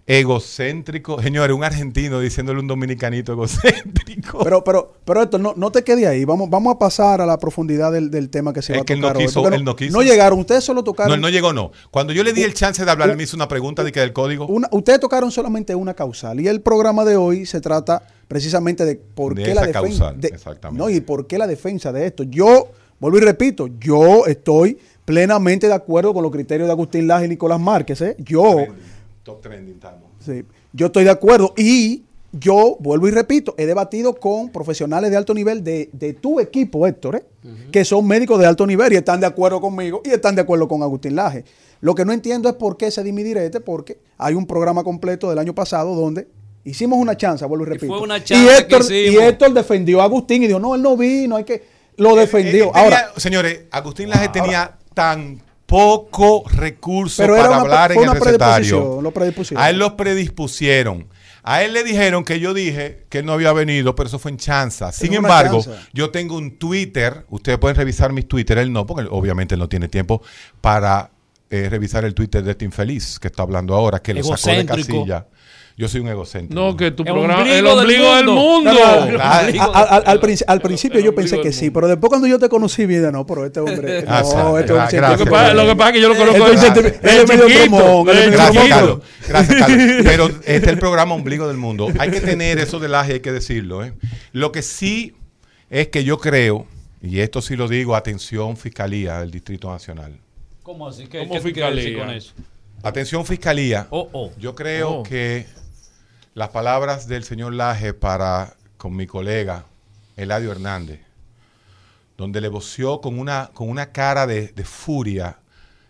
egocéntrico. 0.07 1.21
Señores, 1.21 1.55
un 1.57 1.65
argentino 1.65 2.21
diciéndole 2.21 2.61
un 2.61 2.67
dominicanito 2.67 3.33
egocéntrico. 3.33 4.39
Pero, 4.45 4.63
pero, 4.65 4.93
pero 5.05 5.23
esto, 5.23 5.39
no, 5.39 5.55
no 5.57 5.71
te 5.71 5.83
quede 5.83 6.07
ahí. 6.07 6.25
Vamos, 6.25 6.49
vamos 6.49 6.75
a 6.75 6.79
pasar 6.79 7.21
a 7.21 7.27
la 7.27 7.39
profundidad 7.39 7.91
del, 7.93 8.11
del 8.11 8.31
tema 8.31 8.53
que 8.53 8.63
se 8.63 8.73
Es 8.73 8.79
va 8.79 8.83
a 8.83 8.85
que 8.85 8.93
él 8.95 9.01
tocar 9.01 9.15
no 9.17 9.21
quiso, 9.21 9.49
él 9.49 9.65
no 9.65 9.77
quiso. 9.77 10.03
llegaron, 10.03 10.39
ustedes 10.39 10.65
solo 10.65 10.85
tocaron. 10.85 11.09
no, 11.11 11.15
él 11.15 11.21
no 11.21 11.29
llegó, 11.29 11.53
no. 11.53 11.73
Cuando 11.91 12.13
yo 12.13 12.23
le 12.23 12.33
di 12.33 12.43
el 12.43 12.55
chance 12.55 12.85
de 12.85 12.91
hablar, 12.91 13.11
él 13.11 13.17
me 13.17 13.25
hizo 13.25 13.37
una 13.37 13.49
pregunta 13.49 13.83
de 13.85 13.93
que 13.93 14.01
del 14.01 14.13
código. 14.13 14.47
Una- 14.47 14.69
ustedes 14.73 15.01
tocaron 15.01 15.31
solamente 15.31 15.75
una 15.75 15.95
causal. 15.95 16.41
Y 16.41 16.49
el 16.49 16.61
programa 16.61 17.05
de 17.05 17.17
hoy 17.17 17.47
se 17.47 17.61
trata 17.61 18.03
precisamente 18.29 18.85
de 18.85 18.97
por 18.97 19.35
De 19.35 19.43
qué 19.45 19.53
esa 19.53 19.61
la 19.63 19.67
defensa. 19.67 20.05
causal, 20.13 20.19
exactamente. 20.25 20.83
No, 20.85 20.91
y 20.91 21.01
por 21.01 21.27
qué 21.27 21.39
la 21.39 21.47
defensa 21.47 21.93
de 21.93 22.07
esto. 22.07 22.23
Yo, 22.25 22.71
vuelvo 23.01 23.19
y 23.19 23.23
repito, 23.23 23.69
yo 23.81 24.27
estoy 24.27 24.79
plenamente 25.05 25.69
de 25.69 25.75
acuerdo 25.75 26.13
con 26.13 26.23
los 26.23 26.33
criterios 26.33 26.67
de 26.69 26.73
Agustín 26.73 27.07
Laje 27.07 27.27
y 27.27 27.29
Nicolás 27.29 27.61
Márquez. 27.61 28.01
¿eh? 28.03 28.17
Yo. 28.19 28.67
Top 29.27 29.43
trending 29.43 29.75
estamos. 29.75 30.05
Sí, 30.25 30.45
yo 30.73 30.87
estoy 30.87 31.03
de 31.05 31.11
acuerdo 31.11 31.53
y 31.57 32.05
yo 32.33 32.77
vuelvo 32.81 33.09
y 33.09 33.11
repito, 33.11 33.55
he 33.59 33.67
debatido 33.67 34.15
con 34.15 34.51
profesionales 34.51 35.11
de 35.11 35.17
alto 35.17 35.35
nivel 35.35 35.65
de, 35.65 35.91
de 35.93 36.13
tu 36.13 36.39
equipo, 36.39 36.87
Héctor, 36.87 37.17
¿eh? 37.17 37.25
que 37.73 37.85
son 37.85 38.07
médicos 38.07 38.39
de 38.39 38.47
alto 38.47 38.67
nivel 38.67 38.93
y 38.93 38.97
están 38.97 39.19
de 39.21 39.27
acuerdo 39.27 39.61
conmigo 39.61 40.01
y 40.05 40.11
están 40.11 40.35
de 40.37 40.43
acuerdo 40.43 40.69
con 40.69 40.81
Agustín 40.83 41.17
Laje. 41.17 41.45
Lo 41.81 41.95
que 41.97 42.05
no 42.05 42.13
entiendo 42.13 42.49
es 42.49 42.55
por 42.55 42.77
qué 42.77 42.91
se 42.93 43.03
dimidirete, 43.03 43.61
porque 43.61 43.99
hay 44.17 44.35
un 44.35 44.47
programa 44.47 44.85
completo 44.85 45.29
del 45.29 45.39
año 45.41 45.55
pasado 45.55 45.95
donde 45.97 46.29
hicimos 46.65 46.99
una 46.99 47.17
chance, 47.17 47.45
vuelvo 47.47 47.65
y 47.67 47.69
repito. 47.71 47.89
fue 47.93 48.01
una 48.03 48.23
chance 48.23 48.47
que 48.47 48.57
Héctor, 48.77 48.93
y. 48.93 49.17
Héctor 49.17 49.53
defendió 49.55 50.01
a 50.01 50.05
Agustín 50.05 50.43
y 50.45 50.47
dijo, 50.47 50.61
no, 50.61 50.75
él 50.77 50.83
no 50.83 50.97
vino, 50.97 51.37
hay 51.37 51.45
que... 51.45 51.65
Lo 51.97 52.11
Él- 52.11 52.21
defendió. 52.21 52.67
él 52.67 52.71
tenía- 52.73 52.83
Ahora, 52.85 53.13
señores, 53.17 53.61
Agustín 53.73 54.09
Laje 54.09 54.29
tenía 54.29 54.77
tan 54.95 55.41
poco 55.67 56.45
recurso 56.49 57.23
Pero 57.23 57.37
para 57.37 57.57
hablar 57.61 57.93
en 57.93 58.03
el 58.03 58.11
recetario. 58.11 58.41
predisposición, 58.41 59.05
lo 59.05 59.13
predispusieron. 59.13 59.65
A 59.65 59.71
él 59.71 59.79
lo 59.79 59.97
predispusieron. 59.97 61.09
A 61.43 61.63
él 61.63 61.75
le 61.75 61.85
dijeron 61.85 62.25
que 62.25 62.41
yo 62.41 62.55
dije 62.55 63.07
que 63.09 63.19
él 63.19 63.27
no 63.27 63.33
había 63.33 63.53
venido, 63.53 63.95
pero 63.95 64.09
eso 64.09 64.19
fue 64.19 64.33
en 64.33 64.37
chanza. 64.37 64.91
Sin 64.91 65.15
embargo, 65.15 65.63
chanza. 65.63 65.87
yo 65.93 66.11
tengo 66.11 66.37
un 66.37 66.59
Twitter. 66.59 67.25
Ustedes 67.29 67.59
pueden 67.59 67.77
revisar 67.77 68.13
mis 68.13 68.27
Twitter. 68.27 68.59
Él 68.59 68.73
no, 68.73 68.85
porque 68.85 69.07
obviamente 69.11 69.55
él 69.55 69.61
no 69.61 69.69
tiene 69.69 69.89
tiempo 69.89 70.23
para 70.61 71.13
eh, 71.49 71.69
revisar 71.71 72.05
el 72.05 72.15
Twitter 72.15 72.43
de 72.43 72.51
este 72.51 72.65
infeliz 72.65 73.21
que 73.21 73.29
está 73.29 73.45
hablando 73.45 73.77
ahora, 73.77 74.01
que 74.01 74.13
lo 74.15 74.25
sacó 74.25 74.57
de 74.57 74.67
casilla. 74.67 75.29
Yo 75.79 75.89
soy 75.89 76.01
un 76.01 76.09
egocéntrico. 76.09 76.55
No, 76.59 76.75
que 76.75 76.91
tu 76.91 77.03
El 77.03 77.13
programa. 77.13 77.43
ombligo 77.43 77.59
el 77.59 77.67
ombligo 77.79 78.15
del 78.17 78.27
mundo. 78.29 78.71
Ah, 79.21 79.41
al, 79.91 80.03
al 80.07 80.21
princi- 80.21 80.45
al 80.47 80.63
principio 80.63 80.99
El 81.01 81.05
yo 81.05 81.15
pensé 81.15 81.39
que 81.43 81.53
sí, 81.53 81.69
pero 81.71 81.87
después 81.87 82.09
cuando 82.09 82.27
yo 82.27 82.39
te 82.39 82.49
conocí, 82.49 82.87
vida, 82.87 83.13
no, 83.13 83.27
pero 83.27 83.45
este 83.45 83.61
hombre. 83.61 84.03
Ah, 84.09 84.25
sí, 84.25 84.35
no, 84.37 84.59
este 84.59 84.73
hombre 84.73 84.91
sí- 84.91 84.97
Lo 84.97 85.19
que, 85.19 85.27
pasa, 85.31 85.53
lo 85.53 85.67
que 85.67 85.77
pasa 85.77 85.89
es 85.91 85.95
que 85.97 86.01
yo 86.01 86.09
lo 86.09 86.17
conozco 86.17 86.47
Él 86.47 86.53
es 86.55 87.29
medio 87.29 87.47
Gracias, 88.31 88.53
chiquito. 88.53 88.69
Carlos. 88.69 88.99
Gracias, 89.29 89.61
Carlos. 89.61 89.97
Pero 90.05 90.27
este 90.29 90.55
es 90.57 90.63
el 90.69 90.79
programa 90.79 91.15
Ombligo 91.15 91.47
del 91.47 91.59
Mundo. 91.59 91.89
Hay 91.99 92.11
que 92.11 92.21
tener 92.23 92.59
eso 92.59 92.79
del 92.79 92.95
aje, 92.95 93.15
hay 93.15 93.21
que 93.21 93.33
decirlo. 93.33 93.85
¿eh? 93.85 93.93
Lo 94.33 94.53
que 94.53 94.63
sí 94.63 95.15
es 95.69 95.89
que 95.89 96.05
yo 96.05 96.19
creo, 96.19 96.67
y 97.03 97.21
esto 97.21 97.43
sí 97.43 97.55
lo 97.55 97.69
digo, 97.69 97.97
atención 97.97 98.57
Fiscalía 98.57 99.21
del 99.21 99.31
Distrito 99.31 99.71
Nacional. 99.71 100.17
¿Cómo 100.63 100.89
así? 100.89 101.07
¿Qué, 101.07 101.19
¿Cómo 101.21 101.35
qué 101.35 101.41
fiscalía? 101.41 101.99
con 101.99 102.11
eso? 102.11 102.33
Atención 102.83 103.25
Fiscalía. 103.27 103.87
Oh, 103.91 104.09
oh. 104.13 104.31
Yo 104.39 104.55
creo 104.55 104.91
Oh. 104.91 105.03
que 105.03 105.45
las 106.37 106.51
palabras 106.51 107.09
del 107.09 107.25
señor 107.25 107.55
Laje 107.55 107.95
para 107.95 108.59
con 108.77 108.95
mi 108.95 109.07
colega 109.07 109.65
Eladio 110.17 110.53
Hernández, 110.53 111.01
donde 112.19 112.43
le 112.43 112.49
voció 112.49 113.01
con 113.01 113.19
una, 113.19 113.51
con 113.55 113.71
una 113.71 113.91
cara 113.91 114.27
de, 114.27 114.49
de 114.49 114.65
furia, 114.65 115.39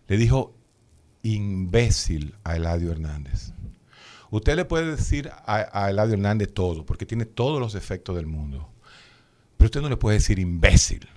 le 0.06 0.16
dijo 0.16 0.54
imbécil 1.24 2.36
a 2.44 2.54
Eladio 2.54 2.92
Hernández. 2.92 3.50
Usted 4.30 4.54
le 4.54 4.64
puede 4.64 4.94
decir 4.94 5.32
a, 5.46 5.90
Eladio 5.90 6.14
Hernández 6.14 6.54
todo, 6.54 6.86
porque 6.86 7.06
tiene 7.06 7.24
todos 7.24 7.58
los 7.58 7.72
defectos 7.72 8.14
del 8.14 8.26
mundo. 8.26 8.68
Pero 9.56 9.66
usted 9.66 9.80
no 9.80 9.88
le 9.88 9.96
puede 9.96 10.18
decir 10.18 10.38
imbécil 10.38 11.08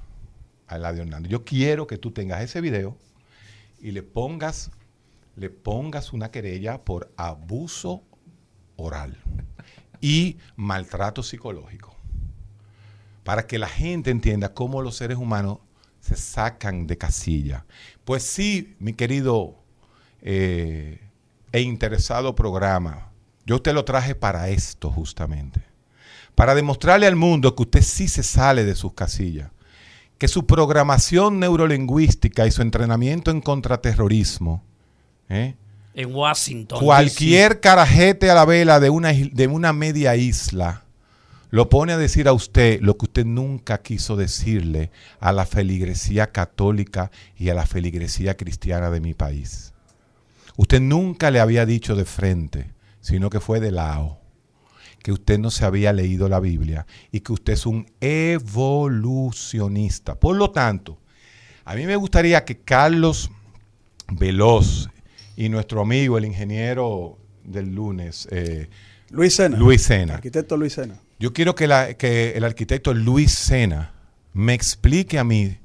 a 0.65 0.77
Eladio 0.77 1.03
Hernández. 1.03 1.31
Yo 1.31 1.45
quiero 1.45 1.85
que 1.85 1.99
tú 1.99 2.09
tengas 2.09 2.41
ese 2.41 2.61
video 2.61 2.97
y 3.79 3.91
le 3.91 4.01
pongas, 4.01 4.71
le 5.35 5.51
pongas 5.51 6.13
una 6.13 6.31
querella 6.31 6.81
por 6.83 7.13
abuso 7.15 8.01
oral 8.79 9.17
y 10.01 10.37
maltrato 10.55 11.23
psicológico. 11.23 11.95
Para 13.23 13.45
que 13.45 13.59
la 13.59 13.67
gente 13.67 14.09
entienda 14.09 14.53
cómo 14.53 14.81
los 14.81 14.95
seres 14.95 15.17
humanos 15.17 15.59
se 15.99 16.15
sacan 16.15 16.87
de 16.87 16.97
casilla. 16.97 17.65
Pues 18.05 18.23
sí, 18.23 18.75
mi 18.79 18.93
querido 18.93 19.55
eh, 20.21 20.99
e 21.51 21.61
interesado 21.61 22.35
programa, 22.35 23.11
yo 23.45 23.55
usted 23.55 23.73
lo 23.73 23.85
traje 23.85 24.15
para 24.15 24.49
esto 24.49 24.91
justamente. 24.91 25.61
Para 26.35 26.55
demostrarle 26.55 27.05
al 27.05 27.15
mundo 27.15 27.55
que 27.55 27.63
usted 27.63 27.81
sí 27.81 28.07
se 28.07 28.23
sale 28.23 28.63
de 28.63 28.75
sus 28.75 28.93
casillas. 28.93 29.51
Que 30.17 30.27
su 30.27 30.45
programación 30.45 31.39
neurolingüística 31.39 32.45
y 32.45 32.51
su 32.51 32.61
entrenamiento 32.61 33.31
en 33.31 33.41
contraterrorismo, 33.41 34.63
¿eh? 35.29 35.55
En 35.99 36.15
Washington. 36.15 36.79
cualquier 36.79 37.59
carajete 37.59 38.31
a 38.31 38.35
la 38.35 38.45
vela 38.45 38.79
de 38.79 38.89
una, 38.89 39.11
de 39.11 39.47
una 39.47 39.73
media 39.73 40.15
isla 40.15 40.85
lo 41.49 41.67
pone 41.67 41.93
a 41.93 41.97
decir 41.97 42.27
a 42.27 42.33
usted 42.33 42.79
lo 42.81 42.97
que 42.97 43.05
usted 43.05 43.25
nunca 43.25 43.81
quiso 43.81 44.15
decirle 44.15 44.91
a 45.19 45.33
la 45.33 45.45
feligresía 45.45 46.31
católica 46.31 47.11
y 47.35 47.49
a 47.49 47.53
la 47.53 47.65
feligresía 47.65 48.37
cristiana 48.37 48.91
de 48.91 49.01
mi 49.01 49.13
país. 49.13 49.73
Usted 50.57 50.79
nunca 50.79 51.31
le 51.31 51.39
había 51.39 51.65
dicho 51.65 51.95
de 51.95 52.05
frente, 52.05 52.71
sino 53.01 53.29
que 53.29 53.39
fue 53.39 53.59
de 53.59 53.71
lado, 53.71 54.19
que 55.01 55.11
usted 55.11 55.39
no 55.39 55.51
se 55.51 55.65
había 55.65 55.91
leído 55.91 56.29
la 56.29 56.39
Biblia 56.39 56.85
y 57.11 57.21
que 57.21 57.33
usted 57.33 57.53
es 57.53 57.65
un 57.65 57.91
evolucionista. 57.99 60.19
Por 60.19 60.35
lo 60.35 60.51
tanto, 60.51 60.99
a 61.65 61.75
mí 61.75 61.85
me 61.85 61.95
gustaría 61.95 62.45
que 62.45 62.59
Carlos 62.59 63.31
Veloz 64.07 64.89
y 65.39 65.47
nuestro 65.47 65.79
amigo, 65.81 66.17
el 66.17 66.25
ingeniero 66.25 67.17
del 67.45 67.73
lunes, 67.73 68.27
eh, 68.29 68.67
Luis 69.09 69.35
Sena. 69.35 69.57
Luis 69.57 69.81
Sena. 69.83 70.15
Arquitecto 70.15 70.57
Luis 70.57 70.73
Sena. 70.73 70.99
Yo 71.17 71.31
quiero 71.31 71.55
que, 71.55 71.65
la- 71.65 71.93
que 71.93 72.31
el 72.31 72.43
arquitecto 72.43 72.93
Luis 72.93 73.31
Sena 73.33 73.93
me 74.33 74.53
explique 74.53 75.17
a 75.17 75.23
mí 75.23 75.57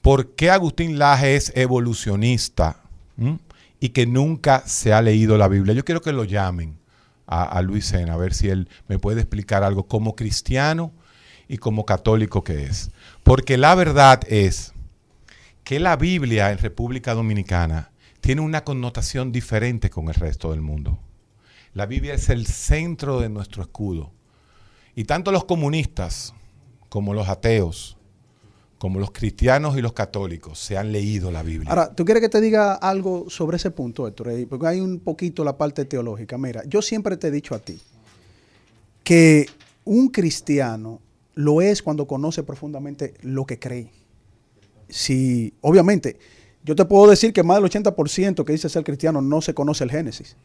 por 0.00 0.34
qué 0.34 0.50
Agustín 0.50 0.98
Laje 0.98 1.36
es 1.36 1.52
evolucionista 1.54 2.82
¿m? 3.18 3.38
y 3.78 3.90
que 3.90 4.06
nunca 4.06 4.62
se 4.66 4.94
ha 4.94 5.02
leído 5.02 5.36
la 5.36 5.46
Biblia. 5.48 5.74
Yo 5.74 5.84
quiero 5.84 6.00
que 6.00 6.12
lo 6.12 6.24
llamen 6.24 6.78
a, 7.26 7.44
a 7.44 7.60
Luis 7.60 7.84
Sena, 7.86 8.14
a 8.14 8.16
ver 8.16 8.32
si 8.32 8.48
él 8.48 8.68
me 8.88 8.98
puede 8.98 9.20
explicar 9.20 9.62
algo 9.64 9.86
como 9.86 10.16
cristiano 10.16 10.92
y 11.46 11.58
como 11.58 11.84
católico 11.84 12.42
que 12.42 12.64
es. 12.64 12.90
Porque 13.22 13.58
la 13.58 13.74
verdad 13.74 14.20
es 14.28 14.72
que 15.62 15.78
la 15.78 15.96
Biblia 15.96 16.50
en 16.52 16.58
República 16.58 17.12
Dominicana 17.14 17.89
tiene 18.20 18.40
una 18.40 18.64
connotación 18.64 19.32
diferente 19.32 19.90
con 19.90 20.08
el 20.08 20.14
resto 20.14 20.50
del 20.50 20.60
mundo. 20.60 20.98
La 21.74 21.86
Biblia 21.86 22.14
es 22.14 22.28
el 22.28 22.46
centro 22.46 23.20
de 23.20 23.28
nuestro 23.28 23.62
escudo. 23.62 24.12
Y 24.94 25.04
tanto 25.04 25.32
los 25.32 25.44
comunistas 25.44 26.34
como 26.88 27.14
los 27.14 27.28
ateos, 27.28 27.96
como 28.78 28.98
los 28.98 29.12
cristianos 29.12 29.76
y 29.76 29.82
los 29.82 29.92
católicos, 29.92 30.58
se 30.58 30.76
han 30.76 30.90
leído 30.90 31.30
la 31.30 31.42
Biblia. 31.42 31.70
Ahora, 31.70 31.94
¿tú 31.94 32.04
quieres 32.04 32.22
que 32.22 32.28
te 32.28 32.40
diga 32.40 32.74
algo 32.74 33.28
sobre 33.28 33.56
ese 33.56 33.70
punto, 33.70 34.08
Héctor? 34.08 34.30
Eh, 34.30 34.46
Porque 34.48 34.66
hay 34.66 34.80
un 34.80 34.98
poquito 35.00 35.44
la 35.44 35.56
parte 35.56 35.84
teológica. 35.84 36.36
Mira, 36.38 36.62
yo 36.66 36.82
siempre 36.82 37.16
te 37.16 37.28
he 37.28 37.30
dicho 37.30 37.54
a 37.54 37.60
ti 37.60 37.80
que 39.04 39.46
un 39.84 40.08
cristiano 40.08 41.00
lo 41.34 41.62
es 41.62 41.82
cuando 41.82 42.06
conoce 42.06 42.42
profundamente 42.42 43.14
lo 43.22 43.46
que 43.46 43.58
cree. 43.58 43.90
Si, 44.88 45.54
obviamente, 45.60 46.18
yo 46.64 46.76
te 46.76 46.84
puedo 46.84 47.08
decir 47.08 47.32
que 47.32 47.42
más 47.42 47.60
del 47.60 47.70
80% 47.70 48.44
que 48.44 48.52
dice 48.52 48.68
ser 48.68 48.84
cristiano 48.84 49.22
no 49.22 49.40
se 49.40 49.54
conoce 49.54 49.84
el 49.84 49.90
Génesis, 49.90 50.36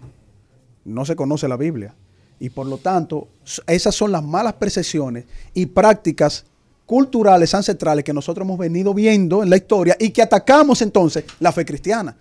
no 0.85 1.05
se 1.05 1.15
conoce 1.15 1.47
la 1.47 1.57
Biblia. 1.57 1.93
Y 2.39 2.49
por 2.49 2.67
lo 2.67 2.77
tanto, 2.77 3.29
esas 3.67 3.95
son 3.95 4.11
las 4.11 4.23
malas 4.23 4.53
percepciones 4.53 5.25
y 5.53 5.65
prácticas 5.67 6.45
culturales 6.85 7.53
ancestrales 7.53 8.03
que 8.03 8.13
nosotros 8.13 8.45
hemos 8.45 8.59
venido 8.59 8.93
viendo 8.93 9.41
en 9.41 9.49
la 9.49 9.57
historia 9.57 9.95
y 9.99 10.11
que 10.11 10.21
atacamos 10.21 10.81
entonces 10.81 11.25
la 11.39 11.51
fe 11.51 11.65
cristiana. 11.65 12.15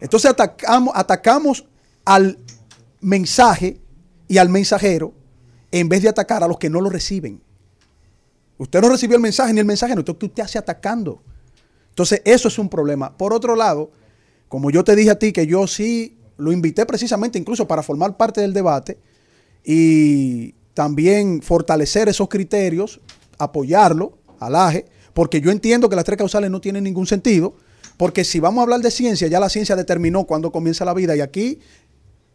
Entonces 0.00 0.30
atacamos, 0.30 0.92
atacamos 0.96 1.64
al 2.04 2.38
mensaje 3.00 3.80
y 4.28 4.38
al 4.38 4.48
mensajero 4.48 5.12
en 5.70 5.88
vez 5.88 6.02
de 6.02 6.08
atacar 6.08 6.42
a 6.42 6.48
los 6.48 6.58
que 6.58 6.70
no 6.70 6.80
lo 6.80 6.90
reciben. 6.90 7.40
Usted 8.58 8.80
no 8.80 8.90
recibió 8.90 9.16
el 9.16 9.22
mensaje 9.22 9.52
ni 9.52 9.60
el 9.60 9.66
mensajero, 9.66 10.00
entonces 10.00 10.20
¿qué 10.20 10.26
usted 10.26 10.42
hace 10.42 10.58
atacando? 10.58 11.22
Entonces 11.92 12.22
eso 12.24 12.48
es 12.48 12.58
un 12.58 12.70
problema. 12.70 13.16
Por 13.18 13.34
otro 13.34 13.54
lado, 13.54 13.90
como 14.48 14.70
yo 14.70 14.82
te 14.82 14.96
dije 14.96 15.10
a 15.10 15.18
ti 15.18 15.32
que 15.32 15.46
yo 15.46 15.66
sí 15.66 16.16
lo 16.38 16.52
invité 16.52 16.86
precisamente 16.86 17.38
incluso 17.38 17.68
para 17.68 17.82
formar 17.82 18.16
parte 18.16 18.40
del 18.40 18.54
debate 18.54 18.98
y 19.62 20.54
también 20.72 21.42
fortalecer 21.42 22.08
esos 22.08 22.28
criterios, 22.28 23.00
apoyarlo 23.38 24.18
al 24.40 24.56
AGE, 24.56 24.86
porque 25.12 25.42
yo 25.42 25.50
entiendo 25.50 25.90
que 25.90 25.96
las 25.96 26.06
tres 26.06 26.16
causales 26.16 26.50
no 26.50 26.62
tienen 26.62 26.84
ningún 26.84 27.06
sentido, 27.06 27.54
porque 27.98 28.24
si 28.24 28.40
vamos 28.40 28.60
a 28.60 28.62
hablar 28.62 28.80
de 28.80 28.90
ciencia, 28.90 29.28
ya 29.28 29.38
la 29.38 29.50
ciencia 29.50 29.76
determinó 29.76 30.24
cuándo 30.24 30.50
comienza 30.50 30.86
la 30.86 30.94
vida 30.94 31.14
y 31.14 31.20
aquí 31.20 31.60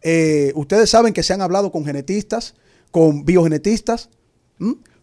eh, 0.02 0.52
ustedes 0.54 0.88
saben 0.88 1.12
que 1.12 1.24
se 1.24 1.32
han 1.32 1.42
hablado 1.42 1.72
con 1.72 1.84
genetistas, 1.84 2.54
con 2.92 3.24
biogenetistas, 3.24 4.08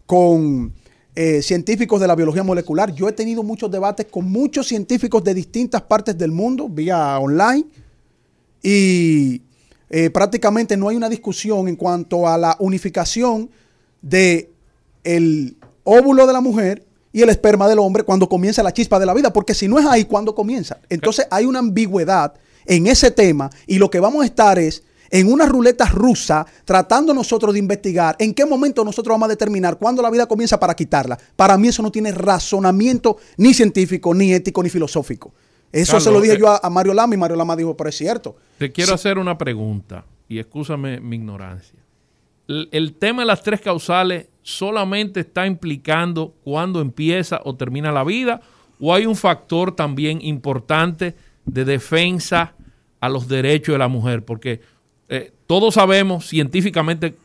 con 0.06 0.74
eh, 1.16 1.41
científicos 1.41 2.01
de 2.01 2.07
la 2.07 2.16
biología 2.16 2.43
molecular. 2.43 2.93
Yo 2.93 3.07
he 3.07 3.13
tenido 3.13 3.41
muchos 3.41 3.72
debates 3.72 4.07
con 4.07 4.30
muchos 4.30 4.68
científicos 4.68 5.24
de 5.24 5.34
distintas 5.34 5.82
partes 5.82 6.18
del 6.18 6.32
mundo, 6.32 6.68
vía 6.68 7.18
online, 7.20 7.66
y 8.61 9.41
eh, 9.89 10.09
prácticamente 10.09 10.76
no 10.76 10.89
hay 10.89 10.97
una 10.97 11.07
discusión 11.07 11.68
en 11.68 11.76
cuanto 11.76 12.28
a 12.28 12.38
la 12.38 12.57
unificación 12.59 13.49
de 14.01 14.51
el 15.03 15.55
óvulo 15.84 16.28
de 16.28 16.34
la 16.34 16.41
mujer 16.41 16.86
y 17.13 17.22
el 17.22 17.30
esperma 17.30 17.70
del 17.70 17.80
hombre 17.80 18.03
cuando 18.03 18.28
comienza 18.28 18.61
la 18.61 18.74
chispa 18.74 18.99
de 18.99 19.05
la 19.05 19.13
vida, 19.13 19.32
porque 19.32 19.53
si 19.53 19.70
no 19.70 19.80
es 19.80 19.86
ahí 19.86 20.03
cuando 20.03 20.36
comienza. 20.36 20.80
Entonces 20.89 21.28
hay 21.32 21.45
una 21.45 21.59
ambigüedad 21.59 22.34
en 22.66 22.88
ese 22.88 23.09
tema 23.09 23.49
y 23.68 23.78
lo 23.78 23.89
que 23.89 24.01
vamos 24.01 24.24
a 24.24 24.26
estar 24.26 24.59
es 24.59 24.84
en 25.10 25.32
una 25.32 25.45
ruleta 25.45 25.86
rusa 25.86 26.45
tratando 26.64 27.14
nosotros 27.14 27.53
de 27.53 27.60
investigar 27.60 28.16
en 28.20 28.34
qué 28.34 28.45
momento 28.45 28.84
nosotros 28.84 29.14
vamos 29.14 29.28
a 29.28 29.30
determinar 29.30 29.78
cuándo 29.78 30.01
la 30.01 30.10
vida 30.10 30.28
comienza 30.28 30.60
para 30.60 30.76
quitarla. 30.76 31.18
Para 31.36 31.58
mí 31.58 31.68
eso 31.68 31.82
no 31.82 31.91
tiene 31.91 32.12
razonamiento 32.12 33.18
ni 33.38 33.53
científico, 33.53 34.14
ni 34.14 34.34
ético, 34.34 34.64
ni 34.64 34.70
filosófico. 34.70 35.34
Eso 35.72 35.99
se 35.99 36.12
lo 36.12 36.22
dije 36.22 36.36
eh, 36.36 36.39
yo 36.39 36.49
a, 36.49 36.60
a 36.64 36.70
Mario 36.70 36.93
Lama 36.93 37.16
y 37.16 37.18
Mario 37.18 37.36
Lama 37.36 37.56
dijo, 37.56 37.76
pero 37.76 37.89
es 37.89 37.97
cierto. 37.97 38.36
Te 38.58 38.72
quiero 38.72 38.93
hacer 38.93 39.18
una 39.18 39.38
pregunta 39.38 40.06
y 40.30 40.39
escúchame 40.39 40.99
mi 40.99 41.18
ignorancia. 41.18 41.80
El, 42.47 42.70
el 42.72 42.93
tema 42.93 43.24
de 43.24 43.26
las 43.26 43.43
tres 43.43 43.60
causales 43.60 44.28
solamente 44.41 45.22
está 45.22 45.47
implicando 45.47 46.34
cuándo 46.43 46.80
empieza 46.80 47.41
o 47.43 47.56
termina 47.56 47.91
la 47.91 48.03
vida 48.03 48.41
o 48.80 48.93
hay 48.93 49.06
un 49.06 49.16
factor 49.16 49.76
también 49.76 50.20
importante 50.22 51.16
de 51.45 51.66
defensa 51.66 52.53
a 52.99 53.10
los 53.10 53.28
derechos 53.28 53.74
de 53.74 53.80
la 53.80 53.88
mujer, 53.88 54.26
porque 54.26 54.62
eh, 55.10 55.32
todos 55.47 55.76
sabemos 55.76 56.28
científicamente 56.28 57.16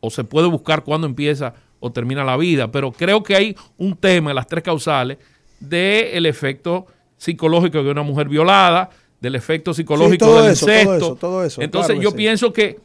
o 0.00 0.10
se 0.10 0.24
puede 0.24 0.48
buscar 0.48 0.84
cuándo 0.84 1.06
empieza 1.06 1.54
o 1.80 1.90
termina 1.92 2.24
la 2.24 2.36
vida, 2.36 2.70
pero 2.70 2.92
creo 2.92 3.22
que 3.22 3.36
hay 3.36 3.56
un 3.76 3.96
tema 3.96 4.32
las 4.32 4.46
tres 4.46 4.62
causales 4.64 5.18
del 5.60 6.26
efecto 6.26 6.86
psicológico 7.16 7.82
de 7.82 7.90
una 7.90 8.02
mujer 8.02 8.28
violada, 8.28 8.90
del 9.20 9.34
efecto 9.34 9.72
psicológico 9.74 10.26
Sí, 10.26 10.42
del 10.42 10.52
eso, 10.52 10.66
todo 10.66 10.72
incesto. 10.74 10.96
eso, 10.96 11.16
todo 11.16 11.44
eso, 11.44 11.62
Entonces 11.62 11.92
claro 11.92 12.02
yo 12.02 12.10
sí. 12.10 12.16
pienso 12.16 12.52
que 12.52 12.78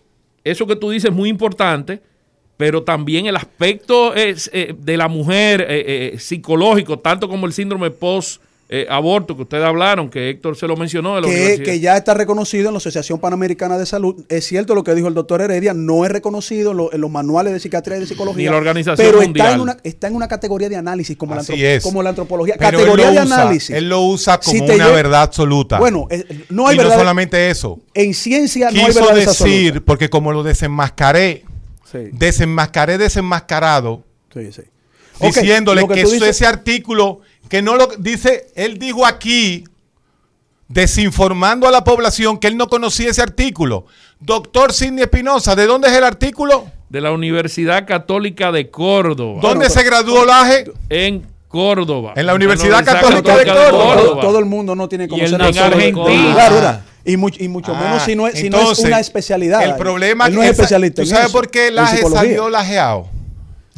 eso 0.44 0.66
que 0.66 0.76
tú 0.76 0.90
dices 0.90 1.10
es 1.12 1.16
muy 1.16 1.30
importante, 1.30 2.02
pero 2.58 2.84
también 2.84 3.26
el 3.26 3.36
aspecto 3.36 4.14
es, 4.14 4.50
eh, 4.54 4.76
de 4.78 4.98
la 4.98 5.08
mujer 5.08 5.62
eh, 5.62 6.12
eh, 6.14 6.20
psicológico, 6.20 7.00
tanto 7.00 7.28
como 7.28 7.46
el 7.46 7.54
síndrome 7.54 7.92
post 7.92 8.42
eh, 8.74 8.88
aborto 8.90 9.36
que 9.36 9.42
ustedes 9.42 9.66
hablaron, 9.66 10.10
que 10.10 10.30
Héctor 10.30 10.56
se 10.56 10.66
lo 10.66 10.78
mencionó 10.78 11.16
de 11.16 11.22
la 11.22 11.28
que, 11.28 11.62
que 11.62 11.80
ya 11.82 11.98
está 11.98 12.14
reconocido 12.14 12.70
en 12.70 12.74
la 12.74 12.78
Asociación 12.78 13.20
Panamericana 13.20 13.78
de 13.78 13.86
Salud. 13.86 14.24
Es 14.30 14.46
cierto 14.48 14.76
lo 14.76 14.86
que 14.86 14.96
dijo 14.96 15.10
el 15.10 15.14
doctor 15.14 15.42
Heredia, 15.42 15.74
no 15.74 16.06
es 16.06 16.12
reconocido 16.12 16.72
en, 16.72 16.78
lo- 16.78 16.94
en 16.94 17.02
los 17.02 17.12
manuales 17.12 17.52
de 17.52 17.60
psiquiatría 17.60 17.98
y 17.98 18.00
de 18.00 18.08
psicología. 18.08 18.46
Ni 18.46 18.50
la 18.50 18.56
Organización 18.56 19.06
pero 19.06 19.22
Mundial. 19.22 19.46
Está 19.48 19.56
en, 19.56 19.62
una, 19.62 19.78
está 19.84 20.08
en 20.08 20.16
una 20.16 20.28
categoría 20.30 20.70
de 20.70 20.78
análisis 20.78 21.18
como, 21.18 21.36
la, 21.36 21.42
Así 21.42 21.52
antrop- 21.52 21.64
es. 21.66 21.84
como 21.84 22.02
la 22.02 22.10
antropología. 22.12 22.56
Pero 22.58 22.78
categoría 22.78 23.10
él 23.10 23.14
de 23.16 23.20
lo 23.20 23.26
usa- 23.26 23.42
análisis. 23.42 23.70
Él 23.76 23.90
lo 23.90 24.02
usa 24.04 24.40
como 24.40 24.66
Si 24.66 24.72
una 24.74 24.88
verdad 24.88 25.24
absoluta. 25.24 25.78
Bueno, 25.78 26.08
eh, 26.10 26.24
no 26.50 26.68
hay 26.70 26.76
y 26.76 26.78
no 26.78 26.84
verdad. 26.86 26.98
solamente 27.00 27.50
eso. 27.50 27.78
en 27.94 28.14
ciencia 28.14 28.72
no 28.72 28.80
hay 28.80 28.86
Quiso 28.86 29.00
verdades 29.06 29.38
decir, 29.38 29.84
porque 29.84 30.10
como 30.10 30.32
lo 30.32 30.44
desenmascaré, 30.44 31.44
Sí, 31.92 31.98
desenmascaré 32.14 32.98
desenmascarado, 32.98 34.06
sí, 34.34 34.50
sí. 34.54 34.62
Diciéndole 35.22 35.86
que, 35.88 36.02
eso- 36.02 36.12
dices- 36.14 36.30
ese 36.30 36.46
artículo, 36.46 37.20
que 37.52 37.62
no 37.62 37.76
lo 37.76 37.88
dice, 38.00 38.48
él 38.56 38.80
dijo 38.80 39.06
aquí, 39.06 39.66
desinformando 40.70 41.68
a 41.68 41.72
la 41.72 41.84
población 41.84 42.38
que 42.38 42.48
él 42.48 42.56
no 42.56 42.68
conocía 42.68 43.10
ese 43.10 43.22
artículo. 43.22 43.86
Doctor 44.22 44.72
Sidney 44.72 45.04
Espinosa, 45.04 45.54
¿de 45.54 45.66
dónde 45.66 45.90
es 45.90 45.94
el 45.96 46.04
artículo? 46.06 46.66
de 46.88 47.00
la 47.02 47.12
Universidad 47.14 47.86
Católica 47.88 48.52
de 48.52 48.70
Córdoba. 48.70 49.40
¿Dónde 49.42 49.70
se 49.70 49.82
graduó 49.84 50.26
Laje? 50.26 50.72
En 50.90 51.26
Córdoba. 51.48 52.12
En 52.18 52.26
la 52.26 52.34
Universidad 52.36 52.84
Católica 52.84 53.38
de 53.38 53.46
Córdoba. 53.46 54.22
todo 54.22 54.40
el 54.40 54.46
mundo 54.46 54.76
no 54.76 54.90
tiene 54.90 55.06
que 55.08 55.12
conocer. 55.12 55.40
Y, 57.06 57.16
much- 57.18 57.38
y 57.40 57.48
mucho 57.48 57.74
Ah, 57.76 57.82
menos 57.82 58.04
si 58.04 58.16
no 58.16 58.28
es, 58.28 58.38
si 58.40 58.50
no 58.50 58.58
es 58.58 58.62
entonces, 58.64 58.86
una 58.86 59.00
especialidad. 59.00 59.64
El 59.64 59.76
problema 59.76 60.28
Él 60.28 60.36
no 60.36 60.44
es 60.44 60.52
esa- 60.52 60.62
especialista. 60.64 61.02
¿Tú 61.02 61.08
sabes 61.10 61.26
eso, 61.26 61.34
por 61.34 61.50
qué 61.50 61.72
Laje 61.72 62.02
salió 62.08 62.50
lajeado? 62.50 63.08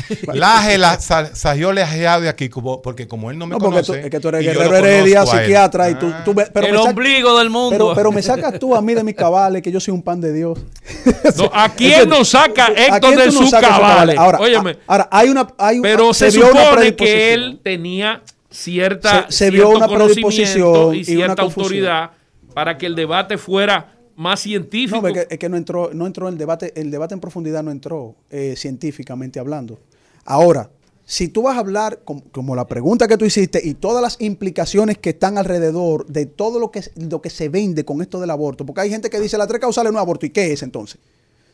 Laje 0.34 0.78
la, 0.78 0.99
sa- 0.99 1.36
salió 1.36 1.72
lajeado 1.74 2.22
de 2.22 2.30
aquí, 2.30 2.49
como- 2.49 2.82
porque 2.82 3.08
como 3.08 3.32
él 3.32 3.38
no 3.38 3.45
me 3.47 3.51
No, 3.54 3.60
porque 3.60 3.82
tú, 3.82 3.88
conoce. 3.88 4.06
es 4.06 4.12
que 4.12 4.20
tú 4.20 4.28
eres 4.30 4.43
guerrero 4.45 4.76
heredia, 4.76 5.26
psiquiatra, 5.26 5.89
y 5.89 5.95
tú, 5.95 6.12
Ah. 6.14 6.22
tú 6.24 6.34
pero, 6.36 6.68
el 6.68 6.74
me 6.74 6.80
ombligo 6.80 7.38
del 7.39 7.49
mundo. 7.49 7.70
pero, 7.72 7.93
pero 7.95 8.12
me 8.12 8.22
sacas 8.22 8.60
tú 8.60 8.76
a 8.76 8.82
mí 8.82 8.93
de 8.93 9.04
mis 9.04 9.16
cabales, 9.16 9.62
que 9.62 9.72
yo 9.72 9.80
soy 9.80 9.93
un 9.93 10.01
pan 10.01 10.20
de 10.22 10.34
Dios. 10.34 10.60
No, 11.38 11.49
¿A 11.54 11.70
quién 11.74 12.10
nos 12.10 12.30
saca 12.30 12.68
¿A 12.68 12.72
Héctor 12.72 13.16
de 13.16 13.26
tú 13.26 13.32
sus 13.32 13.47
esos 13.47 13.60
cabales? 13.62 14.18
Ahora, 14.18 14.39
Óyeme, 14.39 14.72
a- 14.72 14.91
ahora, 14.93 15.10
hay 15.12 15.30
una. 15.30 15.47
Hay, 15.58 15.80
pero 15.82 16.14
se, 16.14 16.30
vio 16.30 16.51
una 16.51 16.66
supone 16.70 16.95
que 16.95 17.34
él 17.34 17.60
tenía 17.64 18.22
cierta, 18.49 19.26
Se- 19.30 19.32
se 19.45 19.49
vio 19.51 19.64
cierto 19.68 19.78
una 19.78 19.88
conocimiento 19.88 20.30
predisposición 20.30 20.95
y 20.95 20.97
y 20.97 21.16
una 21.18 21.26
cierta 21.26 21.41
autoridad 21.41 22.12
para 22.54 22.78
que 22.78 22.86
el 22.86 22.95
debate 22.95 23.38
fuera 23.38 23.89
más 24.16 24.41
científico. 24.41 25.01
No, 25.01 25.08
es 25.08 25.14
que, 25.14 25.34
es 25.34 25.39
que 25.39 25.49
no 25.49 25.58
entró, 25.58 25.89
no 25.93 26.06
entró 26.06 26.30
el 26.30 26.38
debate, 26.38 26.72
el 26.80 26.91
debate 26.91 27.16
en 27.16 27.20
profundidad 27.20 27.64
no 27.64 27.72
entró 27.72 28.16
eh, 28.30 28.54
científicamente 28.56 29.39
hablando. 29.39 29.80
Ahora, 30.26 30.69
si 31.05 31.28
tú 31.28 31.43
vas 31.43 31.57
a 31.57 31.59
hablar, 31.59 31.99
com- 32.05 32.21
como, 32.32 32.55
la 32.55 32.65
pregunta 32.65 33.07
que 33.07 33.17
tú 33.17 33.26
hiciste 33.26 33.61
y 33.63 33.74
todas 33.74 34.01
las 34.01 34.19
implicaciones 34.19 34.97
que 34.97 35.11
están 35.11 35.38
alrededor 35.38 36.05
de 36.07 36.26
todo 36.26 36.59
lo 36.59 36.71
que, 36.71 36.82
lo 36.95 37.21
que 37.21 37.30
se 37.30 37.49
vende 37.49 37.84
con 37.84 38.01
esto 38.01 38.19
del 38.19 38.30
aborto, 38.32 38.65
porque 38.65 38.82
hay 38.82 38.89
gente 38.89 39.09
que 39.09 39.19
dice 39.19 39.38
las 39.38 39.47
tres 39.47 39.59
causales 39.59 39.91
no 39.91 39.99
es 39.99 40.03
aborto, 40.03 40.26
¿y 40.26 40.30
qué 40.30 40.53
es 40.53 40.63
entonces? 40.63 40.99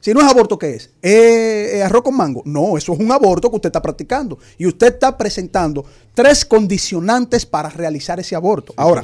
Si 0.01 0.13
no 0.13 0.21
es 0.21 0.27
aborto, 0.27 0.57
¿qué 0.57 0.75
es? 0.75 0.91
¿Eh, 1.01 1.71
eh, 1.73 1.83
arroz 1.83 2.03
con 2.03 2.15
mango? 2.15 2.41
No, 2.45 2.77
eso 2.77 2.93
es 2.93 2.99
un 2.99 3.11
aborto 3.11 3.49
que 3.49 3.57
usted 3.57 3.67
está 3.67 3.81
practicando. 3.81 4.39
Y 4.57 4.65
usted 4.65 4.93
está 4.93 5.17
presentando 5.17 5.83
tres 6.13 6.45
condicionantes 6.45 7.45
para 7.45 7.69
realizar 7.69 8.17
ese 8.17 8.33
aborto. 8.33 8.73
Ahora, 8.77 9.03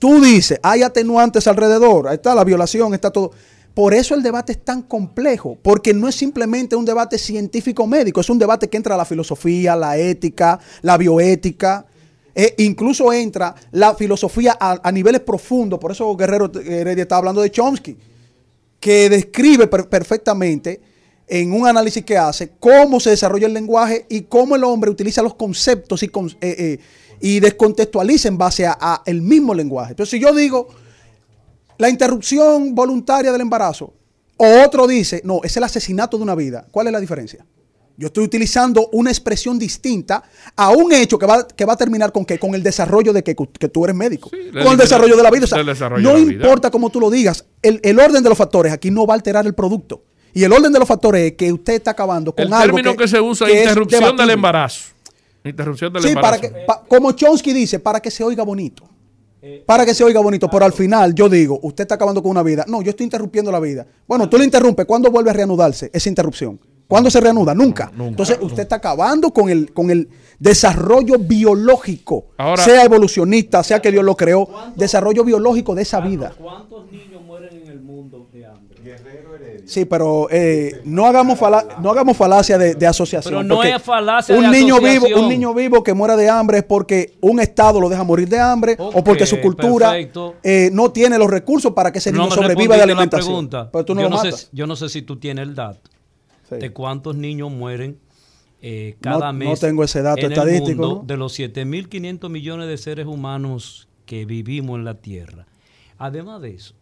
tú 0.00 0.20
dices, 0.20 0.58
hay 0.60 0.82
atenuantes 0.82 1.46
alrededor, 1.46 2.08
ahí 2.08 2.16
está 2.16 2.34
la 2.34 2.42
violación, 2.42 2.92
está 2.92 3.10
todo. 3.12 3.30
Por 3.74 3.94
eso 3.94 4.14
el 4.14 4.22
debate 4.22 4.52
es 4.52 4.64
tan 4.64 4.82
complejo, 4.82 5.56
porque 5.62 5.94
no 5.94 6.06
es 6.08 6.14
simplemente 6.14 6.76
un 6.76 6.84
debate 6.84 7.16
científico-médico, 7.16 8.20
es 8.20 8.28
un 8.28 8.38
debate 8.38 8.68
que 8.68 8.76
entra 8.76 8.96
la 8.96 9.04
filosofía, 9.06 9.74
la 9.76 9.96
ética, 9.96 10.58
la 10.82 10.96
bioética. 10.98 11.86
eh, 12.34 12.54
incluso 12.58 13.12
entra 13.12 13.54
la 13.72 13.94
filosofía 13.94 14.56
a, 14.58 14.90
niveles 14.92 15.20
profundos, 15.20 15.78
por 15.78 15.92
eso 15.92 16.14
Guerrero 16.16 16.50
Heredia 16.54 17.02
está 17.02 17.16
hablando 17.18 17.40
de 17.42 17.50
Chomsky, 17.50 17.96
que 18.80 19.08
describe 19.08 19.66
per- 19.66 19.88
perfectamente 19.88 20.80
en 21.28 21.52
un 21.52 21.66
análisis 21.66 22.04
que 22.04 22.16
hace 22.18 22.52
cómo 22.58 23.00
se 23.00 23.10
desarrolla 23.10 23.46
el 23.46 23.54
lenguaje 23.54 24.06
y 24.08 24.22
cómo 24.22 24.56
el 24.56 24.64
hombre 24.64 24.90
utiliza 24.90 25.22
los 25.22 25.34
conceptos 25.34 26.02
y, 26.02 26.06
eh, 26.06 26.78
eh, 27.20 27.40
descontextualiza 27.40 28.28
en 28.28 28.36
base 28.36 28.66
a, 28.66 28.76
a 28.80 29.02
mismo 29.22 29.54
lenguaje. 29.54 29.92
Entonces, 29.92 30.10
si 30.10 30.18
yo 30.18 30.34
digo 30.34 30.68
la 31.82 31.88
interrupción 31.90 32.74
voluntaria 32.76 33.32
del 33.32 33.40
embarazo, 33.40 33.92
o 34.36 34.46
otro 34.64 34.86
dice, 34.86 35.20
no, 35.24 35.40
es 35.42 35.56
el 35.56 35.64
asesinato 35.64 36.16
de 36.16 36.22
una 36.22 36.36
vida, 36.36 36.64
¿cuál 36.70 36.86
es 36.86 36.92
la 36.92 37.00
diferencia? 37.00 37.44
Yo 37.96 38.06
estoy 38.06 38.24
utilizando 38.24 38.88
una 38.92 39.10
expresión 39.10 39.58
distinta 39.58 40.22
a 40.56 40.70
un 40.70 40.92
hecho 40.92 41.18
que 41.18 41.26
va, 41.26 41.46
que 41.46 41.64
va 41.64 41.72
a 41.72 41.76
terminar 41.76 42.12
con 42.12 42.24
qué? 42.24 42.38
Con 42.38 42.54
el 42.54 42.62
desarrollo 42.62 43.12
de 43.12 43.22
que, 43.24 43.34
que 43.34 43.68
tú 43.68 43.84
eres 43.84 43.94
médico. 43.96 44.30
con 44.30 44.72
el 44.72 44.78
desarrollo 44.78 45.16
de 45.16 45.22
la 45.24 45.30
vida. 45.30 45.44
O 45.44 45.46
sea, 45.48 45.62
no 45.90 46.14
vida. 46.14 46.32
importa 46.32 46.70
cómo 46.70 46.88
tú 46.88 47.00
lo 47.00 47.10
digas, 47.10 47.44
el, 47.62 47.80
el 47.82 47.98
orden 47.98 48.22
de 48.22 48.28
los 48.28 48.38
factores 48.38 48.72
aquí 48.72 48.90
no 48.90 49.06
va 49.06 49.14
a 49.14 49.16
alterar 49.16 49.44
el 49.46 49.54
producto. 49.54 50.04
Y 50.32 50.44
el 50.44 50.52
orden 50.52 50.72
de 50.72 50.78
los 50.78 50.88
factores 50.88 51.32
es 51.32 51.36
que 51.36 51.52
usted 51.52 51.74
está 51.74 51.90
acabando 51.90 52.32
con 52.34 52.46
el 52.46 52.52
algo 52.52 52.76
término 52.76 52.96
que, 52.96 53.06
se 53.08 53.20
usa 53.20 53.46
que 53.46 53.52
es 53.52 53.58
es 53.58 53.64
interrupción 53.66 54.16
del 54.16 54.30
embarazo. 54.30 54.84
Interrupción 55.44 55.92
del 55.92 56.02
Sí, 56.02 56.08
embarazo. 56.10 56.40
para 56.40 56.54
que, 56.54 56.64
pa- 56.66 56.82
como 56.88 57.12
Chomsky 57.12 57.52
dice, 57.52 57.78
para 57.78 58.00
que 58.00 58.10
se 58.10 58.24
oiga 58.24 58.42
bonito. 58.42 58.88
Para 59.66 59.84
que 59.84 59.92
se 59.94 60.04
oiga 60.04 60.20
bonito, 60.20 60.48
pero 60.48 60.64
al 60.64 60.72
final 60.72 61.14
yo 61.14 61.28
digo, 61.28 61.58
usted 61.62 61.82
está 61.82 61.96
acabando 61.96 62.22
con 62.22 62.30
una 62.30 62.42
vida. 62.42 62.64
No, 62.68 62.80
yo 62.80 62.90
estoy 62.90 63.04
interrumpiendo 63.04 63.50
la 63.50 63.58
vida. 63.58 63.86
Bueno, 64.06 64.28
tú 64.28 64.38
le 64.38 64.44
interrumpes. 64.44 64.86
¿Cuándo 64.86 65.10
vuelve 65.10 65.30
a 65.30 65.32
reanudarse 65.32 65.90
esa 65.92 66.08
interrupción? 66.08 66.60
¿Cuándo 66.86 67.10
se 67.10 67.20
reanuda? 67.20 67.54
Nunca. 67.54 67.90
Entonces, 67.98 68.38
usted 68.40 68.62
está 68.62 68.76
acabando 68.76 69.32
con 69.32 69.48
el, 69.48 69.72
con 69.72 69.90
el 69.90 70.08
desarrollo 70.38 71.18
biológico, 71.18 72.26
Ahora- 72.36 72.62
sea 72.62 72.84
evolucionista, 72.84 73.62
sea 73.62 73.80
que 73.80 73.90
Dios 73.90 74.04
lo 74.04 74.14
creó, 74.16 74.48
desarrollo 74.76 75.24
biológico 75.24 75.74
de 75.74 75.82
esa 75.82 76.00
vida. 76.00 76.34
¿Cuántos 76.38 76.90
niños 76.92 77.22
mueren 77.24 77.62
en 77.62 77.68
el 77.68 77.80
mundo 77.80 78.28
Sí, 79.64 79.84
pero 79.84 80.28
eh, 80.30 80.80
no 80.84 81.06
hagamos 81.06 81.38
fala- 81.38 81.78
no 81.80 81.90
hagamos 81.90 82.16
falacia 82.16 82.58
de, 82.58 82.74
de 82.74 82.86
asociación. 82.86 83.32
Pero 83.34 83.42
no 83.44 83.62
es 83.62 83.80
falacia 83.82 84.36
un 84.36 84.42
de 84.42 84.50
niño 84.50 84.76
vivo, 84.78 84.88
asociación. 85.06 85.20
un 85.20 85.28
niño 85.28 85.54
vivo 85.54 85.82
que 85.82 85.94
muera 85.94 86.16
de 86.16 86.28
hambre 86.28 86.58
es 86.58 86.64
porque 86.64 87.14
un 87.20 87.40
estado 87.40 87.80
lo 87.80 87.88
deja 87.88 88.04
morir 88.04 88.28
de 88.28 88.38
hambre 88.40 88.76
o 88.78 89.02
porque 89.04 89.26
su 89.26 89.40
cultura 89.40 89.94
eh, 90.42 90.70
no 90.72 90.90
tiene 90.90 91.18
los 91.18 91.30
recursos 91.30 91.72
para 91.72 91.92
que 91.92 91.98
ese 91.98 92.12
niño 92.12 92.30
sobreviva 92.30 92.74
de 92.74 92.78
la 92.78 92.84
alimentación. 92.92 93.26
pregunta. 93.48 93.70
Pero 93.72 93.84
tú 93.84 93.94
no 93.94 94.00
yo, 94.02 94.08
lo 94.08 94.16
no 94.16 94.22
matas. 94.22 94.40
sé, 94.40 94.48
yo 94.52 94.66
no 94.66 94.76
sé 94.76 94.88
si 94.88 95.02
tú 95.02 95.16
tienes 95.16 95.42
el 95.46 95.54
dato 95.54 95.80
Sí. 96.48 96.56
de 96.56 96.70
cuántos 96.72 97.16
niños 97.16 97.50
mueren 97.50 97.98
eh, 98.60 98.96
No- 99.00 99.10
cada 99.18 99.32
no 99.32 99.38
mes. 99.38 99.58
tengo 99.60 99.82
ese 99.84 100.02
dato 100.02 100.20
en 100.20 100.26
el 100.26 100.32
estadístico, 100.32 100.82
mundo 100.82 100.96
¿no? 101.00 101.06
De 101.06 101.16
los 101.16 101.36
7.500 101.38 102.28
millones 102.30 102.68
de 102.68 102.76
seres 102.78 103.06
humanos 103.06 103.88
que 104.06 104.24
vivimos 104.24 104.76
en 104.78 104.84
la 104.84 104.94
Tierra. 104.94 105.46
Además 105.98 106.42
de 106.42 106.50
eso, 106.54 106.74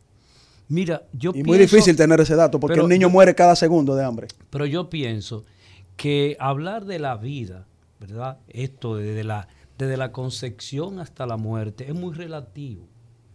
mira, 0.70 1.02
yo 1.12 1.32
Y 1.34 1.42
muy 1.44 1.58
difícil 1.58 1.94
tener 1.96 2.18
ese 2.20 2.34
dato 2.34 2.58
porque 2.58 2.72
pero 2.74 2.84
el 2.84 2.88
niño 2.88 3.08
yo- 3.08 3.10
muere 3.10 3.34
cada 3.34 3.54
segundo 3.54 3.94
de 3.94 4.04
hambre. 4.04 4.28
Pero 4.48 4.64
yo 4.64 4.88
pienso 4.88 5.44
que 5.96 6.36
hablar 6.40 6.86
de 6.86 6.98
la 6.98 7.16
vida, 7.16 7.66
¿verdad? 8.00 8.38
Esto 8.48 8.96
desde 8.96 9.22
la, 9.24 9.48
desde 9.76 9.98
la 9.98 10.12
concepción 10.12 10.98
hasta 10.98 11.26
la 11.26 11.36
muerte 11.36 11.84
es 11.86 11.94
muy 11.94 12.14
relativo. 12.14 12.86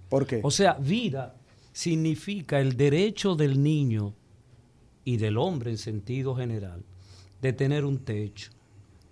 ¿Por 0.10 0.26
qué? 0.26 0.40
O 0.44 0.50
sea, 0.50 0.74
vida 0.74 1.36
significa 1.74 2.60
el 2.60 2.78
derecho 2.78 3.36
del 3.36 3.62
niño 3.62 4.14
y 5.04 5.18
del 5.18 5.38
hombre 5.38 5.72
en 5.72 5.78
sentido 5.78 6.36
general 6.36 6.84
de 7.42 7.54
tener 7.54 7.86
un 7.86 8.00
techo, 8.00 8.50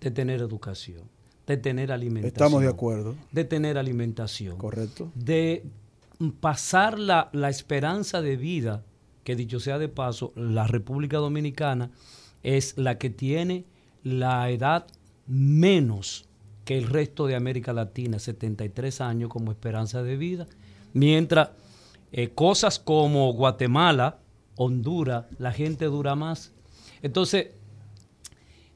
de 0.01 0.09
tener 0.11 0.39
educación, 0.41 1.03
de 1.45 1.57
tener 1.57 1.91
alimentación. 1.91 2.33
Estamos 2.33 2.61
de 2.63 2.69
acuerdo. 2.69 3.15
De 3.31 3.43
tener 3.43 3.77
alimentación. 3.77 4.57
Correcto. 4.57 5.11
De 5.13 5.63
pasar 6.39 6.99
la, 6.99 7.29
la 7.33 7.49
esperanza 7.49 8.21
de 8.21 8.37
vida, 8.37 8.83
que 9.23 9.35
dicho 9.35 9.59
sea 9.59 9.79
de 9.79 9.89
paso, 9.89 10.33
la 10.35 10.67
República 10.67 11.17
Dominicana 11.17 11.91
es 12.43 12.77
la 12.77 12.97
que 12.97 13.09
tiene 13.09 13.65
la 14.03 14.49
edad 14.49 14.87
menos 15.27 16.25
que 16.65 16.77
el 16.77 16.87
resto 16.87 17.27
de 17.27 17.35
América 17.35 17.73
Latina, 17.73 18.19
73 18.19 19.01
años 19.01 19.29
como 19.29 19.51
esperanza 19.51 20.03
de 20.03 20.17
vida, 20.17 20.47
mientras 20.93 21.49
eh, 22.11 22.29
cosas 22.29 22.79
como 22.79 23.33
Guatemala, 23.33 24.19
Honduras, 24.55 25.25
la 25.39 25.51
gente 25.51 25.85
dura 25.85 26.15
más. 26.15 26.51
Entonces, 27.01 27.47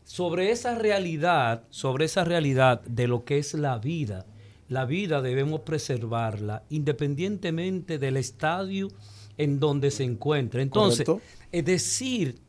sobre 0.04 0.52
esa 0.52 0.76
realidad, 0.76 1.64
sobre 1.70 2.06
esa 2.06 2.24
realidad 2.24 2.82
de 2.82 3.08
lo 3.08 3.26
que 3.26 3.38
es 3.38 3.54
la 3.54 3.78
vida, 3.78 4.26
la 4.70 4.86
vida 4.86 5.22
debemos 5.22 5.62
preservarla 5.62 6.64
independientemente 6.70 7.98
del 8.00 8.18
estadio 8.18 8.90
en 9.38 9.60
donde 9.60 9.92
se 9.92 10.04
encuentre. 10.04 10.62
Entonces, 10.62 11.06
Correcto. 11.06 11.26
es 11.52 11.66
decir 11.66 12.40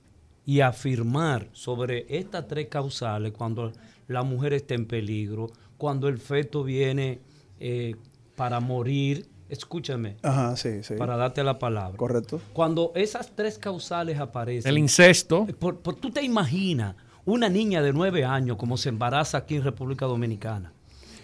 y 0.45 0.61
afirmar 0.61 1.49
sobre 1.53 2.07
estas 2.09 2.49
tres 2.49 2.69
causales 2.69 3.33
cuando 3.33 3.73
la 4.09 4.23
mujer 4.23 4.55
está 4.55 4.75
en 4.75 4.87
peligro, 4.87 5.49
cuando 5.77 6.09
el 6.09 6.19
feto 6.19 6.65
viene 6.65 7.21
eh, 7.61 7.95
para 8.35 8.59
morir, 8.61 9.27
escúchame, 9.51 10.17
Ajá, 10.23 10.57
sí, 10.57 10.83
sí. 10.83 10.95
para 10.95 11.17
darte 11.17 11.45
la 11.45 11.59
palabra. 11.59 11.97
Correcto. 11.97 12.41
Cuando 12.53 12.93
esas 12.95 13.31
tres 13.37 13.59
causales 13.59 14.19
aparecen. 14.19 14.71
El 14.71 14.79
incesto. 14.79 15.47
por- 15.59 15.81
por- 15.81 15.97
tú 15.97 16.11
te 16.11 16.23
imaginas 16.23 16.97
una 17.27 17.49
niña 17.51 17.83
de 17.83 17.93
nueve 17.93 18.25
años 18.25 18.57
como 18.57 18.77
se 18.79 18.89
embaraza 18.89 19.39
aquí 19.39 19.57
en 19.57 19.63
República 19.65 20.07
Dominicana. 20.07 20.73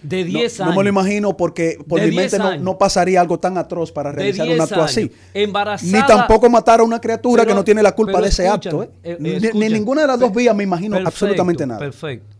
De 0.04 0.22
No- 0.24 0.38
10 0.38 0.58
no, 0.58 0.64
años. 0.66 0.76
me 0.76 0.82
lo 0.84 0.88
imagino 0.90 1.36
porque 1.36 1.78
por 1.88 1.98
De 1.98 2.08
mi 2.08 2.16
mente 2.16 2.36
10 2.36 2.58
no, 2.58 2.58
no 2.58 2.78
pasaría 2.78 3.20
algo 3.20 3.38
tan 3.40 3.56
atroz 3.56 3.90
para 3.90 4.12
realizar 4.12 4.44
10 4.46 4.58
un 4.58 4.62
acto 4.62 4.74
años, 4.76 4.90
así. 4.90 5.10
Embarazada. 5.32 6.00
Ni 6.00 6.06
tampoco 6.06 6.50
matar 6.50 6.80
a 6.80 6.82
una 6.84 7.00
criatura 7.00 7.46
que 7.46 7.54
no 7.54 7.64
tiene 7.64 7.82
la 7.82 7.92
culpa 7.92 8.20
de 8.20 8.28
ese 8.28 8.46
acto. 8.46 8.82
¿eh? 8.82 8.90
eh, 9.02 9.16
Ni- 9.18 9.68
ninguna 9.70 10.02
de 10.02 10.06
las 10.08 10.20
dos 10.20 10.32
vías 10.32 10.54
me 10.54 10.62
imagino 10.62 10.96
Perfecto, 10.96 11.08
absolutamente 11.08 11.66
nada. 11.66 11.80
Perfecto. 11.80 12.36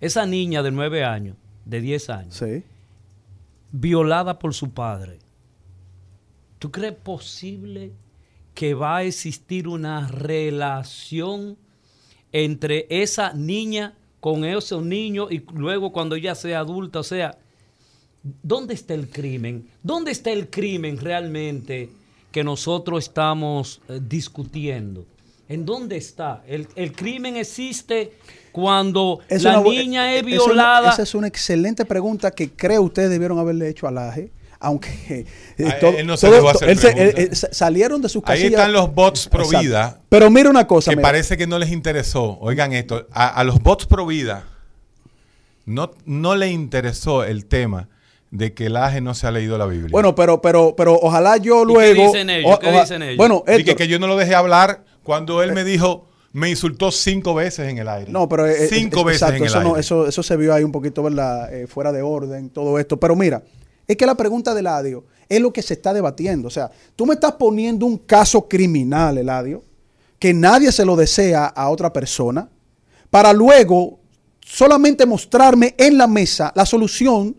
Esa 0.00 0.24
niña 0.24 0.62
de 0.62 0.70
9 0.70 1.04
años, 1.04 1.36
de 1.64 1.80
10 1.80 2.08
años, 2.10 2.34
Sí. 2.36 2.62
violada 3.72 4.38
por 4.38 4.54
su 4.54 4.70
padre. 4.70 5.18
¿Tú 6.60 6.70
crees 6.70 6.94
posible 6.94 7.92
que 8.54 8.74
va 8.74 8.98
a 8.98 9.02
existir 9.02 9.66
una 9.66 10.06
relación 10.08 11.56
entre 12.32 12.86
esa 12.88 13.32
niña 13.32 13.94
con 14.20 14.44
esos 14.44 14.84
niños 14.84 15.32
y 15.32 15.42
luego 15.54 15.92
cuando 15.92 16.14
ella 16.14 16.34
sea 16.34 16.60
adulta? 16.60 17.00
O 17.00 17.04
sea, 17.04 17.36
¿dónde 18.42 18.74
está 18.74 18.94
el 18.94 19.08
crimen? 19.08 19.66
¿Dónde 19.82 20.10
está 20.12 20.30
el 20.30 20.48
crimen 20.50 20.98
realmente 20.98 21.88
que 22.30 22.44
nosotros 22.44 23.04
estamos 23.04 23.80
eh, 23.88 23.98
discutiendo? 24.06 25.04
¿En 25.48 25.64
dónde 25.66 25.96
está? 25.96 26.44
El, 26.46 26.68
el 26.76 26.92
crimen 26.92 27.36
existe 27.36 28.12
cuando 28.52 29.18
la 29.28 29.60
niña 29.62 30.14
es 30.14 30.22
una- 30.22 30.30
violada. 30.30 30.90
esa 30.92 31.02
es 31.02 31.14
una 31.14 31.26
excelente 31.26 31.84
pregunta 31.84 32.30
que 32.30 32.50
creo 32.50 32.82
ustedes 32.82 33.10
debieron 33.10 33.38
haberle 33.38 33.68
hecho 33.68 33.88
al 33.88 33.98
AGE. 33.98 34.30
Aunque 34.62 35.24
eh, 35.58 35.66
A 35.66 35.78
todo- 35.78 35.96
él 35.96 36.06
no 36.06 36.16
se 36.16 36.28
todo- 36.28 36.48
hacer 36.50 36.68
él 36.70 37.14
él- 37.16 37.34
sa- 37.36 37.48
salieron 37.52 38.02
de 38.02 38.08
sus 38.10 38.22
Ahí 38.26 38.36
casillas. 38.42 38.52
están 38.52 38.72
los 38.72 38.94
bots 38.94 39.26
pro 39.28 39.42
Exacto. 39.44 39.62
vida. 39.66 40.00
Pero 40.08 40.30
mira 40.30 40.50
una 40.50 40.66
cosa. 40.66 40.90
que 40.90 40.96
mira. 40.96 41.08
parece 41.08 41.36
que 41.38 41.46
no 41.46 41.58
les 41.58 41.70
interesó. 41.70 42.38
Oigan 42.40 42.72
esto, 42.74 43.06
a, 43.10 43.28
a 43.28 43.44
los 43.44 43.60
bots 43.62 43.86
pro 43.86 44.04
vida 44.06 44.44
no, 45.66 45.90
no 46.04 46.36
le 46.36 46.48
interesó 46.50 47.24
el 47.24 47.46
tema 47.46 47.88
de 48.30 48.54
que 48.54 48.66
el 48.66 48.76
AGE 48.76 49.00
no 49.00 49.14
se 49.14 49.26
ha 49.26 49.30
leído 49.30 49.56
la 49.58 49.66
Biblia. 49.66 49.88
Bueno, 49.90 50.14
pero, 50.14 50.40
pero, 50.40 50.74
pero 50.76 50.94
ojalá 50.94 51.36
yo 51.36 51.62
¿Y 51.62 51.66
qué 51.66 51.72
luego. 51.72 52.06
dicen 52.12 52.30
ellos? 52.30 52.58
¿Qué 52.58 52.68
oja- 52.68 52.80
dicen 52.82 53.02
ellos? 53.02 53.16
Bueno, 53.16 53.42
Dije 53.46 53.60
Héctor, 53.60 53.76
que 53.76 53.88
yo 53.88 53.98
no 53.98 54.06
lo 54.06 54.16
dejé 54.16 54.34
hablar 54.34 54.84
cuando 55.02 55.42
él 55.42 55.52
me 55.52 55.64
dijo, 55.64 56.06
me 56.32 56.48
insultó 56.48 56.92
cinco 56.92 57.34
veces 57.34 57.68
en 57.68 57.78
el 57.78 57.88
aire. 57.88 58.10
No, 58.12 58.28
pero 58.28 58.46
eh, 58.46 58.68
cinco 58.68 59.00
eh, 59.00 59.04
veces 59.04 59.22
exacto, 59.22 59.36
en 59.36 59.42
el 59.42 59.48
eso, 59.48 59.58
aire. 59.58 59.70
no- 59.70 59.76
eso, 59.78 60.06
eso 60.06 60.22
se 60.22 60.36
vio 60.36 60.54
ahí 60.54 60.62
un 60.64 60.70
poquito, 60.72 61.02
¿verdad? 61.02 61.52
Eh, 61.52 61.66
fuera 61.66 61.92
de 61.92 62.02
orden, 62.02 62.50
todo 62.50 62.78
esto. 62.78 62.98
Pero 63.00 63.16
mira, 63.16 63.42
es 63.90 63.96
que 63.96 64.06
la 64.06 64.14
pregunta 64.16 64.54
de 64.54 64.60
Eladio 64.60 65.04
es 65.28 65.40
lo 65.40 65.52
que 65.52 65.62
se 65.62 65.74
está 65.74 65.92
debatiendo. 65.92 66.48
O 66.48 66.50
sea, 66.50 66.70
tú 66.96 67.06
me 67.06 67.14
estás 67.14 67.32
poniendo 67.32 67.86
un 67.86 67.98
caso 67.98 68.48
criminal, 68.48 69.18
Eladio, 69.18 69.64
que 70.18 70.32
nadie 70.34 70.70
se 70.72 70.84
lo 70.84 70.96
desea 70.96 71.46
a 71.46 71.70
otra 71.70 71.92
persona, 71.92 72.48
para 73.10 73.32
luego 73.32 73.98
solamente 74.40 75.06
mostrarme 75.06 75.74
en 75.78 75.96
la 75.98 76.06
mesa 76.06 76.52
la 76.54 76.66
solución 76.66 77.36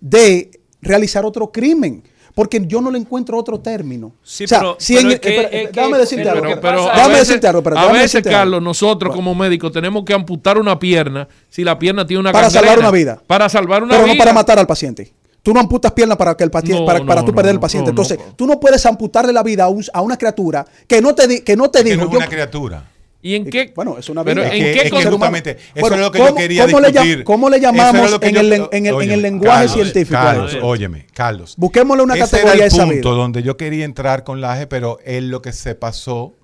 de 0.00 0.50
realizar 0.80 1.24
otro 1.24 1.50
crimen. 1.52 2.02
Porque 2.34 2.62
yo 2.66 2.82
no 2.82 2.90
le 2.90 2.98
encuentro 2.98 3.38
otro 3.38 3.60
término. 3.60 4.12
Sí, 4.22 4.44
o 4.44 4.48
sea, 4.48 4.58
pero- 4.58 4.76
si 4.78 4.94
pero 4.94 5.08
en- 5.08 5.14
es 5.14 5.20
que- 5.20 5.28
espera, 5.30 5.48
es 5.48 5.66
que- 5.68 5.72
déjame 5.72 5.98
decirte 5.98 6.24
pero- 6.24 6.34
algo. 6.36 6.42
pero- 6.46 6.60
Pero 6.60 6.80
a 6.82 6.94
déjame 6.94 7.08
veces, 7.14 7.28
decirte 7.28 7.46
algo. 7.48 7.60
a 7.60 7.70
déjame 7.70 7.92
veces, 7.94 8.02
decirte 8.12 8.28
algo. 8.28 8.38
Carlos, 8.38 8.62
nosotros 8.62 9.14
como 9.16 9.34
médicos 9.34 9.72
tenemos 9.72 10.04
que 10.04 10.12
amputar 10.12 10.58
una 10.58 10.78
pierna 10.78 11.26
si 11.48 11.64
la 11.64 11.78
pierna 11.78 12.06
tiene 12.06 12.20
una 12.20 12.32
Para 12.32 12.50
salvar 12.50 12.78
una 12.78 12.90
vida. 12.90 13.22
Para 13.26 13.48
salvar 13.48 13.82
una 13.82 13.92
pero 13.92 14.04
vida. 14.04 14.14
no 14.14 14.18
para 14.18 14.32
matar 14.34 14.58
al 14.58 14.66
paciente. 14.66 15.14
Tú 15.46 15.54
no 15.54 15.60
amputas 15.60 15.92
piernas 15.92 16.18
para 16.18 16.36
que 16.36 16.42
el 16.42 16.50
paciente, 16.50 16.80
No, 16.80 16.84
para, 16.86 17.06
para 17.06 17.20
tú 17.20 17.28
no, 17.30 17.36
perder 17.36 17.52
el 17.52 17.60
paciente. 17.60 17.92
no, 17.92 17.94
no. 17.94 18.02
Entonces, 18.02 18.34
tú 18.34 18.48
no 18.48 18.58
puedes 18.58 18.84
amputarle 18.84 19.32
la 19.32 19.44
vida 19.44 19.62
a, 19.62 19.68
un- 19.68 19.84
a 19.92 20.00
una 20.02 20.18
criatura 20.18 20.66
que 20.88 21.00
no 21.00 21.14
te 21.14 21.28
di- 21.28 21.42
que 21.42 21.54
no 21.54 21.70
te 21.70 21.84
que 21.84 21.90
dijo. 21.90 21.98
no 22.00 22.06
es 22.06 22.10
yo- 22.10 22.18
una 22.18 22.26
criatura. 22.26 22.90
¿Y 23.22 23.36
en 23.36 23.48
qué? 23.48 23.72
bueno, 23.74 23.96
es 23.96 24.08
una 24.08 24.24
Pero 24.24 24.40
vida. 24.42 24.52
Es 24.52 24.54
¿en 24.54 24.64
que- 24.66 24.72
qué 24.72 24.78
es 24.88 24.92
que 24.92 25.08
justamente, 25.08 25.50
eso 25.52 25.80
Bueno, 25.80 25.94
es 25.96 26.02
lo 26.02 26.10
que 26.10 26.18
¿cómo- 26.18 26.30
yo 26.30 26.34
quería 26.34 26.64
cómo 26.66 26.80
le 26.80 26.88
discutir. 26.90 27.22
cómo 27.24 27.48
le 27.48 27.56
Eso 27.58 27.68
era 27.68 27.72
llamamos 27.76 28.12
en 28.22 28.34
yo- 28.34 28.40
el 28.40 28.52
en 28.72 28.86
el- 28.86 29.02
en 29.02 29.10
el 29.12 29.22
lenguaje 29.22 29.66
Carlos, 29.68 29.72
científico? 29.72 30.20
Carlos, 30.20 30.50
Óyeme. 30.54 30.66
óyeme, 30.66 31.06
Carlos. 31.14 31.54
Busquémosle 31.56 32.02
una 32.02 32.14
Ese 32.14 32.22
categoría 32.24 32.54
era 32.54 32.64
el 32.64 32.72
esa 32.72 32.84
punto 32.86 33.10
vida. 33.12 33.22
donde 33.22 33.42
yo 33.44 33.56
quería 33.56 33.84
entrar 33.84 34.24
con 34.24 34.40
la 34.40 34.52
AGE, 34.54 34.66
pero 34.66 34.98
él 35.04 35.30
lo 35.30 35.42
que 35.42 35.52
se 35.52 35.76
pasó 35.76 36.34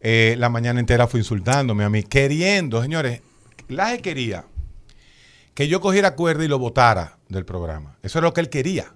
eh, 0.00 0.34
la 0.38 0.48
mañana 0.48 0.80
entera 0.80 1.06
fue 1.06 1.20
insultándome 1.20 1.84
a 1.84 1.90
mí, 1.90 2.02
queriendo, 2.04 2.80
señores, 2.80 3.20
la 3.68 3.88
AGE 3.88 3.98
quería 4.00 4.44
que 5.52 5.68
yo 5.68 5.82
cogiera 5.82 6.14
cuerda 6.14 6.42
y 6.42 6.48
lo 6.48 6.58
votara 6.58 7.18
del 7.30 7.44
programa. 7.46 7.96
Eso 8.02 8.18
es 8.18 8.22
lo 8.22 8.34
que 8.34 8.40
él 8.42 8.50
quería. 8.50 8.92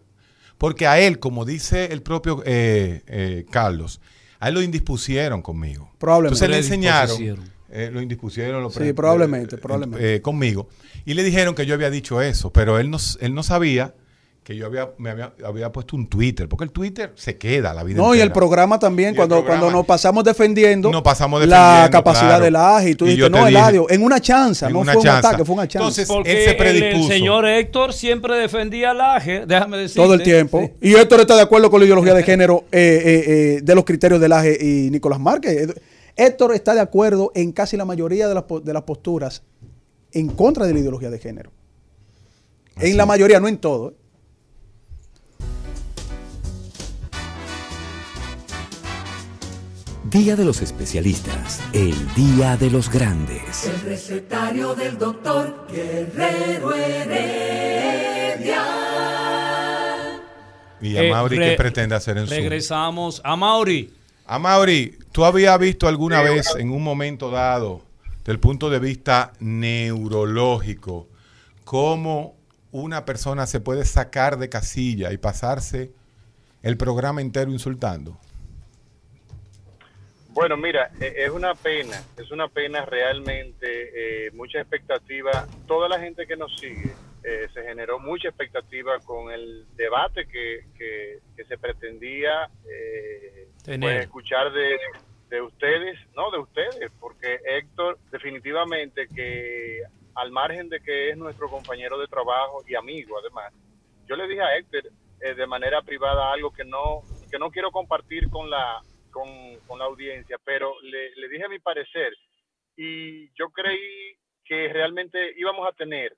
Porque 0.59 0.86
a 0.86 0.98
él, 1.01 1.19
como 1.19 1.44
dice 1.44 1.86
el 1.93 2.02
propio 2.02 2.43
eh, 2.44 3.02
eh, 3.06 3.47
Carlos, 3.51 4.01
a 4.39 4.48
él 4.48 4.55
lo 4.55 4.62
indispusieron 4.62 5.43
conmigo. 5.43 5.90
Probablemente. 5.98 6.44
Entonces 6.44 6.51
le 6.51 6.56
enseñaron, 6.59 7.51
eh, 7.70 7.90
lo 7.93 8.01
indispusieron. 8.02 8.62
Lo 8.62 8.70
Sí, 8.70 8.93
probablemente, 8.93 9.56
eh, 9.56 9.59
probablemente. 9.59 10.15
eh, 10.16 10.20
conmigo. 10.20 10.69
Y 11.05 11.15
le 11.15 11.23
dijeron 11.24 11.55
que 11.55 11.66
yo 11.66 11.74
había 11.74 11.90
dicho 11.90 12.20
eso, 12.20 12.52
pero 12.52 12.78
él 12.78 12.90
no, 12.90 12.98
él 13.20 13.35
no 13.35 13.43
sabía 13.43 13.94
que 14.45 14.55
yo 14.55 14.66
había, 14.66 14.91
me 14.99 15.09
había, 15.09 15.33
había 15.43 15.73
puesto 15.73 15.97
un 15.97 16.07
Twitter, 16.07 16.51
porque 16.51 16.65
el 16.65 16.71
Twitter 16.71 17.12
se 17.15 17.39
queda 17.39 17.73
la 17.73 17.83
vida 17.83 17.97
No, 17.97 18.15
y 18.15 18.19
el 18.19 18.25
entera. 18.25 18.35
programa 18.35 18.79
también, 18.79 19.09
Y 19.09 19.11
el 19.12 19.16
cuando, 19.16 19.37
programa- 19.37 19.61
cuando 19.62 19.79
nos 19.79 19.87
pasamos 19.87 20.23
defendiendo 20.23 20.91
Nos 20.93 21.01
pasamos 21.01 21.47
la 21.47 21.89
capacidad 21.91 22.29
claro. 22.37 22.45
del 22.45 22.57
AGE 22.57 22.91
y 22.91 22.95
tú 22.95 23.07
Y 23.07 23.09
dijiste, 23.12 23.31
no, 23.31 23.39
dije, 23.39 23.49
Eladio, 23.49 23.87
en 23.91 24.03
una 24.03 24.21
chanza, 24.21 24.66
en 24.66 24.75
no 24.75 24.81
una 24.81 24.93
fue 24.93 25.01
un 25.01 25.09
ataque, 25.09 25.45
fue 25.47 25.55
una 25.55 25.66
chanza. 25.66 25.79
Entonces, 25.85 26.07
Porque 26.09 26.31
él 26.31 26.37
se 26.37 26.45
el- 26.45 26.51
el, 26.51 26.57
predispuso. 26.59 27.09
señor 27.09 27.49
Héctor 27.49 27.93
siempre 27.95 28.37
defendía 28.37 28.91
al 28.91 29.01
AGE, 29.01 29.47
déjame 29.47 29.79
decirte. 29.79 30.03
todo 30.03 30.12
el 30.12 30.23
tiempo. 30.23 30.61
Sí. 30.61 30.91
Y 30.91 30.95
Héctor 30.95 31.21
está 31.21 31.37
de 31.37 31.43
acuerdo 31.43 31.71
con 31.71 31.81
la 31.81 31.87
ideología 31.87 32.12
de 32.12 32.23
género 32.23 32.65
eh, 32.71 33.03
eh, 33.03 33.25
eh, 33.27 33.61
de 33.62 33.75
los 33.75 33.85
criterios 33.87 34.21
del 34.21 34.31
AGE 34.33 34.59
y 34.61 34.91
Nicolás 34.91 35.21
Márquez. 35.21 35.75
Héctor 36.16 36.55
está 36.55 36.75
de 36.75 36.81
acuerdo 36.81 37.33
en 37.35 37.51
casi 37.53 37.79
la 37.79 37.87
mayoría 37.87 38.29
de 38.29 38.35
las, 38.35 38.45
de 38.62 38.73
las 38.75 38.83
posturas 38.83 39.43
en 40.12 40.29
contra 40.29 40.66
de 40.66 40.75
la 40.75 40.81
ideología 40.81 41.09
de 41.09 41.19
género. 41.19 41.51
En 42.77 42.97
la 42.99 43.07
mayoría, 43.07 43.41
no 43.41 43.49
en 43.49 43.57
todo. 43.57 43.95
Día 50.15 50.36
de 50.36 50.45
los 50.45 50.62
especialistas, 50.62 51.61
el 51.73 52.15
día 52.15 52.57
de 52.57 52.70
los 52.70 52.89
grandes. 52.89 53.66
El 53.66 53.81
recetario 53.81 54.73
del 54.77 54.97
doctor 54.97 55.66
Guerrero 55.69 56.73
Heredia. 56.73 58.62
¿Y 60.81 60.97
a 60.97 61.03
Eh, 61.03 61.11
Mauri 61.11 61.36
qué 61.36 61.57
pretende 61.59 61.97
hacer 61.97 62.16
en 62.16 62.28
su 62.28 62.31
Regresamos 62.32 63.20
a 63.24 63.35
Mauri. 63.35 63.93
A 64.24 64.39
Mauri, 64.39 64.97
¿tú 65.11 65.24
habías 65.24 65.59
visto 65.59 65.89
alguna 65.89 66.23
vez 66.23 66.47
en 66.61 66.70
un 66.70 66.85
momento 66.85 67.28
dado, 67.32 67.82
del 68.24 68.39
punto 68.39 68.70
de 68.70 68.78
vista 68.78 69.32
neurológico, 69.41 71.09
cómo 71.65 72.36
una 72.70 73.05
persona 73.05 73.49
se 73.49 73.59
puede 73.59 73.85
sacar 73.85 74.39
de 74.39 74.49
casilla 74.49 75.12
y 75.12 75.16
pasarse 75.19 75.91
el 76.62 76.77
programa 76.77 77.20
entero 77.20 77.51
insultando? 77.51 78.16
Bueno, 80.35 80.56
mira, 80.56 80.90
eh, 81.01 81.15
es 81.16 81.31
una 81.31 81.55
pena, 81.55 82.02
es 82.19 82.31
una 82.32 82.48
pena 82.48 82.85
realmente, 82.85 84.27
eh, 84.27 84.31
mucha 84.32 84.59
expectativa. 84.59 85.47
Toda 85.69 85.89
la 85.89 86.01
gente 86.01 86.27
que 86.27 86.36
nos 86.36 86.59
sigue, 86.59 86.93
eh, 87.23 87.48
se 87.55 87.62
generó 87.62 88.01
mucha 88.01 88.28
expectativa 88.28 88.98
con 88.98 89.31
el 89.31 89.65
debate 89.77 90.27
que, 90.27 90.66
que, 90.77 91.20
que 91.36 91.44
se 91.44 91.56
pretendía 91.56 92.51
eh, 92.69 93.48
pues, 93.65 94.02
escuchar 94.02 94.52
de, 94.52 94.77
de 95.31 95.40
ustedes, 95.40 95.98
no 96.16 96.32
de 96.32 96.39
ustedes, 96.40 96.90
porque 96.98 97.39
Héctor 97.44 97.98
definitivamente 98.11 99.06
que 99.15 99.82
al 100.16 100.32
margen 100.32 100.69
de 100.69 100.81
que 100.81 101.11
es 101.11 101.16
nuestro 101.16 101.48
compañero 101.48 101.97
de 101.97 102.09
trabajo 102.09 102.62
y 102.66 102.74
amigo 102.74 103.19
además, 103.19 103.52
yo 104.06 104.16
le 104.16 104.27
dije 104.27 104.43
a 104.43 104.56
Héctor 104.56 104.82
eh, 105.20 105.35
de 105.35 105.47
manera 105.47 105.81
privada 105.82 106.32
algo 106.32 106.52
que 106.52 106.65
no 106.65 107.02
que 107.31 107.39
no 107.39 107.51
quiero 107.51 107.70
compartir 107.70 108.28
con 108.31 108.51
la 108.51 108.82
con, 109.15 109.78
la 109.78 109.85
audiencia, 109.85 110.39
pero 110.45 110.74
le, 110.82 111.15
le 111.15 111.28
dije 111.28 111.49
mi 111.49 111.61
parecer 111.61 112.12
y 112.77 113.32
yo 113.35 113.51
creí 113.51 114.16
que 114.45 114.73
realmente 114.73 115.32
íbamos 115.36 115.66
a 115.69 115.73
tener 115.73 116.16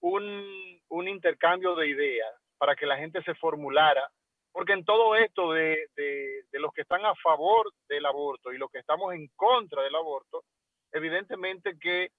un, 0.00 0.80
un 0.88 1.08
intercambio 1.08 1.74
de 1.74 1.88
ideas 1.88 2.32
para 2.56 2.76
que 2.76 2.86
la 2.86 2.96
gente 2.96 3.22
se 3.22 3.34
formulara, 3.34 4.08
porque 4.52 4.72
en 4.72 4.84
todo 4.84 5.16
esto 5.16 5.52
de, 5.52 5.88
de, 5.96 6.44
de 6.50 6.60
los 6.60 6.72
que 6.72 6.82
están 6.82 7.04
a 7.04 7.14
favor 7.16 7.70
del 7.88 8.06
aborto 8.06 8.52
y 8.52 8.58
los 8.58 8.70
que 8.70 8.78
estamos 8.78 9.12
en 9.14 9.28
contra 9.34 9.82
del 9.82 9.94
aborto, 9.94 10.44
evidentemente 10.92 11.76
que 11.80 12.10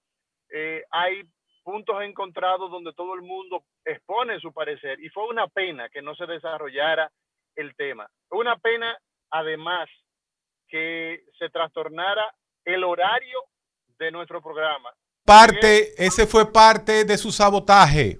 eh, 0.52 0.84
hay 0.90 1.22
puntos 1.62 2.02
encontrados 2.02 2.70
donde 2.70 2.92
todo 2.92 3.14
el 3.14 3.22
mundo 3.22 3.64
expone 3.84 4.40
su 4.40 4.52
parecer 4.52 5.00
y 5.00 5.08
fue 5.08 5.26
una 5.28 5.46
pena 5.48 5.88
que 5.88 6.02
no 6.02 6.14
se 6.14 6.26
desarrollara 6.26 7.10
el 7.56 7.74
tema. 7.76 8.08
Una 8.30 8.56
pena 8.56 8.96
además 9.30 9.88
que 10.70 11.24
se 11.38 11.48
trastornara 11.50 12.34
el 12.64 12.84
horario 12.84 13.38
de 13.98 14.10
nuestro 14.10 14.40
programa. 14.40 14.90
Parte, 15.24 15.92
ese 16.02 16.26
fue 16.26 16.50
parte 16.50 17.04
de 17.04 17.18
su 17.18 17.30
sabotaje. 17.30 18.18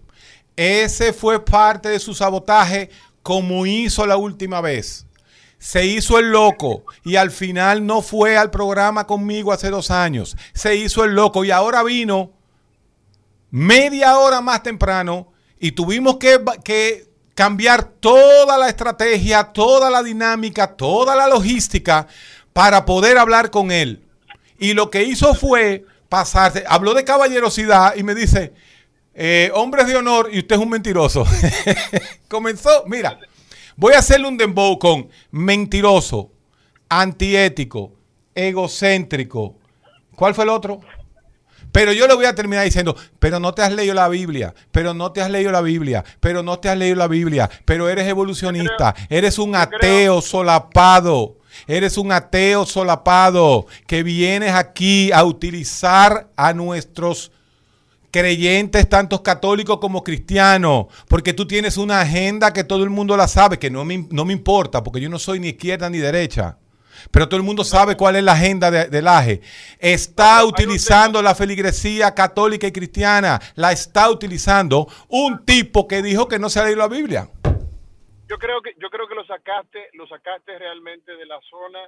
Ese 0.57 1.13
fue 1.13 1.43
parte 1.43 1.89
de 1.89 1.99
su 1.99 2.15
sabotaje 2.15 2.91
como 3.23 3.65
hizo 3.67 4.07
la 4.07 4.17
última 4.17 4.61
vez. 4.61 5.07
Se 5.59 5.85
hizo 5.87 6.19
el 6.19 6.31
loco 6.31 6.85
y 7.05 7.17
al 7.17 7.31
final 7.31 7.87
no 7.87 8.03
fue 8.03 8.37
al 8.37 8.51
programa 8.51 9.07
conmigo 9.07 9.53
hace 9.53 9.71
dos 9.71 9.91
años. 9.91 10.37
Se 10.55 10.75
hizo 10.77 11.05
el 11.05 11.15
loco 11.15 11.45
y 11.45 11.51
ahora 11.51 11.83
vino 11.83 12.33
media 13.51 14.19
hora 14.19 14.41
más 14.41 14.63
temprano 14.63 15.33
y 15.59 15.73
tuvimos 15.73 16.17
que, 16.17 16.43
que 16.65 17.11
cambiar 17.35 17.85
toda 17.85 18.59
la 18.59 18.69
estrategia, 18.69 19.45
toda 19.45 19.91
la 19.91 20.03
dinámica, 20.03 20.77
toda 20.77 21.15
la 21.15 21.27
logística 21.27 22.07
para 22.61 22.85
poder 22.85 23.17
hablar 23.17 23.51
con 23.51 23.73
él. 23.73 24.05
Y 24.59 24.75
lo 24.75 24.91
que 24.91 25.05
hizo 25.05 25.35
fue 25.35 25.87
pasarse, 26.11 26.63
habló 26.69 26.93
de 26.93 27.05
caballerosidad 27.05 27.97
y 27.97 28.03
me 28.03 28.15
dice, 28.15 28.53
eh, 29.15 29.51
hombres 29.55 29.87
de 29.87 29.97
honor 29.97 30.29
y 30.31 30.41
usted 30.41 30.57
es 30.57 30.61
un 30.61 30.69
mentiroso. 30.69 31.25
Comenzó, 32.29 32.85
mira, 32.87 33.19
voy 33.77 33.95
a 33.95 34.01
hacerle 34.01 34.29
un 34.29 34.37
dembow 34.37 34.79
con 34.79 35.09
mentiroso, 35.31 36.33
antiético, 36.91 37.95
egocéntrico. 38.35 39.57
¿Cuál 40.15 40.35
fue 40.35 40.45
el 40.45 40.51
otro? 40.51 40.83
Pero 41.73 41.95
yo 41.95 42.07
le 42.07 42.13
voy 42.13 42.27
a 42.27 42.35
terminar 42.35 42.67
diciendo, 42.67 42.95
pero 43.19 43.41
no 43.41 43.55
te 43.55 43.63
has 43.63 43.73
leído 43.73 43.95
la 43.95 44.09
Biblia, 44.09 44.53
pero 44.71 44.93
no 44.93 45.13
te 45.13 45.23
has 45.23 45.31
leído 45.31 45.51
la 45.51 45.63
Biblia, 45.63 46.05
pero 46.21 46.43
no 46.43 46.59
te 46.59 46.69
has 46.69 46.77
leído 46.77 46.97
la 46.97 47.09
Biblia, 47.09 47.49
pero 47.65 47.89
eres 47.89 48.07
evolucionista, 48.07 48.95
eres 49.09 49.39
un 49.39 49.57
ateo 49.57 50.21
solapado, 50.21 51.40
eres 51.67 51.99
un 51.99 52.13
ateo 52.13 52.67
solapado 52.67 53.67
que 53.87 54.03
vienes 54.03 54.55
aquí 54.55 55.13
a 55.13 55.25
utilizar 55.25 56.29
a 56.37 56.53
nuestros 56.53 57.33
creyentes, 58.11 58.89
tantos 58.89 59.21
católicos 59.21 59.79
como 59.81 60.03
cristianos, 60.03 60.87
porque 61.09 61.33
tú 61.33 61.47
tienes 61.47 61.77
una 61.77 62.01
agenda 62.01 62.53
que 62.53 62.65
todo 62.65 62.83
el 62.83 62.91
mundo 62.91 63.17
la 63.17 63.29
sabe, 63.29 63.59
que 63.59 63.71
no 63.71 63.85
me, 63.85 64.07
no 64.11 64.25
me 64.25 64.33
importa, 64.33 64.83
porque 64.83 65.01
yo 65.01 65.09
no 65.09 65.19
soy 65.19 65.41
ni 65.41 65.49
izquierda 65.49 65.89
ni 65.91 65.99
derecha. 65.99 66.57
Pero 67.11 67.29
todo 67.29 67.39
el 67.39 67.47
mundo 67.47 67.65
sabe 67.65 67.97
cuál 67.97 68.17
es 68.17 68.25
la 68.25 68.33
agenda 68.33 68.71
de, 68.71 68.87
del 68.87 69.09
AGE. 69.09 69.41
Está 69.79 70.45
utilizando 70.45 71.23
la 71.23 71.35
feligresía 71.35 72.15
católica 72.15 72.67
y 72.67 72.73
cristiana. 72.73 73.41
La 73.55 73.73
está 73.73 74.11
utilizando 74.11 74.87
un 75.09 75.45
tipo 75.47 75.89
que 75.89 76.03
dijo 76.03 76.29
que 76.29 76.39
no 76.39 76.51
se 76.51 76.61
ha 76.61 76.65
leído 76.65 76.79
la 76.79 76.89
Biblia. 76.89 77.31
Yo 78.31 78.39
creo 78.39 78.63
que 78.63 78.75
yo 78.79 78.89
creo 78.91 79.09
que 79.09 79.15
lo 79.17 79.25
sacaste, 79.27 79.89
lo 79.95 80.07
sacaste 80.07 80.57
realmente 80.57 81.17
de 81.17 81.27
la 81.27 81.41
zona 81.51 81.81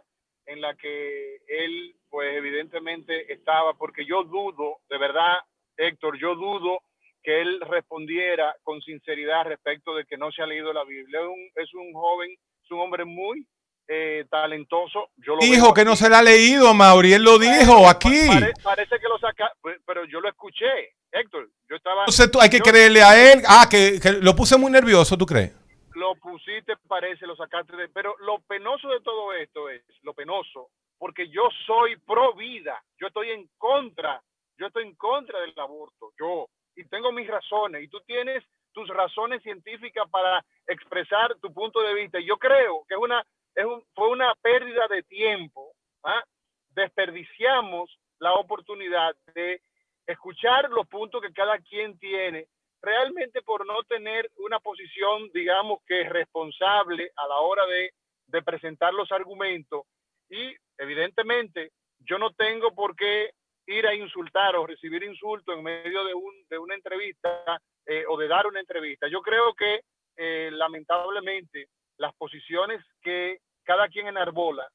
en 0.46 0.60
la 0.60 0.74
que 0.74 1.36
él, 1.46 1.94
pues 2.10 2.36
evidentemente 2.36 3.32
estaba, 3.32 3.74
porque 3.74 4.04
yo 4.04 4.24
dudo, 4.24 4.78
de 4.90 4.98
verdad, 4.98 5.38
Héctor, 5.76 6.18
yo 6.18 6.34
dudo 6.34 6.80
que 7.22 7.40
él 7.40 7.60
respondiera 7.70 8.56
con 8.64 8.80
sinceridad 8.82 9.44
respecto 9.44 9.94
de 9.94 10.04
que 10.04 10.16
no 10.16 10.32
se 10.32 10.42
ha 10.42 10.46
leído 10.46 10.72
la 10.72 10.82
Biblia. 10.82 11.20
Es 11.20 11.26
un, 11.28 11.50
es 11.62 11.74
un 11.74 11.92
joven, 11.92 12.30
es 12.64 12.70
un 12.72 12.80
hombre 12.80 13.04
muy 13.04 13.46
eh, 13.86 14.24
talentoso. 14.28 15.10
Yo 15.18 15.36
lo 15.36 15.40
dijo 15.42 15.72
que 15.72 15.84
no 15.84 15.94
se 15.94 16.08
la 16.10 16.18
ha 16.18 16.22
leído, 16.22 16.74
Mauri. 16.74 17.12
Él 17.12 17.22
lo 17.22 17.38
dijo 17.38 17.88
aquí. 17.88 18.26
Pare- 18.26 18.52
parece 18.64 18.98
que 18.98 19.08
lo 19.08 19.18
saca, 19.20 19.52
pues, 19.60 19.78
pero 19.86 20.04
yo 20.06 20.20
lo 20.20 20.28
escuché, 20.28 20.66
Héctor. 21.12 21.48
Yo 21.70 21.76
estaba. 21.76 22.00
Entonces 22.02 22.28
tú- 22.32 22.40
hay 22.40 22.50
que 22.50 22.58
yo- 22.58 22.64
creerle 22.64 23.00
a 23.04 23.32
él. 23.32 23.42
Ah, 23.46 23.68
que, 23.70 24.00
que 24.02 24.10
lo 24.14 24.34
puse 24.34 24.56
muy 24.58 24.72
nervioso, 24.72 25.16
¿tú 25.16 25.24
crees? 25.24 25.52
Lo 25.94 26.14
pusiste, 26.16 26.76
parece, 26.88 27.26
lo 27.26 27.36
sacaste 27.36 27.76
de. 27.76 27.88
Pero 27.88 28.16
lo 28.20 28.40
penoso 28.40 28.88
de 28.88 29.00
todo 29.00 29.32
esto 29.32 29.68
es, 29.68 29.82
lo 30.02 30.14
penoso, 30.14 30.70
porque 30.98 31.28
yo 31.28 31.48
soy 31.66 31.96
pro 31.96 32.34
vida. 32.34 32.82
Yo 32.98 33.08
estoy 33.08 33.30
en 33.30 33.48
contra. 33.58 34.22
Yo 34.56 34.66
estoy 34.66 34.84
en 34.84 34.94
contra 34.94 35.40
del 35.40 35.54
aborto. 35.56 36.12
Yo. 36.18 36.48
Y 36.74 36.84
tengo 36.84 37.12
mis 37.12 37.28
razones. 37.28 37.82
Y 37.82 37.88
tú 37.88 38.00
tienes 38.06 38.42
tus 38.72 38.88
razones 38.88 39.42
científicas 39.42 40.08
para 40.10 40.44
expresar 40.66 41.34
tu 41.40 41.52
punto 41.52 41.80
de 41.82 41.94
vista. 41.94 42.18
Yo 42.20 42.38
creo 42.38 42.84
que 42.88 42.94
es 42.94 43.00
una, 43.00 43.24
es 43.54 43.64
un, 43.64 43.84
fue 43.94 44.08
una 44.08 44.34
pérdida 44.36 44.88
de 44.88 45.02
tiempo. 45.02 45.72
¿ah? 46.04 46.22
Desperdiciamos 46.70 47.98
la 48.18 48.32
oportunidad 48.34 49.14
de 49.34 49.60
escuchar 50.06 50.70
los 50.70 50.86
puntos 50.88 51.20
que 51.22 51.32
cada 51.32 51.58
quien 51.58 51.98
tiene, 51.98 52.46
realmente 52.82 53.42
por 53.42 53.64
no 53.64 53.82
tener 53.84 54.30
una 54.38 54.58
posición, 54.58 55.30
digamos 55.32 55.80
que 55.86 56.08
responsable 56.08 57.10
a 57.16 57.26
la 57.28 57.36
hora 57.36 57.64
de, 57.66 57.92
de 58.26 58.42
presentar 58.42 58.92
los 58.92 59.10
argumentos. 59.12 59.82
Y 60.28 60.54
evidentemente 60.76 61.70
yo 62.00 62.18
no 62.18 62.32
tengo 62.32 62.74
por 62.74 62.96
qué 62.96 63.30
ir 63.66 63.86
a 63.86 63.94
insultar 63.94 64.56
o 64.56 64.66
recibir 64.66 65.04
insultos 65.04 65.56
en 65.56 65.62
medio 65.62 66.04
de, 66.04 66.14
un, 66.14 66.34
de 66.48 66.58
una 66.58 66.74
entrevista 66.74 67.60
eh, 67.86 68.04
o 68.08 68.16
de 68.16 68.26
dar 68.26 68.46
una 68.46 68.60
entrevista. 68.60 69.06
Yo 69.06 69.22
creo 69.22 69.54
que 69.54 69.82
eh, 70.16 70.50
lamentablemente 70.52 71.68
las 71.98 72.12
posiciones 72.16 72.84
que 73.00 73.38
cada 73.62 73.88
quien 73.88 74.08
enarbola, 74.08 74.68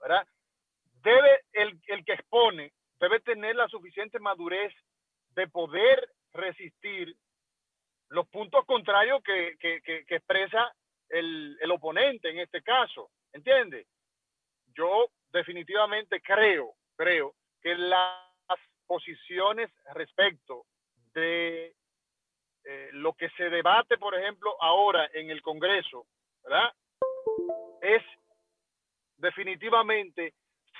¿verdad? 0.00 0.26
Debe 1.02 1.42
el, 1.52 1.78
el 1.86 2.04
que 2.04 2.14
expone, 2.14 2.72
debe 2.98 3.20
tener 3.20 3.54
la 3.54 3.68
suficiente 3.68 4.18
madurez 4.18 4.74
de 5.36 5.46
poder 5.46 6.10
resistir 6.36 7.16
los 8.08 8.28
puntos 8.28 8.64
contrarios 8.64 9.22
que, 9.22 9.56
que, 9.58 10.04
expresa 10.08 10.72
el, 11.08 11.58
el 11.60 11.70
oponente 11.70 12.30
en 12.30 12.38
este 12.38 12.62
caso. 12.62 13.10
¿Entiende? 13.32 13.86
Yo 14.74 15.08
definitivamente 15.30 16.20
creo, 16.20 16.74
creo 16.96 17.34
que 17.60 17.74
las 17.74 18.60
posiciones 18.86 19.70
respecto 19.94 20.66
de 21.12 21.74
eh, 22.64 22.90
lo 22.92 23.12
que 23.14 23.28
se 23.30 23.48
debate, 23.50 23.96
por 23.98 24.14
ejemplo, 24.14 24.56
ahora 24.60 25.08
en 25.12 25.30
el 25.30 25.42
Congreso, 25.42 26.06
¿verdad? 26.42 26.72
Es 27.80 28.02
definitivamente 29.16 30.34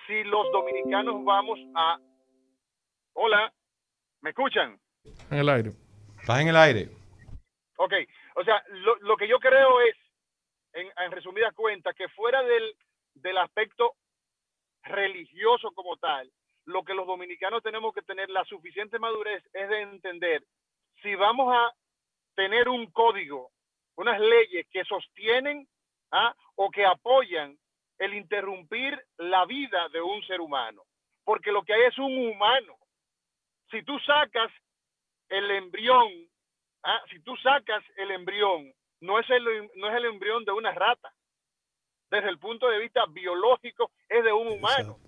si 0.07 0.25
los 0.25 0.51
dominicanos 0.53 1.25
vamos 1.25 1.59
a... 1.75 1.99
Hola, 3.15 3.53
¿me 4.21 4.31
escuchan? 4.31 4.79
En 5.31 5.39
el 5.39 5.49
aire. 5.49 5.71
Estás 6.21 6.41
en 6.41 6.49
el 6.49 6.57
aire. 6.57 6.89
Ok, 7.77 7.93
o 8.37 8.45
sea, 8.45 8.63
lo, 8.69 8.97
lo 8.97 9.17
que 9.17 9.29
yo 9.29 9.39
creo 9.39 9.81
es, 9.81 9.97
en, 10.73 10.91
en 11.05 11.13
resumidas 11.13 11.55
cuentas, 11.55 11.95
que 11.95 12.09
fuera 12.09 12.43
del, 12.43 12.75
del 13.15 13.39
aspecto 13.39 13.95
religioso 14.83 15.73
como 15.73 15.97
tal, 15.97 16.31
lo 16.65 16.85
que 16.85 16.95
los 16.95 17.07
dominicanos 17.07 17.63
tenemos 17.63 17.95
que 17.95 18.03
tener 18.03 18.29
la 18.31 18.45
suficiente 18.45 18.99
madurez 18.99 19.43
es 19.53 19.69
de 19.69 19.83
entender 19.83 20.43
si 21.03 21.15
vamos 21.15 21.53
a 21.55 21.73
tener 22.35 22.69
un 22.69 22.91
código, 22.91 23.51
unas 23.97 24.21
leyes 24.21 24.67
que 24.71 24.85
sostienen 24.85 25.67
¿ah? 26.13 26.35
o 26.57 26.71
que 26.71 26.85
apoyan 26.85 27.57
el 27.99 28.15
interrumpir 28.15 29.01
la 29.17 29.45
vida 29.47 29.89
de 29.91 30.01
un 30.01 30.23
ser 30.27 30.41
humano. 30.41 30.83
Porque 31.25 31.51
lo 31.51 31.63
que 31.63 31.75
hay 31.75 31.83
es 31.83 31.99
un 31.99 32.17
humano. 32.29 32.77
Si 33.71 33.83
tú 33.83 33.99
sacas 34.01 34.51
el 35.29 35.51
embrión, 35.51 36.09
¿ah? 36.83 37.01
si 37.11 37.21
tú 37.21 37.37
sacas 37.37 37.83
el 37.97 38.11
embrión, 38.11 38.73
no 39.01 39.19
es 39.19 39.29
el, 39.31 39.45
no 39.77 39.89
es 39.89 39.97
el 39.97 40.05
embrión 40.07 40.45
de 40.45 40.53
una 40.53 40.73
rata. 40.73 41.13
Desde 42.11 42.29
el 42.29 42.39
punto 42.39 42.69
de 42.69 42.79
vista 42.79 43.05
biológico, 43.07 43.91
es 44.09 44.25
de 44.25 44.33
un 44.33 44.49
humano. 44.49 44.99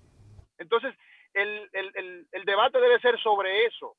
Entonces, 0.58 0.94
el, 1.32 1.68
el, 1.72 1.92
el, 1.94 2.28
el 2.32 2.44
debate 2.44 2.80
debe 2.80 3.00
ser 3.00 3.18
sobre 3.20 3.66
eso. 3.66 3.96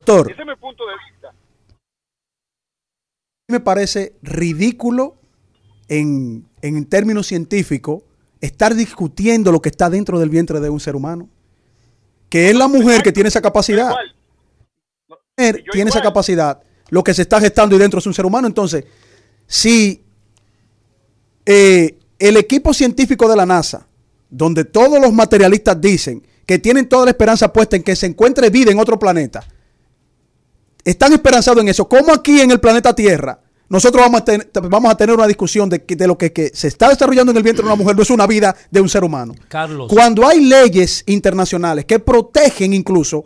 Doctor, 0.00 0.30
Ese 0.30 0.42
es 0.42 0.46
mi 0.46 0.56
punto 0.56 0.86
de 0.86 0.94
vista. 1.10 1.34
me 3.48 3.60
parece 3.60 4.16
ridículo 4.22 5.16
en, 5.88 6.46
en 6.62 6.88
términos 6.88 7.28
científicos 7.28 8.02
estar 8.40 8.74
discutiendo 8.74 9.52
lo 9.52 9.60
que 9.60 9.68
está 9.68 9.88
dentro 9.88 10.18
del 10.18 10.28
vientre 10.30 10.60
de 10.60 10.68
un 10.68 10.80
ser 10.80 10.96
humano. 10.96 11.28
Que 12.28 12.50
es 12.50 12.56
la 12.56 12.68
mujer 12.68 13.02
que 13.02 13.12
tiene 13.12 13.28
esa 13.28 13.40
capacidad. 13.40 13.94
Tiene 15.36 15.90
esa 15.90 16.00
capacidad. 16.02 16.60
Lo 16.88 17.04
que 17.04 17.12
se 17.12 17.22
está 17.22 17.40
gestando 17.40 17.76
y 17.76 17.78
dentro 17.78 17.98
es 17.98 18.06
un 18.06 18.14
ser 18.14 18.24
humano. 18.24 18.46
Entonces, 18.46 18.84
si 19.46 20.02
eh, 21.44 21.98
el 22.18 22.36
equipo 22.36 22.72
científico 22.72 23.28
de 23.28 23.36
la 23.36 23.44
NASA, 23.44 23.86
donde 24.30 24.64
todos 24.64 24.98
los 25.00 25.12
materialistas 25.12 25.80
dicen 25.80 26.26
que 26.46 26.58
tienen 26.58 26.88
toda 26.88 27.04
la 27.04 27.10
esperanza 27.10 27.52
puesta 27.52 27.76
en 27.76 27.82
que 27.82 27.94
se 27.96 28.06
encuentre 28.06 28.50
vida 28.50 28.70
en 28.70 28.78
otro 28.78 28.98
planeta, 28.98 29.44
están 30.84 31.12
esperanzados 31.12 31.60
en 31.62 31.68
eso. 31.68 31.88
¿Cómo 31.88 32.12
aquí 32.14 32.40
en 32.40 32.50
el 32.50 32.60
planeta 32.60 32.94
Tierra 32.94 33.40
nosotros 33.68 34.00
vamos 34.04 34.20
a, 34.20 34.24
ten- 34.24 34.48
vamos 34.70 34.90
a 34.92 34.96
tener 34.96 35.14
una 35.16 35.26
discusión 35.26 35.68
de, 35.68 35.84
que- 35.84 35.96
de 35.96 36.06
lo 36.06 36.16
que, 36.16 36.32
que 36.32 36.50
se 36.54 36.68
está 36.68 36.88
desarrollando 36.88 37.32
en 37.32 37.36
el 37.38 37.42
vientre 37.42 37.62
de 37.64 37.66
una 37.66 37.74
mujer 37.76 37.96
no 37.96 38.02
es 38.02 38.10
una 38.10 38.26
vida 38.26 38.56
de 38.70 38.80
un 38.80 38.88
ser 38.88 39.02
humano? 39.04 39.34
Carlos. 39.48 39.88
Cuando 39.92 40.26
hay 40.26 40.40
leyes 40.44 41.02
internacionales 41.06 41.84
que 41.84 41.98
protegen 41.98 42.72
incluso 42.72 43.24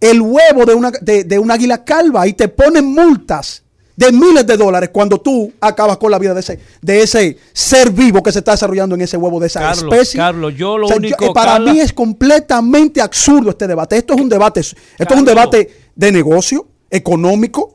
el 0.00 0.20
huevo 0.20 0.64
de 0.64 0.74
una, 0.74 0.90
de, 1.00 1.24
de 1.24 1.38
un 1.38 1.50
águila 1.50 1.84
calva 1.84 2.26
y 2.26 2.32
te 2.32 2.48
ponen 2.48 2.84
multas 2.86 3.62
de 3.96 4.12
miles 4.12 4.46
de 4.46 4.56
dólares 4.56 4.90
cuando 4.92 5.20
tú 5.20 5.52
acabas 5.60 5.96
con 5.96 6.12
la 6.12 6.20
vida 6.20 6.32
de 6.32 6.38
ese, 6.40 6.60
de 6.80 7.02
ese 7.02 7.36
ser 7.52 7.90
vivo 7.90 8.22
que 8.22 8.30
se 8.30 8.38
está 8.38 8.52
desarrollando 8.52 8.94
en 8.94 9.00
ese 9.00 9.16
huevo 9.16 9.40
de 9.40 9.48
esa 9.48 9.58
Carlos, 9.58 9.92
especie. 9.92 10.18
Carlos, 10.18 10.54
yo 10.56 10.78
lo 10.78 10.86
O 10.86 10.88
sea, 10.88 10.98
único, 10.98 11.24
eh, 11.24 11.30
para 11.34 11.52
Carla- 11.54 11.72
mí 11.72 11.80
es 11.80 11.92
completamente 11.92 13.00
absurdo 13.00 13.50
este 13.50 13.66
debate. 13.66 13.96
Esto 13.96 14.14
es 14.14 14.20
un 14.20 14.28
debate, 14.28 14.60
esto 14.60 14.76
es 15.14 15.18
un 15.18 15.24
debate 15.24 15.68
de 15.96 16.12
negocio. 16.12 16.68
económico, 16.90 17.74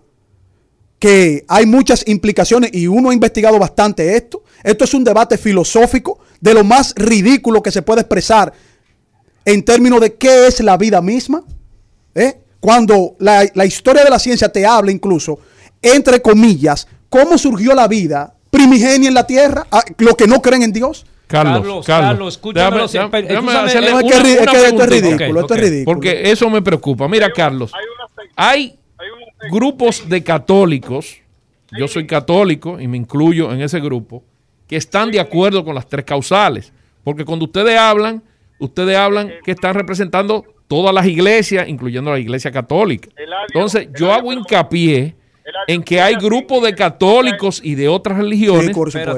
que 0.97 1.43
hay 1.47 1.65
muchas 1.65 2.03
implicaciones 2.07 2.71
y 2.73 2.87
uno 2.87 3.09
ha 3.09 3.13
investigado 3.13 3.59
bastante 3.59 4.15
esto. 4.15 4.43
Esto 4.63 4.85
es 4.85 4.93
un 4.93 5.03
debate 5.03 5.37
filosófico 5.37 6.19
de 6.39 6.53
lo 6.53 6.63
más 6.63 6.93
ridículo 6.95 7.61
que 7.61 7.71
se 7.71 7.81
puede 7.81 8.01
expresar 8.01 8.53
en 9.45 9.63
términos 9.65 9.99
de 9.99 10.13
qué 10.15 10.47
es 10.47 10.61
la 10.61 10.77
vida 10.77 11.01
misma. 11.01 11.43
¿Eh? 12.15 12.39
Cuando 12.59 13.15
la, 13.19 13.45
la 13.53 13.65
historia 13.65 14.03
de 14.03 14.09
la 14.09 14.19
ciencia 14.19 14.49
te 14.49 14.65
habla 14.65 14.91
incluso, 14.91 15.39
entre 15.81 16.21
comillas, 16.21 16.87
cómo 17.09 17.37
surgió 17.37 17.73
la 17.73 17.87
vida 17.87 18.33
primigenia 18.49 19.07
en 19.09 19.13
la 19.13 19.25
tierra, 19.27 19.65
a- 19.71 19.83
los 19.97 20.15
que 20.15 20.27
no 20.27 20.41
creen 20.41 20.63
en 20.63 20.71
Dios. 20.73 21.05
Carlos, 21.27 21.55
Carlos, 21.61 21.85
Carlos, 21.85 22.13
Carlos, 22.13 22.35
escúchame 22.35 22.77
lo 22.77 22.85
eh, 22.85 22.87
esto 24.67 24.83
es 24.83 24.89
ridículo, 24.89 25.39
esto 25.39 25.53
es 25.55 25.59
ridículo. 25.61 25.85
Porque 25.85 26.31
eso 26.31 26.49
me 26.49 26.61
preocupa. 26.61 27.07
Mira, 27.07 27.31
Carlos, 27.31 27.71
Hay 28.35 28.77
grupos 29.51 30.07
de 30.07 30.23
católicos, 30.23 31.17
yo 31.77 31.87
soy 31.87 32.05
católico 32.05 32.79
y 32.79 32.87
me 32.87 32.97
incluyo 32.97 33.51
en 33.51 33.61
ese 33.61 33.79
grupo, 33.79 34.23
que 34.67 34.75
están 34.77 35.11
de 35.11 35.19
acuerdo 35.19 35.65
con 35.65 35.75
las 35.75 35.87
tres 35.87 36.05
causales. 36.05 36.71
Porque 37.03 37.25
cuando 37.25 37.45
ustedes 37.45 37.77
hablan, 37.77 38.21
ustedes 38.59 38.95
hablan 38.95 39.31
que 39.43 39.51
están 39.51 39.73
representando 39.73 40.45
todas 40.73 40.91
las 40.91 41.05
iglesias, 41.05 41.69
incluyendo 41.69 42.09
la 42.09 42.17
iglesia 42.17 42.49
católica. 42.49 43.07
Entonces, 43.47 43.89
yo 43.95 44.11
hago 44.11 44.33
hincapié 44.33 45.13
en 45.67 45.83
que 45.83 45.99
hay 46.01 46.15
grupos 46.15 46.63
de 46.63 46.73
católicos 46.73 47.59
y 47.63 47.75
de 47.75 47.89
otras 47.89 48.17
religiones 48.17 48.67
Sí, 48.67 48.71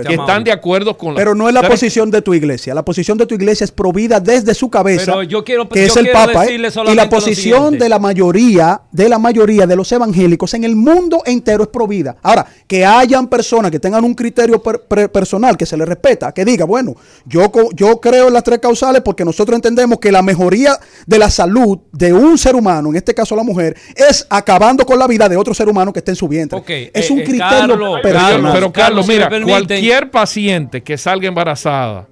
que 0.08 0.14
están 0.22 0.44
de 0.44 0.52
acuerdo 0.52 0.98
con 0.98 1.10
las 1.14 1.18
Pero 1.22 1.36
no 1.36 1.48
es 1.48 1.54
la 1.54 1.62
posición 1.68 2.10
de 2.10 2.22
tu 2.22 2.34
iglesia. 2.34 2.74
La 2.74 2.84
posición 2.84 3.18
de 3.18 3.26
tu 3.26 3.36
iglesia 3.36 3.64
es 3.64 3.72
provida 3.72 4.20
desde 4.20 4.54
su 4.56 4.70
cabeza, 4.70 5.06
Pero 5.14 5.24
yo 5.24 5.44
quiero- 5.44 5.70
que 5.70 5.82
yo 5.82 5.86
es 5.86 5.96
el 5.98 6.10
Papa. 6.12 6.46
¿eh? 6.46 6.54
Y 6.56 6.96
la 6.96 7.10
posición 7.10 7.78
de 7.78 7.90
la 7.90 8.00
mayoría, 8.00 8.82
de 8.92 9.08
la 9.10 9.20
mayoría 9.20 9.68
de 9.68 9.76
los 9.76 9.92
evangélicos 9.92 10.54
en 10.56 10.64
el 10.64 10.76
mundo 10.76 11.22
entero 11.26 11.64
es 11.64 11.70
provida. 11.70 12.16
Ahora, 12.24 12.46
que 12.68 12.84
hayan 12.86 13.28
personas 13.28 13.70
que 13.70 13.80
tengan 13.80 14.04
un 14.04 14.16
criterio 14.16 14.62
per- 14.64 14.82
per- 14.82 15.12
personal 15.12 15.56
que 15.58 15.66
se 15.68 15.78
les 15.78 15.88
respeta, 15.88 16.32
que 16.32 16.44
diga, 16.44 16.66
bueno, 16.66 16.96
yo, 17.26 17.52
yo 17.76 18.00
creo 18.02 18.28
en 18.30 18.34
las 18.34 18.44
tres 18.44 18.60
causales 18.60 19.02
porque 19.04 19.24
nosotros 19.26 19.56
entendemos 19.56 20.00
que 20.00 20.12
la 20.12 20.22
mejoría 20.24 20.80
de 21.06 21.20
la 21.20 21.30
salud 21.30 21.80
de 21.92 22.14
un 22.14 22.38
ser 22.38 22.56
humano, 22.56 22.90
en 22.90 22.96
este 22.96 23.14
caso 23.14 23.36
la 23.36 23.44
mujer, 23.44 23.76
es 23.96 24.26
acabando 24.30 24.86
con 24.86 24.98
la 24.98 25.06
vida 25.08 25.30
de 25.30 25.38
otro 25.38 25.54
ser 25.54 25.70
humano 25.70 25.94
que 25.94 26.00
esté 26.00 26.15
en 26.16 26.20
su 26.20 26.28
vientre. 26.28 26.60
Es 26.94 27.10
eh, 27.10 27.14
un 27.14 27.20
eh, 27.20 27.24
criterio 27.24 27.50
Carlos, 27.50 27.78
Pero, 27.78 28.02
personal. 28.02 28.32
Carlos, 28.32 28.52
pero, 28.54 28.72
Carlos, 28.74 28.74
Carlos, 28.74 29.06
si 29.06 29.12
mira, 29.12 29.30
cualquier 29.44 30.12
paciente 30.12 30.82
que 30.84 30.98
salga 30.98 31.28
embarazada 31.28 32.08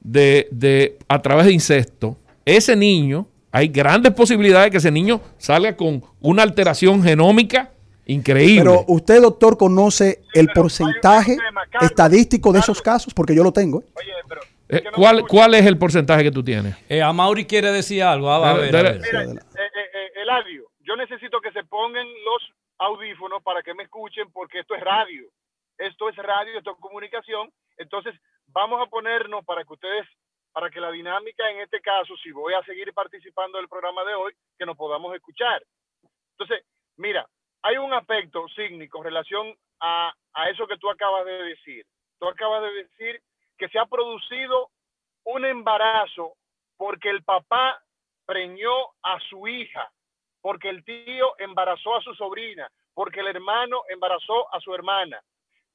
de, 0.00 0.48
de 0.50 0.98
a 1.08 1.20
través 1.20 1.46
de 1.46 1.52
incesto, 1.52 2.16
ese 2.44 2.76
niño, 2.76 3.26
hay 3.50 3.68
grandes 3.68 4.12
posibilidades 4.12 4.66
de 4.66 4.70
que 4.70 4.76
ese 4.78 4.90
niño 4.90 5.20
salga 5.38 5.76
con 5.76 6.02
una 6.20 6.42
alteración 6.42 7.02
genómica 7.02 7.70
increíble. 8.06 8.62
Pero 8.70 8.84
usted, 8.86 9.20
doctor, 9.20 9.56
conoce 9.56 10.20
el 10.34 10.48
porcentaje 10.48 11.36
tema, 11.36 11.62
Carlos, 11.70 11.90
estadístico 11.90 12.52
de 12.52 12.60
esos 12.60 12.80
casos, 12.80 13.12
porque 13.12 13.34
yo 13.34 13.42
lo 13.42 13.52
tengo. 13.52 13.80
¿eh? 13.80 13.84
Oye, 13.96 14.12
pero. 14.28 14.40
Eh, 14.68 14.82
¿cuál. 14.94 15.26
¿Cuál 15.26 15.54
es 15.54 15.64
el 15.66 15.76
porcentaje 15.78 16.22
que 16.22 16.30
tú 16.30 16.42
tienes? 16.44 16.76
Eh, 16.88 17.02
a 17.02 17.12
Mauri 17.12 17.44
quiere 17.46 17.72
decir 17.72 18.02
algo. 18.02 18.30
Ah, 18.30 18.38
va, 18.38 18.50
a 18.50 18.54
Dale, 18.54 18.62
ver, 18.62 18.76
a 18.76 18.82
dale. 18.82 18.90
ver. 18.98 19.00
Mira, 19.00 19.18
adelante. 19.20 19.42
eh, 19.54 20.22
Eladio, 20.22 20.62
yo 20.84 20.94
necesito 20.96 21.40
que 21.40 21.50
se 21.52 21.64
pongan 21.64 22.06
los 22.06 22.42
audífonos 22.78 23.42
para 23.42 23.62
que 23.62 23.74
me 23.74 23.84
escuchen 23.84 24.30
porque 24.32 24.60
esto 24.60 24.74
es 24.74 24.82
radio. 24.82 25.28
Esto 25.78 26.08
es 26.08 26.16
radio, 26.16 26.58
esto 26.58 26.72
es 26.72 26.78
comunicación. 26.80 27.52
Entonces, 27.76 28.14
vamos 28.46 28.80
a 28.80 28.90
ponernos 28.90 29.44
para 29.44 29.64
que 29.64 29.72
ustedes, 29.72 30.06
para 30.52 30.70
que 30.70 30.80
la 30.80 30.90
dinámica 30.90 31.50
en 31.50 31.60
este 31.60 31.80
caso, 31.80 32.16
si 32.16 32.30
voy 32.30 32.54
a 32.54 32.62
seguir 32.64 32.92
participando 32.94 33.58
del 33.58 33.68
programa 33.68 34.04
de 34.04 34.14
hoy, 34.14 34.32
que 34.58 34.66
nos 34.66 34.76
podamos 34.76 35.14
escuchar. 35.14 35.62
Entonces, 36.32 36.64
mira, 36.96 37.26
hay 37.62 37.76
un 37.78 37.92
aspecto, 37.92 38.46
Signi, 38.48 38.88
con 38.88 39.04
relación 39.04 39.54
a, 39.80 40.12
a 40.32 40.50
eso 40.50 40.66
que 40.66 40.78
tú 40.78 40.88
acabas 40.88 41.24
de 41.26 41.42
decir. 41.42 41.84
Tú 42.18 42.28
acabas 42.28 42.62
de 42.62 42.72
decir 42.72 43.20
que 43.58 43.68
se 43.68 43.78
ha 43.78 43.86
producido 43.86 44.70
un 45.24 45.44
embarazo 45.44 46.34
porque 46.76 47.10
el 47.10 47.22
papá 47.24 47.82
preñó 48.24 48.72
a 49.02 49.18
su 49.28 49.46
hija, 49.48 49.90
porque 50.46 50.68
el 50.68 50.84
tío 50.84 51.34
embarazó 51.38 51.96
a 51.96 52.02
su 52.02 52.14
sobrina, 52.14 52.70
porque 52.94 53.18
el 53.18 53.26
hermano 53.26 53.82
embarazó 53.88 54.46
a 54.54 54.60
su 54.60 54.72
hermana. 54.72 55.20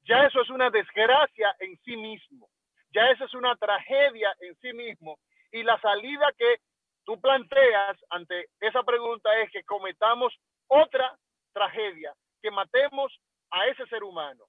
Ya 0.02 0.24
eso 0.24 0.40
es 0.40 0.48
una 0.48 0.70
desgracia 0.70 1.54
en 1.60 1.76
sí 1.84 1.94
mismo. 1.94 2.48
Ya 2.88 3.10
eso 3.10 3.26
es 3.26 3.34
una 3.34 3.54
tragedia 3.56 4.34
en 4.40 4.56
sí 4.62 4.72
mismo. 4.72 5.18
Y 5.50 5.62
la 5.62 5.78
salida 5.78 6.32
que 6.38 6.56
tú 7.04 7.20
planteas 7.20 7.98
ante 8.08 8.48
esa 8.60 8.82
pregunta 8.82 9.28
es 9.42 9.50
que 9.50 9.62
cometamos 9.62 10.32
otra 10.68 11.18
tragedia, 11.52 12.14
que 12.40 12.50
matemos 12.50 13.12
a 13.50 13.66
ese 13.66 13.84
ser 13.88 14.02
humano. 14.02 14.42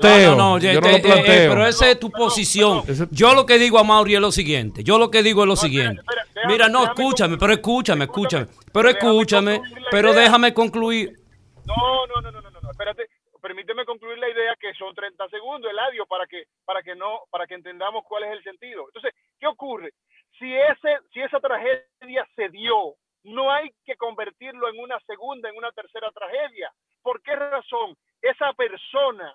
Teo, 0.00 0.34
No, 0.34 0.36
no, 0.36 0.58
yo 0.58 0.80
no 0.80 0.88
lo 0.88 0.96
eh, 0.96 1.00
planteo. 1.00 1.50
pero 1.52 1.66
esa 1.66 1.90
es 1.90 1.98
tu 1.98 2.10
posición. 2.10 2.82
Yo 3.10 3.34
lo 3.34 3.46
que 3.46 3.58
digo 3.58 3.78
a 3.78 3.84
Mauri 3.84 4.14
es 4.14 4.20
lo 4.20 4.32
siguiente. 4.32 4.82
Yo 4.84 4.98
lo 4.98 5.10
que 5.10 5.22
digo 5.22 5.42
es 5.42 5.48
lo 5.48 5.56
siguiente. 5.56 6.02
Mira, 6.46 6.68
no, 6.68 6.80
déjame 6.80 6.94
escúchame, 6.94 7.38
pero 7.38 7.52
escúchame, 7.52 8.04
escúchame. 8.04 8.46
Pero 8.72 8.88
escúchame, 8.90 9.62
pero 9.90 10.12
déjame 10.12 10.52
concluir. 10.52 11.16
No, 11.64 12.06
no, 12.06 12.20
no, 12.20 12.30
no, 12.30 12.40
no, 12.42 12.50
no, 12.50 12.60
no, 12.60 12.70
espérate, 12.70 13.08
permíteme 13.40 13.84
concluir 13.84 14.18
la 14.18 14.28
idea 14.28 14.54
que 14.60 14.74
son 14.74 14.94
30 14.94 15.28
segundos, 15.28 15.70
Eladio, 15.70 16.06
para 16.06 16.26
que, 16.26 16.44
para 16.64 16.82
que 16.82 16.94
no, 16.94 17.22
para 17.30 17.46
que 17.46 17.54
entendamos 17.54 18.04
cuál 18.06 18.24
es 18.24 18.32
el 18.32 18.42
sentido. 18.42 18.84
Entonces, 18.88 19.14
¿qué 19.40 19.46
ocurre? 19.46 19.92
Si 20.38 20.52
ese, 20.52 20.98
si 21.12 21.20
esa 21.20 21.40
tragedia 21.40 22.26
se 22.36 22.48
dio, 22.50 22.94
no 23.24 23.50
hay 23.50 23.70
que 23.84 23.96
convertirlo 23.96 24.68
en 24.68 24.78
una 24.78 25.00
segunda, 25.06 25.48
en 25.48 25.56
una 25.56 25.72
tercera 25.72 26.10
tragedia. 26.12 26.70
¿Por 27.02 27.22
qué 27.22 27.34
razón? 27.34 27.96
Esa 28.20 28.52
persona 28.52 29.34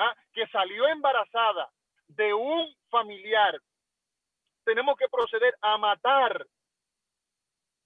¿ah? 0.00 0.14
que 0.32 0.46
salió 0.48 0.86
embarazada 0.88 1.70
de 2.08 2.34
un 2.34 2.74
familiar, 2.90 3.60
tenemos 4.64 4.96
que 4.96 5.08
proceder 5.08 5.54
a 5.60 5.78
matar, 5.78 6.46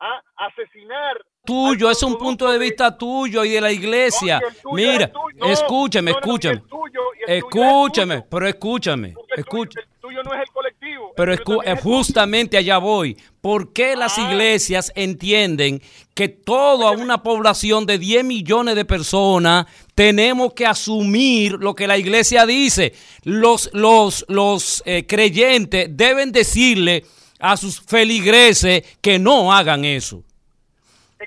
a 0.01 0.21
asesinar 0.47 1.17
Tuyo, 1.47 1.91
es 1.91 2.03
un 2.03 2.17
punto 2.17 2.51
de 2.51 2.59
vista 2.59 2.97
tuyo 2.97 3.45
y 3.45 3.51
de 3.51 3.61
la 3.61 3.71
iglesia. 3.71 4.41
Mira. 4.73 5.13
No, 5.37 5.47
escúchame, 5.47 6.11
no, 6.13 6.17
escúchame. 6.19 6.57
tuyo 6.71 7.01
es 7.27 7.37
Escúchame, 7.37 8.23
pero 8.31 8.49
escúchame, 8.49 9.15
escúchame. 9.37 9.85
el 9.85 10.01
tuyo 10.01 10.23
no 10.23 10.33
es 10.33 10.41
el 10.41 10.49
colectivo. 10.55 11.13
Pero 11.15 11.35
escu- 11.35 11.61
es 11.63 11.81
justamente 11.83 12.57
allá 12.57 12.79
voy. 12.79 13.19
¿Por 13.43 13.75
qué 13.75 13.95
las 13.95 14.19
Ah. 14.19 14.31
iglesias 14.33 14.91
entienden 14.95 15.83
que 16.15 16.29
toda 16.29 16.93
una 16.93 17.23
población 17.23 17.85
de 17.85 17.99
10 17.99 18.25
millones 18.25 18.75
de 18.75 18.87
personas 18.87 19.67
tenemos 19.95 20.55
que 20.55 20.65
asumir 20.67 21.53
lo 21.61 21.75
que 21.75 21.87
la 21.87 21.99
iglesia 21.99 22.47
dice? 22.47 22.95
Los, 23.23 23.69
los, 23.75 24.25
los 24.29 24.83
eh, 24.87 25.05
creyentes 25.07 25.89
deben 25.91 26.33
decirle 26.33 27.05
a 27.53 27.57
sus 27.57 27.81
feligreses 27.81 28.83
que 29.01 29.19
no 29.19 29.53
hagan 29.53 29.85
eso. 29.85 30.23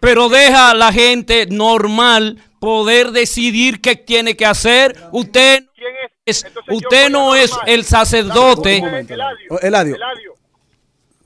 Pero 0.01 0.29
deja 0.29 0.71
a 0.71 0.73
la 0.73 0.91
gente 0.91 1.45
normal 1.47 2.37
poder 2.59 3.11
decidir 3.11 3.81
qué 3.81 3.95
tiene 3.95 4.35
que 4.35 4.45
hacer. 4.45 4.95
Usted 5.11 5.65
¿Quién 5.75 5.93
es? 6.25 6.45
usted 6.69 7.09
no 7.09 7.35
es 7.35 7.51
el 7.65 7.83
sacerdote. 7.83 8.77
Eladio, 8.77 9.47
Oh, 9.51 9.59
Eladio. 9.61 9.95
Eladio. 9.95 10.33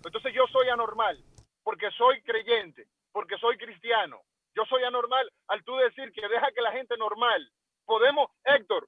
Entonces 0.05 0.33
yo 0.33 0.43
soy 0.51 0.67
anormal 0.69 1.17
porque 1.63 1.87
soy 1.97 2.21
creyente, 2.21 2.85
porque 3.11 3.37
soy 3.39 3.57
cristiano. 3.57 4.19
Yo 4.55 4.63
soy 4.69 4.83
anormal 4.83 5.29
al 5.47 5.63
tú 5.63 5.75
decir 5.77 6.11
que 6.11 6.27
deja 6.27 6.47
que 6.53 6.61
la 6.61 6.71
gente 6.73 6.95
normal. 6.97 7.49
Podemos, 7.85 8.27
Héctor, 8.43 8.87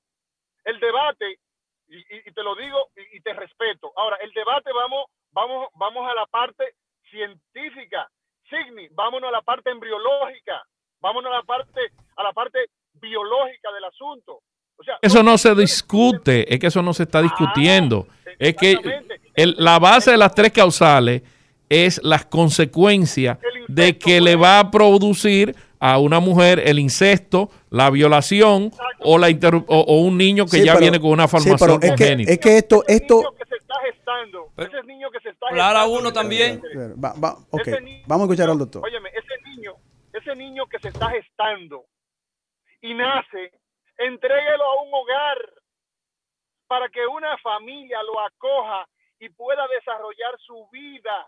el 0.66 0.80
debate, 0.80 1.40
y, 1.88 1.98
y- 1.98 2.24
y 2.26 2.32
te 2.34 2.44
lo 2.44 2.56
digo 2.56 2.78
y, 2.96 3.18
y 3.18 3.22
te 3.22 3.34
respeto. 3.34 3.92
Ahora, 3.96 4.18
el 4.22 4.32
debate 4.34 4.72
vamos, 4.74 5.06
vamos, 5.34 5.68
vamos 5.76 6.10
a 6.10 6.14
la 6.16 6.26
parte 6.28 6.64
científica. 7.10 8.10
Signi, 8.50 8.88
vámonos 8.92 9.30
a 9.30 9.32
la 9.32 9.42
parte 9.42 9.70
embriológica, 9.72 10.62
vámonos 11.02 11.32
a 11.32 11.38
la 11.38 11.44
parte, 11.44 11.82
a 12.18 12.24
la 12.24 12.34
parte 12.34 12.60
biológica 12.96 13.72
del 13.74 13.86
asunto. 13.86 14.42
O 14.78 14.84
sea, 14.84 14.96
Eso 15.02 15.24
no 15.24 15.38
se 15.38 15.54
discute, 15.56 16.52
es 16.54 16.60
que 16.60 16.68
eso 16.68 16.82
no 16.82 16.94
se 16.94 17.04
está 17.04 17.22
discutiendo. 17.22 18.08
Ah, 18.10 18.32
Es 18.40 18.56
que 18.56 18.76
el- 19.36 19.56
la 19.60 19.80
base 19.80 20.12
de 20.12 20.18
las 20.18 20.34
tres 20.36 20.52
causales 20.52 21.22
es 21.70 22.02
las 22.04 22.26
consecuencias 22.26 23.38
incesto, 23.44 23.66
de 23.72 23.98
que 23.98 24.20
le 24.20 24.36
va 24.36 24.60
a 24.60 24.72
producir 24.72 25.56
a 25.80 25.98
una 26.00 26.20
mujer 26.20 26.62
el 26.66 26.80
incesto, 26.80 27.50
la 27.70 27.90
violación 27.90 28.72
o, 29.00 29.18
la 29.18 29.30
interru- 29.30 29.66
o, 29.68 29.80
o 29.82 30.02
un 30.02 30.18
niño 30.18 30.46
que 30.46 30.58
Sí, 30.58 30.66
ya 30.66 30.74
pero- 30.74 30.80
viene 30.82 31.00
con 31.00 31.12
una 31.12 31.28
sí, 31.28 31.32
formación 31.32 31.58
pero 31.60 31.74
es 31.76 31.80
que, 31.80 31.88
congénita. 32.06 32.32
es 32.32 32.40
que 32.40 32.58
esto, 32.58 32.84
Hablar 35.62 35.76
a 35.78 35.86
uno 35.86 36.12
también. 36.14 36.62
Va- 37.04 37.14
va- 37.14 37.38
niño- 37.82 38.04
vamos 38.08 38.24
a 38.24 38.32
escuchar 38.32 38.50
al 38.50 38.58
doctor. 38.58 38.84
Óyeme, 38.86 39.10
ese 39.10 39.50
niño, 39.50 39.74
ese 40.14 40.36
niño 40.36 40.66
que 40.68 40.80
se 40.80 40.90
está 40.90 41.10
gestando 41.12 41.86
y 42.82 42.94
nace, 42.94 43.52
entréguelo 43.98 44.64
a 44.64 44.82
un 44.84 44.94
hogar 44.94 45.38
para 46.68 46.90
que 46.90 47.06
una 47.06 47.38
familia 47.38 47.98
lo 48.04 48.20
acoja 48.20 48.88
y 49.20 49.30
pueda 49.30 49.64
desarrollar 49.68 50.38
su 50.46 50.68
vida. 50.72 51.28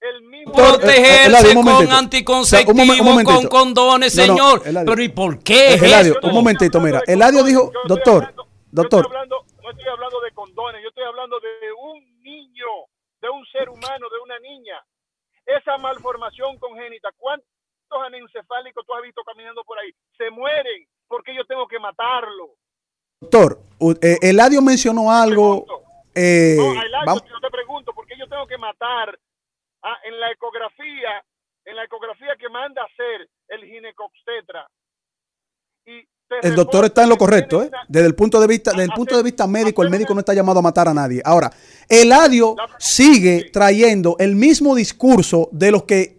el 0.00 0.22
mismo... 0.22 0.52
Protegerse 0.52 1.26
Eladio, 1.26 1.48
un 1.50 1.54
con 1.56 1.64
momentito. 1.64 1.88
O 1.88 1.88
sea, 1.90 1.98
un 1.98 2.04
anticonceptivos, 2.04 2.76
momen- 2.76 3.00
un 3.00 3.06
momentito. 3.06 3.38
con 3.40 3.48
condones, 3.48 4.14
No, 4.16 4.26
no, 4.36 4.58
señor. 4.60 4.84
Pero 4.86 5.02
¿y 5.02 5.08
por 5.08 5.42
qué 5.42 5.74
es 5.74 5.82
Eladio, 5.82 6.12
esto? 6.12 6.26
un 6.28 6.34
momentito, 6.34 6.80
mira. 6.80 7.00
Eladio 7.06 7.42
dijo, 7.42 7.72
doctor, 7.86 8.32
doctor, 8.70 9.02
Yo 9.02 9.08
estoy 9.08 9.16
hablando, 9.16 9.44
no 9.62 9.70
estoy 9.70 9.88
hablando 9.88 10.20
de 10.20 10.30
condones, 10.32 10.82
yo 10.84 10.88
estoy 10.90 11.04
hablando 11.04 11.40
de 11.40 11.72
un 11.72 12.22
niño, 12.22 12.66
de 13.20 13.28
un 13.28 13.44
ser 13.46 13.68
humano, 13.68 14.08
de 14.08 14.18
una 14.22 14.38
niña. 14.38 14.80
Esa 15.46 15.76
malformación 15.78 16.58
congénita, 16.58 17.10
¿cuántos 17.16 17.46
anencefálicos 18.04 18.84
tú 18.86 18.94
has 18.94 19.02
visto 19.02 19.22
caminando 19.24 19.64
por 19.64 19.78
ahí? 19.78 19.90
Se 20.16 20.30
mueren 20.30 20.86
porque 21.06 21.34
yo 21.34 21.44
tengo 21.46 21.66
que 21.66 21.78
matarlo. 21.78 22.54
doctor, 23.20 23.58
eh, 24.02 24.18
Eladio 24.22 24.60
mencionó 24.62 25.10
algo. 25.10 25.64
eh, 26.14 26.54
No, 26.56 26.70
Ailario, 26.80 27.06
vamos- 27.06 27.24
yo 27.28 27.40
te 27.40 27.50
pregunto, 27.50 27.92
¿por 27.92 28.06
qué 28.06 28.14
yo 28.18 28.28
tengo 28.28 28.46
que 28.46 28.58
matar 28.58 29.18
ah, 29.82 29.96
en 30.04 30.18
la 30.20 30.30
ecografía, 30.32 31.24
en 31.64 31.76
la 31.76 31.84
ecografía 31.84 32.36
que 32.36 32.48
manda 32.48 32.82
a 32.82 32.86
hacer 32.86 33.28
el 33.48 33.64
ginecobstetra? 33.64 34.68
Y 35.86 36.06
el 36.42 36.54
doctor 36.54 36.84
está 36.84 37.02
en 37.02 37.08
lo 37.08 37.16
correcto, 37.16 37.62
¿eh? 37.62 37.70
Desde 37.88 38.06
el 38.06 38.14
punto 38.14 38.40
de 38.40 38.46
vista, 38.46 38.70
desde 38.72 38.84
el 38.84 38.90
punto 38.90 39.16
de 39.16 39.22
vista 39.22 39.46
médico, 39.46 39.82
el 39.82 39.90
médico 39.90 40.14
no 40.14 40.20
está 40.20 40.34
llamado 40.34 40.58
a 40.58 40.62
matar 40.62 40.88
a 40.88 40.94
nadie. 40.94 41.22
Ahora, 41.24 41.50
Eladio 41.88 42.54
sigue 42.78 43.50
trayendo 43.52 44.16
el 44.18 44.34
mismo 44.36 44.74
discurso 44.74 45.48
de 45.52 45.70
los 45.70 45.84
que 45.84 46.18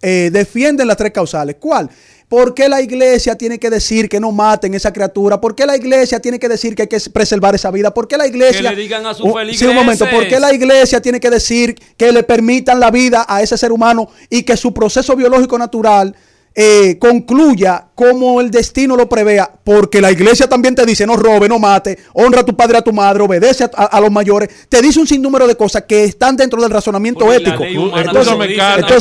eh, 0.00 0.30
defienden 0.32 0.86
las 0.86 0.96
tres 0.96 1.12
causales. 1.12 1.56
¿Cuál? 1.58 1.90
¿Por 2.28 2.54
qué 2.54 2.68
la 2.68 2.82
iglesia 2.82 3.36
tiene 3.36 3.58
que 3.58 3.70
decir 3.70 4.08
que 4.08 4.20
no 4.20 4.32
maten 4.32 4.74
esa 4.74 4.92
criatura? 4.92 5.40
¿Por 5.40 5.54
qué 5.54 5.64
la 5.64 5.76
iglesia 5.76 6.20
tiene 6.20 6.38
que 6.38 6.48
decir 6.48 6.74
que 6.74 6.82
hay 6.82 6.88
que 6.88 7.00
preservar 7.10 7.54
esa 7.54 7.70
vida? 7.70 7.92
¿Por 7.92 8.06
qué 8.06 8.18
la 8.18 8.26
iglesia... 8.26 8.70
Que 8.70 8.76
le 8.76 8.82
digan 8.82 9.06
a 9.06 9.14
sus 9.14 9.26
Oh, 9.26 9.34
Sí, 9.50 9.64
un 9.64 9.74
momento. 9.74 10.04
¿Por 10.10 10.28
qué 10.28 10.38
la 10.38 10.52
iglesia 10.52 11.00
tiene 11.00 11.20
que 11.20 11.30
decir 11.30 11.74
que 11.96 12.12
le 12.12 12.22
permitan 12.22 12.78
la 12.78 12.90
vida 12.90 13.24
a 13.26 13.42
ese 13.42 13.56
ser 13.56 13.72
humano 13.72 14.10
y 14.28 14.42
que 14.42 14.58
su 14.58 14.74
proceso 14.74 15.16
biológico 15.16 15.58
natural 15.58 16.14
eh, 16.54 16.98
concluya 16.98 17.87
como 17.98 18.40
el 18.40 18.48
destino 18.52 18.94
lo 18.96 19.08
prevea? 19.08 19.50
Porque 19.64 20.00
la 20.00 20.12
iglesia 20.12 20.48
también 20.48 20.76
te 20.76 20.86
dice 20.86 21.04
no 21.04 21.16
robe, 21.16 21.48
no 21.48 21.58
mate, 21.58 21.98
honra 22.12 22.42
a 22.42 22.44
tu 22.44 22.54
padre, 22.56 22.78
a 22.78 22.82
tu 22.82 22.92
madre, 22.92 23.24
obedece 23.24 23.64
a, 23.64 23.70
a- 23.74 23.84
a 23.86 24.00
los 24.00 24.12
mayores. 24.12 24.48
Te 24.68 24.80
dice 24.80 25.00
un 25.00 25.06
sinnúmero 25.08 25.48
de 25.48 25.56
cosas 25.56 25.82
que 25.88 26.04
están 26.04 26.36
dentro 26.36 26.62
del 26.62 26.70
razonamiento 26.70 27.24
Porque 27.24 27.38
ético. 27.38 27.64
Carlos, 27.92 28.28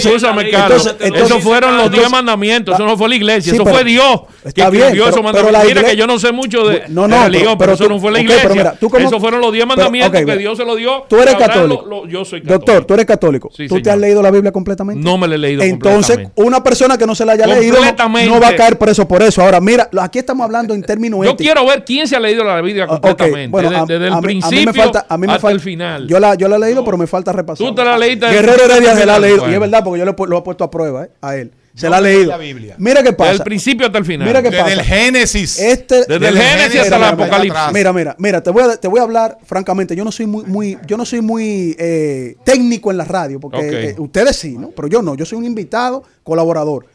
escúchame, 0.03 0.49
Carlos. 0.49 0.95
Esos 0.99 1.43
fueron 1.43 1.77
los 1.77 1.91
diez 1.91 2.09
mandamientos, 2.09 2.73
eso 2.73 2.85
no 2.85 2.97
fue 2.97 3.07
la 3.09 3.15
iglesia, 3.15 3.53
eso 3.53 3.63
fue 3.65 3.83
Dios 3.83 4.21
que 4.41 4.49
está 4.49 4.69
bien, 4.71 4.85
escribió 4.85 5.05
pero- 5.05 5.15
esos 5.21 5.31
pero 5.31 5.51
la 5.51 5.59
mandamientos. 5.59 5.83
Mira 5.83 5.89
que 5.91 5.95
yo 5.97 6.07
no 6.07 6.17
sé 6.17 6.31
mucho 6.31 6.67
de, 6.67 6.83
No, 6.87 7.03
de 7.03 7.07
no, 7.09 7.23
religión, 7.25 7.29
pero- 7.29 7.43
pero, 7.43 7.57
pero 7.57 7.73
eso 7.73 7.83
tú- 7.83 7.89
no 7.91 7.99
fue 7.99 8.11
la 8.11 8.19
iglesia. 8.21 8.41
pero 8.43 8.55
mira, 8.55 8.71
tú 8.79 8.89
como- 8.89 9.07
esos 9.07 9.21
fueron 9.21 9.41
los 9.41 9.51
diez 9.53 9.65
pero, 9.65 9.75
mandamientos 9.77 10.25
que 10.25 10.37
Dios 10.37 10.57
se 10.57 10.65
los 10.65 10.75
dio. 10.77 11.05
Tú 11.07 11.17
eres 11.21 11.35
católico. 11.35 11.85
lo- 11.85 12.03
lo- 12.05 12.07
yo 12.07 12.25
soy 12.25 12.41
católico. 12.41 12.65
Doctor, 12.65 12.85
tú 12.85 12.93
eres 12.95 13.05
católico. 13.05 13.49
Sí, 13.55 13.67
¿Tú 13.67 13.79
te 13.79 13.91
has 13.91 13.97
leído 13.99 14.23
la 14.23 14.31
Biblia 14.31 14.51
completamente? 14.51 15.03
No 15.03 15.17
me 15.19 15.27
la 15.27 15.35
he 15.35 15.37
leído 15.37 15.61
Entonces, 15.61 16.17
una 16.35 16.63
persona 16.63 16.97
que 16.97 17.05
no 17.05 17.13
se 17.13 17.25
la 17.25 17.33
haya 17.33 17.45
leído 17.45 17.77
no 18.25 18.39
va 18.39 18.47
a 18.49 18.55
caer 18.55 18.77
preso 18.87 19.07
por 19.07 19.21
eso. 19.21 19.41
Ahora, 19.41 19.59
mira, 19.59 19.89
lo- 19.91 20.01
aquí 20.01 20.19
estamos 20.19 20.45
hablando 20.45 20.73
en 20.73 20.81
términos 20.81 21.19
Yo 21.19 21.31
éticos. 21.31 21.43
quiero 21.45 21.65
ver 21.67 21.83
quién 21.83 22.07
se 22.07 22.15
ha 22.15 22.19
leído 22.19 22.43
la 22.43 22.61
Biblia 22.61 22.87
completamente, 22.87 23.47
bueno, 23.49 23.69
desde, 23.69 23.81
a- 23.81 23.85
desde 23.85 24.07
el 24.07 24.13
a 24.13 24.21
mí- 24.21 24.21
a 24.21 24.21
mí 24.21 24.35
me 24.35 24.49
principio 24.51 24.83
falta- 24.83 25.05
a 25.09 25.17
mí 25.17 25.27
me 25.27 25.33
hasta 25.33 25.41
falta- 25.41 25.53
el 25.55 25.59
final. 25.59 26.07
Yo 26.07 26.19
la, 26.19 26.35
yo 26.35 26.47
la 26.47 26.55
he 26.55 26.59
leído, 26.59 26.85
pero 26.85 26.97
me 26.97 27.07
falta 27.07 27.31
repasar. 27.33 27.67
Tú 27.67 27.75
te 27.75 27.83
la 27.83 27.97
leíste. 27.97 28.27
Guerrero 28.29 28.63
Heredia 28.63 28.95
se 28.95 29.05
la 29.05 29.15
ha 29.15 29.19
leído. 29.19 29.49
Y 29.49 29.53
es 29.53 29.59
verdad, 29.59 29.83
porque 29.83 29.99
yo 29.99 30.15
pu- 30.15 30.27
lo 30.27 30.37
he 30.37 30.41
puesto 30.41 30.63
a 30.63 30.71
prueba 30.71 31.03
eh, 31.05 31.09
a 31.21 31.35
él. 31.35 31.51
Se 31.75 31.87
la 31.91 31.97
ha 31.97 32.01
leído. 32.01 32.31
la 32.31 32.37
Biblia. 32.37 32.73
Mira 32.79 33.03
qué 33.03 33.13
pasa. 33.13 33.31
Desde 33.33 33.43
el 33.43 33.45
principio 33.45 33.85
hasta 33.85 33.99
el 33.99 34.05
final. 34.05 34.27
Mira 34.27 34.41
qué 34.41 34.49
Desde 34.49 34.63
pasa. 34.63 34.73
el 34.73 34.81
Génesis. 34.81 35.59
Este, 35.59 36.05
Desde 36.07 36.27
el 36.29 36.35
Génesis 36.39 36.79
hasta 36.81 36.95
el 36.95 37.03
Apocalipsis. 37.03 37.61
Mira, 37.71 37.93
mira, 37.93 38.15
mira, 38.17 38.41
te 38.41 38.49
voy 38.49 38.63
a, 38.63 38.77
te 38.77 38.87
voy 38.87 38.99
a 38.99 39.03
hablar 39.03 39.37
francamente. 39.45 39.95
Yo 39.95 40.03
no 40.03 40.11
soy 40.11 40.25
muy, 40.25 40.43
muy, 40.45 40.77
yo 40.87 40.97
no 40.97 41.05
soy 41.05 41.21
muy 41.21 41.75
eh, 41.77 42.35
técnico 42.43 42.89
en 42.89 42.97
la 42.97 43.03
radio, 43.05 43.39
porque 43.39 43.89
eh, 43.89 43.95
ustedes 43.99 44.35
sí, 44.37 44.57
¿no? 44.57 44.69
Pero 44.71 44.87
yo 44.87 45.03
no. 45.03 45.13
Yo 45.13 45.23
soy 45.25 45.37
un 45.37 45.45
invitado, 45.45 46.01
colaborador. 46.23 46.87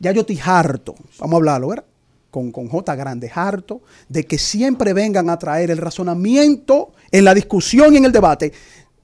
Ya 0.00 0.10
yo 0.12 0.22
estoy 0.22 0.40
harto. 0.44 0.94
Vamos 1.20 1.34
a 1.34 1.36
hablarlo, 1.36 1.68
¿verdad? 1.68 1.84
Con, 2.30 2.50
con 2.52 2.68
J 2.68 2.94
grande, 2.96 3.30
harto 3.34 3.82
de 4.08 4.24
que 4.24 4.38
siempre 4.38 4.92
vengan 4.92 5.30
a 5.30 5.38
traer 5.38 5.70
el 5.70 5.78
razonamiento 5.78 6.92
en 7.12 7.24
la 7.24 7.34
discusión 7.34 7.94
y 7.94 7.96
en 7.98 8.04
el 8.06 8.12
debate 8.12 8.52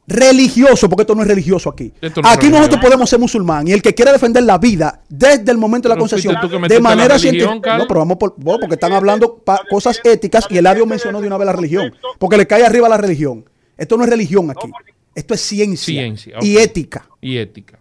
religioso, 0.08 0.88
porque 0.88 1.02
esto 1.02 1.14
no 1.14 1.22
es 1.22 1.28
religioso 1.28 1.68
aquí. 1.68 1.92
No 2.22 2.28
aquí 2.28 2.36
religión. 2.42 2.52
nosotros 2.52 2.80
podemos 2.80 3.10
ser 3.10 3.18
musulmán 3.18 3.66
y 3.68 3.72
el 3.72 3.82
que 3.82 3.94
quiera 3.94 4.12
defender 4.12 4.44
la 4.44 4.58
vida 4.58 5.02
desde 5.08 5.50
el 5.50 5.58
momento 5.58 5.88
de 5.88 5.94
la 5.94 5.98
concesión 5.98 6.34
de 6.68 6.80
manera 6.80 7.14
científica. 7.18 7.50
No, 7.78 7.88
pero 7.88 8.00
vamos 8.00 8.16
por, 8.16 8.34
vos, 8.36 8.58
porque 8.60 8.74
están 8.74 8.92
hablando 8.92 9.36
pa- 9.38 9.60
cosas 9.68 10.00
éticas 10.04 10.46
y 10.48 10.58
Eladio 10.58 10.86
mencionó 10.86 11.20
de 11.20 11.26
una 11.26 11.36
vez 11.36 11.46
la 11.46 11.52
religión, 11.52 11.92
porque 12.18 12.36
le 12.36 12.46
cae 12.46 12.64
arriba 12.64 12.88
la 12.88 12.96
religión. 12.96 13.44
Esto 13.76 13.96
no 13.96 14.04
es 14.04 14.10
religión 14.10 14.50
aquí. 14.50 14.70
Esto 15.14 15.34
es 15.34 15.40
ciencia, 15.40 15.84
Ciencia, 16.02 16.36
y 16.42 16.56
ética. 16.58 17.08
Y 17.20 17.38
ética. 17.38 17.78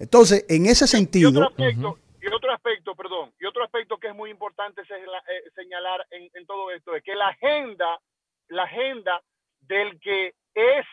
Entonces, 0.00 0.46
en 0.48 0.64
ese 0.64 0.84
Y 0.84 1.24
otro 1.26 1.46
sentido, 1.46 1.46
aspecto, 1.46 1.98
y 2.22 2.26
otro 2.28 2.52
aspecto, 2.52 2.94
perdón, 2.94 3.34
y 3.38 3.44
otro 3.44 3.62
aspecto 3.62 3.98
que 3.98 4.08
es 4.08 4.14
muy 4.14 4.30
importante 4.30 4.80
eh, 4.80 5.50
señalar 5.54 6.06
en, 6.10 6.30
en 6.32 6.46
todo 6.46 6.70
esto 6.70 6.96
es 6.96 7.02
que 7.04 7.14
la 7.14 7.28
agenda, 7.28 8.00
la 8.48 8.62
agenda 8.62 9.22
del 9.60 10.00
que 10.00 10.34
es, 10.54 10.86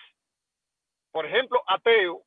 por 1.12 1.26
ejemplo, 1.26 1.64
ateo, 1.68 2.22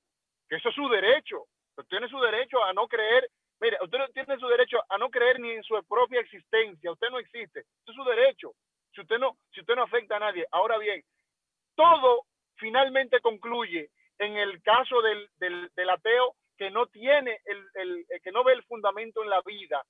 que 0.49 0.57
eso 0.57 0.71
es 0.71 0.75
su 0.75 0.89
derecho, 0.89 1.45
tiene 1.91 2.09
su 2.09 2.19
derecho 2.19 2.65
a 2.65 2.73
no 2.73 2.89
creer, 2.89 3.29
mire, 3.61 3.77
usted 3.83 3.99
no 3.99 4.09
tiene 4.09 4.39
su 4.39 4.49
derecho 4.49 4.79
a 4.89 4.97
no 4.97 5.11
creer 5.11 5.39
ni 5.39 5.51
en 5.51 5.63
su 5.63 5.75
propia 5.87 6.21
existencia, 6.21 6.93
usted 6.93 7.11
no 7.11 7.19
existe, 7.19 7.61
eso 7.61 7.91
es 7.91 7.95
su 7.95 8.05
derecho, 8.05 8.53
si 8.95 9.03
usted 9.03 9.19
no, 9.19 9.37
si 9.53 9.61
usted 9.61 9.77
no 9.77 9.83
afecta 9.83 10.17
a 10.17 10.21
nadie. 10.21 10.47
Ahora 10.51 10.79
bien, 10.79 11.05
todo 11.75 12.25
finalmente 12.57 13.21
concluye 13.21 13.91
en 14.19 14.39
el 14.39 14.63
caso 14.63 15.03
del, 15.03 15.29
del, 15.39 15.71
del 15.77 15.91
ateo 15.91 16.37
que 16.61 16.71
no 16.71 16.87
tiene 16.89 17.39
el, 17.47 17.57
el- 17.83 18.05
que 18.23 18.31
no 18.31 18.45
ve 18.45 18.53
el 18.53 18.63
fundamento 18.65 19.23
en 19.25 19.31
la 19.31 19.41
vida 19.47 19.83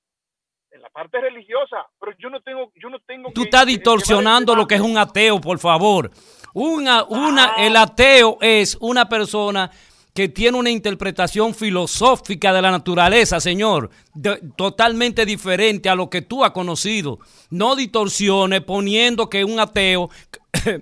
en 0.71 0.81
la 0.81 0.89
parte 0.89 1.19
religiosa 1.19 1.85
pero 1.99 2.13
yo 2.17 2.29
no 2.29 2.39
tengo 2.41 2.71
yo 2.81 2.89
no 2.89 2.97
tengo 3.01 3.29
Tú 3.33 3.41
que- 3.41 3.49
estás 3.49 3.65
que- 3.65 3.71
distorsionando 3.71 4.55
lo 4.55 4.65
que 4.65 4.75
es 4.75 4.81
un 4.81 4.97
ateo, 4.97 5.41
por 5.41 5.59
favor. 5.59 6.09
Una, 6.53 7.03
una, 7.03 7.55
el 7.57 7.75
ateo 7.75 8.37
es 8.39 8.77
una 8.79 9.09
persona 9.09 9.69
que 10.13 10.29
tiene 10.29 10.57
una 10.57 10.69
interpretación 10.69 11.53
filosófica 11.53 12.53
de 12.53 12.61
la 12.61 12.71
naturaleza, 12.71 13.41
señor, 13.41 13.89
de- 14.13 14.39
totalmente 14.55 15.25
diferente 15.25 15.89
a 15.89 15.95
lo 15.95 16.09
que 16.09 16.21
tú 16.21 16.43
has 16.45 16.51
conocido. 16.51 17.19
No 17.49 17.75
distorsiones 17.75 18.61
poniendo 18.61 19.29
que 19.29 19.43
un 19.43 19.59
ateo, 19.59 20.09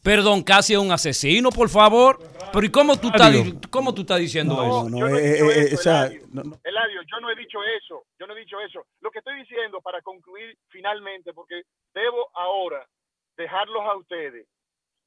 perdón, 0.06 0.44
casi 0.44 0.74
es 0.74 0.80
un 0.80 0.92
asesino, 0.92 1.50
por 1.50 1.68
favor. 1.68 2.20
Pero 2.54 2.66
¿y 2.66 2.72
cómo 2.72 2.96
tú 2.96 3.08
estás, 3.08 3.34
cómo 3.72 3.94
tú 3.94 4.02
estás 4.02 4.20
diciendo 4.20 4.56
no, 4.56 4.64
eso? 4.64 4.90
no, 4.90 5.00
yo 5.00 5.10
no 5.10 5.18
he 5.18 5.26
eh, 5.26 5.34
dicho 5.34 5.46
eh, 5.46 5.56
eh, 5.56 5.66
eso, 5.66 5.76
o 5.76 5.78
sea, 5.80 6.06
Eladio. 6.06 6.28
no, 6.32 6.44
no. 6.44 6.60
Eladio, 6.64 7.02
yo 7.02 7.20
no 7.20 7.32
he 7.32 7.36
dicho 7.36 7.64
eso, 7.64 8.06
yo 8.20 8.28
no 8.28 8.38
he 8.38 8.40
dicho 8.40 8.60
eso. 8.62 8.86
Lo 9.02 9.10
que 9.10 9.20
estoy 9.20 9.40
diciendo 9.40 9.82
para 9.82 10.04
concluir 10.04 10.56
finalmente, 10.70 11.34
porque 11.34 11.64
debo 11.94 12.30
ahora 12.36 12.88
dejarlos 13.36 13.84
a 13.84 13.98
ustedes. 13.98 14.48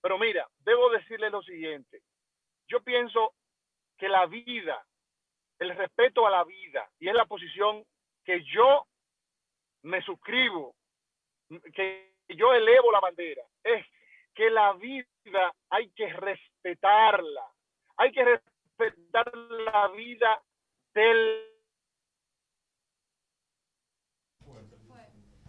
Pero 0.02 0.18
mira, 0.18 0.48
debo 0.64 0.90
decirles 0.90 1.30
lo 1.30 1.42
siguiente. 1.42 2.00
Yo 2.66 2.82
pienso 2.82 3.34
que 3.96 4.08
la 4.08 4.26
vida, 4.26 4.84
el 5.60 5.76
respeto 5.76 6.26
a 6.26 6.30
la 6.30 6.42
vida, 6.42 6.90
y 6.98 7.08
es 7.08 7.14
la 7.14 7.24
posición 7.24 7.84
que 8.24 8.42
yo 8.44 8.84
me 9.82 10.02
suscribo, 10.02 10.74
que 11.72 12.14
yo 12.28 12.52
elevo 12.52 12.90
la 12.92 13.00
bandera, 13.00 13.42
es 13.62 13.86
que 14.38 14.48
la 14.50 14.72
vida 14.74 15.52
hay 15.68 15.90
que 15.96 16.06
respetarla. 16.12 17.42
Hay 17.96 18.12
que 18.12 18.24
respetar 18.24 19.32
la 19.34 19.88
vida 19.88 20.40
del 20.94 21.42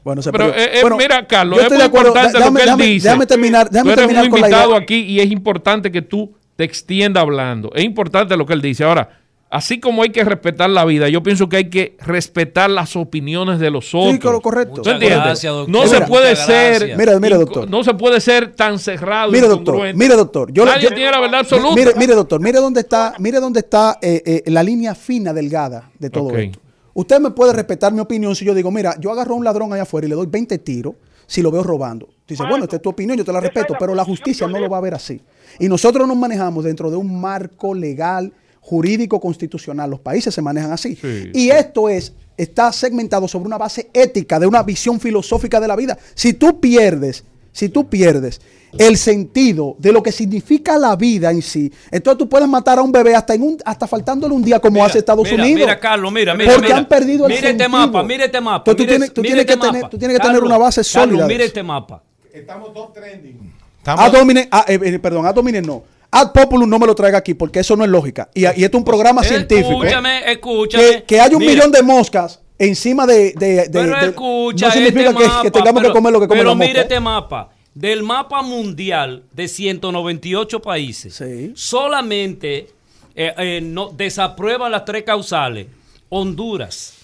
Bueno, 0.04 0.22
se 0.24 0.32
Pero 0.32 0.48
eh, 0.56 0.78
eh, 0.78 0.82
Bueno, 0.82 0.98
mira, 0.98 1.28
Carlos, 1.28 1.58
yo 1.58 1.62
es 1.62 1.66
estoy 1.66 1.78
muy 1.78 1.84
de 1.84 1.88
acuerdo. 1.88 2.08
importante 2.10 2.40
lo 2.40 2.54
que 2.56 2.64
él 2.64 2.78
dice. 2.94 3.08
déjame 3.10 3.28
terminar- 3.28 3.70
déjame 3.70 3.90
tú 3.90 3.94
eres 3.94 4.02
terminar 4.02 4.24
un 4.24 4.30
con 4.32 4.42
la 4.42 4.48
invitado 4.48 4.70
idea. 4.72 4.82
aquí 4.82 5.02
y 5.02 5.20
es 5.20 5.32
importante 5.32 5.92
que 5.92 6.02
tú 6.02 6.36
te 6.56 6.64
extiendas 6.64 7.22
hablando. 7.22 7.70
Es 7.76 7.84
importante 7.84 8.36
lo 8.38 8.46
que 8.46 8.54
él 8.54 8.62
dice. 8.62 8.84
Ahora, 8.86 9.19
así 9.50 9.80
como 9.80 10.04
hay 10.04 10.10
que 10.10 10.24
respetar 10.24 10.70
la 10.70 10.86
vida, 10.86 11.10
yo 11.10 11.24
pienso 11.24 11.50
que 11.50 11.58
hay 11.58 11.70
que 11.70 11.98
respetar 12.00 12.70
las 12.70 12.96
opiniones 12.96 13.60
de 13.60 13.70
los 13.72 13.94
otros. 13.96 14.14
Sí, 14.14 14.20
cor- 14.20 14.42
correcto. 14.42 14.76
¿Tú 14.76 14.80
Muchas 14.82 14.94
entiendes? 14.94 15.20
gracias, 15.24 15.54
doctor. 15.54 15.76
no 15.76 15.88
se 15.88 15.94
Mira, 15.96 16.06
puede 16.08 16.36
ser. 16.36 16.98
Mira, 16.98 17.20
mira, 17.20 17.38
doctor. 17.38 17.70
No 17.70 17.84
se 17.84 17.94
puede 17.94 18.20
ser 18.22 18.54
tan 18.56 18.78
cerrado. 18.80 19.32
Mire, 19.32 19.46
y 19.46 19.50
doctor, 19.50 19.94
mire, 19.96 20.16
doctor. 20.16 20.52
Yo, 20.54 20.66
Nadie 20.66 20.84
yo- 20.84 20.90
tiene 20.96 21.12
la 21.12 21.20
verdad 21.20 21.40
absoluta. 21.42 21.76
Mire, 21.76 21.92
mire, 21.98 22.14
doctor, 22.16 22.40
mire 22.42 22.60
dónde 22.60 22.82
está, 22.82 23.14
mire 23.20 23.40
dónde 23.40 23.60
está 23.62 23.98
eh, 24.02 24.22
eh, 24.26 24.44
la 24.52 24.62
línea 24.64 24.94
fina, 24.96 25.34
delgada 25.34 25.90
de 25.98 26.10
todo 26.10 26.36
esto. 26.38 26.60
Usted 26.94 27.20
me 27.20 27.32
puede 27.32 27.54
respetar 27.54 27.94
mi 27.94 28.00
opinión 28.02 28.36
si 28.36 28.44
yo 28.44 28.54
digo, 28.54 28.72
mira, 28.72 28.96
yo 29.00 29.12
agarro 29.12 29.34
a 29.34 29.38
un 29.38 29.44
ladrón 29.46 29.72
allá 29.72 29.84
afuera 29.84 30.06
y 30.06 30.10
le 30.10 30.16
doy 30.16 30.26
20 30.28 30.58
tiros 30.58 30.96
si 31.28 31.42
lo 31.42 31.50
veo 31.52 31.64
robando. 31.64 32.10
Dice, 32.28 32.44
bueno, 32.50 32.66
esta 32.66 32.76
es 32.78 32.82
tu 32.82 32.90
opinión, 32.90 33.18
yo 33.18 33.24
te 33.24 33.32
la 33.32 33.40
respeto, 33.40 33.76
pero 33.80 33.96
la 33.96 34.04
justicia 34.04 34.48
no 34.48 34.60
lo 34.60 34.68
va 34.70 34.80
a 34.80 34.82
ver 34.82 34.96
así. 34.96 35.22
Y 35.60 35.68
nosotros 35.70 36.08
nos 36.08 36.18
manejamos 36.18 36.64
dentro 36.66 36.90
de 36.92 36.98
un 36.98 37.20
marco 37.22 37.74
legal, 37.74 38.34
jurídico, 38.62 39.20
constitucional. 39.20 39.90
Los 39.90 40.00
países 40.00 40.34
se 40.34 40.42
manejan 40.42 40.72
así. 40.72 40.96
Sí, 40.96 41.32
y 41.34 41.50
esto 41.50 41.90
es, 41.90 42.14
está 42.38 42.72
segmentado 42.72 43.28
sobre 43.28 43.48
una 43.48 43.58
base 43.58 43.90
ética, 43.94 44.40
de 44.40 44.48
una 44.48 44.64
visión 44.64 45.00
filosófica 45.00 45.60
de 45.60 45.68
la 45.68 45.76
vida. 45.76 45.98
Si 46.16 46.34
tú 46.34 46.60
pierdes 46.60 47.24
si 47.52 47.68
tú 47.70 47.90
pierdes 47.90 48.40
el 48.78 48.96
sentido 48.96 49.76
de 49.80 49.92
lo 49.92 50.04
que 50.04 50.12
significa 50.12 50.78
la 50.78 50.96
vida 50.96 51.32
en 51.32 51.42
sí, 51.42 51.74
entonces 51.90 52.20
tú 52.20 52.30
puedes 52.30 52.48
matar 52.48 52.78
a 52.78 52.84
un 52.84 52.92
bebé 52.92 53.16
hasta 53.16 53.34
en 53.34 53.42
un, 53.42 53.58
hasta 53.66 53.88
faltándole 53.88 54.36
un 54.36 54.44
día 54.44 54.60
como 54.60 54.86
hace 54.86 55.00
Estados 55.00 55.30
mira, 55.30 55.44
Unidos. 55.44 55.62
Mira, 55.62 55.80
Carlos, 55.80 56.12
mira, 56.12 56.36
mira. 56.36 56.52
Porque 56.54 56.68
mira. 56.68 56.78
han 56.78 56.88
perdido 56.88 57.26
el 57.26 57.30
Mira 57.34 57.50
este 57.50 57.64
sentido. 57.64 57.70
mapa, 57.70 58.04
mira 58.04 58.26
este 58.26 58.40
mapa. 58.40 58.72
Entonces 58.72 58.78
tú 58.78 58.84
mira 58.84 58.92
tienes- 58.92 59.08
es- 59.10 59.14
tú 59.16 59.22
mira 59.22 59.34
tienes 59.34 59.46
este 59.50 59.60
tener- 59.60 59.82
mapa. 59.82 59.90
tú 59.90 59.98
tienes 59.98 60.16
que 60.18 60.22
tener 60.22 60.34
Carlos, 60.36 60.48
una 60.48 60.58
base 60.60 60.82
Carlos, 60.82 60.92
sólida 61.10 61.28
mira 61.28 61.40
eso. 61.40 61.48
este 61.48 61.64
mapa. 61.64 62.04
Estamos 62.32 62.74
top 62.74 62.94
trending. 62.94 63.54
Ad 63.84 64.14
hominem, 64.14 64.48
ah, 64.52 64.66
eh, 64.68 64.80
eh, 64.82 65.00
perdón, 65.00 65.26
ad 65.26 65.36
hominem 65.38 65.66
no. 65.66 65.84
Ad 66.12 66.32
populum 66.32 66.68
no 66.70 66.80
me 66.80 66.88
lo 66.88 66.96
traiga 66.96 67.18
aquí 67.20 67.34
porque 67.36 67.60
eso 67.60 67.76
no 67.76 67.84
es 67.84 67.90
lógica. 67.90 68.30
Y, 68.34 68.42
y 68.42 68.46
esto 68.46 68.78
es 68.78 68.82
un 68.82 68.84
programa 68.86 69.24
científico. 69.24 69.84
Escúchame, 69.84 70.32
escúchame. 70.32 70.84
Que, 70.84 71.04
que 71.04 71.22
haya 71.22 71.36
un 71.36 71.40
Mira, 71.42 71.54
millón 71.54 71.72
de 71.72 71.84
moscas 71.84 72.40
encima 72.58 73.06
de... 73.06 73.34
de, 73.34 73.56
de- 73.56 73.70
Pero 73.72 73.96
de- 74.00 74.08
escucha 74.08 74.68
no 74.68 74.72
significa 74.74 75.10
este 75.12 75.22
que, 75.22 75.28
mapa, 75.28 75.42
que 75.44 75.52
tengamos 75.52 75.82
pero- 75.82 75.94
que 75.94 75.98
comer 75.98 76.14
lo 76.14 76.20
que 76.20 76.28
comen 76.28 76.42
Pero 76.44 76.56
mire 76.56 76.68
moscas. 76.70 76.84
este 76.84 77.00
mapa. 77.00 77.50
Del 77.76 78.04
mapa 78.04 78.42
mundial 78.42 79.24
de 79.32 79.48
198 79.48 80.60
países, 80.62 81.22
solamente 81.56 82.68
eh, 83.16 83.34
eh, 83.38 83.62
no, 83.64 83.90
desaprueban 83.90 84.72
las 84.72 84.84
tres 84.86 85.04
causales. 85.04 85.68
Honduras, 86.10 86.96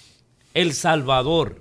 El 0.53 0.73
Salvador, 0.73 1.59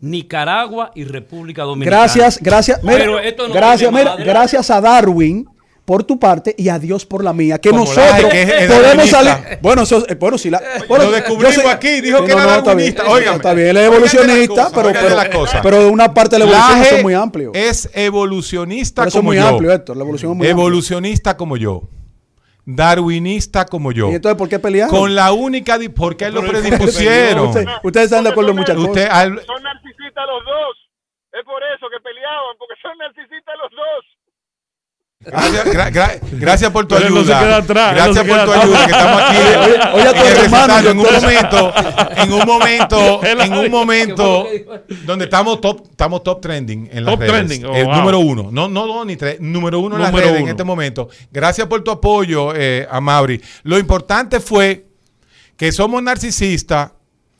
Nicaragua 0.00 0.92
y 0.94 1.04
República 1.04 1.62
Dominicana. 1.62 2.02
Gracias, 2.02 2.38
gracias. 2.40 2.82
Mira, 2.82 2.98
Pero 2.98 3.18
esto 3.18 3.48
no 3.48 3.54
gracias, 3.54 3.90
mira, 3.90 4.16
gracias 4.16 4.70
a 4.70 4.80
Darwin 4.80 5.46
por 5.84 6.02
tu 6.04 6.18
parte 6.18 6.54
y 6.56 6.70
a 6.70 6.78
Dios 6.78 7.04
por 7.04 7.22
la 7.22 7.32
mía. 7.32 7.58
Que 7.58 7.68
Como 7.70 7.84
nosotros 7.84 8.22
la- 8.22 8.28
que 8.30 8.42
es- 8.42 8.50
es 8.62 8.72
podemos 8.72 9.08
salir. 9.10 9.58
Bueno, 9.60 9.82
eso, 9.82 10.04
eh, 10.08 10.14
bueno, 10.14 10.38
si 10.38 10.48
la. 10.50 10.62
bueno, 10.88 11.04
Lo 11.04 11.10
descubrimos 11.12 11.66
aquí, 11.66 12.00
dijo 12.00 12.18
Sí, 12.20 12.24
que 12.26 12.32
era 12.32 12.40
está 12.42 12.54
bien. 12.54 12.64
darwinista. 12.64 13.08
Óigame. 13.08 13.36
Está 13.36 13.52
bien, 13.54 13.68
él 13.68 13.76
es 13.76 13.88
cosas, 14.48 14.72
pero, 14.74 14.92
pero, 14.92 15.62
pero 15.62 15.82
de 15.84 15.90
una 15.90 16.14
parte 16.14 16.36
de 16.36 16.38
la 16.40 16.44
evolución 16.46 16.80
eso 16.82 16.96
es 16.96 17.02
muy 17.02 17.14
amplio. 17.14 17.50
Es 17.54 17.90
evolucionista 17.94 19.02
Pero 19.02 19.08
eso 19.08 19.18
es 19.18 19.20
como 19.20 19.28
muy 19.30 19.36
yo. 19.36 19.46
amplio, 19.48 19.72
Héctor, 19.72 19.96
la 19.96 20.02
evolución 20.04 20.32
es 20.32 20.38
muy 20.38 20.46
Evolucionista 20.48 21.36
como 21.36 21.56
yo. 21.56 21.82
Darwinista 22.66 23.66
como 23.66 23.92
yo. 23.92 24.10
¿Y 24.10 24.14
entonces 24.14 24.38
por 24.38 24.48
qué 24.48 24.58
pelearon? 24.58 24.90
Con 24.94 25.14
la 25.14 25.32
única. 25.32 25.78
Porque 25.94 26.30
lo 26.30 26.40
Pero- 26.40 26.52
predispusieron. 26.52 27.48
Usted- 27.48 27.66
ustedes 27.82 28.06
están 28.06 28.24
de 28.24 28.30
acuerdo 28.30 28.50
en 28.50 28.56
muchas 28.56 28.76
Usted, 28.76 29.04
cosas. 29.06 29.18
al- 29.18 29.44
Son 29.44 29.62
narcisistas 29.62 30.24
los 30.26 30.44
dos. 30.44 30.76
Es 31.32 31.44
por 31.44 31.60
eso 31.62 31.86
que 31.92 32.00
peleaban, 32.00 32.56
porque 32.58 32.74
son 32.80 32.96
narcisistas 32.96 33.54
los 33.62 33.70
dos. 33.70 34.04
Gracias, 35.26 35.64
gra- 35.66 35.90
gra- 35.90 36.18
gracias 36.32 36.70
por 36.70 36.86
tu 36.86 36.94
Pero 36.96 37.10
no 37.10 37.20
ayuda. 37.20 37.38
se 37.38 37.44
queda 37.44 37.56
atrás, 37.56 37.92
él 37.92 37.96
no 37.98 38.04
gracias 38.04 38.24
se 38.24 38.30
por 38.30 38.36
queda 38.36 38.44
tu 38.44 38.50
atrás. 38.52 38.64
ayuda, 38.64 38.84
que 38.86 38.92
estamos 38.92 39.22
aquí 39.22 39.36
Oye, 39.38 39.56
oye, 39.94 40.08
a 40.08 40.12
tu 40.12 40.18
en 40.20 40.26
el 40.26 40.44
hermano, 40.44 40.78
en 40.78 40.98
un 40.98 41.04
momento, 41.06 41.72
en 42.16 42.32
un 42.32 42.46
momento, 42.46 43.20
en 43.24 43.52
un 43.54 43.70
momento 43.70 44.46
donde 45.06 45.24
estamos 45.24 45.60
top, 45.60 45.82
estamos 45.90 46.22
top 46.22 46.40
trending 46.40 46.88
en 46.92 47.04
las 47.04 47.12
Top 47.14 47.20
redes. 47.20 47.32
trending, 47.32 47.64
oh, 47.64 47.74
el 47.74 47.84
wow. 47.86 47.94
número 47.96 48.18
uno, 48.18 48.48
no, 48.52 48.68
no 48.68 48.86
dos 48.86 49.06
ni 49.06 49.16
tres, 49.16 49.40
número 49.40 49.78
uno 49.80 49.96
en 49.96 50.02
las 50.02 50.12
redes 50.12 50.28
en 50.36 50.42
uno. 50.42 50.50
este 50.50 50.64
momento. 50.64 51.08
Gracias 51.32 51.66
por 51.68 51.82
tu 51.82 51.90
apoyo, 51.90 52.52
eh, 52.54 52.86
a 52.90 53.00
Mauri. 53.00 53.40
Lo 53.62 53.78
importante 53.78 54.40
fue 54.40 54.86
que 55.56 55.72
somos 55.72 56.02
narcisistas, 56.02 56.90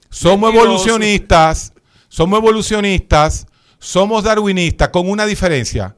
somos 0.08 0.52
Mentiroso. 0.52 0.66
evolucionistas, 0.88 1.72
somos 2.08 2.38
evolucionistas, 2.38 3.46
somos 3.78 4.24
darwinistas, 4.24 4.88
con 4.88 5.08
una 5.10 5.26
diferencia 5.26 5.96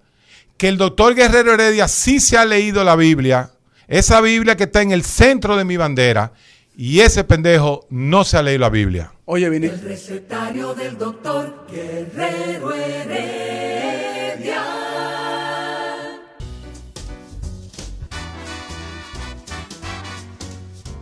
que 0.56 0.68
el 0.68 0.78
doctor 0.78 1.14
Guerrero 1.14 1.52
Heredia 1.54 1.88
sí 1.88 2.20
se 2.20 2.38
ha 2.38 2.44
leído 2.44 2.84
la 2.84 2.96
Biblia, 2.96 3.50
esa 3.88 4.20
Biblia 4.20 4.56
que 4.56 4.64
está 4.64 4.82
en 4.82 4.90
el 4.90 5.02
centro 5.04 5.56
de 5.56 5.64
mi 5.64 5.76
bandera, 5.76 6.32
y 6.76 7.00
ese 7.00 7.24
pendejo 7.24 7.86
no 7.90 8.24
se 8.24 8.36
ha 8.36 8.42
leído 8.42 8.60
la 8.60 8.70
Biblia. 8.70 9.12
Oye, 9.26 9.48
Vini. 9.48 9.66
El 9.66 9.80
recetario 9.80 10.74
del 10.74 10.96
doctor 10.98 11.66
Guerrero 11.70 12.74
Heredia. 12.74 14.62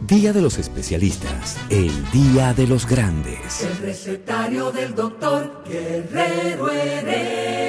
Día 0.07 0.33
de 0.35 0.43
los 0.43 0.59
especialistas, 0.59 1.57
el 1.71 2.11
día 2.11 2.53
de 2.53 2.67
los 2.67 2.87
grandes. 2.87 3.63
El 3.63 3.79
recetario 3.79 4.71
del 4.71 4.95
doctor 4.95 5.65
Guerrero 5.67 6.71
Heredia. 6.71 7.65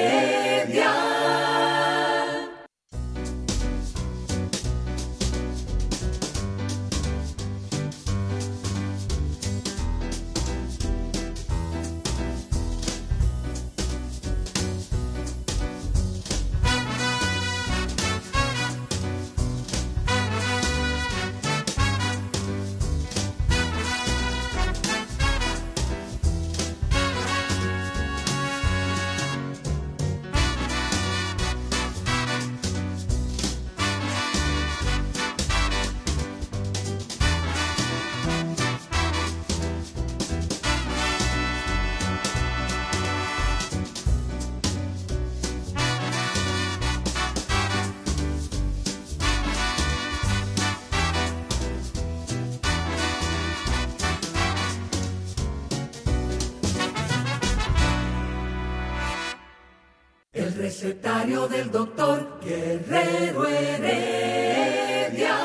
Del 61.48 61.70
doctor 61.70 62.40
Guerrero 62.42 63.46
Heredia. 63.46 65.36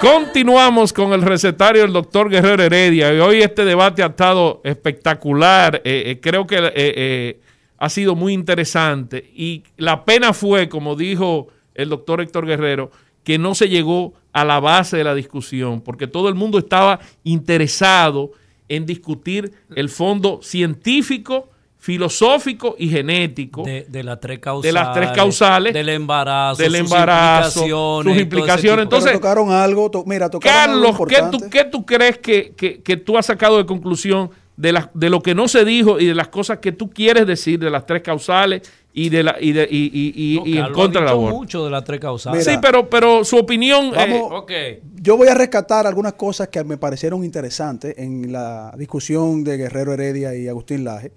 Continuamos 0.00 0.92
con 0.92 1.12
el 1.12 1.22
recetario 1.22 1.82
del 1.82 1.92
doctor 1.92 2.30
Guerrero 2.30 2.62
Heredia. 2.62 3.12
Y 3.12 3.18
hoy 3.20 3.42
este 3.42 3.64
debate 3.64 4.02
ha 4.02 4.06
estado 4.06 4.60
espectacular. 4.64 5.82
Eh, 5.84 6.04
eh, 6.06 6.20
creo 6.20 6.46
que 6.46 6.72
eh, 6.74 7.40
ha 7.78 7.88
sido 7.88 8.14
muy 8.14 8.32
interesante. 8.32 9.30
Y 9.34 9.64
la 9.76 10.04
pena 10.04 10.32
fue, 10.32 10.68
como 10.68 10.96
dijo 10.96 11.48
el 11.74 11.88
doctor 11.88 12.20
Héctor 12.20 12.46
Guerrero, 12.46 12.90
que 13.24 13.38
no 13.38 13.54
se 13.54 13.68
llegó 13.68 14.14
a 14.32 14.44
la 14.44 14.60
base 14.60 14.96
de 14.96 15.04
la 15.04 15.14
discusión, 15.14 15.80
porque 15.80 16.06
todo 16.06 16.28
el 16.28 16.34
mundo 16.34 16.58
estaba 16.58 17.00
interesado 17.24 18.32
en 18.68 18.86
discutir 18.86 19.52
el 19.74 19.88
fondo 19.88 20.40
científico, 20.42 21.50
filosófico 21.86 22.74
y 22.78 22.88
genético 22.88 23.62
De, 23.62 23.86
de 23.88 24.02
las 24.02 24.18
tres 24.20 24.40
causales. 24.40 24.64
de 24.68 24.72
las 24.72 24.92
tres 24.92 25.10
causales, 25.12 25.72
Del 25.72 25.88
embarazo. 25.88 26.60
del 26.60 26.72
sus 26.72 26.80
embarazo, 26.80 27.60
implicaciones, 27.60 28.12
sus 28.14 28.22
implicaciones. 28.22 28.82
Entonces, 28.82 29.10
Pero 29.12 29.20
tocaron 29.20 29.50
algo, 29.52 29.90
to- 29.90 30.04
mira, 30.04 30.28
tocaron 30.28 30.70
algo 30.84 31.06
Carlos, 31.06 31.08
¿qué 31.08 31.38
tú, 31.38 31.50
qué 31.50 31.64
tú 31.64 31.86
crees 31.86 32.18
que, 32.18 32.52
que- 32.56 32.82
que 32.82 32.96
tú 32.96 33.16
has 33.16 33.26
sacado 33.26 33.56
de 33.58 33.66
conclusión 33.66 34.30
de, 34.56 34.72
las 34.72 34.88
de 34.94 35.10
lo 35.10 35.22
que 35.22 35.34
no 35.34 35.46
se 35.48 35.64
dijo 35.64 36.00
y 36.00 36.06
de 36.06 36.14
las 36.14 36.28
cosas 36.28 36.58
que 36.58 36.72
tú 36.72 36.90
quieres 36.90 37.24
decir 37.26 37.58
de 37.60 37.70
las 37.70 37.86
tres 37.86 38.02
causales 38.02 38.62
y 38.92 39.10
de 39.10 39.22
la 39.22 39.36
y 39.40 39.52
de 39.52 39.68
y, 39.70 39.90
y- 39.92 40.12
y- 40.34 40.36
No, 40.40 40.46
y 40.46 40.52
en 40.56 40.62
Carlos 40.62 40.76
contra 40.78 41.00
del 41.02 41.10
aborto? 41.10 41.36
mucho 41.36 41.64
de 41.66 41.70
las 41.70 41.84
tres 41.84 42.00
causales. 42.00 42.40
Mira, 42.44 42.52
sí, 42.52 42.58
pero 42.62 42.88
pero 42.90 43.22
su 43.24 43.36
opinión 43.36 43.92
eh. 43.96 44.80
Yo 45.02 45.16
voy 45.16 45.28
a 45.28 45.34
rescatar 45.34 45.86
algunas 45.86 46.14
cosas 46.14 46.48
que 46.48 46.64
me 46.64 46.78
parecieron 46.78 47.22
interesantes 47.22 47.94
en 47.98 48.32
la 48.32 48.72
discusión 48.76 49.44
de 49.44 49.56
Guerrero 49.58 49.92
Heredia 49.92 50.34
y 50.34 50.48
Agustín 50.48 50.82
Laje. 50.84 51.12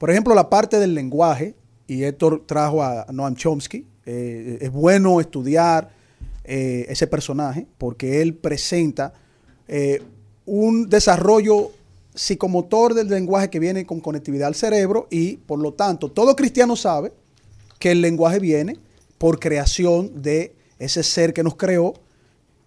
Por 0.00 0.10
ejemplo, 0.10 0.34
la 0.34 0.48
parte 0.48 0.78
del 0.78 0.94
lenguaje, 0.94 1.54
y 1.86 2.04
Héctor 2.04 2.44
trajo 2.46 2.82
a 2.82 3.04
Noam 3.12 3.34
Chomsky. 3.36 3.86
Eh, 4.06 4.56
es 4.62 4.72
bueno 4.72 5.20
estudiar 5.20 5.90
eh, 6.44 6.86
ese 6.88 7.06
personaje 7.06 7.66
porque 7.76 8.22
él 8.22 8.32
presenta 8.32 9.12
eh, 9.68 10.00
un 10.46 10.88
desarrollo 10.88 11.72
psicomotor 12.14 12.94
del 12.94 13.08
lenguaje 13.08 13.50
que 13.50 13.58
viene 13.58 13.84
con 13.84 14.00
conectividad 14.00 14.48
al 14.48 14.54
cerebro 14.54 15.06
y 15.10 15.36
por 15.36 15.58
lo 15.58 15.74
tanto 15.74 16.10
todo 16.10 16.34
cristiano 16.34 16.76
sabe 16.76 17.12
que 17.78 17.90
el 17.90 18.00
lenguaje 18.00 18.38
viene 18.38 18.78
por 19.18 19.38
creación 19.38 20.22
de 20.22 20.54
ese 20.78 21.02
ser 21.02 21.34
que 21.34 21.42
nos 21.42 21.56
creó, 21.56 21.92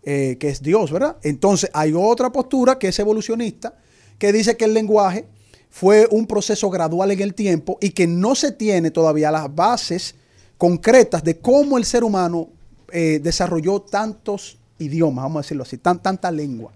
eh, 0.03 0.37
que 0.39 0.49
es 0.49 0.61
Dios, 0.61 0.91
¿verdad? 0.91 1.17
Entonces 1.23 1.71
hay 1.73 1.93
otra 1.95 2.31
postura 2.31 2.77
que 2.77 2.89
es 2.89 2.99
evolucionista, 2.99 3.75
que 4.19 4.31
dice 4.31 4.55
que 4.55 4.65
el 4.65 4.75
lenguaje 4.75 5.25
fue 5.73 6.07
un 6.11 6.27
proceso 6.27 6.69
gradual 6.69 7.09
en 7.09 7.19
el 7.19 7.33
tiempo 7.33 7.79
y 7.81 7.89
que 7.89 8.05
no 8.05 8.35
se 8.35 8.51
tiene 8.51 8.91
todavía 8.91 9.31
las 9.31 9.53
bases 9.55 10.13
concretas 10.55 11.23
de 11.23 11.39
cómo 11.39 11.79
el 11.79 11.83
ser 11.83 12.03
humano 12.03 12.49
eh, 12.91 13.19
desarrolló 13.23 13.81
tantos 13.81 14.59
idiomas, 14.77 15.23
vamos 15.23 15.37
a 15.37 15.41
decirlo 15.41 15.63
así, 15.63 15.79
tan, 15.79 15.99
tanta 15.99 16.29
lengua. 16.29 16.71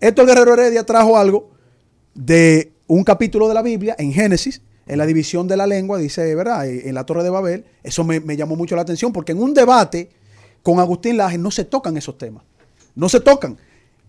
Héctor 0.00 0.24
Guerrero 0.24 0.52
Heredia 0.52 0.86
trajo 0.86 1.18
algo 1.18 1.50
de 2.14 2.70
un 2.86 3.02
capítulo 3.02 3.48
de 3.48 3.54
la 3.54 3.62
Biblia 3.62 3.96
en 3.98 4.12
Génesis, 4.12 4.62
en 4.86 4.98
la 4.98 5.06
división 5.06 5.48
de 5.48 5.56
la 5.56 5.66
lengua, 5.66 5.98
dice, 5.98 6.32
¿verdad? 6.36 6.64
En 6.68 6.94
la 6.94 7.04
Torre 7.04 7.24
de 7.24 7.30
Babel, 7.30 7.64
eso 7.82 8.04
me, 8.04 8.20
me 8.20 8.36
llamó 8.36 8.54
mucho 8.54 8.76
la 8.76 8.82
atención, 8.82 9.12
porque 9.12 9.32
en 9.32 9.42
un 9.42 9.52
debate 9.52 10.10
con 10.62 10.78
Agustín 10.78 11.16
Laje 11.16 11.38
no 11.38 11.50
se 11.50 11.64
tocan 11.64 11.96
esos 11.96 12.16
temas. 12.16 12.44
No 12.94 13.08
se 13.08 13.18
tocan. 13.18 13.58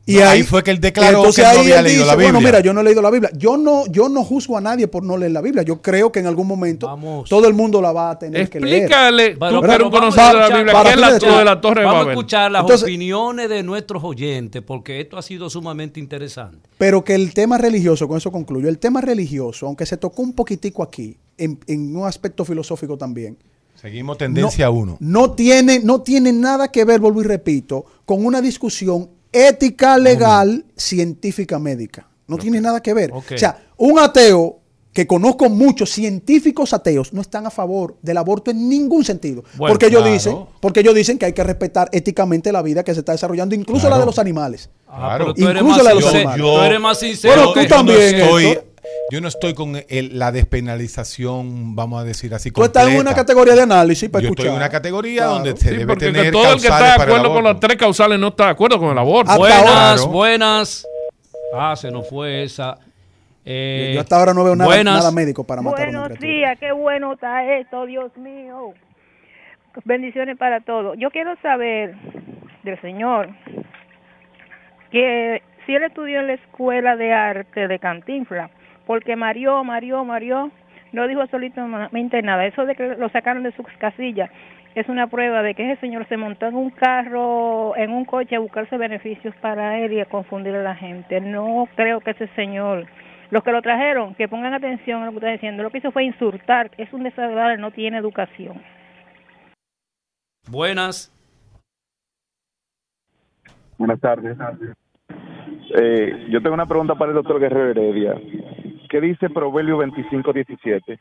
Y 0.05 0.13
No, 0.15 0.21
ahí, 0.21 0.39
ahí 0.39 0.43
fue 0.43 0.63
que 0.63 0.71
él 0.71 0.79
declaró 0.79 1.17
entonces 1.19 1.43
que 1.45 1.49
él 1.51 1.55
no 1.57 1.61
había 1.61 1.79
él 1.79 1.85
leído 1.85 2.05
la 2.05 2.15
Bueno, 2.15 2.39
Biblia". 2.39 2.47
mira, 2.51 2.59
yo 2.61 2.73
no 2.73 2.81
he 2.81 2.83
leído 2.83 3.01
la 3.03 3.11
Biblia. 3.11 3.29
Yo 3.37 3.57
no, 3.57 3.85
yo 3.87 4.09
no 4.09 4.23
juzgo 4.23 4.57
a 4.57 4.61
nadie 4.61 4.87
por 4.87 5.03
no 5.03 5.17
leer 5.17 5.33
la 5.33 5.41
Biblia. 5.41 5.61
Yo 5.61 5.83
creo 5.83 6.11
que 6.11 6.19
en 6.19 6.25
algún 6.25 6.47
momento 6.47 6.97
todo 7.29 7.47
el 7.47 7.53
mundo 7.53 7.79
la 7.79 7.91
va 7.91 8.09
a 8.11 8.17
tener 8.17 8.49
que 8.49 8.59
leer. 8.59 8.77
Explícale, 8.85 9.33
tú 9.33 9.39
Pero- 9.39 9.61
que 9.61 9.67
eres 9.67 9.85
un 9.85 9.91
conocedor 9.91 10.33
de 10.33 10.39
la 10.39 10.47
Biblia, 10.57 10.83
¿qué 10.83 10.89
es 10.89 10.97
la, 10.99 11.37
de 11.37 11.45
la 11.45 11.61
Torre 11.61 11.83
Vamos 11.85 12.07
a 12.07 12.09
escuchar 12.11 12.51
las 12.51 12.61
Entonces- 12.61 12.83
opiniones 12.83 13.49
de 13.49 13.61
nuestros 13.61 14.03
oyentes, 14.03 14.63
porque 14.63 14.99
esto 14.99 15.15
ha 15.17 15.21
sido 15.21 15.47
sumamente 15.47 15.99
interesante. 15.99 16.67
Pero 16.79 17.03
que 17.03 17.13
el 17.13 17.31
tema 17.35 17.59
religioso, 17.59 18.07
con 18.07 18.17
eso 18.17 18.31
concluyo, 18.31 18.67
el 18.67 18.79
tema 18.79 19.01
religioso, 19.01 19.67
aunque 19.67 19.85
se 19.85 19.97
tocó 19.97 20.23
un 20.23 20.33
poquitico 20.33 20.81
aquí, 20.81 21.17
en, 21.37 21.59
en 21.67 21.95
un 21.95 22.07
aspecto 22.07 22.43
filosófico 22.45 22.97
también, 22.97 23.37
Seguimos 23.75 24.17
tendencia 24.17 24.71
1. 24.71 24.97
no 24.99 25.31
tiene, 25.33 25.79
no 25.81 26.01
tiene 26.01 26.33
nada 26.33 26.69
que 26.71 26.83
ver, 26.83 26.99
vuelvo 26.99 27.21
y 27.21 27.25
repito, 27.25 27.85
con 28.05 28.25
una 28.25 28.41
discusión 28.41 29.09
ética, 29.31 29.97
legal, 29.97 30.65
científica, 30.75 31.59
médica. 31.59 32.07
No 32.27 32.37
tiene 32.37 32.61
nada 32.61 32.81
que 32.81 32.93
ver. 32.93 33.11
O 33.11 33.23
sea, 33.35 33.63
un 33.77 33.99
ateo 33.99 34.57
que 34.93 35.05
conozco 35.05 35.49
muchos 35.49 35.91
científicos 35.91 36.73
ateos 36.73 37.13
no 37.13 37.21
están 37.21 37.45
a 37.45 37.51
favor 37.51 37.95
del 38.01 38.17
aborto 38.17 38.49
en 38.51 38.67
ningún 38.67 39.05
sentido. 39.05 39.43
Bueno, 39.55 39.73
porque 39.73 39.85
ellos 39.85 40.01
claro. 40.01 40.13
dicen, 40.13 40.37
porque 40.59 40.79
ellos 40.81 40.95
dicen 40.95 41.17
que 41.17 41.25
hay 41.27 41.33
que 41.33 41.43
respetar 41.43 41.89
éticamente 41.91 42.51
la 42.51 42.61
vida 42.63 42.83
que 42.83 42.93
se 42.93 42.99
está 43.01 43.11
desesarrando, 43.13 43.53
incluso 43.55 43.87
la 43.89 43.99
de 43.99 44.05
los 44.05 44.17
animales. 44.19 44.69
Ah, 44.87 45.17
tú 45.35 45.47
eres 45.47 45.61
Incluso 45.61 45.65
más 45.67 45.83
la 45.83 45.89
de 45.89 45.95
los 45.95 46.03
sincero- 46.05 46.29
animales. 46.31 46.41
tú 46.59 46.61
eres 46.63 46.79
más 46.81 46.99
sincero 46.99 47.35
Bueno, 47.35 47.53
tú 47.53 47.67
también. 47.67 47.99
Yo 48.11 48.17
no 48.17 48.23
estoy, 48.25 48.45
Héctor. 48.45 48.65
Yo 49.11 49.21
no 49.21 49.27
estoy 49.27 49.53
con 49.53 49.75
el- 49.87 50.17
la 50.19 50.31
despenalización, 50.31 51.75
vamos 51.75 52.01
a 52.01 52.05
decir 52.05 52.33
así. 52.33 52.51
Tú 52.51 52.63
estás 52.63 52.83
en 52.83 52.95
completa. 52.95 53.09
una 53.11 53.15
categoría 53.15 53.55
de 53.55 53.61
análisis 53.61 54.09
para 54.09 54.21
Yo 54.21 54.27
escuchar. 54.27 54.45
estoy 54.45 54.55
en 54.55 54.61
una 54.61 54.69
categoría 54.69 55.15
Claro. 55.21 55.31
donde 55.33 55.57
se 55.57 55.69
Sí, 55.69 55.75
debe 55.77 55.95
tener 55.95 56.31
todo 56.31 56.53
el 56.53 56.61
que 56.61 56.67
está 56.67 56.97
de 56.97 57.03
acuerdo 57.03 57.33
con 57.33 57.43
las 57.43 57.59
tres 57.59 57.77
causales 57.77 58.19
no 58.19 58.27
está 58.29 58.45
de 58.45 58.51
acuerdo 58.51 58.79
con 58.79 58.91
el 58.91 58.97
aborto. 58.97 59.37
buenas, 59.37 60.05
buenas. 60.07 60.87
Ah, 61.55 61.75
se 61.75 61.89
nos 61.91 62.07
fue 62.07 62.43
esa. 62.43 62.77
Eh, 63.45 63.93
Yo- 63.95 64.01
hasta 64.01 64.15
ahora 64.17 64.33
no 64.33 64.43
veo 64.43 64.55
nada- 64.55 64.67
buenas. 64.67 64.93
nada 64.97 65.11
médico 65.11 65.43
para 65.43 65.61
matar 65.61 65.87
a 65.87 65.89
una 65.89 65.99
Buenos 66.01 66.19
días, 66.19 66.57
qué 66.59 66.71
bueno 66.71 67.13
está 67.13 67.43
esto, 67.57 67.85
Dios 67.85 68.15
mío. 68.17 68.73
Bendiciones 69.85 70.37
para 70.37 70.59
todos. 70.61 70.97
Yo 70.99 71.09
quiero 71.09 71.35
saber 71.41 71.95
del 72.63 72.79
Señor 72.81 73.29
que 74.91 75.41
si 75.65 75.75
él 75.75 75.83
estudió 75.83 76.19
en 76.19 76.27
la 76.27 76.33
escuela 76.33 76.95
de 76.95 77.13
arte 77.13 77.67
de 77.67 77.79
Cantinfla, 77.79 78.49
porque 78.89 79.15
Mario, 79.15 79.63
Mario, 79.63 80.03
Mario 80.03 80.49
no 80.93 81.07
dijo 81.07 81.21
absolutamente 81.21 82.23
nada. 82.23 82.47
Eso 82.47 82.65
de 82.65 82.73
que 82.73 82.95
lo 82.95 83.07
sacaron 83.09 83.43
de 83.43 83.51
sus 83.51 83.67
casillas 83.77 84.31
es 84.73 84.89
una 84.89 85.05
prueba 85.05 85.43
de 85.43 85.53
que 85.53 85.71
ese 85.71 85.79
señor 85.79 86.07
se 86.07 86.17
montó 86.17 86.47
en 86.47 86.55
un 86.55 86.71
carro, 86.71 87.77
en 87.77 87.91
un 87.91 88.03
coche 88.03 88.35
a 88.35 88.39
buscarse 88.39 88.79
beneficios 88.79 89.35
para 89.43 89.77
él 89.77 89.93
y 89.93 89.99
a 89.99 90.05
confundir 90.05 90.55
a 90.55 90.63
la 90.63 90.73
gente. 90.73 91.21
No 91.21 91.67
creo 91.75 91.99
que 91.99 92.09
ese 92.09 92.29
señor, 92.29 92.87
los 93.29 93.43
que 93.43 93.51
lo 93.51 93.61
trajeron, 93.61 94.15
que 94.15 94.27
pongan 94.27 94.55
atención 94.55 95.03
a 95.03 95.05
lo 95.05 95.11
que 95.11 95.17
está 95.17 95.31
diciendo, 95.33 95.61
lo 95.61 95.69
que 95.69 95.77
hizo 95.77 95.91
fue 95.91 96.05
insultar, 96.05 96.71
es 96.79 96.91
un 96.91 97.03
desagradable, 97.03 97.59
no 97.59 97.69
tiene 97.69 97.99
educación. 97.99 98.59
Buenas. 100.49 101.13
Buenas 103.77 103.99
tardes. 103.99 104.35
Eh, 105.79 106.25
yo 106.31 106.41
tengo 106.41 106.55
una 106.55 106.65
pregunta 106.65 106.95
para 106.95 107.11
el 107.11 107.15
doctor 107.15 107.39
Guerrero 107.39 107.69
Heredia. 107.69 108.15
¿Qué 108.89 108.99
dice 108.99 109.29
Proverbio 109.29 109.77
25, 109.77 110.33
17? 110.33 110.99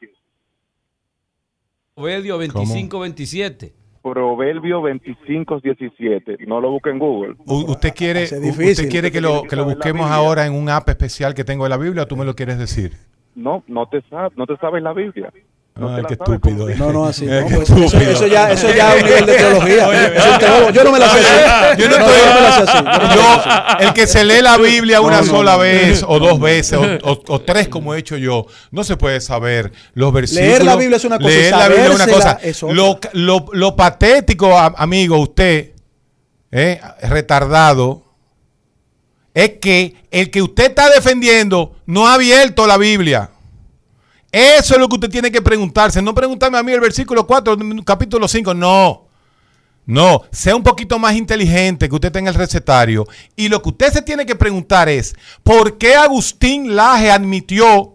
Proverbio 1.95 2.39
25-27. 2.41 3.73
Proverbio 4.03 4.83
25, 4.83 5.61
17. 5.61 6.37
No 6.47 6.61
lo 6.61 6.71
busque 6.71 6.91
en 6.91 6.99
Google. 6.99 7.35
U- 7.47 7.71
¿Usted 7.73 7.93
quiere, 7.95 8.21
difícil. 8.23 8.71
usted 8.71 8.89
quiere 8.91 9.11
que 9.11 9.21
lo, 9.21 9.43
que 9.43 9.57
lo 9.57 9.65
busquemos 9.65 10.11
ahora 10.11 10.47
en 10.47 10.53
un 10.55 10.69
app 10.69 10.89
especial 10.89 11.35
que 11.35 11.45
tengo 11.45 11.65
de 11.65 11.71
la 11.71 11.77
Biblia 11.77 12.05
o 12.05 12.07
tú 12.07 12.17
me 12.17 12.25
lo 12.25 12.35
quieres 12.35 12.59
decir? 12.59 12.93
No, 13.35 13.65
no 13.67 13.87
te 13.87 14.01
sabes, 14.03 14.37
no 14.37 14.47
te 14.47 14.57
sabes 14.59 14.83
la 14.83 14.93
Biblia. 14.93 15.33
No 15.79 15.95
Ay, 15.95 16.03
la 16.03 16.09
qué 16.09 16.15
estúpido. 16.15 16.69
No, 16.77 16.93
no, 16.93 17.07
así. 17.07 17.25
No, 17.27 17.47
pues, 17.47 17.71
eso, 17.71 18.27
ya, 18.27 18.51
eso 18.51 18.69
ya 18.75 18.97
es 18.97 19.03
un 19.03 19.09
nivel 19.09 19.27
de 19.27 19.35
teología. 19.37 19.89
Oye, 19.89 20.07
Eso 20.19 20.71
yo 20.71 20.85
no 20.85 20.91
me 20.93 20.99
la 20.99 21.09
sé 21.09 21.19
así. 21.21 21.83
Yo 21.83 21.89
no 21.89 21.97
estoy- 21.97 22.15
no 22.27 22.35
me 22.35 22.41
la 22.41 22.53
sé 22.53 22.63
así. 22.63 22.79
Yo 22.79 22.83
no 22.83 22.91
me 22.91 23.01
la 23.01 23.07
sé 23.07 23.09
así. 23.13 23.79
Yo, 23.79 23.87
el 23.87 23.93
que 23.95 24.07
se 24.09 24.25
lee 24.25 24.43
la 24.43 24.57
Biblia 24.59 25.01
una 25.01 25.21
No, 25.21 25.23
no, 25.27 25.31
sola 25.31 25.53
no. 25.53 25.59
vez 25.61 26.05
o 26.07 26.19
dos 26.19 26.41
veces 26.41 26.79
o, 26.79 27.11
o- 27.13 27.23
o 27.29 27.41
tres 27.43 27.69
como 27.69 27.95
he 27.95 27.99
hecho 27.99 28.17
yo, 28.17 28.47
no 28.73 28.83
se 28.83 28.97
puede 28.97 29.21
saber 29.21 29.71
los 29.95 30.13
versículos. 30.13 30.49
Leer 30.49 30.65
la 30.65 30.75
Biblia 30.77 30.97
es 30.97 31.05
una 31.05 31.19
cosa, 31.19 31.29
Leer 31.31 31.53
la 31.53 31.69
Biblia 31.69 31.85
es 31.87 31.95
una 31.95 32.07
cosa. 32.07 32.39
Lo, 32.73 32.99
lo- 33.13 33.47
lo 33.53 33.77
patético, 33.77 34.59
amigo, 34.59 35.17
usted, 35.19 35.73
eh, 36.51 36.81
retardado, 37.03 38.03
es 39.35 39.51
que 39.61 39.95
el 40.11 40.31
que 40.31 40.43
usted 40.43 40.65
está 40.71 40.91
defendiendo 40.91 41.77
no 41.87 42.09
ha 42.09 42.15
abierto 42.15 42.67
la 42.67 42.77
Biblia. 42.79 43.31
Eso 44.31 44.75
es 44.75 44.81
lo 44.81 44.89
que 44.89 44.97
usted 44.97 45.11
tiene 45.11 45.31
que 45.31 45.41
preguntarse. 45.41 46.03
No 46.03 46.15
preguntarme 46.15 46.59
a 46.59 46.63
mí 46.63 46.73
el 46.73 46.81
versículo 46.81 47.27
4, 47.27 47.57
capítulo 47.85 48.29
5. 48.29 48.55
No. 48.55 49.07
No. 49.87 50.23
Sea 50.31 50.55
un 50.55 50.63
poquito 50.63 50.99
más 50.99 51.15
inteligente 51.15 51.89
que 51.89 51.95
usted 51.95 52.13
tenga 52.13 52.31
el 52.31 52.37
recetario. 52.37 53.07
Y 53.37 53.49
lo 53.49 53.63
que 53.63 53.71
usted 53.71 53.93
se 53.93 54.03
tiene 54.03 54.27
que 54.27 54.37
preguntar 54.37 54.89
es, 54.89 55.15
¿por 55.43 55.79
qué 55.79 55.95
Agustín 55.95 56.77
Laje 56.77 57.11
admitió, 57.11 57.95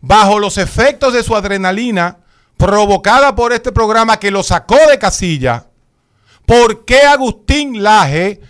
bajo 0.00 0.38
los 0.38 0.56
efectos 0.56 1.12
de 1.12 1.22
su 1.22 1.36
adrenalina, 1.36 2.18
provocada 2.56 3.34
por 3.34 3.52
este 3.52 3.72
programa 3.72 4.18
que 4.18 4.30
lo 4.30 4.42
sacó 4.42 4.76
de 4.88 4.98
casilla, 4.98 5.66
¿por 6.46 6.84
qué 6.84 7.02
Agustín 7.02 7.82
Laje 7.82 8.40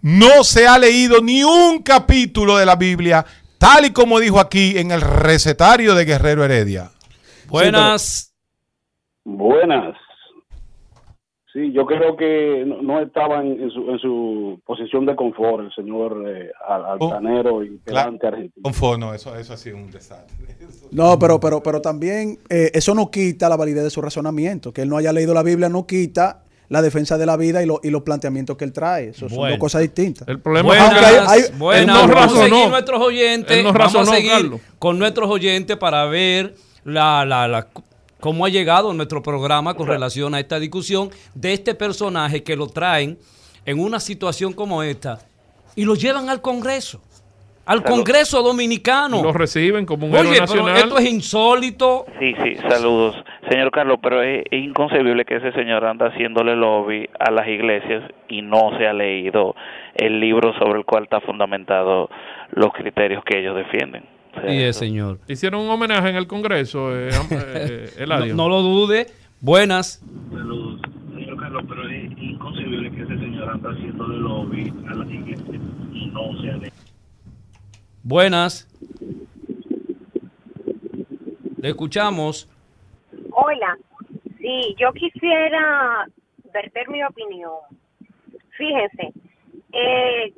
no 0.00 0.44
se 0.44 0.66
ha 0.66 0.78
leído 0.78 1.20
ni 1.20 1.44
un 1.44 1.82
capítulo 1.82 2.56
de 2.56 2.66
la 2.66 2.76
Biblia, 2.76 3.26
tal 3.58 3.84
y 3.86 3.92
como 3.92 4.20
dijo 4.20 4.40
aquí 4.40 4.78
en 4.78 4.90
el 4.90 5.00
recetario 5.00 5.94
de 5.94 6.04
Guerrero 6.04 6.44
Heredia? 6.44 6.90
Buenas. 7.48 8.32
Buenas. 9.24 9.96
Sí, 11.52 11.72
yo 11.72 11.86
creo 11.86 12.14
que 12.14 12.62
no, 12.66 12.82
no 12.82 13.00
estaba 13.00 13.40
en, 13.42 13.70
su, 13.70 13.90
en 13.90 13.98
su 13.98 14.60
posición 14.66 15.06
de 15.06 15.16
confort 15.16 15.64
el 15.64 15.72
señor 15.74 16.22
eh, 16.28 16.50
al- 16.68 16.84
altanero 16.84 17.64
y 17.64 17.78
pedante 17.78 18.26
argentino. 18.26 18.62
Confort, 18.62 19.00
no, 19.00 19.14
eso, 19.14 19.34
eso 19.36 19.54
ha 19.54 19.56
sido 19.56 19.76
un 19.76 19.90
desastre. 19.90 20.36
No, 20.90 21.18
pero, 21.18 21.38
pero, 21.40 21.62
pero 21.62 21.80
también 21.82 22.38
eh, 22.48 22.70
eso 22.72 22.94
no 22.94 23.10
quita 23.10 23.48
la 23.48 23.56
validez 23.56 23.84
de 23.84 23.90
su 23.90 24.00
razonamiento. 24.00 24.72
Que 24.72 24.82
él 24.82 24.88
no 24.88 24.96
haya 24.98 25.12
leído 25.12 25.34
la 25.34 25.42
Biblia 25.42 25.68
no 25.68 25.86
quita 25.86 26.44
la 26.68 26.82
defensa 26.82 27.16
de 27.16 27.24
la 27.26 27.36
vida 27.36 27.62
y, 27.62 27.66
lo- 27.66 27.80
y 27.82 27.90
los 27.90 28.02
planteamientos 28.02 28.56
que 28.56 28.64
él 28.64 28.72
trae. 28.72 29.08
Eso 29.08 29.28
son 29.28 29.48
dos 29.48 29.58
cosas 29.58 29.80
distintas. 29.82 30.28
El 30.28 30.40
problema 30.40 30.68
Buenas, 30.68 30.86
Aunque 30.92 31.04
hay- 31.06 31.42
hay- 31.44 31.58
buenas. 31.58 31.80
él 31.80 31.86
no 31.86 31.94
vamos 31.94 32.10
a 32.16 32.20
razonó. 32.20 32.42
seguir 32.56 32.68
nuestros 32.70 33.00
oyentes. 33.00 33.56
No 33.64 33.72
vamos 33.72 33.78
razonó, 33.94 34.10
a 34.12 34.14
seguir 34.14 34.30
Carlos. 34.32 34.60
con 34.78 34.98
nuestros 34.98 35.30
oyentes 35.30 35.76
para 35.76 36.04
ver 36.06 36.54
la, 36.84 37.24
la, 37.24 37.48
la- 37.48 37.68
cómo 38.20 38.44
ha 38.44 38.48
llegado 38.48 38.92
nuestro 38.92 39.22
programa 39.22 39.74
con 39.74 39.86
relación 39.86 40.34
a 40.34 40.40
esta 40.40 40.58
discusión 40.58 41.10
de 41.34 41.52
este 41.54 41.74
personaje 41.74 42.42
que 42.42 42.56
lo 42.56 42.66
traen 42.66 43.18
en 43.64 43.78
una 43.80 44.00
situación 44.00 44.52
como 44.52 44.82
esta 44.82 45.20
y 45.76 45.84
lo 45.84 45.94
llevan 45.94 46.28
al 46.28 46.42
Congreso. 46.42 47.00
Al. 47.68 47.82
Congreso 47.82 48.42
Dominicano. 48.42 49.22
Lo 49.22 49.32
reciben 49.32 49.86
como 49.86 50.06
un 50.06 50.12
Oye, 50.12 50.20
héroe 50.20 50.32
pero 50.34 50.46
nacional. 50.46 50.76
esto 50.76 50.98
es 50.98 51.10
insólito. 51.10 52.06
Sí, 52.18 52.34
sí, 52.42 52.56
saludos. 52.68 53.14
Señor 53.50 53.70
Carlos, 53.70 53.98
pero 54.02 54.22
es, 54.22 54.44
es 54.50 54.64
inconcebible 54.64 55.24
que 55.24 55.36
ese 55.36 55.52
señor 55.52 55.84
anda 55.84 56.08
haciéndole 56.08 56.56
lobby 56.56 57.08
a 57.18 57.30
las 57.30 57.46
iglesias 57.48 58.02
y 58.28 58.42
no 58.42 58.76
se 58.78 58.86
ha 58.86 58.92
leído 58.92 59.54
el 59.94 60.20
libro 60.20 60.52
sobre 60.58 60.78
el 60.78 60.84
cual 60.84 61.04
está 61.04 61.20
fundamentado 61.20 62.08
los 62.50 62.72
criterios 62.72 63.22
que 63.24 63.38
ellos 63.40 63.56
defienden. 63.56 64.04
O 64.36 64.40
sea, 64.40 64.52
Y 64.52 64.58
es, 64.62 64.70
eso- 64.70 64.80
señor. 64.80 65.18
Hicieron 65.28 65.62
un 65.62 65.70
homenaje 65.70 66.08
en 66.10 66.16
el 66.16 66.26
Congreso, 66.26 66.94
eh, 66.96 67.08
eh, 67.30 67.90
No, 67.98 68.04
Eladio. 68.04 68.34
no 68.34 68.48
lo 68.48 68.62
dude. 68.62 69.06
Buenas. 69.40 70.02
Saludos. 70.30 70.80
Señor 71.14 71.36
Carlos, 71.38 71.64
pero 71.68 71.88
es 71.88 72.04
inconcebible 72.20 72.90
que 72.90 73.02
ese 73.02 73.18
señor 73.18 73.48
anda 73.48 73.70
haciéndole 73.70 74.18
lobby 74.18 74.72
a 74.90 74.94
las 74.94 75.08
iglesias 75.10 75.60
y 75.94 76.06
no 76.06 76.40
se 76.42 76.50
ha 76.50 76.56
leído. 76.56 76.74
Buenas. 78.08 78.66
Le 81.58 81.68
escuchamos. 81.68 82.48
Hola, 83.32 83.76
sí, 84.38 84.74
yo 84.78 84.94
quisiera 84.94 86.06
verter 86.50 86.88
mi 86.88 87.04
opinión. 87.04 87.52
Fíjense, 88.56 89.12
eh, 89.74 90.32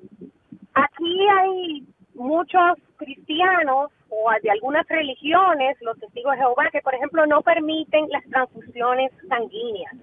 aquí 0.75 1.29
hay 1.39 1.87
muchos 2.15 2.77
cristianos 2.97 3.93
o 4.09 4.31
de 4.43 4.51
algunas 4.51 4.85
religiones, 4.89 5.77
los 5.81 5.97
testigos 6.01 6.33
de 6.33 6.39
Jehová, 6.39 6.71
que 6.73 6.81
por 6.83 6.97
ejemplo 6.97 7.25
no 7.27 7.41
permiten 7.43 8.09
las 8.09 8.25
transfusiones 8.25 9.13
sanguíneas. 9.29 9.95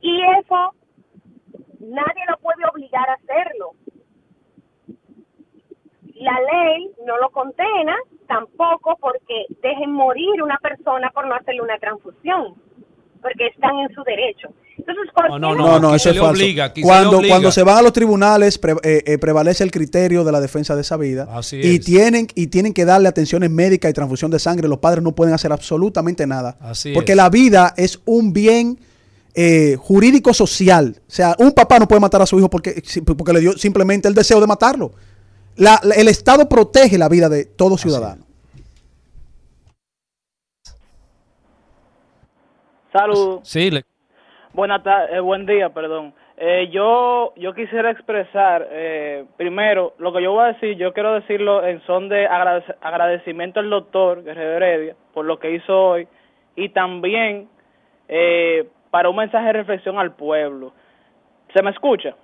Y 0.00 0.22
eso 0.40 0.74
nadie 1.80 2.24
lo 2.30 2.38
puede 2.38 2.64
obligar 2.72 3.10
a 3.10 3.12
hacerlo. 3.12 3.74
La 6.20 6.32
ley 6.32 6.90
no 7.06 7.18
lo 7.18 7.30
condena, 7.30 7.94
tampoco 8.26 8.96
porque 9.00 9.46
dejen 9.62 9.92
morir 9.92 10.42
una 10.42 10.58
persona 10.62 11.10
por 11.14 11.26
no 11.26 11.34
hacerle 11.34 11.60
una 11.62 11.78
transfusión, 11.78 12.54
porque 13.22 13.46
están 13.48 13.76
en 13.80 13.94
su 13.94 14.02
derecho. 14.02 14.48
Entonces, 14.78 15.04
¿por 15.14 15.24
qué 15.24 15.30
No, 15.40 15.78
no, 15.80 15.94
eso 15.94 16.10
es 16.10 16.18
falso. 16.18 16.42
cuando, 16.82 17.20
cuando 17.26 17.50
se 17.50 17.62
van 17.62 17.78
a 17.78 17.82
los 17.82 17.92
tribunales 17.92 18.56
pre- 18.58 18.74
eh, 18.82 19.02
eh, 19.06 19.18
prevalece 19.18 19.64
el 19.64 19.70
criterio 19.70 20.22
de 20.22 20.32
la 20.32 20.40
defensa 20.40 20.74
de 20.76 20.82
esa 20.82 20.96
vida 20.96 21.26
Así 21.32 21.56
y 21.56 21.76
es. 21.76 21.84
tienen 21.84 22.28
y 22.34 22.46
tienen 22.48 22.72
que 22.72 22.84
darle 22.84 23.08
atenciones 23.08 23.50
médicas 23.50 23.90
y 23.90 23.94
transfusión 23.94 24.30
de 24.30 24.38
sangre. 24.38 24.68
Los 24.68 24.78
padres 24.78 25.02
no 25.02 25.12
pueden 25.12 25.34
hacer 25.34 25.50
absolutamente 25.52 26.26
nada 26.26 26.56
Así 26.60 26.92
porque 26.92 27.12
es. 27.12 27.16
la 27.16 27.30
vida 27.30 27.74
es 27.76 28.00
un 28.04 28.32
bien 28.32 28.78
eh, 29.34 29.76
jurídico 29.78 30.32
social. 30.32 30.94
O 30.98 31.10
sea, 31.10 31.34
un 31.38 31.52
papá 31.52 31.78
no 31.78 31.88
puede 31.88 32.00
matar 32.00 32.22
a 32.22 32.26
su 32.26 32.38
hijo 32.38 32.48
porque 32.48 32.82
porque 33.16 33.32
le 33.32 33.40
dio 33.40 33.52
simplemente 33.54 34.08
el 34.08 34.14
deseo 34.14 34.40
de 34.40 34.46
matarlo. 34.46 34.92
La- 35.56 35.80
la- 35.82 35.94
el 35.94 36.08
Estado 36.08 36.48
protege 36.48 36.98
la 36.98 37.08
vida 37.08 37.28
de 37.28 37.44
todo 37.44 37.76
ciudadano. 37.78 38.24
Saludos. 42.92 43.40
Sí, 43.48 43.70
le- 43.70 43.82
Buenas 44.52 44.82
tardes, 44.82 45.20
buen 45.20 45.44
día, 45.44 45.68
perdón. 45.68 46.14
Eh, 46.38 46.68
yo 46.72 47.32
yo 47.36 47.54
quisiera 47.54 47.90
expresar, 47.90 48.66
eh, 48.70 49.24
primero, 49.36 49.94
lo 49.98 50.12
que 50.12 50.22
yo 50.22 50.32
voy 50.32 50.44
a 50.44 50.52
decir, 50.52 50.76
yo 50.76 50.92
quiero 50.92 51.14
decirlo 51.14 51.64
en 51.66 51.82
son 51.86 52.08
de 52.08 52.26
agradec- 52.28 52.76
agradecimiento 52.80 53.60
al 53.60 53.68
doctor 53.70 54.22
Guerrero 54.22 54.56
Heredia 54.56 54.96
por 55.14 55.24
lo 55.26 55.38
que 55.38 55.54
hizo 55.54 55.72
hoy 55.78 56.08
y 56.56 56.70
también 56.70 57.48
eh, 58.08 58.68
para 58.90 59.08
un 59.10 59.16
mensaje 59.16 59.46
de 59.46 59.52
reflexión 59.54 59.98
al 59.98 60.14
pueblo. 60.14 60.72
¿Se 61.54 61.62
me 61.62 61.70
escucha? 61.70 62.14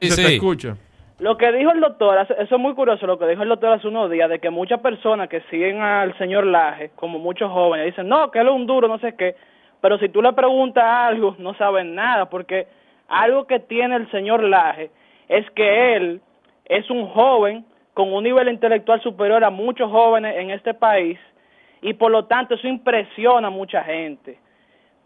Se 0.00 0.14
te 0.16 0.34
escucha. 0.34 0.76
Lo 1.20 1.36
que 1.36 1.52
dijo 1.52 1.70
el 1.70 1.80
doctor, 1.80 2.16
eso 2.16 2.54
es 2.54 2.60
muy 2.60 2.72
curioso, 2.72 3.06
lo 3.06 3.18
que 3.18 3.26
dijo 3.26 3.42
el 3.42 3.50
doctor 3.50 3.72
hace 3.72 3.86
unos 3.86 4.10
días, 4.10 4.30
de 4.30 4.38
que 4.38 4.48
muchas 4.48 4.80
personas 4.80 5.28
que 5.28 5.42
siguen 5.50 5.82
al 5.82 6.16
señor 6.16 6.46
Laje, 6.46 6.92
como 6.96 7.18
muchos 7.18 7.52
jóvenes, 7.52 7.84
dicen, 7.84 8.08
no, 8.08 8.30
que 8.30 8.38
él 8.38 8.48
es 8.48 8.54
un 8.54 8.66
duro, 8.66 8.88
no 8.88 8.98
sé 9.00 9.14
qué, 9.16 9.36
pero 9.82 9.98
si 9.98 10.08
tú 10.08 10.22
le 10.22 10.32
preguntas 10.32 10.82
algo, 10.82 11.36
no 11.38 11.52
saben 11.54 11.94
nada, 11.94 12.30
porque 12.30 12.68
algo 13.06 13.46
que 13.46 13.60
tiene 13.60 13.96
el 13.96 14.10
señor 14.10 14.42
Laje 14.42 14.90
es 15.28 15.44
que 15.50 15.94
él 15.94 16.22
es 16.64 16.88
un 16.88 17.06
joven 17.08 17.66
con 17.92 18.10
un 18.14 18.24
nivel 18.24 18.48
intelectual 18.48 19.02
superior 19.02 19.44
a 19.44 19.50
muchos 19.50 19.90
jóvenes 19.90 20.36
en 20.38 20.50
este 20.50 20.72
país 20.72 21.18
y 21.82 21.92
por 21.92 22.10
lo 22.10 22.24
tanto 22.24 22.54
eso 22.54 22.66
impresiona 22.66 23.48
a 23.48 23.50
mucha 23.50 23.84
gente. 23.84 24.38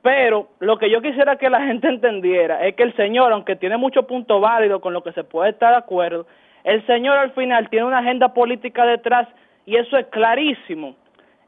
Pero 0.04 0.48
lo 0.60 0.76
que 0.76 0.90
yo 0.90 1.00
quisiera 1.00 1.36
que 1.36 1.48
la 1.48 1.62
gente 1.66 1.88
entendiera 1.88 2.64
es 2.66 2.76
que 2.76 2.82
el 2.82 2.94
Señor, 2.94 3.32
aunque 3.32 3.56
tiene 3.56 3.78
muchos 3.78 4.04
puntos 4.04 4.38
válidos 4.38 4.82
con 4.82 4.92
lo 4.92 5.02
que 5.02 5.12
se 5.12 5.24
puede 5.24 5.50
estar 5.50 5.70
de 5.70 5.78
acuerdo, 5.78 6.26
el 6.62 6.86
Señor 6.86 7.16
al 7.16 7.32
final 7.32 7.70
tiene 7.70 7.86
una 7.86 7.98
agenda 7.98 8.34
política 8.34 8.84
detrás 8.84 9.26
y 9.64 9.76
eso 9.76 9.96
es 9.96 10.06
clarísimo. 10.08 10.94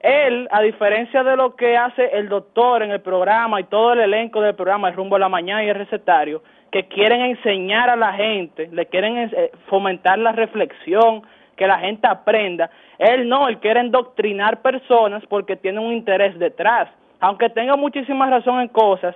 Él, 0.01 0.49
a 0.51 0.63
diferencia 0.63 1.23
de 1.23 1.37
lo 1.37 1.55
que 1.55 1.77
hace 1.77 2.07
el 2.15 2.31
doctor 2.31 2.83
en 2.83 2.93
el 2.93 3.01
programa 3.01 3.61
y 3.61 3.65
todo 3.65 3.93
el 3.93 4.01
elenco 4.01 4.41
del 4.41 4.55
programa, 4.55 4.89
el 4.89 4.95
rumbo 4.95 5.17
a 5.17 5.19
la 5.19 5.29
mañana 5.29 5.63
y 5.63 5.69
el 5.69 5.75
recetario, 5.75 6.43
que 6.71 6.89
quieren 6.89 7.21
enseñar 7.21 7.91
a 7.91 7.97
la 7.97 8.15
gente, 8.15 8.71
le 8.73 8.87
quieren 8.87 9.19
eh, 9.19 9.51
fomentar 9.69 10.19
la 10.19 10.33
reflexión, 10.33 11.23
que 11.57 11.67
la 11.67 11.79
gente 11.79 12.07
aprenda. 12.09 12.71
Él 12.99 13.29
no, 13.29 13.49
él 13.49 13.59
quiere 13.59 13.81
endoctrinar 13.81 14.63
personas 14.63 15.23
porque 15.27 15.57
tiene 15.57 15.79
un 15.81 15.93
interés 15.93 16.39
detrás. 16.39 16.89
Aunque 17.21 17.49
tenga 17.51 17.77
muchísima 17.77 18.29
razón 18.29 18.61
en 18.61 18.69
cosas, 18.69 19.15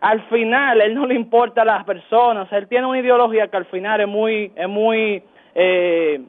al 0.00 0.20
final 0.28 0.80
él 0.80 0.94
no 0.94 1.06
le 1.06 1.14
importa 1.14 1.62
a 1.62 1.64
las 1.64 1.84
personas. 1.84 2.50
Él 2.52 2.68
tiene 2.68 2.86
una 2.86 2.98
ideología 2.98 3.48
que 3.48 3.56
al 3.56 3.66
final 3.66 4.00
es 4.00 4.08
muy, 4.08 4.52
es 4.54 4.68
muy 4.68 5.22
eh, 5.54 6.20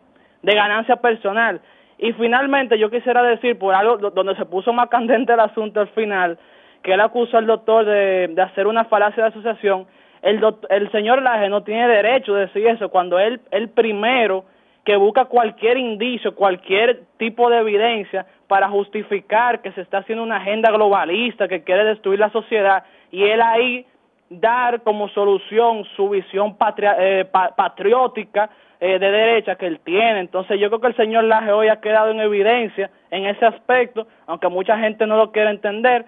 de 0.42 0.56
ganancia 0.56 0.96
personal. 0.98 1.60
Y 1.98 2.12
finalmente 2.14 2.78
yo 2.78 2.90
quisiera 2.90 3.24
decir, 3.24 3.58
por 3.58 3.74
algo 3.74 3.98
do- 3.98 4.12
donde 4.12 4.36
se 4.36 4.46
puso 4.46 4.74
más 4.74 4.90
candente 4.90 5.34
el 5.34 5.40
asunto 5.40 5.80
al 5.80 5.88
final, 5.90 6.38
que 6.82 6.94
él 6.94 7.02
acusó 7.02 7.38
al 7.38 7.46
doctor 7.48 7.86
de, 7.86 8.28
de 8.30 8.42
hacer 8.42 8.68
una 8.68 8.84
falacia 8.86 9.24
de 9.24 9.30
asociación, 9.30 9.86
el, 10.22 10.40
doc- 10.40 10.66
el 10.70 10.92
señor 10.92 11.22
Laje 11.22 11.48
no 11.50 11.64
tiene 11.64 11.88
derecho 11.88 12.34
de 12.34 12.42
decir 12.48 12.68
eso 12.68 12.90
cuando 12.90 13.20
él, 13.20 13.40
él 13.52 13.70
primero 13.70 14.46
que 14.84 14.98
busca 14.98 15.26
cualquier 15.26 15.78
indicio, 15.78 16.36
cualquier 16.36 17.04
tipo 17.18 17.50
de 17.50 17.60
evidencia 17.60 18.26
para 18.54 18.70
justificar 18.70 19.64
que 19.64 19.72
se 19.72 19.82
está 19.82 19.98
haciendo 19.98 20.24
una 20.24 20.38
agenda 20.38 20.70
globalista 20.70 21.48
que 21.48 21.64
quiere 21.64 21.86
destruir 21.86 22.20
la 22.20 22.30
sociedad 22.30 22.84
y 23.10 23.24
él 23.24 23.42
ahí 23.42 23.84
dar 24.30 24.82
como 24.84 25.10
solución 25.10 25.84
su 25.96 26.08
visión 26.10 26.56
patria- 26.56 26.96
eh, 27.00 27.26
pa- 27.26 27.56
patriótica 27.56 28.52
eh, 28.80 29.00
de 29.00 29.10
derecha 29.10 29.56
que 29.56 29.66
él 29.66 29.80
tiene. 29.80 30.20
Entonces 30.20 30.60
yo 30.60 30.68
creo 30.70 30.82
que 30.82 30.88
el 30.90 30.96
señor 30.96 31.24
Laje 31.24 31.52
hoy 31.52 31.68
ha 31.70 31.82
quedado 31.82 32.12
en 32.12 32.20
evidencia 32.20 32.92
en 33.10 33.26
ese 33.26 33.44
aspecto, 33.44 34.06
aunque 34.28 34.48
mucha 34.50 34.78
gente 34.78 35.08
no 35.08 35.18
lo 35.18 35.32
quiere 35.32 35.50
entender. 35.50 36.06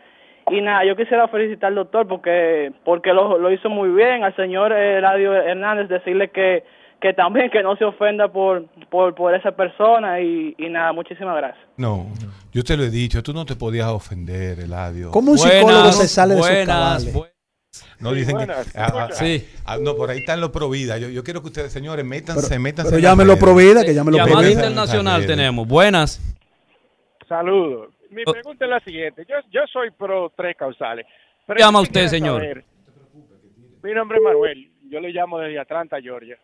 Y 0.51 0.61
nada, 0.61 0.85
yo 0.85 0.95
quisiera 0.95 1.27
felicitar 1.27 1.69
al 1.69 1.75
doctor 1.81 2.07
porque 2.07 2.71
porque 2.83 3.11
lo, 3.11 3.39
lo 3.39 3.49
hizo 3.49 3.71
muy 3.71 3.89
bien. 3.89 4.23
Al 4.23 4.35
señor 4.35 4.71
eh, 4.71 4.97
Eladio 4.99 5.33
Hernández 5.33 5.87
decirle 5.89 6.27
que, 6.29 6.63
que 7.01 7.13
también 7.13 7.49
que 7.51 7.61
no 7.61 7.75
se 7.75 7.85
ofenda 7.85 8.27
por, 8.31 8.65
por, 8.89 9.13
por 9.15 9.35
esa 9.35 9.51
persona 9.51 10.19
y, 10.21 10.55
y 10.57 10.69
nada, 10.69 10.91
muchísimas 10.93 11.35
gracias. 11.37 11.63
No, 11.77 12.07
yo 12.51 12.63
te 12.63 12.75
lo 12.77 12.83
he 12.83 12.89
dicho, 12.89 13.21
tú 13.21 13.33
no 13.33 13.45
te 13.45 13.55
podías 13.55 13.87
ofender, 13.89 14.59
Eladio. 14.59 15.11
¿Cómo 15.11 15.31
un 15.33 15.37
psicólogo 15.37 15.91
se 15.91 16.07
sale 16.07 16.35
de 16.35 16.41
sus 16.41 16.49
buenas, 16.49 16.65
cabales? 16.67 17.31
No 17.99 18.13
dicen 18.13 18.35
buenas, 18.37 18.71
que. 18.71 18.79
ah, 18.79 18.87
ah, 18.93 19.07
sí. 19.11 19.45
ah, 19.65 19.77
no, 19.79 19.95
por 19.95 20.09
ahí 20.09 20.19
están 20.19 20.39
los 20.39 20.49
Provida. 20.51 20.97
Yo, 20.97 21.09
yo 21.09 21.23
quiero 21.23 21.41
que 21.41 21.47
ustedes, 21.47 21.71
señores, 21.73 22.05
métanse, 22.05 22.47
Pero- 22.49 22.61
métanse. 22.61 22.89
pero 22.91 23.01
llámenlo. 23.01 23.37
Provida, 23.37 23.83
que 23.83 23.93
llámenlo 23.93 24.17
Llamada 24.17 24.37
Provida. 24.37 24.53
internacional 24.53 25.15
Redes. 25.21 25.27
tenemos. 25.35 25.67
Buenas. 25.67 26.21
Saludos. 27.27 27.89
Mi 28.11 28.23
Oh. 28.25 28.31
pregunta 28.31 28.65
es 28.65 28.71
la 28.71 28.79
siguiente. 28.81 29.25
Yo, 29.27 29.35
yo 29.51 29.61
soy 29.71 29.91
pro 29.91 30.31
tres 30.37 30.55
causales. 30.55 31.05
Pero 31.47 31.59
Llama 31.59 31.81
usted, 31.81 32.07
señor. 32.07 32.39
saber- 32.41 32.63
mi 33.83 33.93
nombre 33.93 34.17
es 34.17 34.23
Manuel. 34.23 34.71
Yo 34.89 34.99
le 34.99 35.09
llamo 35.09 35.39
desde 35.39 35.59
Atlanta, 35.59 35.97
Georgia. 36.01 36.37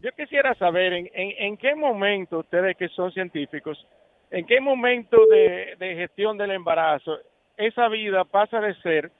Yo 0.00 0.12
quisiera 0.12 0.54
saber 0.54 0.92
en, 0.92 1.10
en, 1.14 1.32
en 1.38 1.56
qué 1.56 1.74
momento 1.74 2.40
ustedes 2.40 2.76
que 2.76 2.88
son 2.88 3.10
científicos, 3.12 3.84
en 4.30 4.46
qué 4.46 4.60
momento 4.60 5.16
de, 5.26 5.94
gestión 5.96 6.36
del 6.36 6.50
embarazo 6.50 7.18
esa 7.56 7.88
vida 7.88 8.24
pasa 8.24 8.60
de 8.60 8.74
ser 8.82 9.10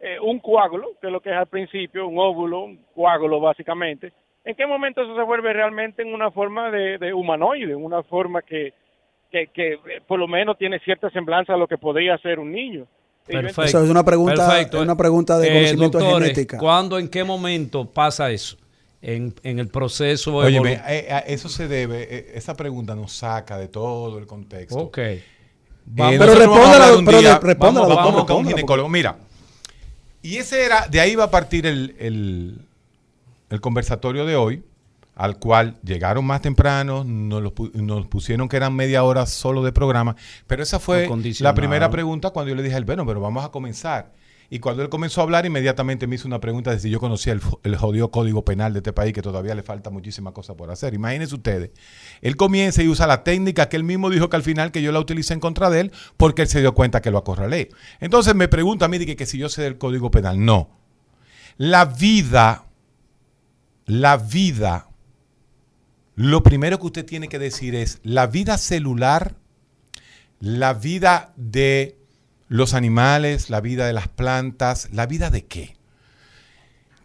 eh, 0.00 0.18
un 0.20 0.40
coágulo, 0.40 0.90
que 1.00 1.06
es 1.06 1.12
lo 1.12 1.20
que 1.20 1.30
es 1.30 1.36
al 1.36 1.46
principio, 1.46 2.08
un 2.08 2.18
óvulo, 2.18 2.64
un 2.64 2.84
coágulo 2.94 3.40
básicamente, 3.40 4.12
¿en 4.44 4.54
qué 4.56 4.66
momento 4.66 5.02
eso 5.02 5.14
se 5.14 5.22
vuelve 5.22 5.52
realmente 5.52 6.02
en 6.02 6.12
una 6.12 6.30
forma 6.30 6.70
de, 6.70 6.98
de 6.98 7.14
humanoide, 7.14 7.72
en 7.72 7.84
una 7.84 8.02
forma 8.02 8.42
que, 8.42 8.74
que, 9.30 9.46
que, 9.48 9.74
eh, 9.74 10.00
por 10.06 10.18
lo 10.18 10.26
menos 10.26 10.58
tiene 10.58 10.80
cierta 10.80 11.08
semblanza 11.10 11.54
a 11.54 11.56
lo 11.56 11.68
que 11.68 11.78
podría 11.78 12.18
ser 12.18 12.40
un 12.40 12.50
niño? 12.50 12.86
Perfecto. 13.26 13.62
Eso 13.62 13.84
es 13.84 13.90
una 13.90 14.04
pregunta- 14.04 14.46
Perfecto. 14.46 14.76
es 14.78 14.82
una 14.82 14.96
pregunta 14.96 15.38
de 15.38 15.48
Eh, 15.48 15.52
conocimiento 15.54 15.98
de 15.98 16.04
doctores, 16.04 16.28
genética. 16.28 16.58
¿Cuándo, 16.58 16.98
en 16.98 17.08
qué 17.08 17.24
momento 17.24 17.86
pasa 17.86 18.30
eso? 18.30 18.56
En, 19.00 19.34
en 19.42 19.58
el 19.58 19.68
proceso 19.68 20.34
Oye, 20.36 20.58
eh, 20.58 20.80
eh, 20.88 21.24
eso 21.28 21.48
se 21.50 21.68
debe, 21.68 22.02
eh, 22.10 22.32
esa 22.34 22.54
pregunta 22.54 22.94
nos 22.94 23.12
saca 23.12 23.58
de 23.58 23.68
todo 23.68 24.18
el 24.18 24.26
contexto. 24.26 24.76
Ok. 24.78 24.98
Vamos- 25.86 26.16
Pero 26.18 26.32
vamos 26.38 26.58
a 26.58 26.62
hablar 26.64 26.78
respóndala, 26.88 26.96
un 26.98 27.04
pero 27.04 27.18
respóndala, 27.40 27.86
vamos, 27.86 27.88
doctor, 27.88 27.96
vamos 28.14 28.24
con 28.24 28.36
un 28.38 28.46
ginecólogo. 28.48 28.88
Mira, 28.88 29.16
y 30.22 30.36
ese 30.36 30.64
era, 30.64 30.86
de 30.88 31.00
ahí 31.00 31.14
va 31.16 31.24
a 31.24 31.30
partir 31.30 31.66
el, 31.66 31.94
el, 31.98 32.58
el 33.50 33.60
conversatorio 33.60 34.24
de 34.24 34.36
hoy, 34.36 34.62
al 35.14 35.38
cual 35.38 35.76
llegaron 35.84 36.24
más 36.24 36.40
temprano, 36.40 37.04
nos, 37.04 37.42
lo 37.42 37.54
pu- 37.54 37.72
nos 37.74 38.06
pusieron 38.06 38.48
que 38.48 38.56
eran 38.56 38.74
media 38.74 39.04
hora 39.04 39.26
solo 39.26 39.62
de 39.62 39.72
programa, 39.72 40.16
pero 40.46 40.62
esa 40.62 40.78
fue 40.80 41.08
la 41.40 41.54
primera 41.54 41.88
pregunta 41.90 42.30
cuando 42.30 42.50
yo 42.50 42.56
le 42.56 42.62
dije 42.62 42.80
bueno, 42.80 43.06
pero 43.06 43.20
vamos 43.20 43.44
a 43.44 43.50
comenzar. 43.50 44.12
Y 44.50 44.58
cuando 44.58 44.82
él 44.82 44.90
comenzó 44.90 45.20
a 45.20 45.24
hablar, 45.24 45.46
inmediatamente 45.46 46.06
me 46.06 46.16
hizo 46.16 46.28
una 46.28 46.38
pregunta 46.38 46.70
de 46.70 46.78
si 46.78 46.90
yo 46.90 47.00
conocía 47.00 47.32
el, 47.32 47.40
el 47.62 47.76
jodido 47.76 48.10
código 48.10 48.44
penal 48.44 48.74
de 48.74 48.80
este 48.80 48.92
país, 48.92 49.12
que 49.14 49.22
todavía 49.22 49.54
le 49.54 49.62
falta 49.62 49.88
muchísima 49.88 50.32
cosa 50.32 50.54
por 50.54 50.70
hacer. 50.70 50.92
Imagínense 50.94 51.34
ustedes, 51.34 51.70
él 52.20 52.36
comienza 52.36 52.82
y 52.82 52.88
usa 52.88 53.06
la 53.06 53.24
técnica 53.24 53.68
que 53.70 53.76
él 53.76 53.84
mismo 53.84 54.10
dijo 54.10 54.28
que 54.28 54.36
al 54.36 54.42
final 54.42 54.70
que 54.70 54.82
yo 54.82 54.92
la 54.92 55.00
utilicé 55.00 55.32
en 55.32 55.40
contra 55.40 55.70
de 55.70 55.80
él, 55.80 55.92
porque 56.18 56.42
él 56.42 56.48
se 56.48 56.60
dio 56.60 56.74
cuenta 56.74 57.00
que 57.00 57.10
lo 57.10 57.18
acorralé. 57.18 57.70
Entonces 58.00 58.34
me 58.34 58.46
pregunta 58.46 58.84
a 58.84 58.88
mí 58.88 58.98
que, 59.04 59.16
que 59.16 59.26
si 59.26 59.38
yo 59.38 59.48
sé 59.48 59.62
del 59.62 59.78
código 59.78 60.10
penal. 60.10 60.44
No. 60.44 60.68
La 61.56 61.86
vida, 61.86 62.66
la 63.86 64.18
vida, 64.18 64.88
lo 66.16 66.42
primero 66.42 66.78
que 66.78 66.86
usted 66.86 67.04
tiene 67.04 67.28
que 67.28 67.38
decir 67.38 67.74
es 67.74 67.98
la 68.02 68.26
vida 68.26 68.56
celular, 68.58 69.34
la 70.40 70.74
vida 70.74 71.32
de 71.36 71.98
los 72.48 72.74
animales, 72.74 73.50
la 73.50 73.60
vida 73.60 73.86
de 73.86 73.92
las 73.92 74.08
plantas, 74.08 74.88
la 74.92 75.06
vida 75.06 75.30
de 75.30 75.44
qué? 75.44 75.76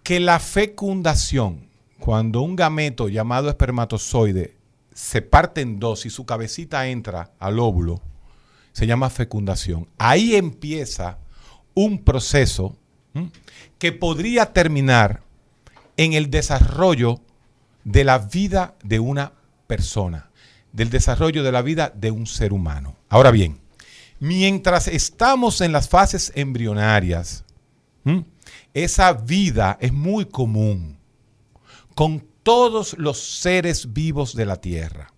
Que 0.04 0.20
la 0.20 0.40
fecundación, 0.40 1.70
cuando 2.00 2.42
un 2.42 2.56
gameto 2.56 3.10
llamado 3.10 3.50
espermatozoide 3.50 4.56
se 4.94 5.22
parte 5.22 5.62
en 5.62 5.80
dos 5.80 6.06
y 6.06 6.10
su 6.10 6.26
cabecita 6.26 6.88
entra 6.88 7.32
al 7.40 7.60
óvulo, 7.60 8.02
se 8.74 8.86
llama 8.86 9.10
fecundación. 9.10 9.88
Ahí 9.98 10.36
empieza 10.36 11.18
un 11.74 12.04
proceso 12.04 12.76
que 13.78 13.92
podría 13.92 14.54
terminar 14.54 15.24
en 15.98 16.14
el 16.14 16.30
desarrollo 16.30 17.22
de 17.84 18.04
la 18.04 18.20
vida 18.20 18.76
de 18.84 19.00
una 19.00 19.34
persona. 19.68 20.30
del 20.72 20.90
desarrollo 20.90 21.44
de 21.44 21.52
la 21.52 21.62
vida 21.62 21.92
de 21.96 22.12
un 22.12 22.28
ser 22.28 22.54
humano. 22.54 22.96
Ahora 23.10 23.32
bien, 23.32 23.60
mientras 24.20 24.88
estamos 24.88 25.62
en 25.62 25.72
las 25.72 25.90
fases 25.90 26.32
embrionarias, 26.36 27.44
esa 28.74 29.14
vida 29.14 29.78
es 29.82 29.94
muy 29.94 30.26
común 30.26 30.98
con 31.96 32.26
todos 32.44 32.98
los 32.98 33.20
seres 33.20 33.94
vivos 33.94 34.36
de 34.36 34.46
la 34.46 34.56
Tierra. 34.58 35.12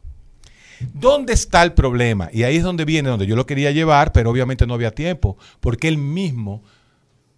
¿Dónde 0.94 1.34
está 1.34 1.62
el 1.62 1.74
problema? 1.74 2.30
Y 2.34 2.44
ahí 2.44 2.58
es 2.58 2.64
donde 2.64 2.86
viene, 2.86 3.10
donde 3.10 3.28
yo 3.28 3.36
lo 3.36 3.46
quería 3.46 3.72
llevar, 3.72 4.12
pero 4.12 4.32
obviamente 4.32 4.66
no 4.66 4.74
había 4.74 4.92
tiempo, 4.96 5.38
porque 5.60 5.88
él 5.88 5.98
mismo 5.98 6.64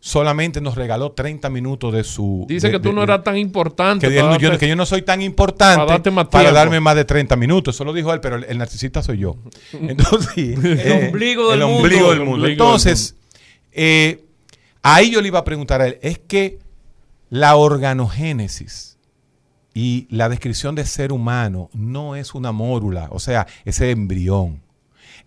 solamente 0.05 0.59
nos 0.59 0.75
regaló 0.75 1.13
30 1.13 1.49
minutos 1.49 1.93
de 1.93 2.03
su... 2.03 2.45
Dice 2.49 2.67
de- 2.67 2.73
que 2.73 2.80
tú 2.81 2.89
de- 2.89 2.95
no 2.95 3.03
eras 3.03 3.23
tan 3.23 3.38
importante. 3.38 4.09
que, 4.09 4.13
yo- 4.15 4.30
darte- 4.30 4.57
que 4.57 4.67
yo 4.67 4.75
no 4.75 4.85
soy 4.85 5.01
tan 5.01 5.21
importante 5.21 6.11
para 6.30 6.51
darme 6.51 6.81
más 6.81 6.97
de 6.97 7.05
30 7.05 7.38
minutos. 7.38 7.73
Eso 7.75 7.85
lo 7.85 7.93
dijo 7.93 8.13
él, 8.13 8.19
pero 8.19 8.35
el, 8.35 8.43
el 8.43 8.57
narcisista 8.57 9.01
soy 9.01 9.19
yo. 9.19 9.38
Entonces, 9.71 10.35
El 10.38 11.05
ombligo 11.07 11.51
del 11.51 11.61
el 11.61 11.67
mundo. 11.67 11.84
ombligo 11.84 12.09
del 12.09 12.19
El 12.19 12.25
mundo. 12.25 12.47
Entonces, 12.47 13.15
eh, 13.71 14.25
ahí 14.81 15.09
yo 15.09 15.21
le 15.21 15.30
iba 15.30 15.39
a 15.39 15.45
preguntar 15.45 15.80
a 15.80 15.88
él, 15.88 15.99
es 16.01 16.19
que 16.19 16.59
la 17.30 17.55
organogénesis 17.55 18.97
y 19.73 20.05
la 20.09 20.27
descripción 20.27 20.75
de 20.75 20.85
ser 20.85 21.13
humano 21.13 21.69
no 21.73 22.17
es 22.17 22.35
una 22.35 22.51
mórula, 22.51 23.07
o 23.11 23.19
sea, 23.19 23.47
ese 23.63 23.91
embrión. 23.91 24.61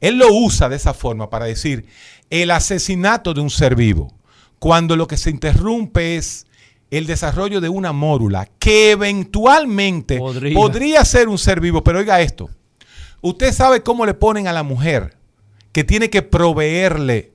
Él 0.03 0.19
lo 0.19 0.31
usa 0.31 0.69
de 0.69 0.77
esa 0.77 0.93
forma 0.93 1.31
para 1.31 1.47
decir 1.47 1.87
el 2.29 2.51
asesinato 2.51 3.33
de 3.33 3.41
un 3.41 3.49
ser 3.49 3.75
vivo, 3.75 4.13
cuando 4.59 4.97
lo 4.97 5.07
que 5.07 5.17
se 5.17 5.31
interrumpe 5.31 6.17
es 6.17 6.47
el 6.91 7.07
desarrollo 7.07 7.61
de 7.61 7.69
una 7.69 7.93
mórula 7.93 8.49
que 8.59 8.93
eventualmente 8.93 10.19
Podría. 10.19 10.55
podría 10.55 11.05
ser 11.05 11.29
un 11.29 11.39
ser 11.39 11.61
vivo, 11.61 11.83
pero 11.85 11.99
oiga 11.99 12.21
esto, 12.21 12.49
usted 13.21 13.53
sabe 13.53 13.83
cómo 13.83 14.07
le 14.07 14.15
ponen 14.15 14.47
a 14.47 14.53
la 14.53 14.63
mujer 14.63 15.17
que 15.73 15.85
tiene 15.85 16.11
que 16.11 16.23
proveerle 16.23 17.33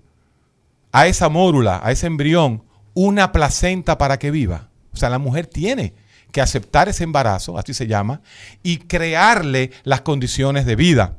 a 0.92 1.08
esa 1.08 1.30
mórula, 1.30 1.80
a 1.84 1.92
ese 1.92 2.08
embrión, 2.08 2.64
una 2.94 3.32
placenta 3.32 3.98
para 3.98 4.18
que 4.20 4.32
viva. 4.32 4.70
O 4.94 4.98
sea, 4.98 5.10
la 5.10 5.20
mujer 5.20 5.48
tiene 5.48 5.94
que 6.32 6.42
aceptar 6.42 6.90
ese 6.90 7.04
embarazo, 7.04 7.58
así 7.58 7.74
se 7.74 7.88
llama, 7.88 8.22
y 8.64 8.78
crearle 8.78 9.72
las 9.84 10.02
condiciones 10.02 10.66
de 10.66 10.76
vida. 10.76 11.18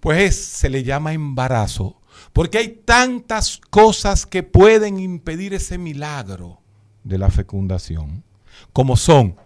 Pues 0.00 0.20
es- 0.22 0.44
se 0.44 0.70
le 0.70 0.82
llama 0.82 1.12
embarazo, 1.12 1.99
porque 2.32 2.58
hay 2.58 2.68
tantas 2.68 3.60
cosas 3.70 4.26
que 4.26 4.42
pueden 4.42 4.98
impedir 5.00 5.54
ese 5.54 5.78
milagro 5.78 6.60
de 7.04 7.18
la 7.18 7.30
fecundación, 7.30 8.24
como 8.72 8.96
son 8.96 9.36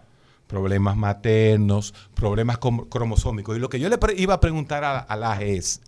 problemas 0.47 0.95
maternos, 0.95 1.93
problemas 2.13 2.57
cromosómicos. 2.57 3.57
Y 3.57 3.59
lo 3.59 3.69
que 3.69 3.79
yo 3.79 3.89
le 3.89 3.97
iba 4.17 4.35
a 4.35 4.39
preguntar 4.39 4.83
a, 4.83 4.99
a 4.99 5.15
la 5.15 5.41
es 5.41 5.81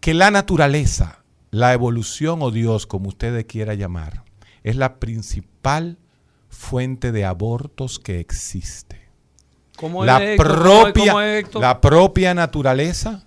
que 0.00 0.14
la 0.14 0.30
naturaleza, 0.30 1.24
la 1.50 1.72
evolución 1.72 2.42
o 2.42 2.50
Dios, 2.50 2.86
como 2.86 3.08
usted 3.08 3.46
quiera 3.46 3.74
llamar, 3.74 4.24
es 4.62 4.76
la 4.76 5.00
principal 5.00 5.98
fuente 6.48 7.12
de 7.12 7.24
abortos 7.24 7.98
que 7.98 8.20
existe. 8.20 9.08
¿Cómo 9.76 10.04
la 10.04 10.22
es, 10.22 10.38
propia, 10.38 11.12
cómo 11.12 11.20
es, 11.20 11.44
Héctor? 11.44 11.62
la 11.62 11.80
propia 11.80 12.32
naturaleza 12.34 13.24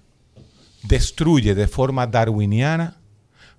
destruye 0.83 1.55
de 1.55 1.67
forma 1.67 2.07
darwiniana 2.07 2.97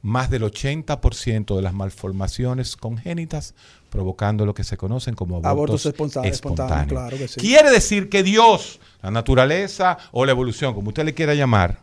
más 0.00 0.30
del 0.30 0.42
80% 0.44 1.56
de 1.56 1.62
las 1.62 1.74
malformaciones 1.74 2.76
congénitas, 2.76 3.54
provocando 3.90 4.46
lo 4.46 4.54
que 4.54 4.62
se 4.64 4.76
conocen 4.76 5.14
como 5.14 5.36
abortos, 5.36 5.50
Abortos 5.50 5.86
espontáneos, 5.86 6.34
espontáneos, 6.34 6.76
espontáneos. 6.82 7.10
claro 7.10 7.18
que 7.18 7.28
sí. 7.28 7.40
Quiere 7.40 7.70
decir 7.70 8.08
que 8.08 8.22
Dios, 8.22 8.78
la 9.02 9.10
naturaleza 9.10 9.98
o 10.12 10.24
la 10.24 10.30
evolución, 10.32 10.72
como 10.74 10.88
usted 10.88 11.04
le 11.04 11.14
quiera 11.14 11.34
llamar, 11.34 11.80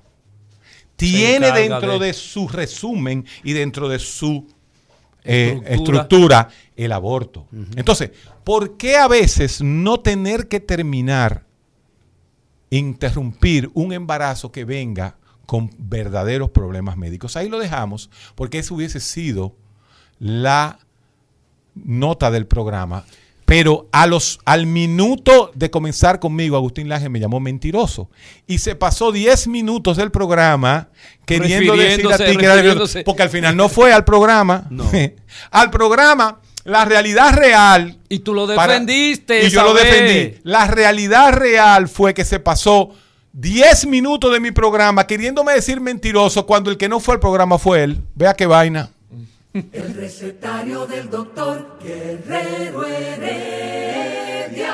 tiene 0.95 1.51
dentro 1.51 1.99
de- 1.99 2.07
de 2.07 2.13
su 2.13 2.47
resumen 2.47 3.25
y 3.43 3.51
dentro 3.53 3.89
de 3.89 3.99
su 3.99 4.47
eh, 5.27 5.59
Estructura. 5.65 5.73
estructura 6.01 6.49
el 6.77 6.91
aborto. 6.91 7.47
Entonces, 7.75 8.11
¿por 8.43 8.77
qué 8.77 8.95
a 8.95 9.07
veces 9.09 9.61
no 9.61 9.99
tener 9.99 10.47
que 10.47 10.59
terminar, 10.59 11.43
interrumpir 12.69 13.69
un 13.73 13.91
embarazo 13.93 14.51
que 14.51 14.65
venga 14.65 15.17
con 15.45 15.71
verdaderos 15.77 16.49
problemas 16.49 16.97
médicos? 16.97 17.35
Ahí 17.35 17.49
lo 17.49 17.59
dejamos, 17.59 18.09
porque 18.35 18.59
eso 18.59 18.75
hubiese 18.75 18.99
sido 18.99 19.55
la 20.19 20.79
nota 21.75 22.31
del 22.31 22.47
programa. 22.47 23.05
Pero 23.45 23.87
a 23.91 24.07
los, 24.07 24.39
al 24.43 24.65
minuto 24.65 25.51
de 25.53 25.69
comenzar 25.69 26.19
conmigo, 26.19 26.57
Agustín 26.57 26.89
Laje 26.89 27.09
me 27.09 27.19
llamó 27.19 27.39
mentiroso. 27.39 28.09
Y 28.47 28.57
se 28.57 28.75
pasó 28.75 29.11
10 29.11 29.47
minutos 29.47 29.97
del 29.97 30.09
programa 30.09 30.89
queriendo 31.25 31.75
decir 31.75 32.11
a 32.11 32.17
ti 32.17 32.37
que 32.37 32.45
era. 32.45 32.75
Porque 33.05 33.21
al 33.21 33.29
final 33.29 33.55
no 33.55 33.69
fue 33.69 33.93
al 33.93 34.03
programa. 34.03 34.65
No. 34.71 34.89
al 35.51 35.69
programa, 35.69 36.39
la 36.63 36.85
realidad 36.85 37.33
real. 37.33 37.99
Y 38.09 38.19
tú 38.19 38.33
lo 38.33 38.47
para- 38.47 38.73
defendiste. 38.73 39.45
y 39.45 39.49
yo 39.51 39.61
lo 39.63 39.75
defendí. 39.75 40.39
La 40.41 40.65
realidad 40.65 41.31
real 41.33 41.87
fue 41.87 42.15
que 42.15 42.25
se 42.25 42.39
pasó 42.39 42.95
10 43.37 43.87
minutos 43.87 44.31
de 44.31 44.39
mi 44.39 44.51
programa 44.51 45.05
queriéndome 45.05 45.51
decir 45.51 45.81
mentiroso 45.81 46.45
cuando 46.45 46.71
el 46.71 46.77
que 46.77 46.87
no 46.87 47.01
fue 47.01 47.15
al 47.15 47.19
programa 47.19 47.59
fue 47.59 47.83
él. 47.83 48.01
Vea 48.15 48.33
qué 48.33 48.45
vaina. 48.45 48.91
El 49.53 49.93
recetario 49.93 50.85
del 50.85 51.09
doctor 51.09 51.77
Guerrero 51.83 52.85
Heredia. 52.87 54.73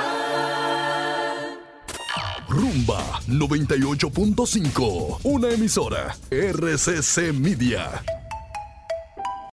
Rumba 2.47 3.19
98.5, 3.27 5.21
una 5.23 5.49
emisora 5.49 6.15
RCC 6.29 7.33
Media. 7.33 8.03